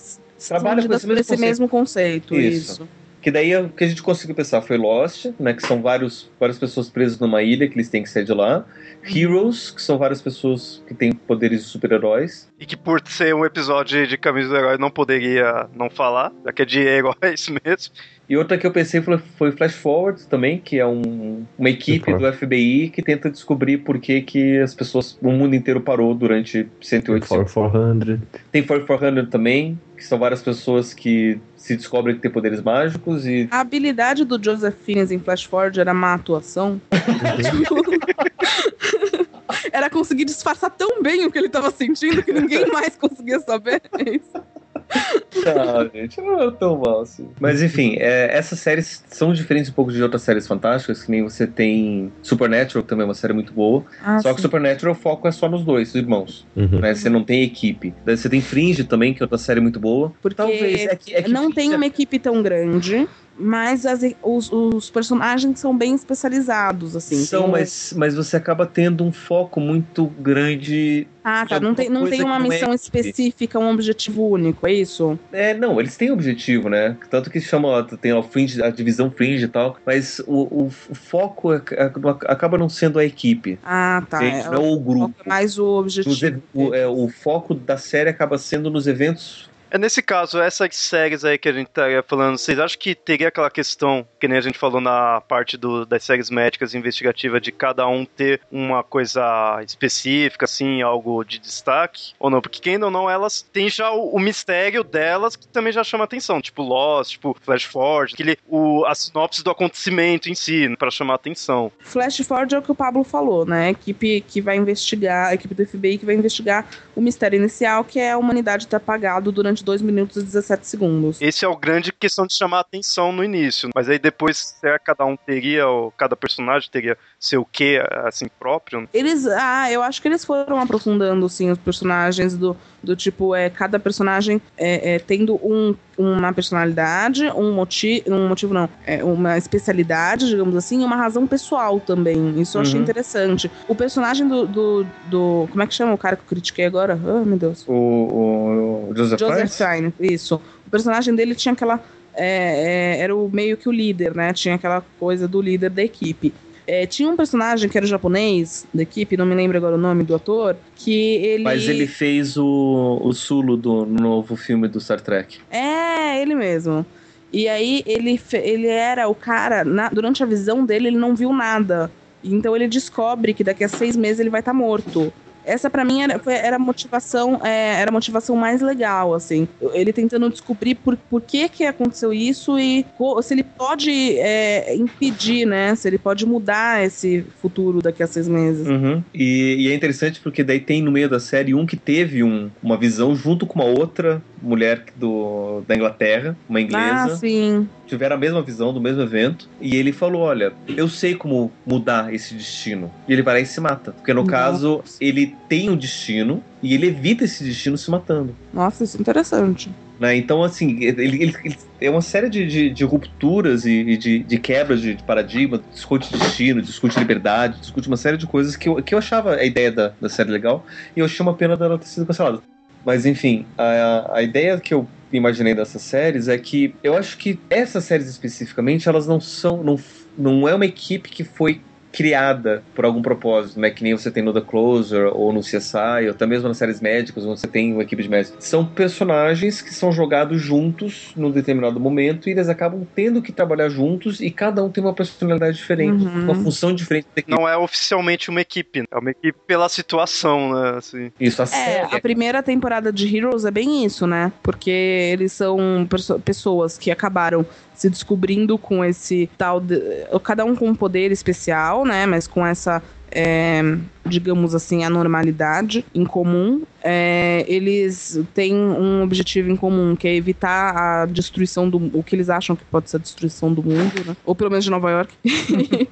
Trabalha 0.47 0.88
com 0.88 0.93
esse, 0.93 1.05
mesmo, 1.05 1.20
esse 1.20 1.30
conceito. 1.32 1.41
mesmo 1.41 1.70
conceito. 1.70 2.36
Isso. 2.36 2.72
isso. 2.74 2.89
Que 3.22 3.30
daí 3.30 3.53
o 3.57 3.67
que 3.67 3.84
a 3.84 3.88
gente 3.88 4.01
conseguiu 4.01 4.34
pensar 4.34 4.61
foi 4.61 4.78
Lost, 4.78 5.26
né? 5.38 5.53
Que 5.53 5.65
são 5.65 5.82
vários, 5.82 6.30
várias 6.39 6.57
pessoas 6.57 6.89
presas 6.89 7.20
numa 7.20 7.43
ilha 7.43 7.67
que 7.67 7.76
eles 7.76 7.89
têm 7.89 8.01
que 8.01 8.09
sair 8.09 8.24
de 8.24 8.34
lá. 8.34 8.65
Heroes, 9.03 9.72
que 9.72 9.82
são 9.82 9.97
várias 9.97 10.22
pessoas 10.22 10.82
que 10.88 10.93
têm 10.93 11.11
poderes 11.11 11.63
de 11.63 11.70
super-heróis. 11.70 12.49
E 12.57 12.65
que 12.65 12.78
por 12.78 13.01
ser 13.05 13.36
um 13.36 13.43
episódio 13.43 14.07
de 14.07 14.17
Camisa 14.17 14.49
do 14.49 14.55
Herói 14.55 14.78
não 14.78 14.89
poderia 14.89 15.67
não 15.76 15.89
falar, 15.89 16.32
já 16.45 16.53
que 16.53 16.61
é 16.61 16.65
de 16.65 16.80
heróis 16.80 17.49
mesmo. 17.65 17.93
E 18.30 18.38
outra 18.38 18.58
que 18.60 18.68
eu 18.68 18.72
pensei 18.72 19.02
foi, 19.02 19.18
foi 19.18 19.52
Flash 19.52 19.74
Forward 19.74 20.28
também, 20.28 20.60
que 20.60 20.78
é 20.78 20.86
um, 20.86 21.44
uma 21.58 21.70
equipe 21.70 22.14
do 22.14 22.32
FBI 22.32 22.92
que 22.94 23.02
tenta 23.02 23.28
descobrir 23.28 23.80
por 23.80 23.98
que, 23.98 24.22
que 24.22 24.60
as 24.60 24.76
pessoas, 24.76 25.18
o 25.20 25.32
mundo 25.32 25.56
inteiro 25.56 25.82
parou 25.82 26.14
durante 26.14 26.70
108 26.80 27.26
For 27.26 27.52
400. 27.52 28.20
Tem 28.52 28.62
For 28.62 28.86
400 28.86 29.28
também, 29.32 29.80
que 29.98 30.06
são 30.06 30.20
várias 30.20 30.44
pessoas 30.44 30.94
que 30.94 31.40
se 31.58 31.76
descobrem 31.76 32.16
que 32.16 32.22
têm 32.22 32.30
poderes 32.30 32.62
mágicos 32.62 33.26
e... 33.26 33.48
A 33.50 33.62
habilidade 33.62 34.24
do 34.24 34.40
Joseph 34.42 34.76
Fiennes 34.86 35.10
em 35.10 35.18
Flash 35.18 35.46
Forward 35.46 35.80
era 35.80 35.92
má 35.92 36.14
atuação. 36.14 36.80
era 39.74 39.90
conseguir 39.90 40.26
disfarçar 40.26 40.70
tão 40.70 41.02
bem 41.02 41.26
o 41.26 41.32
que 41.32 41.38
ele 41.40 41.48
estava 41.48 41.72
sentindo 41.72 42.22
que 42.22 42.32
ninguém 42.32 42.68
mais 42.68 42.96
conseguia 42.96 43.40
saber. 43.40 43.82
É 43.98 44.04
isso. 44.16 44.59
Não, 45.46 45.90
gente, 45.94 46.20
não 46.22 46.42
é 46.42 46.52
tão 46.52 46.78
mal 46.78 47.02
assim. 47.02 47.30
Mas 47.40 47.62
enfim, 47.62 47.96
é, 47.98 48.36
essas 48.36 48.60
séries 48.60 49.04
são 49.08 49.34
diferentes 49.34 49.70
um 49.70 49.74
pouco 49.74 49.92
de 49.92 50.02
outras 50.02 50.22
séries 50.22 50.48
fantásticas, 50.48 51.04
que 51.04 51.12
nem 51.12 51.24
você 51.24 51.48
tem 51.48 52.12
Supernatural, 52.22 52.84
que 52.84 52.90
também 52.90 53.04
é 53.04 53.08
uma 53.08 53.14
série 53.14 53.34
muito 53.34 53.54
boa. 53.54 53.84
Ah, 54.04 54.20
só 54.20 54.30
sim. 54.30 54.36
que 54.36 54.42
Supernatural 54.42 54.94
o 54.94 54.98
foco 54.98 55.28
é 55.28 55.32
só 55.32 55.48
nos 55.48 55.64
dois, 55.64 55.90
os 55.90 55.96
irmãos. 55.96 56.46
Uhum. 56.56 56.80
Né? 56.80 56.94
Você 56.94 57.10
não 57.10 57.24
tem 57.24 57.44
equipe. 57.44 57.94
Daí 58.06 58.18
você 58.18 58.30
tem 58.30 58.42
Fringe 58.42 58.84
também, 58.84 59.14
que 59.14 59.22
é 59.22 59.26
outra 59.26 59.38
série 59.38 59.60
muito 59.62 59.80
boa. 59.80 60.12
Porque 60.22 60.36
Talvez. 60.36 60.86
É 60.86 60.96
que, 60.96 61.16
é 61.16 61.22
que 61.22 61.32
não 61.32 61.44
Fringe 61.44 61.56
tem 61.56 61.74
é- 61.74 61.76
uma 61.76 61.86
equipe 61.86 62.20
tão 62.20 62.42
grande, 62.42 63.08
mas 63.40 63.86
as- 63.86 64.02
os, 64.22 64.52
os 64.52 64.90
personagens 64.90 65.60
são 65.60 65.76
bem 65.78 65.96
especializados, 65.96 66.96
assim. 66.96 67.16
São, 67.26 67.48
mas, 67.48 67.94
mas 67.96 68.16
você 68.16 68.36
acaba 68.38 68.66
tendo 68.66 69.04
um 69.04 69.12
foco 69.12 69.60
muito 69.60 70.06
grande. 70.20 71.08
Ah, 71.24 71.46
tá. 71.46 71.60
Não 71.60 71.76
tem, 71.76 71.90
não 71.90 72.10
tem 72.10 72.24
uma 72.24 72.38
é 72.38 72.40
missão 72.40 72.74
equipe. 72.74 72.76
específica, 73.00 73.60
um 73.60 73.70
objetivo 73.72 74.28
único, 74.28 74.66
é 74.68 74.74
isso? 74.74 75.20
É, 75.32 75.54
não, 75.54 75.80
eles 75.80 75.96
têm 75.96 76.12
objetivo, 76.12 76.70
né? 76.70 76.98
Tanto 77.10 77.30
que 77.30 77.40
chamam, 77.40 77.72
ó, 77.72 77.84
tem 77.84 78.14
ó, 78.14 78.22
Fringe, 78.24 78.62
a 78.64 78.70
divisão 78.70 79.12
Fringe 79.12 79.46
e 79.46 79.48
tal, 79.48 79.78
mas 79.86 80.20
o, 80.26 80.64
o, 80.64 80.66
o 80.68 80.96
foco 80.96 81.54
é- 81.54 81.62
é- 81.72 81.92
acaba 82.28 82.58
não 82.58 82.70
sendo 82.70 82.98
a 83.00 83.06
equipe. 83.06 83.60
Ah, 83.64 84.04
tá. 84.10 84.24
É, 84.24 84.50
não 84.50 84.64
o 84.64 84.74
o 84.76 84.80
grupo. 84.80 85.14
é 85.26 85.30
mais 85.30 85.60
o 85.60 85.82
Nos 85.82 85.98
objetivo. 85.98 86.26
ev- 86.26 86.42
o, 86.54 86.74
é, 86.74 86.88
o 86.88 87.08
foco 87.10 87.54
da 87.54 87.78
série 87.78 88.10
acaba 88.10 88.38
sendo 88.38 88.70
nos 88.70 88.88
eventos. 88.88 89.49
É 89.72 89.78
nesse 89.78 90.01
caso, 90.01 90.39
essas 90.39 90.76
séries 90.76 91.24
aí 91.24 91.38
que 91.38 91.47
a 91.47 91.53
gente 91.53 91.67
estaria 91.67 92.01
falando, 92.01 92.38
vocês 92.38 92.57
acham 92.57 92.80
que 92.80 92.95
teria 92.95 93.28
aquela 93.28 93.51
questão, 93.51 94.07
que 94.20 94.28
nem 94.28 94.38
a 94.38 94.41
gente 94.41 94.57
falou 94.57 94.82
na 94.82 95.22
parte 95.22 95.57
do, 95.57 95.86
das 95.86 96.03
séries 96.03 96.32
médicas 96.32 96.74
investigativas, 96.74 97.41
de 97.41 97.51
cada 97.51 97.88
um 97.88 98.03
ter 98.03 98.41
uma 98.51 98.84
coisa 98.84 99.61
específica, 99.65 100.45
assim, 100.45 100.82
algo 100.82 101.24
de 101.24 101.38
destaque? 101.38 102.13
Ou 102.20 102.30
não? 102.32 102.41
Porque 102.41 102.59
quem 102.59 102.82
ou 102.84 102.89
não, 102.89 103.09
elas 103.09 103.41
têm 103.41 103.70
já 103.70 103.91
o, 103.91 104.15
o 104.15 104.20
mistério 104.20 104.84
delas 104.84 105.36
que 105.36 105.47
também 105.47 105.72
já 105.72 105.84
chama 105.84 106.03
atenção, 106.03 106.41
tipo 106.41 106.63
Lost, 106.63 107.11
tipo 107.11 107.38
Flash 107.39 107.63
Forward, 107.63 108.13
aquele, 108.13 108.38
o, 108.47 108.84
a 108.86 108.95
sinopse 108.95 109.43
do 109.43 109.51
acontecimento 109.51 110.30
em 110.30 110.36
si, 110.36 110.76
para 110.78 110.89
chamar 110.89 111.15
atenção. 111.15 111.72
Flash 111.80 112.17
Forward 112.22 112.55
é 112.55 112.57
o 112.57 112.61
que 112.61 112.72
o 112.72 112.76
Pablo 112.76 113.03
falou, 113.03 113.45
né? 113.45 113.67
A 113.67 113.72
equipe 113.72 114.22
que 114.22 114.41
vai 114.41 114.57
investigar, 114.57 115.28
a 115.28 115.34
equipe 115.36 115.53
do 115.53 115.65
FBI 115.65 115.99
que 115.99 116.05
vai 116.05 116.15
investigar 116.15 116.65
o 116.95 117.01
mistério 117.01 117.38
inicial, 117.38 117.84
que 117.84 117.99
é 117.99 118.11
a 118.11 118.17
humanidade 118.17 118.67
ter 118.67 118.76
apagado 118.78 119.32
durante 119.32 119.59
2 119.64 119.82
minutos 119.82 120.18
e 120.18 120.24
17 120.24 120.68
segundos. 120.68 121.22
Esse 121.22 121.45
é 121.45 121.47
o 121.47 121.55
grande 121.55 121.91
questão 121.91 122.26
de 122.26 122.34
chamar 122.34 122.62
atenção 122.62 123.12
no 123.12 123.24
início, 123.24 123.70
mas 123.76 123.89
aí 123.89 123.99
depois, 123.99 124.55
será 124.60 124.78
que 124.80 124.86
cada 124.86 125.05
um 125.05 125.16
teria, 125.16 125.68
ou 125.68 125.91
cada 125.91 126.16
personagem 126.16 126.70
teria 126.72 126.97
seu 127.20 127.45
quê, 127.45 127.82
assim, 128.05 128.28
próprio? 128.39 128.88
Eles, 128.93 129.26
ah, 129.28 129.72
eu 129.72 129.84
acho 129.84 130.01
que 130.01 130.07
eles 130.07 130.24
foram 130.24 130.60
aprofundando, 130.60 131.28
sim, 131.30 131.51
os 131.51 131.57
personagens 131.57 132.38
do, 132.38 132.55
do 132.82 132.95
tipo, 132.95 133.36
é, 133.36 133.49
cada 133.49 133.80
personagem 133.80 134.41
é, 134.57 134.95
é, 134.95 134.99
tendo 134.99 135.36
um, 135.36 135.76
uma 136.02 136.32
personalidade, 136.32 137.26
um 137.32 137.52
motivo, 137.54 138.14
um 138.14 138.30
motivo 138.30 138.54
não, 138.54 138.70
é, 138.86 139.04
uma 139.04 139.38
especialidade, 139.38 140.30
digamos 140.30 140.56
assim, 140.56 140.82
e 140.82 140.86
uma 140.86 140.95
razão 140.95 141.28
pessoal 141.28 141.80
também. 141.82 142.39
Isso 142.39 142.58
eu 142.58 142.62
achei 142.62 142.76
Uhum. 142.78 142.84
interessante. 142.84 143.52
O 143.68 143.76
personagem 143.76 144.26
do, 144.26 144.47
do, 144.47 144.88
do- 145.04 145.47
como 145.52 145.62
é 145.62 145.68
que 145.68 145.74
chama 145.74 145.93
o 145.93 145.97
cara 145.97 146.16
que 146.16 146.22
eu 146.24 146.28
critiquei 146.28 146.66
agora? 146.66 146.93
Ah, 146.93 147.26
meu 147.26 147.38
Deus. 147.38 147.66
O, 147.68 147.74
o, 147.74 148.89
o 148.91 148.95
Joseph, 148.95 149.20
Joseph? 149.20 149.52
Fiennes, 149.58 149.93
isso. 150.00 150.41
O 150.66 150.70
personagem 150.70 151.14
dele 151.14 151.36
tinha 151.36 151.52
aquela. 151.54 151.82
é, 152.16 152.95
é, 152.97 153.00
era 153.02 153.16
o 153.16 153.30
meio 153.30 153.58
que 153.58 153.68
o 153.68 153.72
líder, 153.72 154.16
né? 154.16 154.32
Tinha 154.34 154.56
aquela 154.56 154.82
coisa 154.97 155.28
do 155.28 155.41
líder 155.41 155.70
da 155.70 155.84
equipe. 155.84 156.34
É, 156.72 156.86
tinha 156.86 157.09
um 157.09 157.15
personagem 157.15 157.67
que 157.67 157.76
era 157.76 157.88
japonês 157.88 158.63
da 158.72 158.84
equipe, 158.84 159.17
não 159.17 159.26
me 159.26 159.34
lembro 159.34 159.57
agora 159.57 159.74
o 159.74 159.78
nome 159.80 160.03
do 160.03 160.13
ator, 160.13 160.55
que 160.76 160.93
ele. 161.15 161.43
Mas 161.43 161.67
ele 161.67 161.88
fez 161.88 162.38
o, 162.38 162.99
o 163.01 163.11
Sulo 163.11 163.57
do 163.57 163.88
novo 163.88 164.36
filme 164.36 164.67
do 164.67 164.80
Star 164.80 165.01
Trek. 165.01 165.39
É, 165.49 166.22
ele 166.22 166.36
mesmo. 166.36 166.86
E 167.34 167.47
aí 167.47 167.82
ele, 167.88 168.22
ele 168.34 168.67
era 168.67 169.07
o 169.07 169.15
cara, 169.15 169.63
na- 169.65 169.89
durante 169.89 170.22
a 170.22 170.28
visão 170.28 170.63
dele, 170.63 170.89
ele 170.89 170.97
não 170.97 171.15
viu 171.15 171.34
nada. 171.34 171.91
Então 172.24 172.55
ele 172.55 172.67
descobre 172.67 173.34
que 173.34 173.43
daqui 173.43 173.63
a 173.63 173.67
seis 173.67 173.95
meses 173.95 174.20
ele 174.20 174.30
vai 174.30 174.41
estar 174.41 174.53
morto. 174.53 175.11
Essa 175.50 175.70
pra 175.70 175.84
mim 175.84 176.02
era, 176.04 176.20
foi- 176.20 176.34
era 176.36 176.56
a 176.56 176.60
motivação, 176.60 177.39
é, 177.43 177.82
era 177.82 177.91
motivação 177.91 178.36
mais 178.36 178.62
legal, 178.62 179.14
assim. 179.14 179.47
Ele 179.74 179.91
tentando 179.91 180.30
descobrir 180.30 180.76
por, 180.76 180.95
por 181.10 181.22
que 181.22 181.50
que 181.50 181.66
aconteceu 181.66 182.14
isso 182.14 182.58
e 182.60 182.86
se 183.24 183.34
ele 183.34 183.43
pode 183.43 184.18
é, 184.20 184.76
impedir, 184.76 185.45
né? 185.45 185.76
Se 185.76 185.88
ele 185.88 185.97
pode 185.97 186.26
mudar 186.26 186.84
esse 186.84 187.24
futuro 187.41 187.82
daqui 187.82 188.04
a 188.04 188.08
seis 188.08 188.28
meses. 188.28 188.68
Uhum. 188.68 189.04
E, 189.14 189.56
e 189.60 189.68
é 189.70 189.74
interessante 189.74 190.20
porque 190.20 190.43
daí 190.43 190.60
tem 190.60 190.82
no 190.82 190.91
meio 190.91 191.10
da 191.10 191.20
série 191.20 191.54
um 191.54 191.66
que 191.66 191.76
teve 191.78 192.24
um- 192.24 192.50
uma 192.62 192.78
visão 192.78 193.16
junto 193.16 193.45
com 193.45 193.60
uma 193.60 193.66
outra 193.68 194.22
mulher 194.42 194.84
do, 194.96 195.62
da 195.68 195.76
Inglaterra, 195.76 196.36
uma 196.48 196.60
Ah, 196.60 196.62
inglesa. 196.62 197.16
sim. 197.18 197.68
tiveram 197.88 198.16
a 198.16 198.20
mesma 198.20 198.42
visão 198.44 198.72
do 198.72 198.80
mesmo 198.80 199.02
evento. 199.02 199.48
E 199.60 199.76
ele 199.76 199.92
falou: 199.92 200.22
Olha, 200.22 200.54
eu 200.68 200.88
sei 200.88 201.16
como 201.16 201.52
mudar 201.66 202.14
esse 202.14 202.34
destino. 202.36 202.92
E 203.08 203.14
ele 203.14 203.24
vai 203.24 203.36
lá 203.36 203.40
e 203.40 203.46
se 203.46 203.60
mata. 203.60 203.92
Porque 203.94 204.14
no 204.14 204.22
Nossa. 204.22 204.32
caso, 204.32 204.84
ele 205.02 205.36
tem 205.50 205.70
um 205.70 205.76
destino 205.76 206.44
e 206.62 206.74
ele 206.76 206.88
evita 206.88 207.24
esse 207.24 207.44
destino 207.44 207.78
se 207.78 207.90
matando. 207.90 208.36
Nossa, 208.54 208.84
isso 208.84 208.98
é 208.98 209.02
interessante. 209.02 209.72
né? 210.00 210.16
Então, 210.16 210.44
assim, 210.44 210.78
ele, 210.84 211.02
ele- 211.04 211.24
ele- 211.44 211.56
é 211.82 211.90
uma 211.90 212.02
série 212.02 212.30
de, 212.30 212.46
de- 212.46 212.70
de 212.70 212.84
rupturas 212.86 213.66
e, 213.66 213.72
e 213.72 213.98
de, 213.98 214.20
de 214.20 214.38
quebras 214.38 214.82
de, 214.82 214.94
de 214.96 215.04
paradigma, 215.04 215.62
discute 215.74 216.12
destino, 216.18 216.62
discute 216.62 216.98
liberdade, 217.00 217.60
discute 217.60 217.88
uma 217.88 217.98
série 217.98 218.18
de 218.18 218.26
coisas 218.28 218.56
que 218.56 218.70
eu, 218.70 218.76
que 218.84 218.94
eu 218.94 219.00
achava 219.00 219.36
a 219.36 219.44
ideia 219.44 219.72
da, 219.72 219.94
da 220.00 220.08
série 220.10 220.30
legal 220.32 220.66
e 220.96 221.00
eu 221.00 221.06
achei 221.06 221.22
uma 221.22 221.36
pena 221.36 221.58
dela 221.58 221.78
ter 221.78 221.88
sido 221.88 222.06
cancelada. 222.06 222.40
Mas, 222.86 223.06
enfim, 223.06 223.46
a, 223.58 224.18
a 224.18 224.24
ideia 224.24 224.60
que 224.60 224.74
eu 224.74 224.88
imaginei 225.12 225.54
dessas 225.56 225.82
séries 225.82 226.28
é 226.28 226.38
que 226.38 226.76
eu 226.84 226.96
acho 226.96 227.18
que 227.18 227.40
essas 227.50 227.84
séries 227.84 228.08
especificamente, 228.08 228.88
elas 228.88 229.08
não 229.08 229.20
são. 229.20 229.64
Não, 229.64 229.80
não 230.18 230.48
é 230.48 230.54
uma 230.54 230.66
equipe 230.66 231.10
que 231.10 231.24
foi 231.24 231.62
criada 231.92 232.64
por 232.76 232.86
algum 232.86 233.02
propósito, 233.02 233.60
né? 233.60 233.70
Que 233.72 233.84
nem 233.84 233.94
você 233.96 234.12
tem 234.12 234.24
no 234.24 234.34
The 234.34 234.42
Closer 234.42 235.08
ou 235.14 235.34
no 235.34 235.42
CSI, 235.42 236.06
ou 236.06 236.12
até 236.12 236.26
mesmo 236.26 236.48
nas 236.48 236.58
séries 236.58 236.80
médicas, 236.80 237.26
onde 237.26 237.40
você 237.40 237.48
tem 237.48 237.74
uma 237.74 237.84
equipe 237.84 238.04
de 238.04 238.10
médicos. 238.10 238.46
São 238.46 238.66
personagens 238.66 239.62
que 239.62 239.74
são 239.74 239.92
jogados 239.92 240.42
juntos 240.42 241.12
num 241.16 241.32
determinado 241.32 241.80
momento 241.80 242.28
e 242.30 242.32
eles 242.32 242.50
acabam 242.50 242.86
tendo 242.96 243.22
que 243.22 243.32
trabalhar 243.32 243.70
juntos 243.70 244.22
e 244.22 244.30
cada 244.30 244.64
um 244.64 244.70
tem 244.70 244.84
uma 244.84 244.94
personalidade 244.94 245.58
diferente, 245.58 246.04
Uhum. 246.06 246.24
uma 246.26 246.36
função 246.36 246.74
diferente. 246.74 247.08
Não 247.28 247.48
é 247.48 247.58
oficialmente 247.58 248.30
uma 248.30 248.42
equipe, 248.42 248.84
é 248.92 248.98
uma 248.98 249.12
equipe 249.12 249.38
pela 249.48 249.68
situação, 249.70 250.54
né? 250.54 250.74
Assim. 250.78 251.12
Isso, 251.20 251.42
a 251.42 251.46
É, 251.46 251.48
série. 251.48 251.96
a 251.96 252.02
primeira 252.02 252.44
temporada 252.44 252.92
de 252.94 253.16
Heroes 253.16 253.46
é 253.46 253.52
bem 253.52 253.84
isso, 253.86 254.06
né? 254.06 254.32
Porque 254.44 254.70
eles 254.70 255.32
são 255.32 255.88
pessoas 256.24 256.78
que 256.78 256.92
acabaram 256.92 257.46
se 257.80 257.90
descobrindo 257.90 258.58
com 258.58 258.84
esse 258.84 259.30
tal. 259.38 259.62
De, 259.62 259.82
cada 260.22 260.44
um 260.44 260.54
com 260.54 260.68
um 260.68 260.76
poder 260.76 261.12
especial, 261.12 261.86
né? 261.86 262.06
Mas 262.06 262.28
com 262.28 262.46
essa. 262.46 262.84
É, 263.12 263.62
digamos 264.05 264.53
assim, 264.55 264.84
anormalidade 264.84 265.86
em 265.93 266.05
comum. 266.05 266.64
É, 266.82 267.43
eles 267.47 268.20
têm 268.34 268.55
um 268.55 269.03
objetivo 269.03 269.49
em 269.49 269.55
comum, 269.55 269.95
que 269.95 270.07
é 270.07 270.16
evitar 270.16 270.76
a 270.76 271.05
destruição 271.05 271.70
do. 271.70 271.78
o 271.97 272.03
que 272.03 272.16
eles 272.16 272.30
acham 272.30 272.55
que 272.55 272.64
pode 272.66 272.89
ser 272.89 272.97
a 272.97 272.99
destruição 272.99 273.53
do 273.53 273.62
mundo, 273.64 274.05
né? 274.05 274.16
Ou 274.26 274.34
pelo 274.36 274.49
menos 274.49 274.66
de 274.66 274.72
Nova 274.72 274.89
York. 274.89 275.14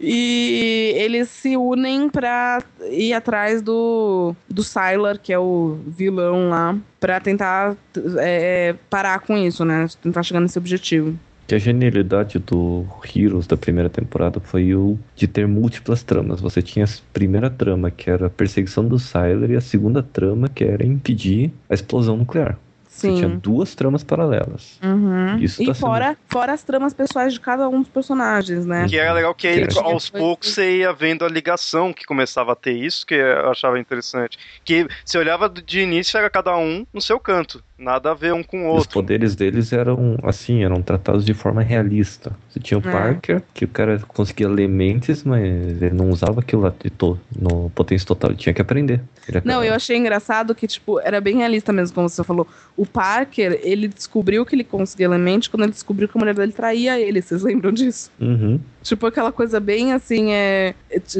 e 0.00 0.92
eles 0.96 1.28
se 1.28 1.56
unem 1.56 2.08
pra 2.08 2.62
ir 2.90 3.12
atrás 3.12 3.62
do, 3.62 4.34
do 4.48 4.62
Sylar, 4.62 5.18
que 5.18 5.32
é 5.32 5.38
o 5.38 5.78
vilão 5.86 6.50
lá, 6.50 6.76
pra 6.98 7.20
tentar 7.20 7.76
é, 8.18 8.74
parar 8.90 9.20
com 9.20 9.36
isso, 9.36 9.64
né? 9.64 9.86
Tentar 10.02 10.22
chegar 10.22 10.40
nesse 10.40 10.58
objetivo. 10.58 11.16
Que 11.46 11.54
a 11.54 11.58
genialidade 11.58 12.38
do 12.40 12.84
Heroes 13.14 13.46
da 13.46 13.56
primeira 13.56 13.88
temporada 13.88 14.40
foi 14.40 14.74
o 14.74 14.98
de 15.14 15.28
ter 15.28 15.46
múltiplas 15.46 16.02
tramas. 16.02 16.40
Você 16.40 16.60
tinha 16.60 16.84
a 16.84 16.88
primeira 17.12 17.48
trama, 17.48 17.90
que 17.90 18.10
era 18.10 18.26
a 18.26 18.30
perseguição 18.30 18.84
do 18.84 18.98
Sylar, 18.98 19.50
e 19.50 19.56
a 19.56 19.60
segunda 19.60 20.02
trama, 20.02 20.48
que 20.48 20.64
era 20.64 20.84
impedir 20.84 21.52
a 21.70 21.74
explosão 21.74 22.16
nuclear. 22.16 22.58
Você 22.88 23.12
tinha 23.12 23.28
Sim. 23.28 23.38
duas 23.38 23.74
tramas 23.74 24.02
paralelas. 24.02 24.80
Uhum. 24.82 25.36
Isso 25.38 25.62
e 25.62 25.66
tá 25.66 25.74
sendo- 25.74 25.86
fora, 25.86 26.16
fora 26.30 26.52
as 26.54 26.62
tramas 26.62 26.94
pessoais 26.94 27.34
de 27.34 27.40
cada 27.40 27.68
um 27.68 27.80
dos 27.82 27.90
personagens, 27.90 28.64
né? 28.64 28.86
Que 28.88 28.96
era 28.96 29.12
legal 29.12 29.34
que 29.34 29.46
aí, 29.46 29.66
Que 29.66 29.78
aos 29.78 30.08
poucos 30.08 30.54
você 30.54 30.78
ia 30.78 30.94
vendo 30.94 31.22
a 31.22 31.28
ligação 31.28 31.92
que 31.92 32.06
começava 32.06 32.52
a 32.52 32.56
ter 32.56 32.72
isso, 32.72 33.06
que 33.06 33.14
eu 33.14 33.50
achava 33.50 33.78
interessante. 33.78 34.38
Que 34.64 34.88
você 35.04 35.18
olhava 35.18 35.46
de 35.46 35.80
início, 35.80 36.16
era 36.16 36.30
cada 36.30 36.56
um 36.56 36.86
no 36.90 37.02
seu 37.02 37.20
canto. 37.20 37.62
Nada 37.78 38.12
a 38.12 38.14
ver 38.14 38.32
um 38.32 38.42
com 38.42 38.66
o 38.66 38.70
Os 38.72 38.78
outro. 38.78 38.92
poderes 38.94 39.34
deles 39.36 39.70
eram, 39.72 40.16
assim, 40.22 40.64
eram 40.64 40.80
tratados 40.80 41.26
de 41.26 41.34
forma 41.34 41.60
realista. 41.62 42.32
Você 42.48 42.58
tinha 42.58 42.78
o 42.78 42.88
É. 42.88 42.90
Parker, 42.90 43.42
que 43.52 43.66
o 43.66 43.68
cara 43.68 44.00
conseguia 44.08 44.48
ler 44.48 44.66
mentes, 44.66 45.22
mas 45.22 45.42
ele 45.82 45.90
não 45.94 46.08
usava 46.08 46.40
aquilo 46.40 46.62
lá 46.62 46.72
de 46.82 46.88
to 46.88 47.18
no 47.38 47.68
potência 47.74 48.06
total, 48.06 48.30
ele 48.30 48.38
tinha 48.38 48.54
que 48.54 48.62
aprender. 48.62 49.02
Não, 49.44 49.62
eu 49.62 49.74
achei 49.74 49.96
engraçado 49.96 50.54
que, 50.54 50.66
tipo, 50.66 50.98
era 51.00 51.20
bem 51.20 51.36
realista 51.36 51.70
mesmo, 51.72 51.94
como 51.94 52.08
você 52.08 52.24
falou. 52.24 52.46
O 52.76 52.86
Parker, 52.86 53.60
ele 53.62 53.88
descobriu 53.88 54.46
que 54.46 54.54
ele 54.54 54.64
conseguia 54.64 55.04
elemente 55.06 55.50
quando 55.50 55.64
ele 55.64 55.72
descobriu 55.72 56.08
que 56.08 56.16
a 56.16 56.20
mulher 56.20 56.34
dele 56.34 56.52
traía 56.52 56.98
ele. 56.98 57.20
Vocês 57.20 57.42
lembram 57.42 57.72
disso? 57.72 58.10
Uhum. 58.18 58.58
Tipo, 58.86 59.06
aquela 59.06 59.32
coisa 59.32 59.58
bem 59.58 59.92
assim, 59.92 60.30
é, 60.32 60.72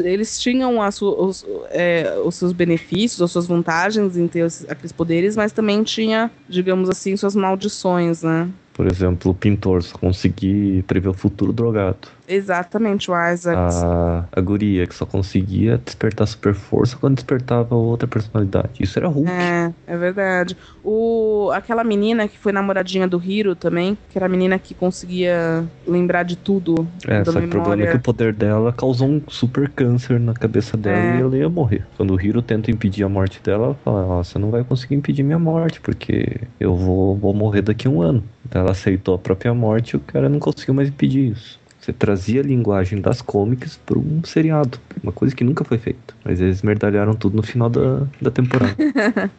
eles 0.04 0.38
tinham 0.38 0.80
a 0.80 0.90
su- 0.92 1.08
os, 1.18 1.44
é, 1.70 2.16
os 2.24 2.36
seus 2.36 2.52
benefícios, 2.52 3.20
as 3.20 3.32
suas 3.32 3.46
vantagens 3.46 4.16
em 4.16 4.28
ter 4.28 4.46
aqueles 4.68 4.92
poderes, 4.92 5.34
mas 5.36 5.50
também 5.50 5.82
tinha, 5.82 6.30
digamos 6.48 6.88
assim, 6.88 7.16
suas 7.16 7.34
maldições, 7.34 8.22
né? 8.22 8.48
Por 8.72 8.86
exemplo, 8.86 9.32
o 9.32 9.34
pintor 9.34 9.82
só 9.82 9.98
conseguia 9.98 10.82
prever 10.84 11.08
o 11.08 11.14
futuro 11.14 11.52
drogado. 11.52 12.08
Exatamente, 12.28 13.10
o 13.10 13.14
Isaac. 13.32 13.56
A, 13.56 14.24
a 14.32 14.40
guria 14.40 14.86
que 14.86 14.94
só 14.94 15.06
conseguia 15.06 15.78
despertar 15.84 16.26
super 16.26 16.54
força 16.54 16.96
quando 16.96 17.14
despertava 17.14 17.74
outra 17.74 18.08
personalidade. 18.08 18.70
Isso 18.80 18.98
era 18.98 19.08
Hulk. 19.08 19.30
É, 19.30 19.72
é 19.86 19.96
verdade. 19.96 20.56
O, 20.84 21.50
aquela 21.54 21.84
menina 21.84 22.26
que 22.28 22.38
foi 22.38 22.52
namoradinha 22.52 23.06
do 23.06 23.22
Hiro 23.22 23.54
também, 23.54 23.96
que 24.10 24.18
era 24.18 24.26
a 24.26 24.28
menina 24.28 24.58
que 24.58 24.74
conseguia 24.74 25.64
lembrar 25.86 26.22
de 26.24 26.36
tudo. 26.36 26.86
É, 27.06 27.24
só 27.24 27.32
que 27.40 27.46
o 27.46 27.48
problema 27.48 27.84
é 27.84 27.86
que 27.90 27.96
o 27.96 28.00
poder 28.00 28.32
dela 28.32 28.72
causou 28.72 29.08
um 29.08 29.22
super 29.28 29.68
câncer 29.68 30.18
na 30.18 30.34
cabeça 30.34 30.76
dela 30.76 30.96
É. 30.98 31.18
e 31.18 31.20
ela 31.20 31.36
ia 31.36 31.48
morrer. 31.48 31.84
Quando 31.96 32.14
o 32.14 32.20
Hiro 32.20 32.42
tenta 32.42 32.70
impedir 32.70 33.04
a 33.04 33.08
morte 33.08 33.40
dela, 33.42 33.66
ela 33.66 33.74
fala: 33.84 34.04
Ó, 34.06 34.22
você 34.22 34.38
não 34.38 34.50
vai 34.50 34.64
conseguir 34.64 34.94
impedir 34.94 35.22
minha 35.22 35.38
morte, 35.38 35.80
porque 35.80 36.40
eu 36.58 36.74
vou, 36.76 37.16
vou 37.16 37.32
morrer 37.34 37.62
daqui 37.62 37.86
a 37.86 37.90
um 37.90 38.00
ano. 38.02 38.22
Então 38.48 38.62
ela 38.62 38.72
aceitou 38.72 39.14
a 39.14 39.18
própria 39.18 39.52
morte 39.54 39.92
e 39.92 39.96
o 39.96 40.00
cara 40.00 40.28
não 40.28 40.38
conseguiu 40.38 40.74
mais 40.74 40.88
impedir 40.88 41.32
isso. 41.32 41.58
Você 41.86 41.92
trazia 41.92 42.40
a 42.40 42.44
linguagem 42.44 43.00
das 43.00 43.22
comics 43.22 43.76
para 43.86 43.96
um 43.96 44.20
seriado. 44.24 44.76
Uma 45.00 45.12
coisa 45.12 45.32
que 45.36 45.44
nunca 45.44 45.62
foi 45.62 45.78
feita. 45.78 46.14
Mas 46.24 46.40
eles 46.40 46.60
merdalharam 46.60 47.14
tudo 47.14 47.36
no 47.36 47.44
final 47.44 47.70
da, 47.70 48.02
da 48.20 48.28
temporada. 48.30 48.74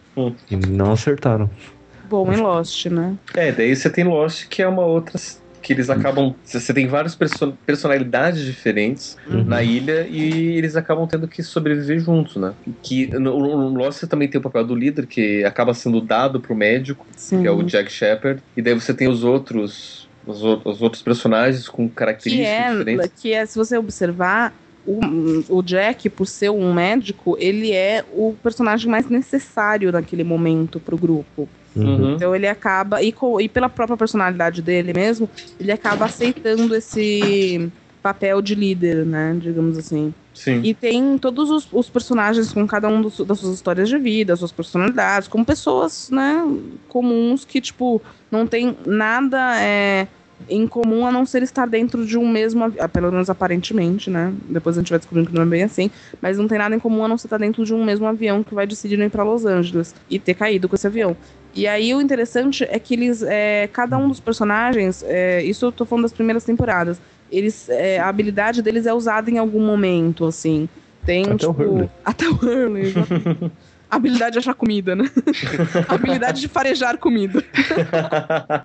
E 0.49 0.55
não 0.55 0.93
acertaram. 0.93 1.47
Bom 2.09 2.31
em 2.33 2.37
Lost, 2.37 2.85
né? 2.87 3.15
É, 3.35 3.51
daí 3.51 3.75
você 3.75 3.87
tem 3.89 4.03
Lost, 4.05 4.47
que 4.47 4.61
é 4.63 4.67
uma 4.67 4.83
outra. 4.83 5.19
que 5.61 5.73
eles 5.73 5.89
acabam. 5.89 6.33
Você 6.43 6.73
tem 6.73 6.87
várias 6.87 7.13
perso- 7.13 7.53
personalidades 7.65 8.41
diferentes 8.43 9.17
Uhum. 9.29 9.43
na 9.43 9.61
ilha 9.61 10.07
e 10.09 10.57
eles 10.57 10.75
acabam 10.77 11.05
tendo 11.05 11.27
que 11.27 11.43
sobreviver 11.43 11.99
juntos, 11.99 12.37
né? 12.37 12.53
Que 12.81 13.07
no, 13.07 13.37
no 13.69 13.77
Lost 13.77 13.99
você 13.99 14.07
também 14.07 14.27
tem 14.29 14.39
o 14.39 14.41
papel 14.41 14.63
do 14.63 14.73
líder, 14.73 15.05
que 15.05 15.43
acaba 15.43 15.73
sendo 15.73 15.99
dado 16.01 16.39
pro 16.39 16.55
médico, 16.55 17.05
Sim. 17.15 17.41
que 17.41 17.47
é 17.47 17.51
o 17.51 17.61
Jack 17.61 17.91
Shepard, 17.91 18.41
e 18.55 18.61
daí 18.61 18.73
você 18.73 18.93
tem 18.93 19.07
os 19.09 19.23
outros. 19.25 20.06
Os, 20.27 20.43
os 20.43 20.81
outros 20.81 21.01
personagens 21.01 21.67
com 21.69 21.87
que 21.87 21.95
características 21.95 22.49
é, 22.49 22.71
diferentes. 22.71 23.11
que 23.21 23.33
é, 23.33 23.45
se 23.45 23.57
você 23.57 23.77
observar, 23.77 24.53
o, 24.85 24.99
o 25.49 25.61
Jack, 25.61 26.09
por 26.09 26.25
ser 26.27 26.49
um 26.49 26.73
médico, 26.73 27.35
ele 27.39 27.71
é 27.71 28.03
o 28.13 28.35
personagem 28.43 28.89
mais 28.89 29.09
necessário 29.09 29.91
naquele 29.91 30.23
momento 30.23 30.79
pro 30.79 30.97
grupo. 30.97 31.47
Uhum. 31.75 32.15
Então 32.15 32.35
ele 32.35 32.47
acaba, 32.47 33.01
e, 33.03 33.11
co- 33.11 33.39
e 33.39 33.47
pela 33.47 33.69
própria 33.69 33.97
personalidade 33.97 34.61
dele 34.61 34.93
mesmo, 34.93 35.29
ele 35.59 35.71
acaba 35.71 36.05
aceitando 36.05 36.75
esse 36.75 37.69
papel 38.07 38.41
de 38.41 38.55
líder, 38.55 39.05
né? 39.05 39.35
Digamos 39.39 39.77
assim. 39.77 40.13
Sim. 40.33 40.61
E 40.63 40.73
tem 40.73 41.17
todos 41.17 41.49
os, 41.49 41.67
os 41.71 41.89
personagens 41.89 42.53
com 42.53 42.65
cada 42.65 42.87
um 42.87 43.01
dos- 43.01 43.19
das 43.25 43.39
suas 43.39 43.55
histórias 43.55 43.89
de 43.89 43.97
vida, 43.97 44.35
suas 44.35 44.51
personalidades, 44.51 45.27
como 45.27 45.43
pessoas, 45.43 46.09
né, 46.11 46.45
comuns 46.87 47.43
que, 47.43 47.59
tipo, 47.59 48.01
não 48.31 48.45
tem 48.45 48.77
nada 48.85 49.59
é, 49.59 50.07
em 50.47 50.67
comum 50.67 51.05
a 51.07 51.11
não 51.11 51.25
ser 51.25 51.41
estar 51.41 51.67
dentro 51.67 52.05
de 52.05 52.17
um 52.17 52.29
mesmo 52.29 52.63
avião, 52.63 52.87
pelo 52.87 53.11
menos 53.11 53.29
aparentemente, 53.29 54.09
né? 54.09 54.31
Depois 54.47 54.77
a 54.77 54.81
gente 54.81 54.89
vai 54.91 54.99
descobrindo 54.99 55.29
que 55.29 55.35
não 55.35 55.41
é 55.41 55.45
bem 55.45 55.63
assim, 55.63 55.89
mas 56.21 56.37
não 56.37 56.47
tem 56.47 56.59
nada 56.59 56.75
em 56.75 56.79
comum 56.79 57.03
a 57.03 57.07
não 57.07 57.17
ser 57.17 57.27
estar 57.27 57.39
dentro 57.39 57.65
de 57.65 57.73
um 57.73 57.83
mesmo 57.83 58.05
avião 58.05 58.43
que 58.43 58.53
vai 58.53 58.67
decidir 58.67 58.99
ir 58.99 59.09
para 59.09 59.23
Los 59.23 59.43
Angeles 59.45 59.93
e 60.09 60.19
ter 60.19 60.35
caído 60.35 60.69
com 60.69 60.75
esse 60.75 60.87
avião. 60.87 61.17
E 61.55 61.65
aí 61.65 61.95
o 61.95 61.99
interessante 61.99 62.63
é 62.69 62.77
que 62.77 62.93
eles, 62.93 63.23
é, 63.23 63.67
cada 63.73 63.97
um 63.97 64.07
dos 64.07 64.19
personagens, 64.19 65.03
é, 65.07 65.43
isso 65.43 65.65
eu 65.65 65.71
tô 65.71 65.83
falando 65.85 66.03
das 66.03 66.13
primeiras 66.13 66.43
temporadas, 66.43 66.99
eles, 67.31 67.69
é, 67.69 67.99
a 67.99 68.07
habilidade 68.07 68.61
deles 68.61 68.85
é 68.85 68.93
usada 68.93 69.29
em 69.29 69.37
algum 69.37 69.65
momento, 69.65 70.25
assim. 70.25 70.67
Tem, 71.05 71.23
Até 71.23 71.33
o 71.33 71.37
tipo. 71.37 71.63
Hurley. 71.63 71.89
Até 72.03 72.29
o 72.29 72.33
Hurley. 72.33 72.93
A 73.89 73.95
habilidade 73.95 74.33
de 74.33 74.39
achar 74.39 74.53
comida, 74.53 74.93
né? 74.93 75.09
a 75.87 75.95
habilidade 75.95 76.41
de 76.41 76.49
farejar 76.49 76.97
comida. 76.97 77.43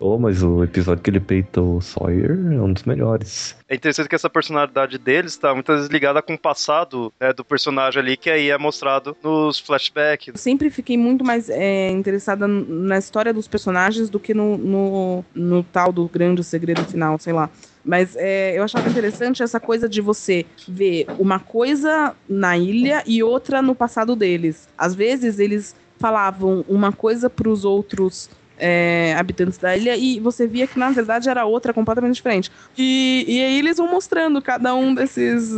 Oh, 0.01 0.19
mas 0.19 0.43
o 0.43 0.65
episódio 0.65 1.03
que 1.03 1.11
ele 1.11 1.21
peita 1.21 1.61
o 1.61 1.81
Sawyer 1.81 2.31
é 2.31 2.61
um 2.61 2.73
dos 2.73 2.83
melhores. 2.83 3.57
É 3.69 3.75
interessante 3.75 4.09
que 4.09 4.15
essa 4.15 4.29
personalidade 4.29 4.99
deles 4.99 5.37
tá 5.37 5.55
muitas 5.55 5.77
vezes 5.77 5.91
ligada 5.91 6.21
com 6.21 6.35
o 6.35 6.39
passado 6.39 7.13
né, 7.21 7.33
do 7.33 7.45
personagem 7.45 8.01
ali, 8.01 8.17
que 8.17 8.29
aí 8.29 8.51
é 8.51 8.59
mostrado 8.59 9.17
nos 9.23 9.61
flashbacks. 9.61 10.41
sempre 10.41 10.71
fiquei 10.71 10.97
muito 10.97 11.25
mais 11.25 11.49
é, 11.49 11.91
interessada 11.91 12.49
na 12.49 12.99
história 12.99 13.33
dos 13.33 13.47
personagens 13.47 14.11
do 14.11 14.19
que 14.19 14.35
no, 14.35 14.59
no, 14.59 15.25
no 15.35 15.63
tal 15.63 15.93
do 15.93 16.09
grande 16.09 16.43
segredo 16.43 16.85
final, 16.85 17.19
sei 17.19 17.33
lá. 17.33 17.49
Mas 17.85 18.15
é, 18.17 18.57
eu 18.57 18.63
achava 18.63 18.89
interessante 18.89 19.43
essa 19.43 19.59
coisa 19.59 19.89
de 19.89 20.01
você 20.01 20.47
ver 20.69 21.07
uma 21.19 21.39
coisa 21.39 22.15
na 22.29 22.57
ilha 22.57 23.03
e 23.07 23.23
outra 23.23 23.61
no 23.61 23.75
passado 23.75 24.15
deles. 24.15 24.69
Às 24.79 24.95
vezes 24.95 25.39
eles 25.39 25.75
falavam 25.99 26.65
uma 26.69 26.93
coisa 26.93 27.29
para 27.29 27.49
os 27.49 27.65
outros 27.65 28.31
é, 28.59 29.15
habitantes 29.19 29.59
da 29.59 29.77
ilha 29.77 29.97
e 29.97 30.21
você 30.21 30.47
via 30.47 30.67
que 30.67 30.79
na 30.79 30.91
verdade 30.91 31.29
era 31.29 31.45
outra 31.45 31.73
completamente 31.73 32.15
diferente. 32.15 32.51
E, 32.79 33.25
e 33.27 33.43
aí 33.43 33.59
eles 33.59 33.77
vão 33.77 33.91
mostrando 33.91 34.41
cada 34.41 34.75
um 34.75 34.95
desses 34.95 35.53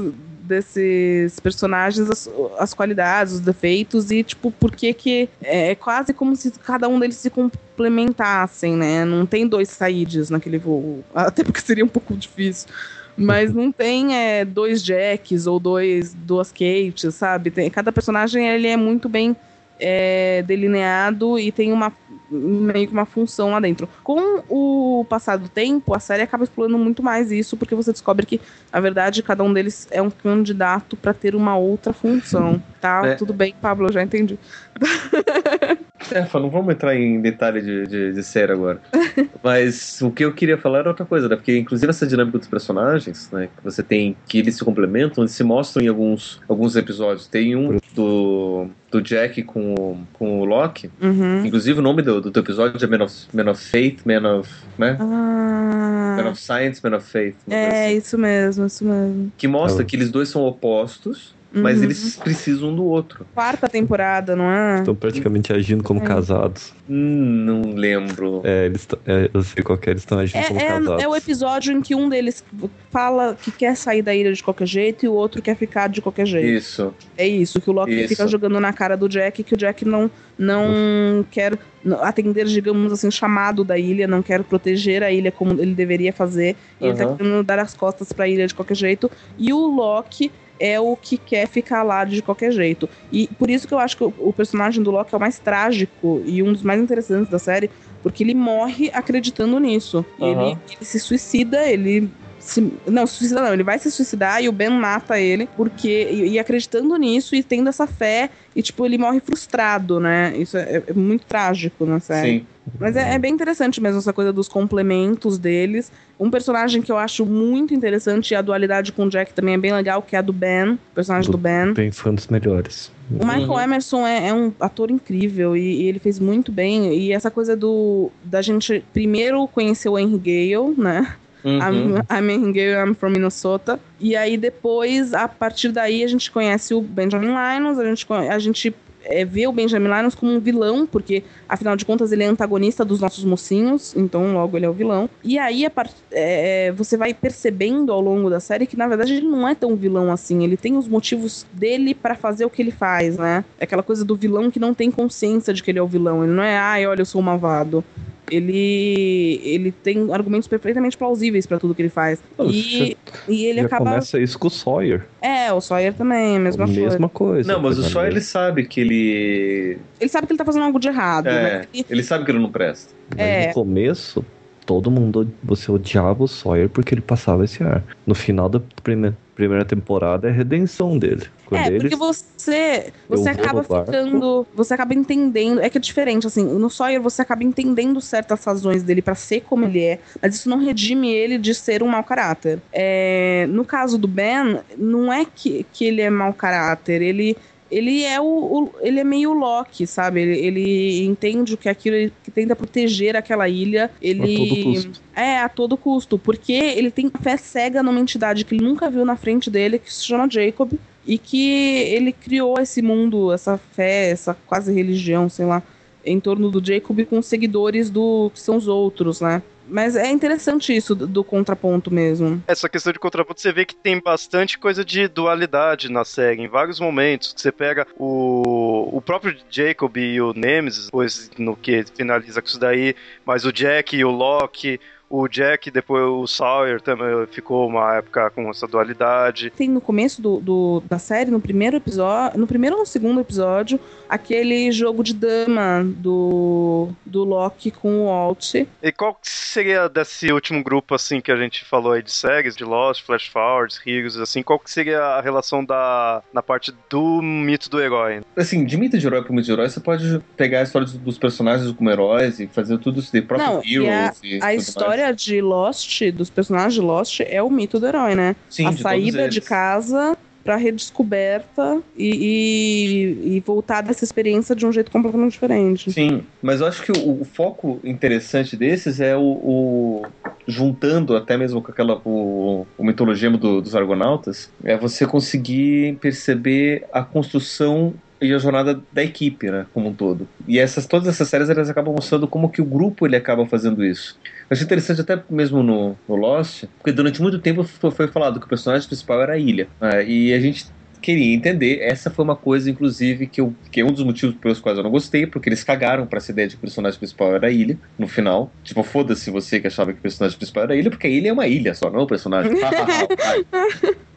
desses 0.45 1.41
personagens 1.41 2.09
as, 2.11 2.31
as 2.59 2.75
qualidades, 2.75 3.35
os 3.35 3.41
defeitos 3.41 4.11
e 4.11 4.23
tipo 4.23 4.51
por 4.51 4.75
que 4.75 4.93
que 4.93 5.29
é, 5.43 5.71
é 5.71 5.75
quase 5.75 6.13
como 6.13 6.37
se 6.37 6.51
cada 6.53 6.89
um 6.89 6.99
deles 7.01 7.17
se 7.17 7.31
complementassem, 7.31 8.77
né? 8.77 9.05
Não 9.05 9.25
tem 9.25 9.47
dois 9.47 9.69
Saids 9.71 10.31
naquele 10.31 10.59
voo, 10.59 11.03
até 11.15 11.43
porque 11.43 11.61
seria 11.61 11.85
um 11.85 11.89
pouco 11.89 12.15
difícil. 12.17 12.69
Mas 13.17 13.55
não 13.55 13.71
tem 13.71 14.17
é, 14.17 14.45
dois 14.45 14.83
Jacks 14.83 15.47
ou 15.47 15.61
dois 15.61 16.13
duas 16.15 16.51
Kates, 16.51 17.15
sabe? 17.15 17.51
Tem, 17.51 17.71
cada 17.71 17.93
personagem 17.93 18.49
ele 18.49 18.67
é 18.67 18.77
muito 18.77 19.09
bem 19.09 19.37
é, 19.79 20.43
delineado 20.43 21.39
e 21.39 21.53
tem 21.53 21.73
uma 21.73 21.93
meio 22.35 22.87
que 22.89 22.93
uma 22.93 23.07
função 23.07 23.51
lá 23.53 23.61
dentro. 23.61 23.89
Com 24.03 24.43
o 24.49 25.05
passar 25.09 25.37
do 25.37 25.49
tempo, 25.49 25.95
a 25.95 26.01
série 26.01 26.23
acaba 26.23 26.45
explorando 26.45 26.79
muito 26.79 27.03
mais 27.03 27.31
isso, 27.31 27.57
porque 27.57 27.75
você 27.75 27.93
descobre 27.93 28.27
que, 28.27 28.41
na 28.73 28.81
verdade, 28.81 29.23
cada 29.23 29.43
um 29.45 29.53
deles 29.53 29.87
é 29.91 30.03
um 30.03 30.11
candidato 30.11 30.97
para 30.97 31.15
ter 31.15 31.35
uma 31.35 31.57
outra 31.57 31.93
função. 31.93 32.63
Tá, 32.81 33.03
É. 33.07 33.15
tudo 33.15 33.33
bem, 33.33 33.55
Pablo, 33.61 33.87
eu 33.89 33.93
já 33.93 34.03
entendi. 34.03 34.39
É, 36.13 36.27
não 36.39 36.51
vamos 36.51 36.75
entrar 36.75 36.95
em 36.97 37.21
detalhe 37.21 37.61
de, 37.61 37.87
de, 37.87 38.13
de 38.13 38.23
série 38.23 38.53
agora. 38.53 38.81
Mas 39.43 40.01
o 40.03 40.11
que 40.11 40.25
eu 40.25 40.33
queria 40.33 40.57
falar 40.59 40.81
era 40.81 40.89
outra 40.89 41.05
coisa, 41.05 41.29
né? 41.29 41.37
Porque, 41.37 41.57
inclusive, 41.59 41.89
essa 41.91 42.07
dinâmica 42.07 42.39
dos 42.39 42.49
personagens, 42.49 43.31
né? 43.33 43.49
Que 43.57 43.63
você 43.65 43.83
tem 43.83 44.17
que 44.27 44.39
eles 44.39 44.57
se 44.57 44.65
complementam, 44.65 45.23
eles 45.25 45.33
se 45.33 45.45
mostram 45.45 45.85
em 45.85 45.89
alguns, 45.89 46.41
alguns 46.49 46.77
episódios. 46.77 47.27
Tem 47.27 47.55
um 47.57 47.79
do, 47.95 48.67
do 48.91 49.01
Jack 49.03 49.43
com, 49.45 49.75
o- 49.75 49.99
com 50.15 50.41
o 50.41 50.45
Loki. 50.45 50.91
Uhum. 51.01 51.45
Inclusive, 51.45 51.79
o 51.79 51.83
nome 51.83 52.03
do, 52.03 52.21
do 52.21 52.31
teu 52.31 52.43
episódio 52.43 52.85
é 52.85 52.89
Man 52.99 53.05
of, 53.05 53.15
Man 53.33 53.51
of 53.51 53.63
Faith, 53.65 54.01
Man 54.05 54.39
of. 54.39 54.51
Né? 54.79 54.97
Man 54.99 56.25
Ah, 56.27 56.31
of 56.31 56.41
Science, 56.41 56.81
Man 56.83 56.97
of 56.97 57.07
Faith. 57.07 57.37
é, 57.49 57.87
assim. 57.89 57.97
isso 57.99 58.19
mesmo, 58.19 58.67
isso 58.67 58.85
mesmo. 58.85 59.33
Que 59.37 59.47
mostra 59.49 59.83
É. 59.83 59.87
que 59.87 59.97
eles 59.97 60.11
dois 60.11 60.29
são 60.29 60.43
opostos, 60.43 61.35
mas 61.55 61.79
Uhum. 61.79 61.85
eles 61.85 62.17
precisam 62.17 62.71
um 62.71 62.77
do 62.77 62.85
outro. 62.85 63.27
Quarta 63.35 63.69
temporada, 63.69 64.35
não 64.35 64.51
é? 64.51 64.79
Estão 64.81 64.95
praticamente 64.95 65.53
agindo 65.53 65.83
como 65.85 66.01
É. 66.01 66.05
casados. 66.05 66.73
Hum, 66.89 67.45
não 67.63 67.63
lembro. 67.75 68.41
É, 68.45 68.67
eles 68.67 68.87
é, 69.07 69.31
eu 69.33 69.43
sei 69.43 69.63
qual 69.63 69.79
que 69.79 69.89
é, 69.89 69.93
eles 69.93 70.03
estão 70.03 70.19
agindo 70.19 70.45
como 70.49 70.61
É, 70.61 70.67
casados. 70.67 71.03
é, 71.03 71.05
é 71.05 71.09
o 71.09 71.17
episódio 71.17 71.73
em 71.73 71.81
que 71.81 71.95
um 71.95 72.09
deles 72.09 72.45
fala 72.91 73.37
que 73.41 73.51
quer 73.51 73.77
sair 73.77 74.03
da 74.03 74.15
ilha 74.15 74.33
de 74.33 74.43
qualquer 74.43 74.67
jeito 74.67 75.05
e 75.07 75.09
o 75.09 75.13
outro 75.15 75.41
quer 75.41 75.57
ficar 75.57 75.89
de 75.89 76.03
qualquer 76.03 76.27
jeito. 76.27 76.47
Isso. 76.47 76.95
É 77.17 77.27
isso, 77.27 77.61
que 77.61 77.71
o 77.71 77.73
Loki 77.73 77.93
Isso. 77.93 78.09
fica 78.09 78.27
jogando 78.29 78.59
na 78.61 78.73
cara 78.73 78.97
do 78.97 79.09
Jack, 79.09 79.43
que 79.43 79.55
o 79.55 79.57
Jack 79.57 79.85
não, 79.85 80.11
não 80.39 81.25
quer 81.31 81.59
atender, 82.01 82.47
digamos 82.47 82.93
assim, 82.93 83.11
chamado 83.11 83.65
da 83.65 83.79
ilha, 83.79 84.07
não 84.07 84.23
quer 84.23 84.43
proteger 84.43 85.03
a 85.03 85.11
ilha 85.11 85.31
como 85.33 85.53
ele 85.61 85.75
deveria 85.75 86.13
fazer. 86.13 86.57
E 86.81 86.87
ele 86.87 86.97
tá 86.97 87.15
querendo 87.15 87.43
dar 87.43 87.59
as 87.59 87.75
costas 87.75 88.13
pra 88.13 88.29
ilha 88.29 88.47
de 88.47 88.55
qualquer 88.55 88.75
jeito. 88.77 89.11
E 89.39 89.53
o 89.53 89.59
Loki 89.67 90.31
é 90.59 90.79
o 90.79 90.97
que 90.97 91.19
quer 91.19 91.49
ficar 91.49 91.83
lá 91.83 92.05
de 92.05 92.23
qualquer 92.23 92.53
jeito. 92.53 92.89
E 93.11 93.29
por 93.39 93.51
isso 93.51 93.67
que 93.67 93.75
eu 93.75 93.79
acho 93.79 93.97
que 93.97 94.05
o, 94.05 94.33
personagem 94.33 94.83
do 94.83 94.91
Loki 94.91 95.15
é 95.15 95.17
o 95.17 95.21
mais 95.21 95.39
trágico 95.39 96.23
e 96.25 96.43
um 96.43 96.53
dos 96.53 96.63
mais 96.63 96.81
interessantes 96.81 97.31
da 97.31 97.39
série, 97.39 97.71
porque 98.03 98.23
ele 98.23 98.35
morre 98.35 98.91
acreditando 98.93 99.59
nisso. 99.59 100.05
Aham. 100.21 100.31
ele, 100.31 100.59
ele 100.71 100.85
se 100.85 101.01
suicida, 101.01 101.67
ele 101.67 102.11
se- 102.45 102.73
não, 102.87 103.07
se 103.07 103.15
suicida 103.15 103.43
não, 103.43 103.53
ele 103.53 103.63
vai 103.63 103.79
se 103.79 103.91
suicidar 103.91 104.43
e 104.43 104.49
o 104.49 104.53
Ben 104.53 104.71
mata 104.71 105.19
ele, 105.19 105.49
porque. 105.57 106.09
E, 106.11 106.29
e 106.33 106.39
acreditando 106.39 106.97
nisso 106.97 107.35
e 107.35 107.43
tendo 107.43 107.69
essa 107.69 107.87
fé, 107.87 108.31
e 108.55 108.63
tipo, 108.63 108.85
ele 108.85 108.99
morre 108.99 109.21
frustrado, 109.21 109.99
né? 109.99 110.35
Isso 110.37 110.57
é, 110.57 110.83
é 110.87 110.93
muito 110.93 111.25
trágico 111.27 111.85
na 111.87 112.01
série. 112.01 112.41
Sim. 112.41 112.47
Mas 112.81 112.97
é, 112.97 113.15
é 113.15 113.19
bem 113.19 113.33
interessante 113.33 113.79
mesmo 113.81 113.99
essa 113.99 114.13
coisa 114.13 114.33
dos 114.33 114.49
complementos 114.49 115.37
deles. 115.39 115.93
Um 116.19 116.31
personagem 116.31 116.81
que 116.81 116.91
eu 116.91 116.97
acho 116.97 117.27
muito 117.27 117.75
interessante, 117.75 118.31
e 118.31 118.35
a 118.35 118.41
dualidade 118.41 118.91
com 118.93 119.05
o 119.05 119.11
Jack 119.11 119.35
também 119.35 119.55
é 119.55 119.59
bem 119.59 119.73
legal, 119.73 120.01
que 120.01 120.17
é 120.17 120.19
a 120.19 120.23
do 120.23 120.33
Ben, 120.33 120.73
o 120.73 120.79
personagem 120.95 121.31
do, 121.31 121.37
Do- 121.37 121.43
Ben. 121.43 121.75
Bem 121.75 121.91
fã 121.91 122.15
dos 122.15 122.27
melhores. 122.29 122.91
O 123.11 123.25
Michael 123.27 123.51
Uhum. 123.51 123.61
Emerson 123.61 124.07
é, 124.07 124.29
é 124.29 124.33
um 124.35 124.51
ator 124.59 124.91
incrível 124.91 125.55
e, 125.55 125.83
e 125.83 125.89
ele 125.89 125.99
fez 125.99 126.19
muito 126.19 126.51
bem. 126.51 126.95
E 126.95 127.13
essa 127.13 127.31
coisa 127.31 127.55
do 127.55 128.11
da 128.25 128.41
gente 128.41 128.83
primeiro 128.95 129.47
conhecer 129.49 129.91
o 129.91 129.99
Henry 129.99 130.19
Gale, 130.19 130.75
né? 130.79 131.15
Uhum. 131.45 131.97
I'm, 132.11 132.31
I'm 132.31 132.53
Gale, 132.53 132.89
I'm 132.89 132.95
from 132.95 133.11
Minnesota. 133.11 133.79
E 134.01 134.17
aí 134.17 134.37
depois, 134.37 135.13
a 135.13 135.29
partir 135.29 135.71
daí, 135.71 136.03
a 136.03 136.09
gente 136.09 136.31
conhece 136.31 136.73
o 136.75 136.81
Benjamin 136.81 137.29
Linus, 137.29 137.79
a 137.79 137.85
gente, 137.85 138.07
a 138.13 138.39
gente 138.39 138.75
é, 139.05 139.25
vê 139.25 139.47
o 139.47 139.53
Benjamin 139.53 139.91
Linus 139.95 140.15
como 140.15 140.33
um 140.33 140.41
vilão, 140.41 140.87
porque 140.87 141.23
afinal 141.47 141.77
de 141.77 141.85
contas 141.85 142.11
ele 142.13 142.23
é 142.23 142.27
antagonista 142.27 142.83
dos 142.85 143.01
nossos 143.01 143.23
mocinhos, 143.25 143.95
então 143.95 144.33
logo 144.33 144.57
ele 144.57 144.65
é 144.65 144.69
o 144.71 144.73
vilão. 144.73 145.11
E 145.23 145.39
aí 145.39 145.69
par- 145.69 145.91
é, 146.11 146.73
você 146.73 146.97
vai 146.97 147.13
percebendo 147.13 147.93
ao 147.93 148.01
longo 148.01 148.31
da 148.31 148.41
série 148.41 148.67
que 148.67 148.77
na 148.77 148.89
verdade 148.89 149.15
ele 149.15 149.27
não 149.29 149.47
é 149.47 149.55
tão 149.55 149.77
vilão 149.77 150.11
assim, 150.11 150.43
ele 150.43 150.57
tem 150.57 150.79
os 150.79 150.89
motivos 150.89 151.47
dele 151.53 151.95
pra 151.95 152.15
fazer 152.15 152.47
o 152.47 152.51
que 152.51 152.63
ele 152.63 152.71
faz, 152.71 153.19
né? 153.19 153.45
É 153.59 153.65
aquela 153.65 153.83
coisa 153.83 154.03
do 154.05 154.17
vilão 154.17 154.51
que 154.51 154.59
não 154.59 154.73
tem 154.73 154.91
consciência 154.91 155.53
de 155.53 155.63
que 155.63 155.71
ele 155.71 155.79
é 155.79 155.83
o 155.83 155.87
vilão, 155.87 156.25
ele 156.25 156.33
não 156.33 156.43
é, 156.43 156.57
ai, 156.57 156.87
olha, 156.87 157.03
eu 157.03 157.07
sou 157.07 157.21
o 157.21 157.25
malvado. 157.25 157.85
Ele, 158.31 159.41
ele 159.45 159.71
tem 159.71 160.13
argumentos 160.13 160.49
perfeitamente 160.49 160.97
plausíveis 160.97 161.47
pra 161.47 161.59
tudo 161.59 161.75
que 161.75 161.83
ele 161.83 161.89
faz. 161.91 162.19
Não, 162.39 162.51
E, 162.51 162.97
e 163.29 163.45
ele 163.47 163.61
Já 163.61 163.67
acaba. 163.67 163.85
começa 163.91 164.19
isso 164.19 164.39
com 164.39 164.49
o 164.49 164.51
Sawyer. 164.51 165.07
É, 165.21 165.53
o 165.53 165.61
Sawyer 165.61 165.93
também, 165.95 166.37
a 166.37 166.41
mesma 166.41 166.65
a 166.65 166.67
coisa. 166.67 166.81
mesma 166.83 167.09
coisa. 167.09 167.53
Não, 167.53 167.61
mas 167.61 167.79
o 167.79 167.83
Só 167.83 168.07
ele 168.07 168.21
sabe 168.21 168.65
que 168.67 168.81
ele. 168.81 169.79
Ele 170.01 170.09
sabe 170.11 170.27
que 170.27 170.33
ele 170.33 170.39
tá 170.39 170.45
fazendo 170.45 170.65
algo 170.65 170.79
de 170.81 170.89
errado, 170.89 171.27
É, 171.29 171.43
né? 171.61 171.65
E- 171.75 171.85
ele 171.89 172.03
sabe 172.03 172.25
que 172.25 172.31
ele 172.31 172.39
não 172.39 172.51
presta. 172.51 172.93
Mas 173.11 173.19
É. 173.21 173.47
no 173.49 173.55
começo, 173.55 174.25
todo 174.67 174.91
mundo, 174.91 175.29
você 175.43 175.71
odiava 175.71 176.25
o 176.25 176.29
Sawyer 176.29 176.69
porque 176.69 176.95
ele 176.95 177.01
passava 177.01 177.45
esse 177.45 177.63
ar. 177.63 177.83
No 178.07 178.15
final 178.15 178.49
da 178.49 178.61
prime- 178.83 179.13
primeira 179.35 179.65
temporada 179.65 180.29
é 180.29 180.31
a 180.31 180.35
redenção 180.35 180.97
dele. 180.97 181.25
Quando 181.47 181.63
É, 181.63 181.67
ele 181.69 181.81
porque 181.81 181.97
você, 181.97 182.93
você 183.09 183.29
acaba 183.31 183.63
ficando. 183.63 184.47
Você 184.55 184.73
acaba 184.75 184.95
entendendo. 184.95 185.61
É 185.61 185.69
que 185.69 185.77
é 185.77 185.81
diferente, 185.81 186.27
assim. 186.27 186.45
No 186.45 186.71
Sawyer 186.71 187.01
você 187.03 187.21
acaba 187.21 187.43
entendendo 187.45 188.01
certas 188.01 188.45
razões 188.45 188.83
dele 188.83 189.03
pra 189.03 189.15
ser 189.15 189.41
como 189.43 189.65
ele 189.65 189.83
é, 189.83 189.99
mas 190.23 190.37
isso 190.37 190.49
não 190.49 190.59
redime 190.59 191.13
ele 191.13 191.37
de 191.37 191.55
ser 191.55 191.83
um 191.83 191.89
mau 191.89 192.05
caráter. 192.05 192.61
É, 192.73 193.47
no 193.51 193.65
caso 193.65 193.99
do 193.99 194.07
Ben, 194.09 194.61
não 194.79 195.13
é 195.13 195.25
que, 195.25 195.67
que 195.73 195.85
ele 195.85 196.01
é 196.01 196.09
mau 196.11 196.33
caráter, 196.33 197.03
ele. 197.03 197.37
Ele 197.75 198.05
é 198.05 198.21
o, 198.21 198.25
o- 198.25 198.71
ele 198.81 199.01
é 199.01 199.05
meio 199.05 199.33
Loki, 199.33 199.87
sabe? 199.87 200.21
Ele, 200.23 200.39
ele 200.39 201.05
entende 201.05 201.55
o 201.55 201.57
que 201.57 201.69
é 201.69 201.73
aquilo, 201.73 201.97
ele 201.97 202.13
tenta 202.35 202.55
proteger 202.55 203.17
aquela 203.17 203.49
ilha. 203.49 203.91
Ele 204.01 204.23
a 204.35 204.39
todo 204.39 204.63
custo. 204.65 205.03
é, 205.17 205.39
a 205.41 205.49
todo 205.49 205.77
custo. 205.77 206.19
Porque 206.19 206.53
ele 206.53 206.91
tem 206.91 207.11
fé 207.23 207.37
cega 207.37 207.83
numa 207.83 207.99
entidade 208.01 208.45
que 208.45 208.55
ele 208.55 208.65
nunca 208.65 208.89
viu 208.91 209.05
na 209.05 209.17
frente 209.17 209.51
dele, 209.51 209.79
que 209.79 209.93
se 209.93 210.05
chama 210.05 210.29
Jacob. 210.31 210.73
E 211.07 211.19
que 211.19 211.51
ele 211.51 212.13
criou 212.13 212.55
esse 212.59 212.81
mundo, 212.81 213.31
essa 213.33 213.59
fé, 213.59 214.09
essa 214.11 214.35
quase 214.47 214.73
religião, 214.73 215.29
sei 215.29 215.45
lá, 215.45 215.63
em 216.03 216.19
torno 216.19 216.51
do 216.51 216.65
Jacob 216.65 216.99
com 217.05 217.21
seguidores 217.21 217.91
do 217.91 218.31
que 218.33 218.41
são 218.41 218.57
os 218.57 218.67
outros, 218.69 219.21
né? 219.21 219.43
Mas 219.69 219.97
é 219.97 220.11
interessante 220.11 220.75
isso 220.75 220.95
do, 220.95 221.07
do 221.07 221.25
contraponto 221.25 221.93
mesmo. 221.93 222.43
Essa 222.47 222.69
questão 222.69 222.93
de 222.93 222.99
contraponto, 222.99 223.41
você 223.41 223.53
vê 223.53 223.65
que 223.65 223.75
tem 223.75 224.01
bastante 224.01 224.59
coisa 224.59 224.85
de 224.85 225.09
dualidade 225.09 225.91
na 225.91 226.05
série, 226.05 226.43
em 226.43 226.49
vários 226.49 226.79
momentos. 226.79 227.33
que 227.33 227.41
Você 227.41 227.53
pega 227.53 227.87
o, 227.99 228.97
o 228.97 229.01
próprio 229.01 229.37
Jacob 229.51 229.97
e 229.97 230.21
o 230.21 230.33
Nemesis, 230.35 230.87
depois 230.87 231.31
no 231.39 231.57
que 231.57 231.85
finaliza 231.95 232.41
com 232.41 232.49
isso 232.49 232.59
daí, 232.59 232.95
mas 233.25 233.45
o 233.45 233.53
Jack 233.53 233.97
e 233.97 234.05
o 234.05 234.11
Loki, 234.11 234.81
o 235.23 235.29
Jack, 235.29 235.71
depois 235.71 236.03
o 236.05 236.27
Sawyer 236.27 236.81
também 236.81 237.27
ficou 237.31 237.69
uma 237.69 237.97
época 237.97 238.31
com 238.31 238.49
essa 238.51 238.67
dualidade. 238.67 239.51
Tem 239.51 239.69
no 239.69 239.81
começo 239.81 240.21
do, 240.21 240.41
do- 240.41 240.83
da 240.89 240.99
série, 240.99 241.31
no 241.31 241.41
primeiro 241.41 241.77
episódio, 241.77 242.39
no 242.39 242.47
primeiro 242.47 242.77
ou 242.77 242.81
no 242.83 242.87
segundo 242.87 243.21
episódio, 243.21 243.79
aquele 244.09 244.71
jogo 244.73 245.03
de 245.05 245.15
dama 245.15 245.83
do, 245.85 246.89
do 247.05 247.25
Loki 247.25 247.71
com 247.71 248.01
o 248.01 248.07
Walt. 248.07 248.55
E 248.55 248.93
qual 248.93 249.15
que 249.15 249.29
seria 249.29 249.89
desse 249.89 250.33
último 250.33 250.63
grupo, 250.63 250.95
assim, 250.95 251.21
que 251.21 251.31
a 251.31 251.37
gente 251.37 251.65
falou 251.65 251.93
aí 251.93 252.03
de 252.03 252.13
séries, 252.13 252.57
de 252.57 252.65
Lost, 252.65 253.05
Flash 253.05 253.29
Forwards, 253.29 253.81
Heroes, 253.87 254.17
assim, 254.17 254.43
qual 254.43 254.59
que 254.59 254.71
seria 254.71 255.01
a 255.01 255.21
relação 255.21 255.65
da, 255.65 256.23
na 256.33 256.43
parte 256.43 256.73
do 256.91 257.21
mito 257.23 257.71
do 257.71 257.81
herói? 257.81 258.21
Assim, 258.37 258.65
de 258.65 258.77
mito 258.77 258.99
de 258.99 259.07
herói 259.07 259.23
pro 259.23 259.33
mito 259.33 259.47
de 259.47 259.53
herói, 259.53 259.69
você 259.69 259.81
pode 259.81 260.21
pegar 260.37 260.61
a 260.61 260.63
história 260.63 260.87
dos- 260.89 261.19
personagens 261.19 261.71
como 261.73 261.89
heróis 261.91 262.39
e 262.41 262.47
fazer 262.47 262.77
tudo 262.79 262.99
isso 263.01 263.11
de 263.13 263.23
próprio 263.23 263.49
Não, 263.55 263.63
e 263.65 263.89
a, 263.89 263.93
Heroes. 264.07 264.21
e 264.23 264.37
a 264.37 264.41
tudo 264.51 264.57
história 265.05 265.15
de 265.15 265.41
Lost, 265.41 266.01
dos 266.13 266.31
personagens 266.31 266.75
de 266.75 266.81
Lost, 266.81 267.21
é 267.21 267.43
o 267.43 267.51
mito 267.51 267.79
do 267.79 267.87
herói, 267.87 268.15
né? 268.15 268.37
Sim, 268.49 268.67
a 268.67 268.71
de 268.71 268.81
saída 268.81 269.29
de 269.29 269.41
casa 269.41 270.17
pra 270.43 270.57
redescoberta 270.57 271.83
e, 271.97 273.17
e, 273.27 273.37
e 273.37 273.41
voltar 273.41 273.81
dessa 273.83 274.05
experiência 274.05 274.55
de 274.55 274.67
um 274.67 274.73
jeito 274.73 274.91
completamente 274.91 275.33
diferente. 275.33 275.91
Sim, 275.91 276.23
mas 276.43 276.61
eu 276.61 276.67
acho 276.67 276.83
que 276.83 276.93
o, 276.93 277.21
o 277.23 277.25
foco 277.25 277.81
interessante 277.85 278.57
desses 278.57 279.01
é 279.01 279.17
o, 279.17 279.23
o- 279.23 280.13
juntando 280.47 281.17
até 281.17 281.39
mesmo 281.39 281.63
com 281.63 281.73
aquela 281.73 282.03
o, 282.05 282.67
o 282.77 282.85
mitologia 282.85 283.31
do- 283.31 283.63
dos 283.63 283.75
argonautas, 283.75 284.53
é 284.63 284.77
você 284.77 285.07
conseguir 285.07 285.99
perceber 285.99 286.87
a 286.93 287.03
construção 287.03 287.95
e 288.25 288.35
a 288.35 288.39
jornada 288.39 288.81
da 288.93 289.03
equipe, 289.03 289.51
né, 289.51 289.67
como 289.73 289.89
um 289.89 289.95
todo. 289.95 290.29
E 290.47 290.59
essas 290.59 290.87
todas 290.87 291.09
essas 291.09 291.29
séries 291.29 291.51
elas 291.51 291.71
acabam 291.71 291.95
mostrando 291.95 292.27
como 292.27 292.49
que 292.49 292.63
o 292.63 292.65
grupo 292.65 293.07
ele 293.07 293.17
acaba 293.17 293.47
fazendo 293.47 293.85
isso. 293.85 294.19
Eu 294.25 294.55
achei 294.55 294.65
interessante 294.65 295.01
até 295.01 295.23
mesmo 295.29 295.63
no, 295.63 295.97
no 296.09 296.17
Lost, 296.17 296.65
porque 296.79 296.93
durante 296.93 297.21
muito 297.21 297.39
tempo 297.39 297.65
foi, 297.65 297.91
foi 297.91 298.09
falado 298.09 298.41
que 298.41 298.47
o 298.47 298.49
personagem 298.49 298.87
principal 298.87 299.23
era 299.23 299.35
a 299.35 299.39
Ilha, 299.39 299.69
né, 299.81 300.05
e 300.07 300.33
a 300.33 300.41
gente 300.41 300.67
queria 301.05 301.35
entender. 301.35 301.81
Essa 301.83 302.11
foi 302.11 302.25
uma 302.25 302.35
coisa, 302.35 302.71
inclusive, 302.71 303.27
que, 303.27 303.39
eu, 303.39 303.55
que 303.71 303.83
é 303.83 303.85
um 303.85 303.93
dos 303.93 304.03
motivos 304.03 304.35
pelos 304.37 304.59
quais 304.59 304.79
eu 304.79 304.85
não 304.85 304.91
gostei, 304.91 305.27
porque 305.27 305.51
eles 305.51 305.63
cagaram 305.63 306.07
pra 306.07 306.17
essa 306.17 306.33
ideia 306.33 306.49
de 306.49 306.55
que 306.55 306.59
o 306.59 306.63
personagem 306.63 306.99
principal 306.99 307.35
era 307.35 307.49
a 307.49 307.51
ilha, 307.51 307.79
no 307.99 308.09
final. 308.09 308.51
Tipo, 308.63 308.83
foda-se 308.83 309.31
você 309.31 309.61
que 309.61 309.67
achava 309.67 309.93
que 309.93 309.99
o 309.99 310.03
personagem 310.03 310.39
principal 310.39 310.63
era 310.63 310.73
a 310.73 310.77
ilha, 310.77 310.91
porque 310.91 311.07
a 311.07 311.11
ilha 311.11 311.29
é 311.29 311.33
uma 311.33 311.47
ilha 311.47 311.75
só, 311.75 311.91
não 311.91 312.01
é 312.01 312.03
um 312.05 312.07
personagem. 312.07 312.53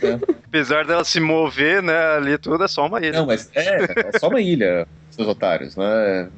Vai. 0.00 0.20
Apesar 0.46 0.86
dela 0.86 1.04
se 1.04 1.18
mover, 1.18 1.82
né, 1.82 1.96
ali 2.16 2.38
tudo 2.38 2.62
é 2.62 2.68
só 2.68 2.86
uma 2.86 3.00
ilha. 3.00 3.18
Não, 3.18 3.26
mas 3.26 3.50
é, 3.54 4.08
é 4.08 4.18
só 4.18 4.28
uma 4.28 4.40
ilha, 4.40 4.86
seus 5.10 5.26
otários, 5.26 5.76
né? 5.76 6.28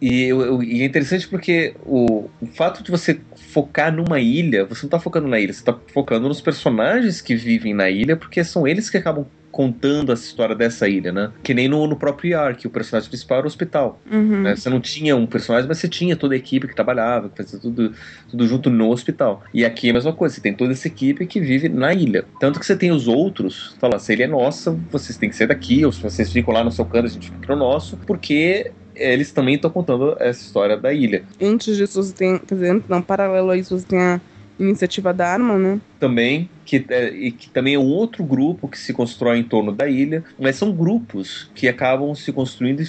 E, 0.00 0.30
e 0.64 0.82
é 0.82 0.84
interessante 0.84 1.26
porque 1.26 1.74
o, 1.84 2.30
o 2.40 2.46
fato 2.46 2.82
de 2.82 2.90
você 2.90 3.20
focar 3.52 3.92
numa 3.92 4.20
ilha, 4.20 4.64
você 4.64 4.84
não 4.84 4.90
tá 4.90 5.00
focando 5.00 5.26
na 5.26 5.40
ilha, 5.40 5.52
você 5.52 5.64
tá 5.64 5.76
focando 5.92 6.28
nos 6.28 6.40
personagens 6.40 7.20
que 7.20 7.34
vivem 7.34 7.74
na 7.74 7.90
ilha, 7.90 8.16
porque 8.16 8.42
são 8.44 8.66
eles 8.66 8.88
que 8.88 8.96
acabam 8.96 9.26
contando 9.58 10.12
essa 10.12 10.22
história 10.22 10.54
dessa 10.54 10.88
ilha, 10.88 11.10
né? 11.10 11.32
Que 11.42 11.52
nem 11.52 11.66
no, 11.66 11.84
no 11.84 11.96
próprio 11.96 12.30
Yar, 12.30 12.56
que 12.56 12.68
o 12.68 12.70
personagem 12.70 13.08
principal 13.08 13.38
era 13.38 13.44
o 13.44 13.48
hospital. 13.48 14.00
Uhum. 14.08 14.42
né? 14.42 14.54
Você 14.54 14.70
não 14.70 14.80
tinha 14.80 15.16
um 15.16 15.26
personagem, 15.26 15.66
mas 15.66 15.78
você 15.78 15.88
tinha 15.88 16.14
toda 16.14 16.34
a 16.34 16.36
equipe 16.36 16.68
que 16.68 16.76
trabalhava, 16.76 17.28
que 17.28 17.38
fazia 17.38 17.58
tudo, 17.58 17.92
tudo 18.30 18.46
junto 18.46 18.70
no 18.70 18.88
hospital. 18.88 19.42
E 19.52 19.64
aqui 19.64 19.88
é 19.88 19.90
a 19.90 19.94
mesma 19.94 20.12
coisa, 20.12 20.36
você 20.36 20.40
tem 20.40 20.54
toda 20.54 20.70
essa 20.70 20.86
equipe 20.86 21.26
que 21.26 21.40
vive 21.40 21.68
na 21.68 21.92
ilha. 21.92 22.24
Tanto 22.38 22.60
que 22.60 22.66
você 22.66 22.76
tem 22.76 22.92
os 22.92 23.08
outros, 23.08 23.74
fala, 23.80 23.98
se 23.98 24.12
ele 24.12 24.22
é 24.22 24.28
nossa, 24.28 24.78
vocês 24.92 25.18
têm 25.18 25.28
que 25.28 25.34
ser 25.34 25.48
daqui, 25.48 25.84
ou 25.84 25.90
se 25.90 26.00
vocês 26.00 26.30
ficam 26.30 26.54
lá 26.54 26.62
no 26.62 26.70
seu 26.70 26.84
canto, 26.84 27.06
a 27.06 27.10
gente 27.10 27.28
fica 27.28 27.52
no 27.52 27.58
nosso, 27.58 27.96
porque 28.06 28.70
eles 28.94 29.32
também 29.32 29.56
estão 29.56 29.72
contando 29.72 30.16
essa 30.20 30.40
história 30.40 30.76
da 30.76 30.92
ilha. 30.92 31.24
Antes 31.42 31.76
disso, 31.76 32.00
você 32.00 32.14
tem. 32.14 32.38
Quer 32.38 32.54
dizer, 32.54 32.84
não, 32.88 33.02
paralelo 33.02 33.50
a 33.50 33.56
isso, 33.56 33.76
você 33.76 33.86
tem 33.88 34.00
a 34.00 34.20
iniciativa 34.58 35.12
da 35.14 35.28
arma, 35.28 35.58
né? 35.58 35.80
Também, 36.00 36.48
que, 36.64 36.84
é, 36.90 37.10
que 37.30 37.48
também 37.50 37.74
é 37.74 37.78
um 37.78 37.86
outro 37.86 38.24
grupo 38.24 38.68
que 38.68 38.78
se 38.78 38.92
constrói 38.92 39.38
em 39.38 39.44
torno 39.44 39.72
da 39.72 39.88
ilha, 39.88 40.24
mas 40.38 40.56
são 40.56 40.72
grupos 40.72 41.50
que 41.54 41.68
acabam 41.68 42.14
se 42.14 42.32
construindo 42.32 42.80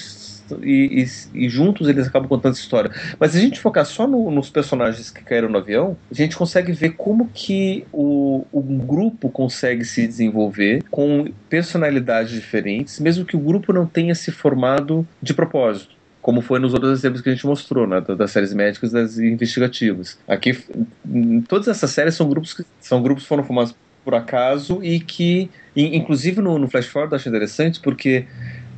e, 0.64 1.04
e- 1.34 1.46
e 1.46 1.50
juntos 1.50 1.88
eles 1.88 2.08
acabam 2.08 2.28
contando 2.28 2.54
essa 2.54 2.62
história. 2.62 2.92
Mas 3.20 3.32
se 3.32 3.38
a 3.38 3.42
gente 3.42 3.60
focar 3.60 3.86
só 3.86 4.08
no- 4.08 4.32
nos 4.32 4.50
personagens 4.50 5.10
que 5.12 5.24
caíram 5.24 5.50
no 5.50 5.58
avião, 5.58 5.96
a 6.10 6.14
gente 6.14 6.36
consegue 6.36 6.72
ver 6.72 6.92
como 6.92 7.30
que 7.34 7.86
o, 7.92 8.46
o 8.52 8.62
grupo 8.62 9.30
consegue 9.30 9.86
se 9.86 10.08
desenvolver 10.08 10.84
com 10.90 11.26
personalidades 11.50 12.32
diferentes, 12.32 13.00
mesmo 13.00 13.26
que 13.26 13.36
o 13.36 13.40
grupo 13.40 13.72
não 13.74 13.86
tenha 13.86 14.16
se 14.16 14.32
formado 14.32 15.08
de 15.22 15.34
propósito. 15.34 15.99
Como 16.30 16.42
foi 16.42 16.60
nos 16.60 16.76
outros 16.76 16.92
exemplos 17.00 17.24
que 17.24 17.30
a 17.30 17.34
gente 17.34 17.44
mostrou, 17.48 17.88
né, 17.88 18.00
da- 18.02 18.14
das 18.14 18.30
séries 18.30 18.54
médicas 18.54 18.92
e 18.92 18.94
das 18.94 19.18
investigativas. 19.18 20.20
Aqui, 20.28 20.56
em 21.04 21.42
todas 21.42 21.68
essas 21.68 21.90
séries 21.90 22.14
são 22.14 22.30
grupos 22.30 22.54
que 22.54 22.64
são 22.80 23.02
grupos 23.02 23.26
foram 23.26 23.44
formados 23.44 23.74
por 24.04 24.14
acaso 24.14 24.80
e 24.84 25.00
que, 25.00 25.50
in- 25.76 25.96
inclusive 25.96 26.40
no, 26.40 26.60
no 26.60 26.68
Flash 26.70 26.86
Forward, 26.86 27.12
eu 27.14 27.16
acho 27.16 27.28
interessante 27.30 27.80
porque 27.80 28.28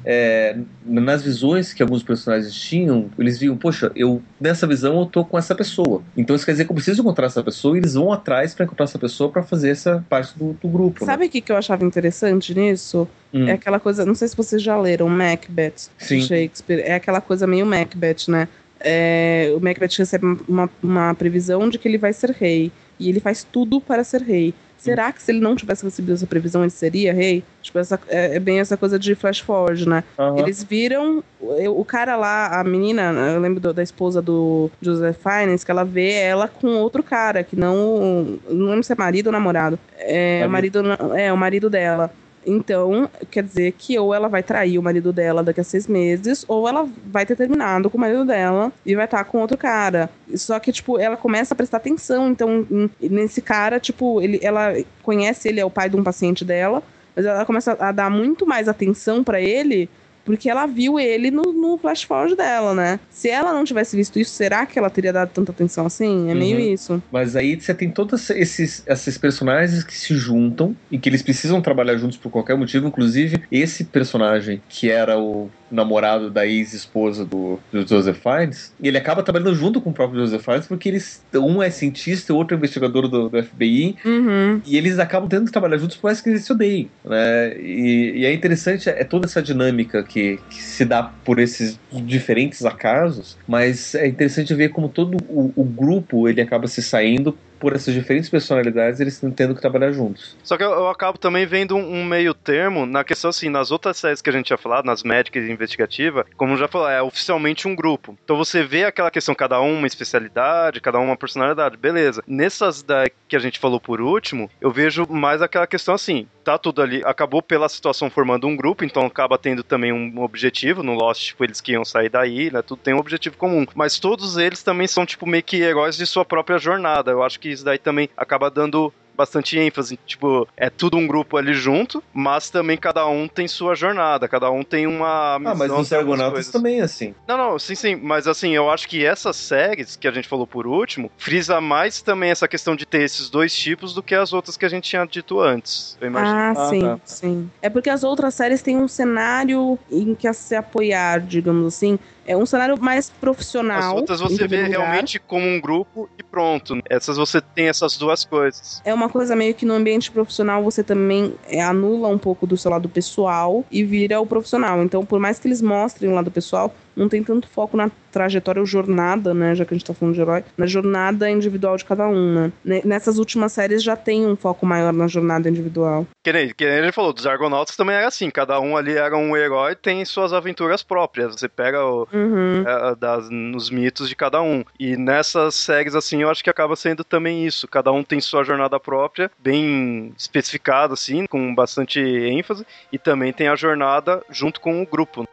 é, 0.03 0.57
nas 0.83 1.21
visões 1.21 1.73
que 1.73 1.81
alguns 1.81 2.03
personagens 2.03 2.53
tinham, 2.53 3.09
eles 3.17 3.37
viam, 3.37 3.55
poxa, 3.55 3.91
eu 3.95 4.21
nessa 4.39 4.65
visão 4.65 4.99
eu 4.99 5.05
tô 5.05 5.23
com 5.23 5.37
essa 5.37 5.53
pessoa. 5.53 6.01
Então 6.17 6.35
isso 6.35 6.45
quer 6.45 6.53
dizer 6.53 6.65
que 6.65 6.71
eu 6.71 6.75
preciso 6.75 7.01
encontrar 7.01 7.27
essa 7.27 7.43
pessoa 7.43 7.75
e 7.75 7.79
eles 7.79 7.93
vão 7.93 8.11
atrás 8.11 8.53
para 8.53 8.65
encontrar 8.65 8.85
essa 8.85 8.99
pessoa 8.99 9.29
para 9.29 9.43
fazer 9.43 9.69
essa 9.69 10.03
parte 10.09 10.37
do, 10.37 10.53
do 10.53 10.67
grupo. 10.67 11.05
né? 11.05 11.11
Sabe 11.11 11.25
o 11.25 11.29
que, 11.29 11.41
que 11.41 11.51
eu 11.51 11.57
achava 11.57 11.85
interessante 11.85 12.53
nisso? 12.53 13.07
Hum. 13.33 13.47
É 13.47 13.53
aquela 13.53 13.79
coisa, 13.79 14.05
não 14.05 14.15
sei 14.15 14.27
se 14.27 14.35
vocês 14.35 14.61
já 14.61 14.77
leram 14.77 15.07
Macbeth 15.07 15.89
Sim. 15.97 16.19
de 16.19 16.27
Shakespeare. 16.27 16.79
É 16.79 16.95
aquela 16.95 17.21
coisa 17.21 17.45
meio 17.45 17.65
Macbeth, 17.65 18.27
né? 18.27 18.47
É, 18.79 19.53
o 19.55 19.59
Macbeth 19.59 19.97
recebe 19.99 20.25
uma, 20.47 20.69
uma 20.81 21.13
previsão 21.13 21.69
de 21.69 21.77
que 21.77 21.87
ele 21.87 21.97
vai 21.97 22.13
ser 22.13 22.31
rei. 22.31 22.71
E 22.99 23.09
ele 23.09 23.19
faz 23.19 23.43
tudo 23.43 23.79
para 23.79 24.03
ser 24.03 24.21
rei. 24.21 24.53
Será 24.84 25.11
que 25.11 25.21
se 25.21 25.32
ele 25.32 25.39
não 25.39 25.55
tivesse 25.55 25.84
recebido 25.84 26.13
essa 26.13 26.25
previsão, 26.25 26.61
ele 26.61 26.71
seria 26.71 27.13
rei? 27.13 27.43
Tipo, 27.61 27.77
essa, 27.79 27.99
é, 28.07 28.36
é 28.36 28.39
bem 28.39 28.59
essa 28.59 28.75
coisa 28.75 28.97
de 28.97 29.13
flash 29.13 29.39
forward, 29.39 29.88
né? 29.88 30.03
Aham. 30.17 30.39
Eles 30.39 30.63
viram 30.63 31.23
o, 31.39 31.79
o 31.82 31.86
cara 31.86 32.15
lá, 32.15 32.59
a 32.59 32.63
menina, 32.63 33.11
eu 33.34 33.39
lembro 33.39 33.59
do- 33.59 33.73
da 33.73 33.84
esposa 33.84 34.21
do 34.21 34.71
Joseph 34.82 35.17
Fiennes, 35.21 35.63
que 35.63 35.69
ela 35.69 35.86
vê 35.86 36.13
ela 36.13 36.47
com 36.47 36.67
outro 36.77 37.03
cara, 37.03 37.43
que 37.43 37.55
não. 37.55 38.39
Não 38.49 38.67
lembro 38.67 38.84
se 38.84 38.91
é 38.91 38.95
marido 38.95 39.27
ou 39.27 39.32
namorado. 39.34 39.77
É 39.97 40.43
o 40.45 40.49
marido, 40.49 40.82
é, 41.15 41.32
o 41.32 41.38
marido 41.38 41.69
dela. 41.69 42.11
Então, 42.45 43.09
quer 43.29 43.43
dizer 43.43 43.73
que 43.73 43.97
ou 43.99 44.13
ela 44.13 44.27
vai 44.27 44.41
trair 44.41 44.77
o 44.77 44.83
marido 44.83 45.13
dela 45.13 45.43
daqui 45.43 45.61
a 45.61 45.63
seis 45.63 45.87
meses, 45.87 46.43
ou 46.47 46.67
ela 46.67 46.87
vai 47.05 47.25
ter 47.25 47.35
terminado 47.35 47.89
com 47.89 47.97
o 47.97 48.01
marido 48.01 48.25
dela 48.25 48.71
e 48.85 48.95
vai 48.95 49.05
estar 49.05 49.23
com 49.25 49.39
outro 49.39 49.57
cara. 49.57 50.09
Só 50.35 50.59
que, 50.59 50.71
tipo, 50.71 50.99
ela 50.99 51.15
começa 51.15 51.53
a 51.53 51.57
prestar 51.57 51.77
atenção. 51.77 52.29
Então, 52.29 52.65
nesse 52.99 53.41
cara, 53.41 53.79
tipo, 53.79 54.21
ele, 54.21 54.39
ela 54.41 54.73
conhece 55.03 55.49
ele, 55.49 55.59
é 55.59 55.65
o 55.65 55.69
pai 55.69 55.89
de 55.89 55.97
um 55.97 56.03
paciente 56.03 56.43
dela, 56.43 56.81
mas 57.15 57.25
ela 57.25 57.45
começa 57.45 57.77
a 57.79 57.91
dar 57.91 58.09
muito 58.09 58.45
mais 58.45 58.67
atenção 58.67 59.23
pra 59.23 59.39
ele 59.39 59.89
porque 60.26 60.49
ela 60.49 60.65
viu 60.65 60.99
ele 60.99 61.32
no, 61.32 61.41
no 61.53 61.78
flash 61.78 62.03
forward 62.03 62.36
dela, 62.36 62.74
né? 62.74 62.99
Se 63.09 63.30
ela 63.30 63.53
não 63.53 63.63
tivesse 63.63 63.95
visto 63.95 64.19
isso, 64.19 64.32
será 64.32 64.65
que 64.65 64.78
ela 64.78 64.89
teria 64.89 65.11
dado 65.13 65.30
tanta 65.32 65.51
atenção 65.51 65.86
assim? 65.86 66.30
É 66.30 66.36
meio 66.36 66.57
Uhum. 66.57 66.74
isso. 66.74 67.03
Mas 67.11 67.36
aí 67.36 67.59
você 67.59 67.74
tem 67.74 67.89
todos 67.89 68.30
esses, 68.30 68.84
esses 68.86 69.17
personagens 69.17 69.84
que 69.84 69.93
se 69.97 70.15
juntam 70.15 70.76
e 70.89 70.97
que 70.97 71.09
eles 71.09 71.22
precisam 71.22 71.61
trabalhar 71.61 71.97
juntos 71.97 72.17
por 72.17 72.30
qualquer 72.32 72.55
motivo. 72.57 72.88
Inclusive, 72.88 73.43
esse 73.51 73.86
personagem 73.86 74.61
que 74.69 74.89
era 74.89 75.17
o 75.17 75.49
namorado 75.72 76.30
da 76.30 76.45
ex-esposa 76.45 77.26
do, 77.26 77.59
do 77.72 77.88
Joseph 77.88 78.17
Fiennes, 78.22 78.74
ele 78.82 78.97
acaba 78.97 79.24
trabalhando 79.24 79.55
junto 79.55 79.80
com 79.82 79.89
o 79.89 79.93
próprio 79.93 80.19
Joseph 80.22 80.43
Fiennes 80.43 80.67
porque 80.67 80.89
eles 80.89 81.24
um 81.36 81.61
é 81.61 81.69
cientista, 81.69 82.34
o 82.34 82.38
outro 82.38 82.55
é 82.55 82.57
investigador 82.57 83.07
do, 83.07 83.30
do 83.30 83.43
FBI 83.43 83.95
Uhum. 84.05 84.61
e 84.65 84.78
eles 84.78 84.99
acabam 84.99 85.30
tendo 85.30 85.45
que 85.45 85.51
trabalhar 85.51 85.78
juntos 85.78 85.97
por 85.97 86.07
mais 86.07 86.22
que 86.22 86.30
eles 86.30 86.43
se 86.43 86.51
odeiem, 86.51 86.89
né? 87.03 87.57
E, 87.59 88.13
e 88.17 88.26
é 88.26 88.34
interessante, 88.34 88.89
é 88.89 89.03
toda 89.03 89.26
essa 89.26 89.41
dinâmica 89.41 90.03
que, 90.03 90.39
que 90.49 90.61
se 90.61 90.86
dá 90.86 91.03
por 91.03 91.39
esses 91.39 91.80
diferentes 91.91 92.65
acasos, 92.65 93.38
mas 93.47 93.95
é 93.95 94.07
interessante 94.07 94.53
ver 94.53 94.69
como 94.69 94.89
todo 94.89 95.17
o, 95.30 95.51
o 95.55 95.63
grupo 95.63 96.28
ele 96.28 96.41
acaba 96.41 96.67
se 96.67 96.82
saindo 96.82 97.38
por 97.62 97.74
essas 97.74 97.93
diferentes 97.93 98.28
personalidades, 98.28 98.99
eles 98.99 99.14
estão 99.14 99.32
tendo 99.32 99.53
que 99.53 99.62
trabalhar 99.62 99.91
juntos. 99.91 100.36
Só 100.43 100.57
que 100.57 100.64
eu, 100.64 100.72
eu 100.72 100.89
acabo 100.89 101.20
também 101.20 101.45
vendo 101.45 101.76
um, 101.76 102.01
um 102.01 102.03
meio 102.03 102.34
termo 102.34 102.88
na 102.88 103.03
questão 103.03 103.30
assim, 103.30 103.49
nas 103.49 103.70
outras 103.70 103.97
séries 103.97 104.22
que 104.22 104.30
a 104.30 104.34
gente 104.34 104.47
tinha 104.47 104.57
falado, 104.57 104.86
nas 104.86 105.03
médicas 105.03 105.45
e 105.45 105.51
investigativa, 105.51 106.26
como 106.36 106.57
já 106.57 106.68
falou, 106.68 106.89
é 106.89 107.01
oficialmente 107.01 107.68
um 107.68 107.76
grupo. 107.76 108.18
Então 108.24 108.36
você 108.36 108.64
vê 108.64 108.84
aquela 108.84 109.12
questão, 109.12 109.36
cada 109.36 109.62
um 109.62 109.78
uma 109.78 109.88
especialidade, 109.88 110.82
cada 110.82 110.99
um 110.99 111.05
uma 111.05 111.18
personalidade, 111.18 111.78
beleza. 111.78 112.24
Nessas 112.28 112.82
da 112.82 113.05
que 113.28 113.36
a 113.36 113.39
gente 113.39 113.59
falou 113.59 113.80
por 113.80 114.01
último, 114.01 114.49
eu 114.59 114.72
vejo 114.72 115.07
mais 115.09 115.41
aquela 115.41 115.68
questão 115.68 115.93
assim, 115.93 116.28
tá 116.53 116.57
tudo 116.57 116.81
ali, 116.81 117.01
acabou 117.05 117.41
pela 117.41 117.69
situação 117.69 118.09
formando 118.09 118.47
um 118.47 118.55
grupo, 118.55 118.83
então 118.83 119.05
acaba 119.05 119.37
tendo 119.37 119.63
também 119.63 119.91
um 119.91 120.21
objetivo, 120.21 120.83
no 120.83 120.93
Lost, 120.93 121.27
tipo, 121.27 121.43
eles 121.43 121.61
que 121.61 121.73
iam 121.73 121.85
sair 121.85 122.09
daí, 122.09 122.51
né, 122.51 122.61
tudo 122.61 122.79
tem 122.79 122.93
um 122.93 122.99
objetivo 122.99 123.37
comum. 123.37 123.65
Mas 123.75 123.99
todos 123.99 124.37
eles 124.37 124.63
também 124.63 124.87
são, 124.87 125.05
tipo, 125.05 125.25
meio 125.25 125.43
que 125.43 125.61
heróis 125.61 125.97
de 125.97 126.05
sua 126.05 126.25
própria 126.25 126.57
jornada. 126.57 127.11
Eu 127.11 127.23
acho 127.23 127.39
que 127.39 127.49
isso 127.49 127.63
daí 127.63 127.77
também 127.77 128.09
acaba 128.15 128.49
dando 128.49 128.93
bastante 129.22 129.57
ênfase, 129.59 129.97
tipo, 130.05 130.47
é 130.57 130.69
tudo 130.69 130.97
um 130.97 131.05
grupo 131.05 131.38
ali 131.38 131.53
junto, 131.53 132.03
mas 132.13 132.49
também 132.49 132.76
cada 132.76 133.07
um 133.07 133.28
tem 133.28 133.47
sua 133.47 133.76
jornada, 133.76 134.28
cada 134.28 134.49
um 134.49 134.63
tem 134.63 134.88
uma 134.88 135.38
missão. 135.39 135.51
Ah, 135.51 135.55
mas 135.55 135.69
algumas 135.72 135.91
Argonautas 135.93 136.49
também 136.49 136.80
é 136.80 136.84
assim. 136.84 137.13
Não, 137.28 137.38
não, 137.38 137.59
sim, 137.59 137.76
sim, 137.76 137.95
mas 137.95 138.28
assim, 138.28 138.55
eu 138.55 138.69
acho 138.69 138.88
que 138.88 139.05
essas 139.05 139.36
séries 139.36 139.95
que 139.95 140.07
a 140.07 140.11
gente 140.11 140.28
falou 140.28 140.47
por 140.47 140.65
último, 140.65 141.11
frisa 141.17 141.61
mais 141.61 142.01
também 142.01 142.32
essa 142.32 142.47
questão 142.47 142.76
de 142.76 142.86
ter 142.86 143.01
esses 143.03 143.30
dois 143.30 143.53
tipos 143.55 143.93
do 143.93 144.01
que 144.01 144.15
as 144.15 144.34
outras 144.34 144.57
que 144.57 144.65
a 144.65 144.69
gente 144.69 144.89
tinha 144.89 145.05
dito 145.05 145.39
antes. 145.39 145.97
Eu 146.01 146.07
imagino. 146.07 146.38
Ah, 146.38 146.51
Ah, 146.57 146.65
sim, 146.69 146.82
tá. 146.82 146.99
sim. 147.05 147.49
É 147.61 147.69
porque 147.69 147.89
as 147.89 148.03
outras 148.03 148.34
séries 148.34 148.61
têm 148.61 148.78
um 148.78 148.88
cenário 148.88 149.78
em 149.91 150.15
que 150.15 150.28
a 150.28 150.34
se 150.34 150.55
apoiar, 150.55 151.19
digamos 151.22 151.65
assim. 151.67 151.99
É 152.32 152.38
um 152.38 152.45
cenário 152.45 152.79
mais 152.79 153.09
profissional. 153.09 153.91
As 153.91 153.93
outras 153.93 154.19
você 154.21 154.47
vê 154.47 154.63
lugar. 154.63 154.69
realmente 154.69 155.19
como 155.19 155.45
um 155.45 155.59
grupo 155.59 156.09
e 156.17 156.23
pronto. 156.23 156.79
Essas 156.89 157.17
você 157.17 157.41
tem 157.41 157.67
essas 157.67 157.97
duas 157.97 158.23
coisas. 158.23 158.82
É 158.86 158.93
uma 158.93 159.09
coisa 159.09 159.36
meio 159.36 159.53
que 159.53 159.65
no 159.65 159.73
ambiente 159.73 160.09
profissional 160.09 160.63
você 160.63 160.82
também 160.82 161.34
é, 161.49 161.61
anula 161.61 162.07
um 162.07 162.17
pouco 162.17 162.47
do 162.47 162.55
seu 162.55 162.71
lado 162.71 162.88
pessoal 162.88 163.65
e 163.69 163.84
vira 163.84 164.21
o 164.21 164.25
profissional. 164.25 164.82
Então, 164.82 165.05
por 165.05 165.19
mais 165.19 165.39
que 165.39 165.47
eles 165.47 165.61
mostrem 165.61 166.09
o 166.09 166.15
lado 166.15 166.32
pessoal, 166.32 166.73
não 166.95 167.07
tem 167.09 167.23
tanto 167.23 167.47
foco 167.47 167.75
na 167.77 167.89
trajetória 168.11 168.59
ou 168.59 168.65
jornada, 168.65 169.33
né? 169.33 169.55
Já 169.55 169.63
que 169.65 169.73
a 169.73 169.77
gente 169.77 169.85
tá 169.87 169.93
falando 169.93 170.13
de 170.15 170.21
herói, 170.21 170.43
na 170.57 170.65
jornada 170.65 171.29
individual 171.29 171.77
de 171.77 171.85
cada 171.85 172.07
um, 172.07 172.33
né? 172.33 172.51
Ne- 172.63 172.81
Nessas 172.83 173.17
últimas 173.17 173.53
séries 173.53 173.81
já 173.81 173.95
tem 173.95 174.25
um 174.27 174.35
foco 174.35 174.65
maior 174.65 174.91
na 174.91 175.07
jornada 175.07 175.49
individual. 175.49 176.05
Que 176.23 176.33
nem, 176.33 176.53
que 176.53 176.65
nem 176.65 176.79
ele 176.79 176.91
falou, 176.91 177.13
dos 177.13 177.25
Argonautas 177.25 177.75
também 177.77 177.95
era 177.95 178.07
assim. 178.07 178.29
Cada 178.29 178.59
um 178.59 178.75
ali 178.75 178.93
era 178.97 179.15
um 179.17 179.35
herói 179.37 179.75
tem 179.75 180.03
suas 180.05 180.33
aventuras 180.33 180.83
próprias. 180.83 181.35
Você 181.35 181.47
pega 181.47 181.83
o, 181.85 182.07
Uhum. 182.11 182.63
é, 182.67 182.95
das, 182.95 183.29
nos 183.29 183.69
mitos 183.69 184.09
de 184.09 184.15
cada 184.15 184.41
um. 184.41 184.63
E 184.79 184.97
nessas 184.97 185.55
séries, 185.55 185.95
assim, 185.95 186.21
eu 186.21 186.29
acho 186.29 186.43
que 186.43 186.49
acaba 186.49 186.75
sendo 186.75 187.03
também 187.03 187.45
isso. 187.45 187.67
Cada 187.67 187.91
um 187.91 188.03
tem 188.03 188.19
sua 188.19 188.43
jornada 188.43 188.79
própria, 188.79 189.31
bem 189.39 190.13
especificada, 190.17 190.93
assim, 190.93 191.25
com 191.27 191.55
bastante 191.55 191.99
ênfase. 191.99 192.65
E 192.91 192.97
também 192.97 193.31
tem 193.31 193.47
a 193.47 193.55
jornada 193.55 194.21
junto 194.29 194.59
com 194.59 194.81
o 194.81 194.85
grupo. 194.85 195.23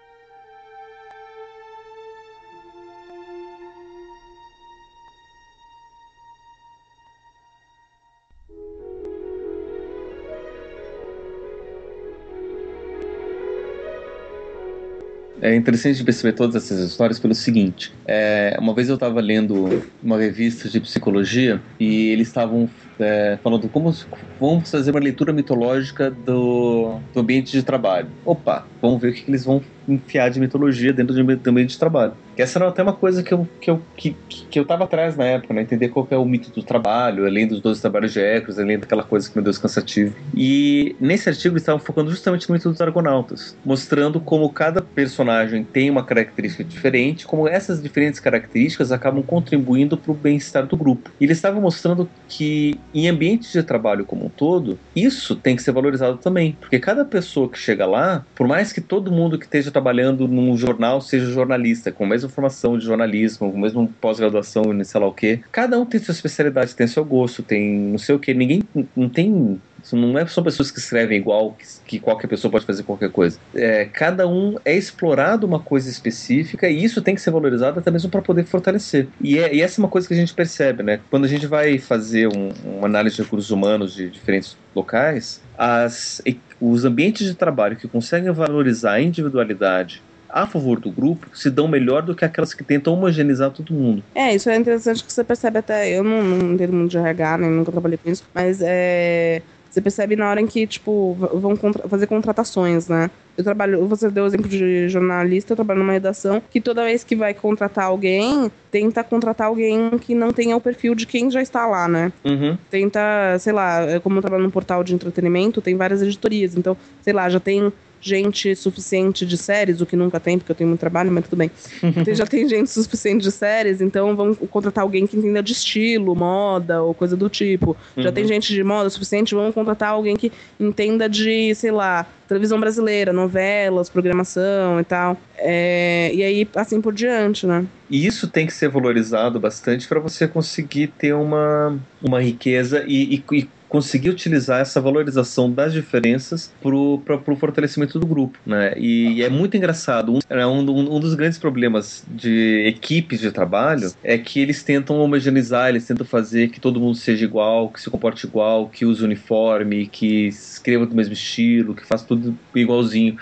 É 15.48 15.54
interessante 15.54 16.04
perceber 16.04 16.34
todas 16.34 16.62
essas 16.62 16.78
histórias 16.80 17.18
pelo 17.18 17.34
seguinte: 17.34 17.90
é, 18.06 18.54
uma 18.60 18.74
vez 18.74 18.90
eu 18.90 18.96
estava 18.96 19.18
lendo 19.18 19.82
uma 20.02 20.18
revista 20.18 20.68
de 20.68 20.78
psicologia 20.78 21.58
e 21.80 22.08
eles 22.08 22.28
estavam 22.28 22.68
é, 23.00 23.38
falando 23.42 23.68
como 23.68 23.94
vamos 24.40 24.70
fazer 24.70 24.90
uma 24.90 25.00
leitura 25.00 25.32
mitológica 25.32 26.10
do, 26.10 26.98
do 27.12 27.20
ambiente 27.20 27.52
de 27.52 27.62
trabalho. 27.62 28.08
Opa, 28.24 28.66
vamos 28.80 29.00
ver 29.00 29.10
o 29.10 29.12
que, 29.12 29.28
eles 29.28 29.44
vão 29.44 29.62
enfiar 29.88 30.28
de 30.28 30.38
mitologia 30.38 30.92
dentro 30.92 31.14
de, 31.14 31.36
do 31.36 31.50
ambiente 31.50 31.70
de 31.70 31.78
trabalho. 31.78 32.12
Essa 32.36 32.58
era 32.58 32.68
até 32.68 32.82
uma 32.82 32.92
coisa 32.92 33.22
que 33.22 33.32
eu, 33.32 33.48
que 33.60 33.70
eu, 33.70 33.82
que, 33.96 34.16
que 34.50 34.60
eu 34.60 34.64
tava 34.64 34.84
atrás 34.84 35.16
na 35.16 35.24
época, 35.24 35.52
né? 35.54 35.62
Entender 35.62 35.88
qual 35.88 36.06
é 36.10 36.16
o 36.16 36.24
mito 36.24 36.50
do 36.50 36.62
trabalho, 36.62 37.26
além 37.26 37.48
dos 37.48 37.60
12 37.60 37.80
trabalhos 37.80 38.12
de 38.12 38.20
Hércules, 38.20 38.58
além 38.58 38.78
daquela 38.78 39.02
coisa 39.02 39.28
que, 39.28 39.34
meu 39.34 39.42
Deus, 39.42 39.58
cansativo. 39.58 40.14
E 40.34 40.94
nesse 41.00 41.28
artigo 41.28 41.54
eles 41.54 41.62
estavam 41.62 41.80
focando 41.80 42.10
justamente 42.10 42.48
no 42.48 42.54
mito 42.54 42.70
dos 42.70 42.80
Argonautas, 42.80 43.56
mostrando 43.64 44.20
como 44.20 44.48
cada 44.52 44.80
personagem 44.80 45.64
tem 45.64 45.90
uma 45.90 46.04
característica 46.04 46.62
diferente, 46.62 47.26
como 47.26 47.48
essas 47.48 47.82
diferentes 47.82 48.20
características 48.20 48.92
acabam 48.92 49.22
contribuindo 49.22 49.96
para 49.96 50.12
o 50.12 50.14
bem-estar 50.14 50.66
do 50.66 50.76
grupo. 50.76 51.10
E 51.20 51.24
eles 51.24 51.38
estavam 51.38 51.60
mostrando 51.60 52.08
que 52.28 52.78
em 52.94 53.08
ambientes 53.08 53.52
de 53.52 53.62
trabalho 53.62 54.04
como 54.04 54.26
um 54.26 54.28
todo, 54.28 54.78
isso 54.94 55.36
tem 55.36 55.56
que 55.56 55.62
ser 55.62 55.72
valorizado 55.72 56.16
também, 56.18 56.56
porque 56.60 56.78
cada 56.78 57.04
pessoa 57.04 57.48
que 57.48 57.58
chega 57.58 57.86
lá, 57.86 58.24
por 58.34 58.46
mais 58.46 58.72
que 58.72 58.80
todo 58.80 59.12
mundo 59.12 59.38
que 59.38 59.44
esteja 59.44 59.70
trabalhando 59.70 60.26
num 60.26 60.56
jornal 60.56 61.00
seja 61.00 61.26
jornalista, 61.26 61.92
com 61.92 62.04
a 62.04 62.08
mesma 62.08 62.28
formação 62.28 62.78
de 62.78 62.84
jornalismo, 62.84 63.50
com 63.50 63.58
a 63.58 63.60
mesma 63.60 63.88
pós-graduação, 64.00 64.64
sei 64.84 65.00
lá 65.00 65.06
o 65.06 65.12
quê, 65.12 65.40
cada 65.52 65.78
um 65.78 65.84
tem 65.84 66.00
sua 66.00 66.12
especialidade, 66.12 66.74
tem 66.74 66.86
seu 66.86 67.04
gosto, 67.04 67.42
tem 67.42 67.78
não 67.78 67.98
sei 67.98 68.14
o 68.14 68.18
que, 68.18 68.32
ninguém 68.34 68.62
não 68.96 69.08
tem 69.08 69.60
não 69.96 70.18
é 70.18 70.26
só 70.26 70.42
pessoas 70.42 70.70
que 70.70 70.78
escrevem 70.78 71.18
igual, 71.18 71.52
que, 71.52 71.66
que 71.86 72.00
qualquer 72.00 72.26
pessoa 72.26 72.50
pode 72.50 72.66
fazer 72.66 72.82
qualquer 72.82 73.10
coisa. 73.10 73.38
É, 73.54 73.84
cada 73.86 74.26
um 74.28 74.56
é 74.64 74.76
explorado 74.76 75.46
uma 75.46 75.60
coisa 75.60 75.88
específica 75.90 76.68
e 76.68 76.82
isso 76.82 77.02
tem 77.02 77.14
que 77.14 77.20
ser 77.20 77.30
valorizado 77.30 77.78
até 77.78 77.90
mesmo 77.90 78.10
para 78.10 78.22
poder 78.22 78.44
fortalecer. 78.44 79.08
E, 79.20 79.38
é, 79.38 79.54
e 79.54 79.62
essa 79.62 79.80
é 79.80 79.82
uma 79.82 79.88
coisa 79.88 80.06
que 80.06 80.14
a 80.14 80.16
gente 80.16 80.34
percebe, 80.34 80.82
né? 80.82 81.00
Quando 81.10 81.24
a 81.24 81.28
gente 81.28 81.46
vai 81.46 81.78
fazer 81.78 82.28
um, 82.28 82.50
uma 82.64 82.86
análise 82.86 83.16
de 83.16 83.22
recursos 83.22 83.50
humanos 83.50 83.94
de 83.94 84.08
diferentes 84.08 84.56
locais, 84.74 85.40
as, 85.56 86.22
os 86.60 86.84
ambientes 86.84 87.26
de 87.26 87.34
trabalho 87.34 87.76
que 87.76 87.88
conseguem 87.88 88.30
valorizar 88.32 88.92
a 88.92 89.00
individualidade 89.00 90.02
a 90.28 90.46
favor 90.46 90.78
do 90.78 90.90
grupo 90.90 91.26
se 91.34 91.50
dão 91.50 91.66
melhor 91.66 92.02
do 92.02 92.14
que 92.14 92.24
aquelas 92.24 92.52
que 92.52 92.62
tentam 92.62 92.92
homogeneizar 92.92 93.50
todo 93.50 93.72
mundo. 93.72 94.02
É, 94.14 94.34
isso 94.34 94.50
é 94.50 94.56
interessante 94.56 95.02
que 95.02 95.12
você 95.12 95.24
percebe 95.24 95.58
até. 95.58 95.88
Eu 95.90 96.04
não, 96.04 96.22
não 96.22 96.54
entendo 96.54 96.72
muito 96.72 96.90
de 96.90 96.98
RH, 96.98 97.38
nem 97.38 97.50
nunca 97.50 97.72
trabalhei 97.72 97.98
com 97.98 98.10
isso, 98.10 98.24
mas 98.34 98.60
é. 98.62 99.42
Você 99.70 99.80
percebe 99.80 100.16
na 100.16 100.30
hora 100.30 100.40
em 100.40 100.46
que, 100.46 100.66
tipo, 100.66 101.14
vão 101.14 101.56
contra 101.56 101.88
fazer 101.88 102.06
contratações, 102.06 102.88
né? 102.88 103.10
Eu 103.36 103.44
trabalho, 103.44 103.86
você 103.86 104.10
deu 104.10 104.24
o 104.24 104.26
exemplo 104.26 104.48
de 104.48 104.88
jornalista, 104.88 105.52
eu 105.52 105.56
trabalho 105.56 105.80
numa 105.80 105.92
redação 105.92 106.42
que 106.50 106.60
toda 106.60 106.84
vez 106.84 107.04
que 107.04 107.14
vai 107.14 107.32
contratar 107.32 107.84
alguém, 107.84 108.50
tenta 108.70 109.04
contratar 109.04 109.46
alguém 109.46 109.90
que 109.98 110.14
não 110.14 110.32
tenha 110.32 110.56
o 110.56 110.60
perfil 110.60 110.94
de 110.94 111.06
quem 111.06 111.30
já 111.30 111.40
está 111.40 111.66
lá, 111.66 111.86
né? 111.86 112.12
Uhum. 112.24 112.58
Tenta, 112.70 113.00
sei 113.38 113.52
lá, 113.52 114.00
como 114.02 114.18
eu 114.18 114.22
trabalho 114.22 114.42
num 114.42 114.50
portal 114.50 114.82
de 114.82 114.94
entretenimento, 114.94 115.60
tem 115.60 115.76
várias 115.76 116.02
editorias, 116.02 116.56
então, 116.56 116.76
sei 117.02 117.12
lá, 117.12 117.28
já 117.28 117.38
tem 117.38 117.72
gente 118.00 118.54
suficiente 118.54 119.26
de 119.26 119.36
séries, 119.36 119.80
o 119.80 119.86
que 119.86 119.96
nunca 119.96 120.20
tem, 120.20 120.38
porque 120.38 120.52
eu 120.52 120.56
tenho 120.56 120.68
muito 120.68 120.80
trabalho, 120.80 121.10
mas 121.10 121.24
tudo 121.24 121.36
bem. 121.36 121.50
Então, 121.82 122.14
já 122.14 122.26
tem 122.26 122.48
gente 122.48 122.70
suficiente 122.70 123.22
de 123.22 123.32
séries, 123.32 123.80
então 123.80 124.14
vamos 124.14 124.38
contratar 124.50 124.82
alguém 124.84 125.06
que 125.06 125.16
entenda 125.16 125.42
de 125.42 125.52
estilo, 125.52 126.14
moda 126.14 126.82
ou 126.82 126.94
coisa 126.94 127.16
do 127.16 127.28
tipo. 127.28 127.76
Já 127.96 128.08
Uhum. 128.08 128.14
tem 128.14 128.26
gente 128.26 128.52
de 128.52 128.62
moda 128.62 128.88
suficiente, 128.90 129.34
vamos 129.34 129.54
contratar 129.54 129.90
alguém 129.90 130.16
que 130.16 130.30
entenda 130.60 131.08
de, 131.08 131.54
sei 131.54 131.70
lá, 131.70 132.06
televisão 132.28 132.60
brasileira, 132.60 133.12
novelas, 133.12 133.88
programação 133.88 134.78
e 134.80 134.84
tal. 134.84 135.16
É, 135.36 136.10
e 136.14 136.22
aí, 136.22 136.48
assim 136.54 136.80
por 136.80 136.92
diante, 136.92 137.46
né? 137.46 137.64
E 137.90 138.06
isso 138.06 138.28
tem 138.28 138.46
que 138.46 138.52
ser 138.52 138.68
valorizado 138.68 139.40
bastante 139.40 139.88
para 139.88 139.98
você 140.00 140.28
conseguir 140.28 140.88
ter 140.88 141.14
uma, 141.14 141.78
uma 142.02 142.20
riqueza 142.20 142.84
e, 142.86 143.16
e- 143.16 143.24
e 143.38 143.48
conseguir 143.68 144.10
utilizar 144.10 144.60
essa 144.60 144.80
valorização 144.80 145.52
das 145.52 145.72
diferenças 145.72 146.50
para 146.60 146.74
o 146.74 147.36
fortalecimento 147.36 147.98
do 147.98 148.06
grupo. 148.06 148.38
Né? 148.46 148.72
E, 148.76 149.14
e 149.18 149.22
é 149.22 149.28
muito 149.28 149.56
engraçado. 149.56 150.18
É 150.28 150.46
um, 150.46 150.60
um- 150.60 150.96
um 150.96 151.00
dos 151.00 151.14
grandes 151.14 151.38
problemas 151.38 152.04
de 152.08 152.64
equipes 152.66 153.20
de 153.20 153.30
trabalho 153.30 153.92
é 154.02 154.16
que 154.18 154.40
eles 154.40 154.62
tentam 154.62 154.98
homogeneizar, 154.98 155.68
eles 155.68 155.86
tentam 155.86 156.06
fazer 156.06 156.48
que 156.48 156.60
todo 156.60 156.80
mundo 156.80 156.96
seja 156.96 157.24
igual, 157.24 157.70
que 157.70 157.80
se 157.80 157.90
comporte 157.90 158.26
igual, 158.26 158.68
que 158.68 158.84
use 158.84 159.04
uniforme, 159.04 159.86
que 159.86 160.28
escreva 160.28 160.86
do 160.86 160.94
mesmo 160.94 161.12
estilo, 161.12 161.74
que 161.74 161.86
faça 161.86 162.06
tudo 162.06 162.38
igualzinho. 162.54 163.16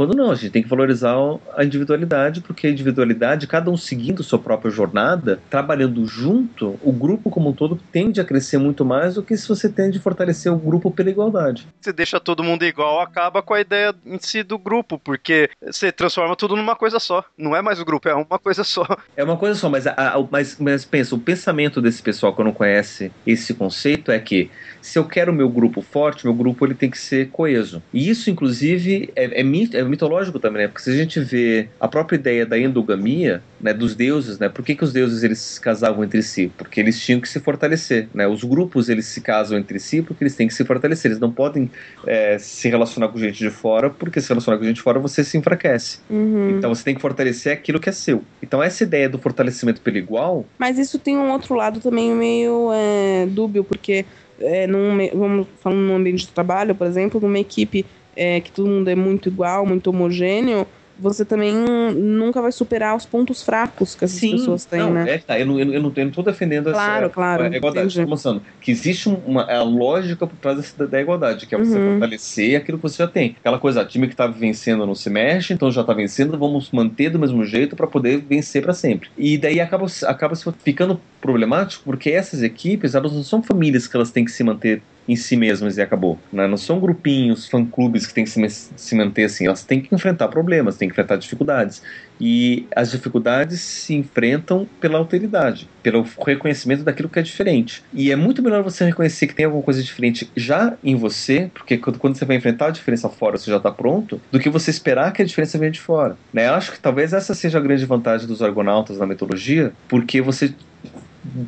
Quando 0.00 0.16
não, 0.16 0.30
a 0.30 0.34
gente 0.34 0.48
tem 0.50 0.62
que 0.62 0.68
valorizar 0.68 1.14
a 1.54 1.62
individualidade, 1.62 2.40
porque 2.40 2.66
a 2.66 2.70
individualidade, 2.70 3.46
cada 3.46 3.70
um 3.70 3.76
seguindo 3.76 4.22
sua 4.22 4.38
própria 4.38 4.70
jornada, 4.70 5.38
trabalhando 5.50 6.06
junto, 6.06 6.78
o 6.82 6.90
grupo 6.90 7.28
como 7.28 7.50
um 7.50 7.52
todo 7.52 7.78
tende 7.92 8.18
a 8.18 8.24
crescer 8.24 8.56
muito 8.56 8.82
mais 8.82 9.16
do 9.16 9.22
que 9.22 9.36
se 9.36 9.46
você 9.46 9.68
tende 9.68 9.98
a 9.98 10.00
fortalecer 10.00 10.50
o 10.50 10.56
grupo 10.56 10.90
pela 10.90 11.10
igualdade. 11.10 11.68
Você 11.82 11.92
deixa 11.92 12.18
todo 12.18 12.42
mundo 12.42 12.64
igual, 12.64 12.98
acaba 13.02 13.42
com 13.42 13.52
a 13.52 13.60
ideia 13.60 13.94
em 14.06 14.18
si 14.18 14.42
do 14.42 14.56
grupo, 14.56 14.98
porque 14.98 15.50
você 15.62 15.92
transforma 15.92 16.34
tudo 16.34 16.56
numa 16.56 16.74
coisa 16.74 16.98
só. 16.98 17.22
Não 17.36 17.54
é 17.54 17.60
mais 17.60 17.78
o 17.78 17.84
grupo, 17.84 18.08
é 18.08 18.14
uma 18.14 18.38
coisa 18.38 18.64
só. 18.64 18.86
É 19.14 19.22
uma 19.22 19.36
coisa 19.36 19.54
só, 19.58 19.68
mas, 19.68 19.86
a- 19.86 19.92
a- 19.92 20.26
mas, 20.30 20.56
mas 20.58 20.84
pensa, 20.86 21.14
o 21.14 21.18
pensamento 21.18 21.82
desse 21.82 22.00
pessoal 22.00 22.34
que 22.34 22.42
não 22.42 22.52
conhece 22.54 23.12
esse 23.26 23.52
conceito 23.52 24.10
é 24.10 24.18
que 24.18 24.50
se 24.80 24.98
eu 24.98 25.04
quero 25.04 25.30
o 25.30 25.34
meu 25.34 25.48
grupo 25.50 25.82
forte, 25.82 26.24
meu 26.24 26.32
grupo 26.32 26.64
ele 26.64 26.74
tem 26.74 26.88
que 26.88 26.96
ser 26.98 27.28
coeso. 27.28 27.82
E 27.92 28.08
isso, 28.08 28.30
inclusive, 28.30 29.12
é, 29.14 29.40
é, 29.40 29.44
é 29.80 29.89
mitológico 29.90 30.38
também, 30.38 30.62
né? 30.62 30.68
Porque 30.68 30.82
se 30.82 30.90
a 30.90 30.94
gente 30.94 31.20
vê 31.20 31.68
a 31.78 31.88
própria 31.88 32.16
ideia 32.16 32.46
da 32.46 32.58
endogamia, 32.58 33.42
né, 33.60 33.74
dos 33.74 33.94
deuses, 33.94 34.38
né? 34.38 34.48
Por 34.48 34.64
que, 34.64 34.74
que 34.74 34.84
os 34.84 34.92
deuses 34.92 35.22
eles 35.22 35.38
se 35.38 35.60
casavam 35.60 36.02
entre 36.04 36.22
si? 36.22 36.50
Porque 36.56 36.80
eles 36.80 37.00
tinham 37.00 37.20
que 37.20 37.28
se 37.28 37.40
fortalecer, 37.40 38.08
né? 38.14 38.26
Os 38.26 38.44
grupos 38.44 38.88
eles 38.88 39.06
se 39.06 39.20
casam 39.20 39.58
entre 39.58 39.78
si 39.78 40.00
porque 40.00 40.24
eles 40.24 40.34
têm 40.34 40.48
que 40.48 40.54
se 40.54 40.64
fortalecer. 40.64 41.10
Eles 41.10 41.20
não 41.20 41.30
podem 41.30 41.70
é, 42.06 42.38
se 42.38 42.68
relacionar 42.68 43.08
com 43.08 43.18
gente 43.18 43.38
de 43.38 43.50
fora, 43.50 43.90
porque 43.90 44.20
se 44.20 44.28
relacionar 44.28 44.58
com 44.58 44.64
gente 44.64 44.76
de 44.76 44.82
fora 44.82 44.98
você 44.98 45.22
se 45.22 45.36
enfraquece. 45.36 45.98
Uhum. 46.08 46.56
Então 46.56 46.74
você 46.74 46.84
tem 46.84 46.94
que 46.94 47.00
fortalecer 47.00 47.52
aquilo 47.52 47.80
que 47.80 47.88
é 47.88 47.92
seu. 47.92 48.22
Então 48.42 48.62
essa 48.62 48.82
ideia 48.84 49.08
do 49.08 49.18
fortalecimento 49.18 49.80
pelo 49.80 49.98
igual 49.98 50.46
Mas 50.58 50.78
isso 50.78 50.98
tem 50.98 51.16
um 51.16 51.30
outro 51.30 51.54
lado 51.54 51.80
também 51.80 52.14
meio 52.14 52.70
é, 52.72 53.26
dúbio, 53.26 53.64
porque 53.64 54.04
é, 54.40 54.66
num, 54.66 54.96
vamos 55.14 55.46
falando 55.60 55.80
num 55.80 55.96
ambiente 55.96 56.26
de 56.26 56.28
trabalho, 56.28 56.74
por 56.74 56.86
exemplo, 56.86 57.20
numa 57.20 57.38
equipe 57.38 57.84
é, 58.16 58.40
que 58.40 58.50
todo 58.52 58.68
mundo 58.68 58.88
é 58.88 58.94
muito 58.94 59.28
igual, 59.28 59.66
muito 59.66 59.88
homogêneo, 59.88 60.66
você 60.98 61.24
também 61.24 61.54
nunca 61.94 62.42
vai 62.42 62.52
superar 62.52 62.94
os 62.94 63.06
pontos 63.06 63.42
fracos 63.42 63.94
que 63.94 64.04
essas 64.04 64.18
Sim, 64.20 64.32
pessoas 64.32 64.66
têm, 64.66 64.80
não, 64.80 64.92
né? 64.92 65.14
É, 65.14 65.18
tá, 65.18 65.40
eu, 65.40 65.46
não, 65.46 65.58
eu, 65.58 65.64
não, 65.64 65.74
eu 65.74 66.04
não 66.04 66.10
tô 66.10 66.22
defendendo 66.22 66.70
Claro, 66.70 67.06
essa 67.06 67.14
claro, 67.14 67.42
a 67.44 67.46
igualdade. 67.46 67.86
entendi. 67.86 68.00
Estou 68.00 68.10
mostrando 68.10 68.42
que 68.60 68.70
existe 68.70 69.08
uma 69.08 69.44
a 69.50 69.62
lógica 69.62 70.26
por 70.26 70.36
trás 70.36 70.58
dessa, 70.58 70.86
da 70.86 71.00
igualdade, 71.00 71.46
que 71.46 71.54
é 71.54 71.58
você 71.58 71.78
Uhum. 71.78 71.84
fortalecer 71.92 72.56
aquilo 72.56 72.76
que 72.78 72.82
você 72.82 72.98
já 72.98 73.08
tem. 73.08 73.34
Aquela 73.38 73.58
coisa, 73.58 73.82
time 73.86 74.08
que 74.08 74.14
tá 74.16 74.26
vencendo 74.26 74.86
não 74.86 74.94
se 74.94 75.08
mexe, 75.08 75.54
então 75.54 75.70
já 75.70 75.82
tá 75.82 75.94
vencendo, 75.94 76.38
vamos 76.38 76.70
manter 76.70 77.08
do 77.08 77.18
mesmo 77.18 77.44
jeito 77.46 77.74
para 77.74 77.86
poder 77.86 78.18
vencer 78.26 78.62
para 78.62 78.74
sempre. 78.74 79.08
E 79.16 79.38
daí 79.38 79.58
acaba, 79.58 79.86
acaba 80.06 80.34
ficando 80.62 81.02
problemático 81.20 81.84
porque 81.84 82.10
essas 82.10 82.42
equipes, 82.42 82.94
elas 82.94 83.12
não 83.12 83.22
são 83.22 83.42
famílias 83.42 83.86
que 83.86 83.96
elas 83.96 84.10
têm 84.10 84.24
que 84.24 84.32
se 84.32 84.42
manter 84.42 84.82
em 85.08 85.16
si 85.16 85.36
mesmas 85.36 85.76
e 85.76 85.82
acabou. 85.82 86.18
Né? 86.32 86.46
Não 86.46 86.56
são 86.56 86.78
grupinhos, 86.78 87.48
fã-clubes 87.48 88.06
que 88.06 88.14
têm 88.14 88.24
que 88.24 88.30
se, 88.30 88.70
se 88.76 88.94
manter 88.94 89.24
assim. 89.24 89.46
Elas 89.46 89.64
têm 89.64 89.80
que 89.80 89.92
enfrentar 89.92 90.28
problemas, 90.28 90.76
têm 90.76 90.88
que 90.88 90.92
enfrentar 90.92 91.16
dificuldades. 91.16 91.82
E 92.20 92.66
as 92.76 92.92
dificuldades 92.92 93.60
se 93.60 93.94
enfrentam 93.94 94.68
pela 94.80 94.98
alteridade, 94.98 95.68
pelo 95.82 96.06
reconhecimento 96.24 96.84
daquilo 96.84 97.08
que 97.08 97.18
é 97.18 97.22
diferente. 97.22 97.82
E 97.92 98.12
é 98.12 98.16
muito 98.16 98.40
melhor 98.42 98.62
você 98.62 98.84
reconhecer 98.84 99.26
que 99.26 99.34
tem 99.34 99.46
alguma 99.46 99.64
coisa 99.64 99.82
diferente 99.82 100.30
já 100.36 100.74
em 100.84 100.94
você, 100.94 101.50
porque 101.54 101.78
quando 101.78 102.14
você 102.16 102.24
vai 102.24 102.36
enfrentar 102.36 102.66
a 102.66 102.70
diferença 102.70 103.08
fora, 103.08 103.36
você 103.36 103.50
já 103.50 103.56
está 103.56 103.72
pronto, 103.72 104.20
do 104.30 104.38
que 104.38 104.50
você 104.50 104.70
esperar 104.70 105.12
que 105.12 105.22
a 105.22 105.24
diferença 105.24 105.58
venha 105.58 105.72
de 105.72 105.80
fora. 105.80 106.16
Né? 106.32 106.46
Eu 106.46 106.54
acho 106.54 106.72
que 106.72 106.78
talvez 106.78 107.12
essa 107.12 107.34
seja 107.34 107.58
a 107.58 107.60
grande 107.60 107.86
vantagem 107.86 108.28
dos 108.28 108.42
argonautas 108.42 108.98
na 108.98 109.06
mitologia, 109.06 109.72
porque 109.88 110.20
você 110.20 110.54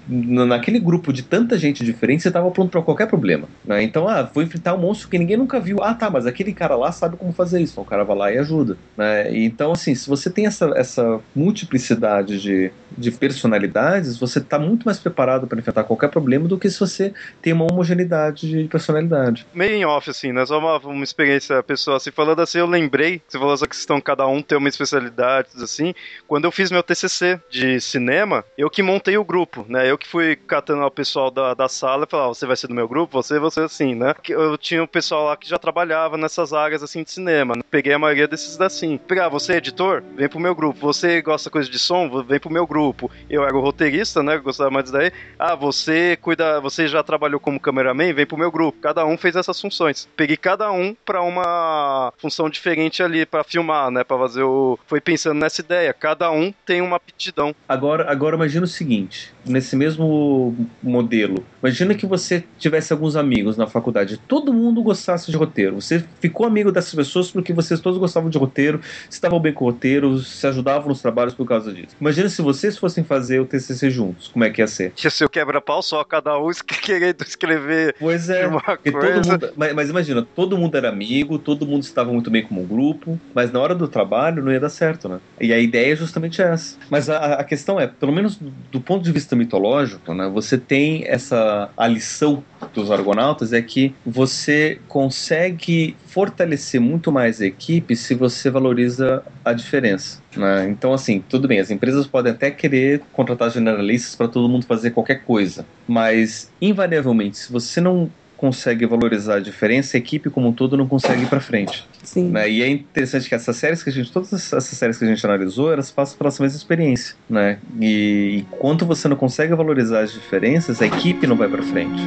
naquele 0.09 0.78
grupo 0.78 1.12
de 1.12 1.23
tanta 1.23 1.59
gente 1.59 1.85
diferente, 1.85 2.23
você 2.23 2.28
estava 2.28 2.51
pronto 2.51 2.70
para 2.70 2.82
qualquer 2.82 3.07
problema. 3.07 3.49
Né? 3.65 3.82
Então, 3.82 4.09
ah, 4.09 4.23
vou 4.23 4.43
enfrentar 4.43 4.74
um 4.74 4.78
monstro 4.78 5.09
que 5.09 5.19
ninguém 5.19 5.36
nunca 5.36 5.59
viu. 5.59 5.82
Ah, 5.82 5.94
tá, 5.94 6.11
mas 6.11 6.27
aquele 6.27 6.53
cara 6.53 6.77
lá 6.77 6.93
sabe 6.93 7.16
como 7.16 7.32
fazer 7.32 7.61
isso. 7.61 7.73
Então, 7.73 7.85
o 7.85 7.86
cara 7.86 8.05
vai 8.05 8.16
lá 8.16 8.32
e 8.32 8.39
ajuda. 8.39 8.77
Né? 8.97 9.35
Então, 9.36 9.73
assim, 9.73 9.94
se 9.94 10.09
você 10.09 10.28
tem 10.31 10.47
essa, 10.47 10.73
essa 10.77 11.20
multiplicidade 11.35 12.40
de, 12.40 12.70
de 12.97 13.10
personalidades, 13.10 14.19
você 14.19 14.39
está 14.39 14.59
muito 14.59 14.85
mais 14.85 14.98
preparado 14.98 15.47
para 15.47 15.59
enfrentar 15.59 15.85
qualquer 15.85 16.09
problema 16.09 16.48
do 16.48 16.59
que 16.59 16.70
se 16.70 16.78
você 16.78 17.12
tem 17.40 17.52
uma 17.52 17.66
homogeneidade 17.70 18.48
de 18.48 18.69
personalidade. 18.69 19.47
Meio 19.55 19.74
em 19.74 19.85
off, 19.85 20.10
assim, 20.10 20.32
né? 20.32 20.44
Só 20.47 20.59
uma, 20.59 20.78
uma 20.78 21.05
experiência 21.05 21.62
pessoal. 21.62 21.97
Assim, 21.97 22.10
falando 22.10 22.40
assim, 22.40 22.59
eu 22.59 22.66
lembrei, 22.66 23.20
você 23.27 23.39
falou 23.39 23.56
questão, 23.66 24.01
cada 24.01 24.27
um 24.27 24.43
tem 24.43 24.59
uma 24.59 24.69
especialidade, 24.69 25.48
assim. 25.56 25.94
Quando 26.27 26.44
eu 26.44 26.52
fiz 26.52 26.70
meu 26.70 26.82
TCC 26.82 27.40
de 27.51 27.81
cinema, 27.81 28.44
eu 28.56 28.70
que 28.70 28.82
montei 28.82 29.16
o 29.16 29.24
grupo, 29.24 29.64
né? 29.69 29.90
Eu 29.90 29.98
que 29.98 30.09
fui 30.09 30.36
catando 30.36 30.82
o 30.82 30.90
pessoal 30.90 31.31
da, 31.31 31.55
da 31.55 31.69
sala 31.69 32.05
e 32.05 32.10
falava, 32.10 32.35
você 32.35 32.47
vai 32.47 32.56
ser 32.56 32.69
do 32.69 32.74
meu 32.74 32.89
grupo? 32.89 33.23
Você, 33.23 33.39
você, 33.39 33.60
assim, 33.60 33.94
né? 33.94 34.14
Que 34.23 34.32
Eu 34.32 34.56
tinha 34.59 34.82
o 34.82 34.89
pessoal 34.89 35.27
lá 35.27 35.36
que 35.36 35.48
já 35.48 35.59
trabalhava 35.59 36.16
nessas 36.16 36.52
áreas, 36.52 36.82
assim, 36.82 37.02
de 37.02 37.10
cinema. 37.10 37.55
né? 37.56 37.62
Peguei 37.70 37.93
a 37.93 37.98
maioria 37.98 38.28
desses 38.28 38.60
assim. 38.60 38.98
Pegar, 38.98 39.28
você 39.28 39.55
é 39.55 39.56
editor? 39.56 40.02
Vem 40.16 40.28
pro 40.28 40.40
meu 40.40 40.55
grupo. 40.55 40.78
Você 40.81 41.20
gosta 41.23 41.51
coisa 41.51 41.69
de 41.70 41.78
som? 41.78 42.23
Vem 42.23 42.39
pro 42.39 42.51
meu 42.51 42.66
grupo. 42.66 42.82
Eu 43.29 43.45
era 43.45 43.57
o 43.57 43.61
roteirista, 43.61 44.23
né? 44.23 44.39
Gostava 44.39 44.71
mais 44.71 44.91
daí. 44.91 45.13
Ah, 45.39 45.55
você 45.55 46.17
cuida, 46.21 46.61
você 46.61 46.89
já 46.89 47.03
trabalhou 47.03 47.39
como 47.39 47.61
cameraman? 47.61 48.13
Vem 48.13 48.27
pro 48.27 48.37
meu 48.37 48.51
grupo. 48.51 48.79
Cada 48.81 49.05
um 49.07 49.17
fez 49.17 49.37
essas 49.37 49.61
funções. 49.61 50.09
Peguei 50.17 50.37
cada 50.37 50.71
um 50.73 50.95
pra 51.05 51.23
uma 51.23 52.13
função 52.19 52.51
diferente 52.51 53.03
ali 53.03 53.25
pra 53.25 53.45
filmar, 53.45 53.91
né? 53.91 54.05
Pra 54.05 54.19
fazer 54.19 54.43
o. 54.43 54.79
Foi 54.87 55.01
pensando 55.01 55.39
nessa 55.39 55.61
ideia. 55.61 55.93
Cada 55.93 56.31
um 56.31 56.53
tem 56.67 56.81
uma 56.81 56.97
aptidão. 56.97 57.55
Agora, 57.69 58.11
agora 58.11 58.37
imagina 58.37 58.65
o 58.65 58.69
seguinte, 58.69 59.33
nesse 59.45 59.77
mesmo 59.77 60.57
modelo, 60.83 61.45
imagina 61.63 61.95
que 61.95 62.07
você 62.07 62.45
tivesse 62.59 62.93
alguns 62.93 63.17
amigos 63.17 63.57
na 63.57 63.67
faculdade, 63.67 64.17
todo 64.17 64.53
mundo 64.53 64.83
gostasse 64.83 65.31
de 65.31 65.37
roteiro, 65.37 65.81
você 65.81 66.05
ficou 66.21 66.47
amigo 66.47 66.73
dessas 66.73 66.95
pessoas 66.95 67.31
porque 67.31 67.53
vocês 67.53 67.81
todos 67.81 67.99
gostavam 67.99 68.31
de 68.31 68.39
roteiro, 68.39 68.81
estavam 69.11 69.41
bem 69.41 69.53
com 69.53 69.65
o 69.65 69.69
roteiro, 69.69 70.19
se 70.19 70.47
ajudavam 70.47 70.89
nos 70.89 71.01
trabalhos 71.01 71.35
por 71.35 71.47
causa 71.47 71.73
disso. 71.73 71.97
Imagina 72.01 72.29
se 72.29 72.43
vocês 72.73 72.78
fossem 72.78 73.05
fazer 73.05 73.40
o 73.40 73.47
TCC 73.47 73.90
juntos, 73.90 74.28
como 74.28 74.44
é 74.44 74.51
que 74.51 74.61
ia 74.61 74.66
ser? 74.66 74.93
Tinha 74.93 75.11
seu 75.11 75.28
quebra-pau 75.28 75.82
só, 75.82 76.03
cada 76.05 76.39
um 76.39 76.51
querendo 76.82 77.23
escrever 77.23 77.94
Pois 77.99 78.31
é, 78.31 78.47
uma 78.47 78.61
coisa. 78.61 79.32
mundo, 79.32 79.53
mas, 79.57 79.74
mas 79.74 79.90
imagina, 79.90 80.27
todo 80.35 80.57
mundo 80.57 80.77
era 80.77 80.89
amigo, 80.89 81.39
todo 81.39 81.66
mundo 81.66 81.82
estava 81.82 82.12
muito 82.12 82.31
bem 82.31 82.43
como 82.43 82.62
um 82.62 82.66
grupo, 82.66 83.20
mas 83.35 83.53
na 83.53 83.61
hora 83.61 83.74
do 83.74 83.86
trabalho 83.86 84.43
não 84.43 84.53
ia 84.53 84.61
dar 84.61 84.69
certo, 84.69 85.09
né? 85.09 85.20
E 85.40 85.53
a 85.53 85.59
ideia 85.59 85.93
é 85.93 85.97
justamente 85.97 86.40
essa. 86.40 86.77
Mas 86.89 87.09
a, 87.09 87.35
a 87.35 87.44
questão 87.44 87.78
é, 87.78 87.86
pelo 87.86 88.12
menos 88.12 88.39
do 88.70 88.81
ponto 88.81 89.03
de 89.03 89.12
vista 89.12 89.36
mitológico, 89.36 90.15
né, 90.15 90.28
você 90.32 90.57
tem 90.57 91.05
essa 91.07 91.70
a 91.77 91.86
lição 91.86 92.43
dos 92.73 92.90
argonautas 92.90 93.53
é 93.53 93.61
que 93.61 93.94
você 94.05 94.81
consegue 94.89 95.97
fortalecer 96.12 96.80
muito 96.80 97.10
mais 97.10 97.40
a 97.40 97.47
equipe 97.47 97.97
se 97.97 98.14
você 98.14 98.51
valoriza 98.51 99.22
a 99.43 99.52
diferença. 99.52 100.20
né? 100.36 100.68
Então, 100.68 100.93
assim, 100.93 101.24
tudo 101.26 101.48
bem, 101.48 101.59
as 101.59 101.70
empresas 101.70 102.06
podem 102.06 102.32
até 102.32 102.51
querer 102.51 103.01
contratar 103.12 103.51
generalistas 103.51 104.14
para 104.14 104.28
todo 104.28 104.48
mundo 104.48 104.66
fazer 104.66 104.90
qualquer 104.90 105.24
coisa, 105.24 105.64
mas 105.89 106.51
invariavelmente, 106.60 107.39
se 107.39 107.52
você 107.52 107.80
não 107.80 108.10
consegue 108.36 108.84
valorizar 108.84 109.36
a 109.36 109.40
diferença, 109.40 109.97
a 109.97 109.98
equipe 109.98 110.28
como 110.28 110.48
um 110.48 110.52
todo 110.52 110.76
não 110.76 110.89
consegue 110.89 111.22
ir 111.22 111.28
para 111.28 111.40
frente. 111.40 111.86
Sim. 112.02 112.28
né? 112.28 112.51
E 112.51 112.60
é 112.60 112.68
interessante 112.68 113.28
que 113.28 113.34
essas 113.36 113.56
séries 113.56 113.84
que 113.84 113.89
a 113.89 113.93
gente, 113.93 114.10
todas 114.10 114.32
essas 114.32 114.64
séries 114.64 114.98
que 114.98 115.05
a 115.05 115.09
gente 115.09 115.24
analisou, 115.24 115.72
elas 115.72 115.93
passam 115.93 116.18
pela 116.18 116.28
mesma 116.28 116.47
experiência, 116.59 117.14
né? 117.30 117.59
E 117.80 118.44
enquanto 118.52 118.84
você 118.84 119.06
não 119.06 119.16
consegue 119.16 119.55
valorizar 119.55 120.01
as 120.01 120.12
diferenças, 120.12 120.82
a 120.82 120.86
equipe 120.86 121.24
não 121.24 121.36
vai 121.36 121.48
para 121.48 121.62
frente. 121.62 122.02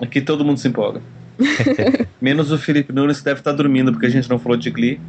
Aqui 0.00 0.20
todo 0.20 0.44
mundo 0.44 0.58
se 0.58 0.68
empolga. 0.68 1.02
Menos 2.22 2.52
o 2.52 2.58
Felipe 2.58 2.92
Nunes 2.92 3.18
que 3.18 3.24
deve 3.24 3.40
estar 3.40 3.50
dormindo 3.52 3.90
porque 3.90 4.06
a 4.06 4.10
gente 4.10 4.30
não 4.30 4.38
falou 4.38 4.56
de 4.56 4.70
Glee. 4.70 5.00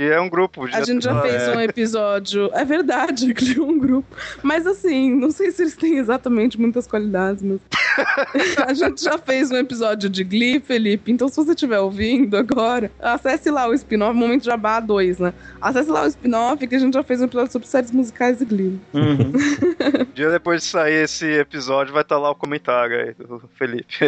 E 0.00 0.04
é 0.04 0.18
um 0.18 0.30
grupo. 0.30 0.64
A 0.72 0.82
gente 0.82 1.04
já 1.04 1.20
fez 1.20 1.48
um 1.48 1.60
episódio. 1.60 2.50
É 2.54 2.64
verdade, 2.64 3.32
criou 3.34 3.68
um 3.68 3.78
grupo. 3.78 4.16
Mas 4.42 4.66
assim, 4.66 5.14
não 5.14 5.30
sei 5.30 5.50
se 5.50 5.62
eles 5.62 5.76
têm 5.76 5.98
exatamente 5.98 6.58
muitas 6.58 6.86
qualidades, 6.86 7.42
mas. 7.42 7.60
a 8.66 8.72
gente 8.72 9.04
já 9.04 9.18
fez 9.18 9.50
um 9.50 9.56
episódio 9.56 10.08
de 10.08 10.24
Glee, 10.24 10.58
Felipe. 10.58 11.12
Então, 11.12 11.28
se 11.28 11.36
você 11.36 11.50
estiver 11.50 11.78
ouvindo 11.80 12.34
agora, 12.36 12.90
acesse 12.98 13.50
lá 13.50 13.68
o 13.68 13.74
spin-off, 13.74 14.16
Momento 14.16 14.44
Jabá 14.44 14.80
2, 14.80 15.18
né? 15.18 15.34
Acesse 15.60 15.90
lá 15.90 16.04
o 16.04 16.06
spin-off 16.06 16.66
que 16.66 16.74
a 16.74 16.78
gente 16.78 16.94
já 16.94 17.02
fez 17.02 17.20
um 17.20 17.24
episódio 17.24 17.52
sobre 17.52 17.68
séries 17.68 17.90
musicais 17.90 18.38
de 18.38 18.46
Glee. 18.46 18.80
Uhum. 18.94 19.32
Dia 20.14 20.30
depois 20.30 20.62
de 20.62 20.68
sair 20.68 21.04
esse 21.04 21.26
episódio, 21.26 21.92
vai 21.92 22.02
estar 22.02 22.18
lá 22.18 22.30
o 22.30 22.34
comentário 22.34 22.98
aí 22.98 23.14
do 23.14 23.42
Felipe. 23.54 23.98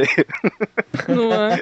Não 1.07 1.33
é? 1.33 1.61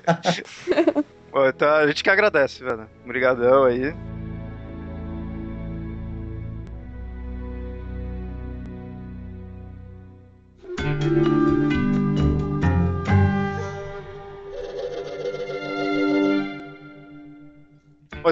Então 1.48 1.70
a 1.70 1.86
gente 1.86 2.02
que 2.02 2.10
agradece, 2.10 2.62
velho. 2.62 2.88
Obrigadão 3.04 3.64
aí. 3.64 3.94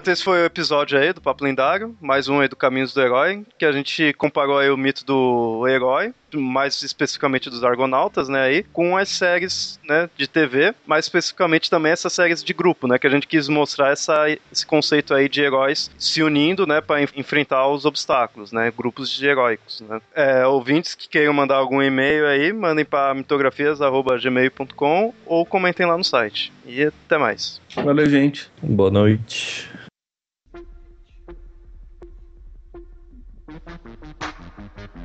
Então 0.08 0.12
esse 0.14 0.24
foi 0.24 0.40
o 0.40 0.46
episódio 0.46 0.98
aí 0.98 1.12
do 1.12 1.20
Papo 1.20 1.44
Lendário, 1.44 1.94
mais 2.00 2.28
um 2.28 2.40
aí 2.40 2.48
do 2.48 2.56
Caminhos 2.56 2.94
do 2.94 3.02
Herói, 3.02 3.44
que 3.58 3.64
a 3.66 3.72
gente 3.72 4.14
comparou 4.14 4.58
aí 4.58 4.70
o 4.70 4.76
mito 4.76 5.04
do 5.04 5.66
herói 5.68 6.14
mais 6.36 6.82
especificamente 6.82 7.50
dos 7.50 7.64
Argonautas, 7.64 8.28
né, 8.28 8.42
aí, 8.42 8.62
com 8.72 8.96
as 8.96 9.08
séries, 9.08 9.78
né, 9.86 10.08
de 10.16 10.28
TV, 10.28 10.74
mais 10.86 11.06
especificamente 11.06 11.70
também 11.70 11.92
essas 11.92 12.12
séries 12.12 12.42
de 12.42 12.52
grupo, 12.52 12.86
né, 12.86 12.98
que 12.98 13.06
a 13.06 13.10
gente 13.10 13.26
quis 13.26 13.48
mostrar 13.48 13.92
essa, 13.92 14.26
esse 14.52 14.66
conceito 14.66 15.14
aí 15.14 15.28
de 15.28 15.40
heróis 15.40 15.90
se 15.98 16.22
unindo, 16.22 16.66
né, 16.66 16.80
para 16.80 17.02
enfrentar 17.02 17.66
os 17.68 17.84
obstáculos, 17.84 18.52
né, 18.52 18.72
grupos 18.76 19.10
de 19.10 19.26
heróicos, 19.26 19.80
né. 19.80 20.00
É, 20.14 20.46
ouvintes 20.46 20.94
que 20.94 21.08
queiram 21.08 21.32
mandar 21.32 21.56
algum 21.56 21.82
e-mail 21.82 22.26
aí, 22.26 22.52
mandem 22.52 22.84
para 22.84 23.14
mitografias@gmail.com 23.14 25.14
ou 25.24 25.46
comentem 25.46 25.86
lá 25.86 25.96
no 25.96 26.04
site. 26.04 26.52
E 26.66 26.84
até 26.84 27.16
mais. 27.16 27.60
Valeu, 27.74 28.08
gente. 28.08 28.50
Boa 28.62 28.90
noite. 28.90 29.68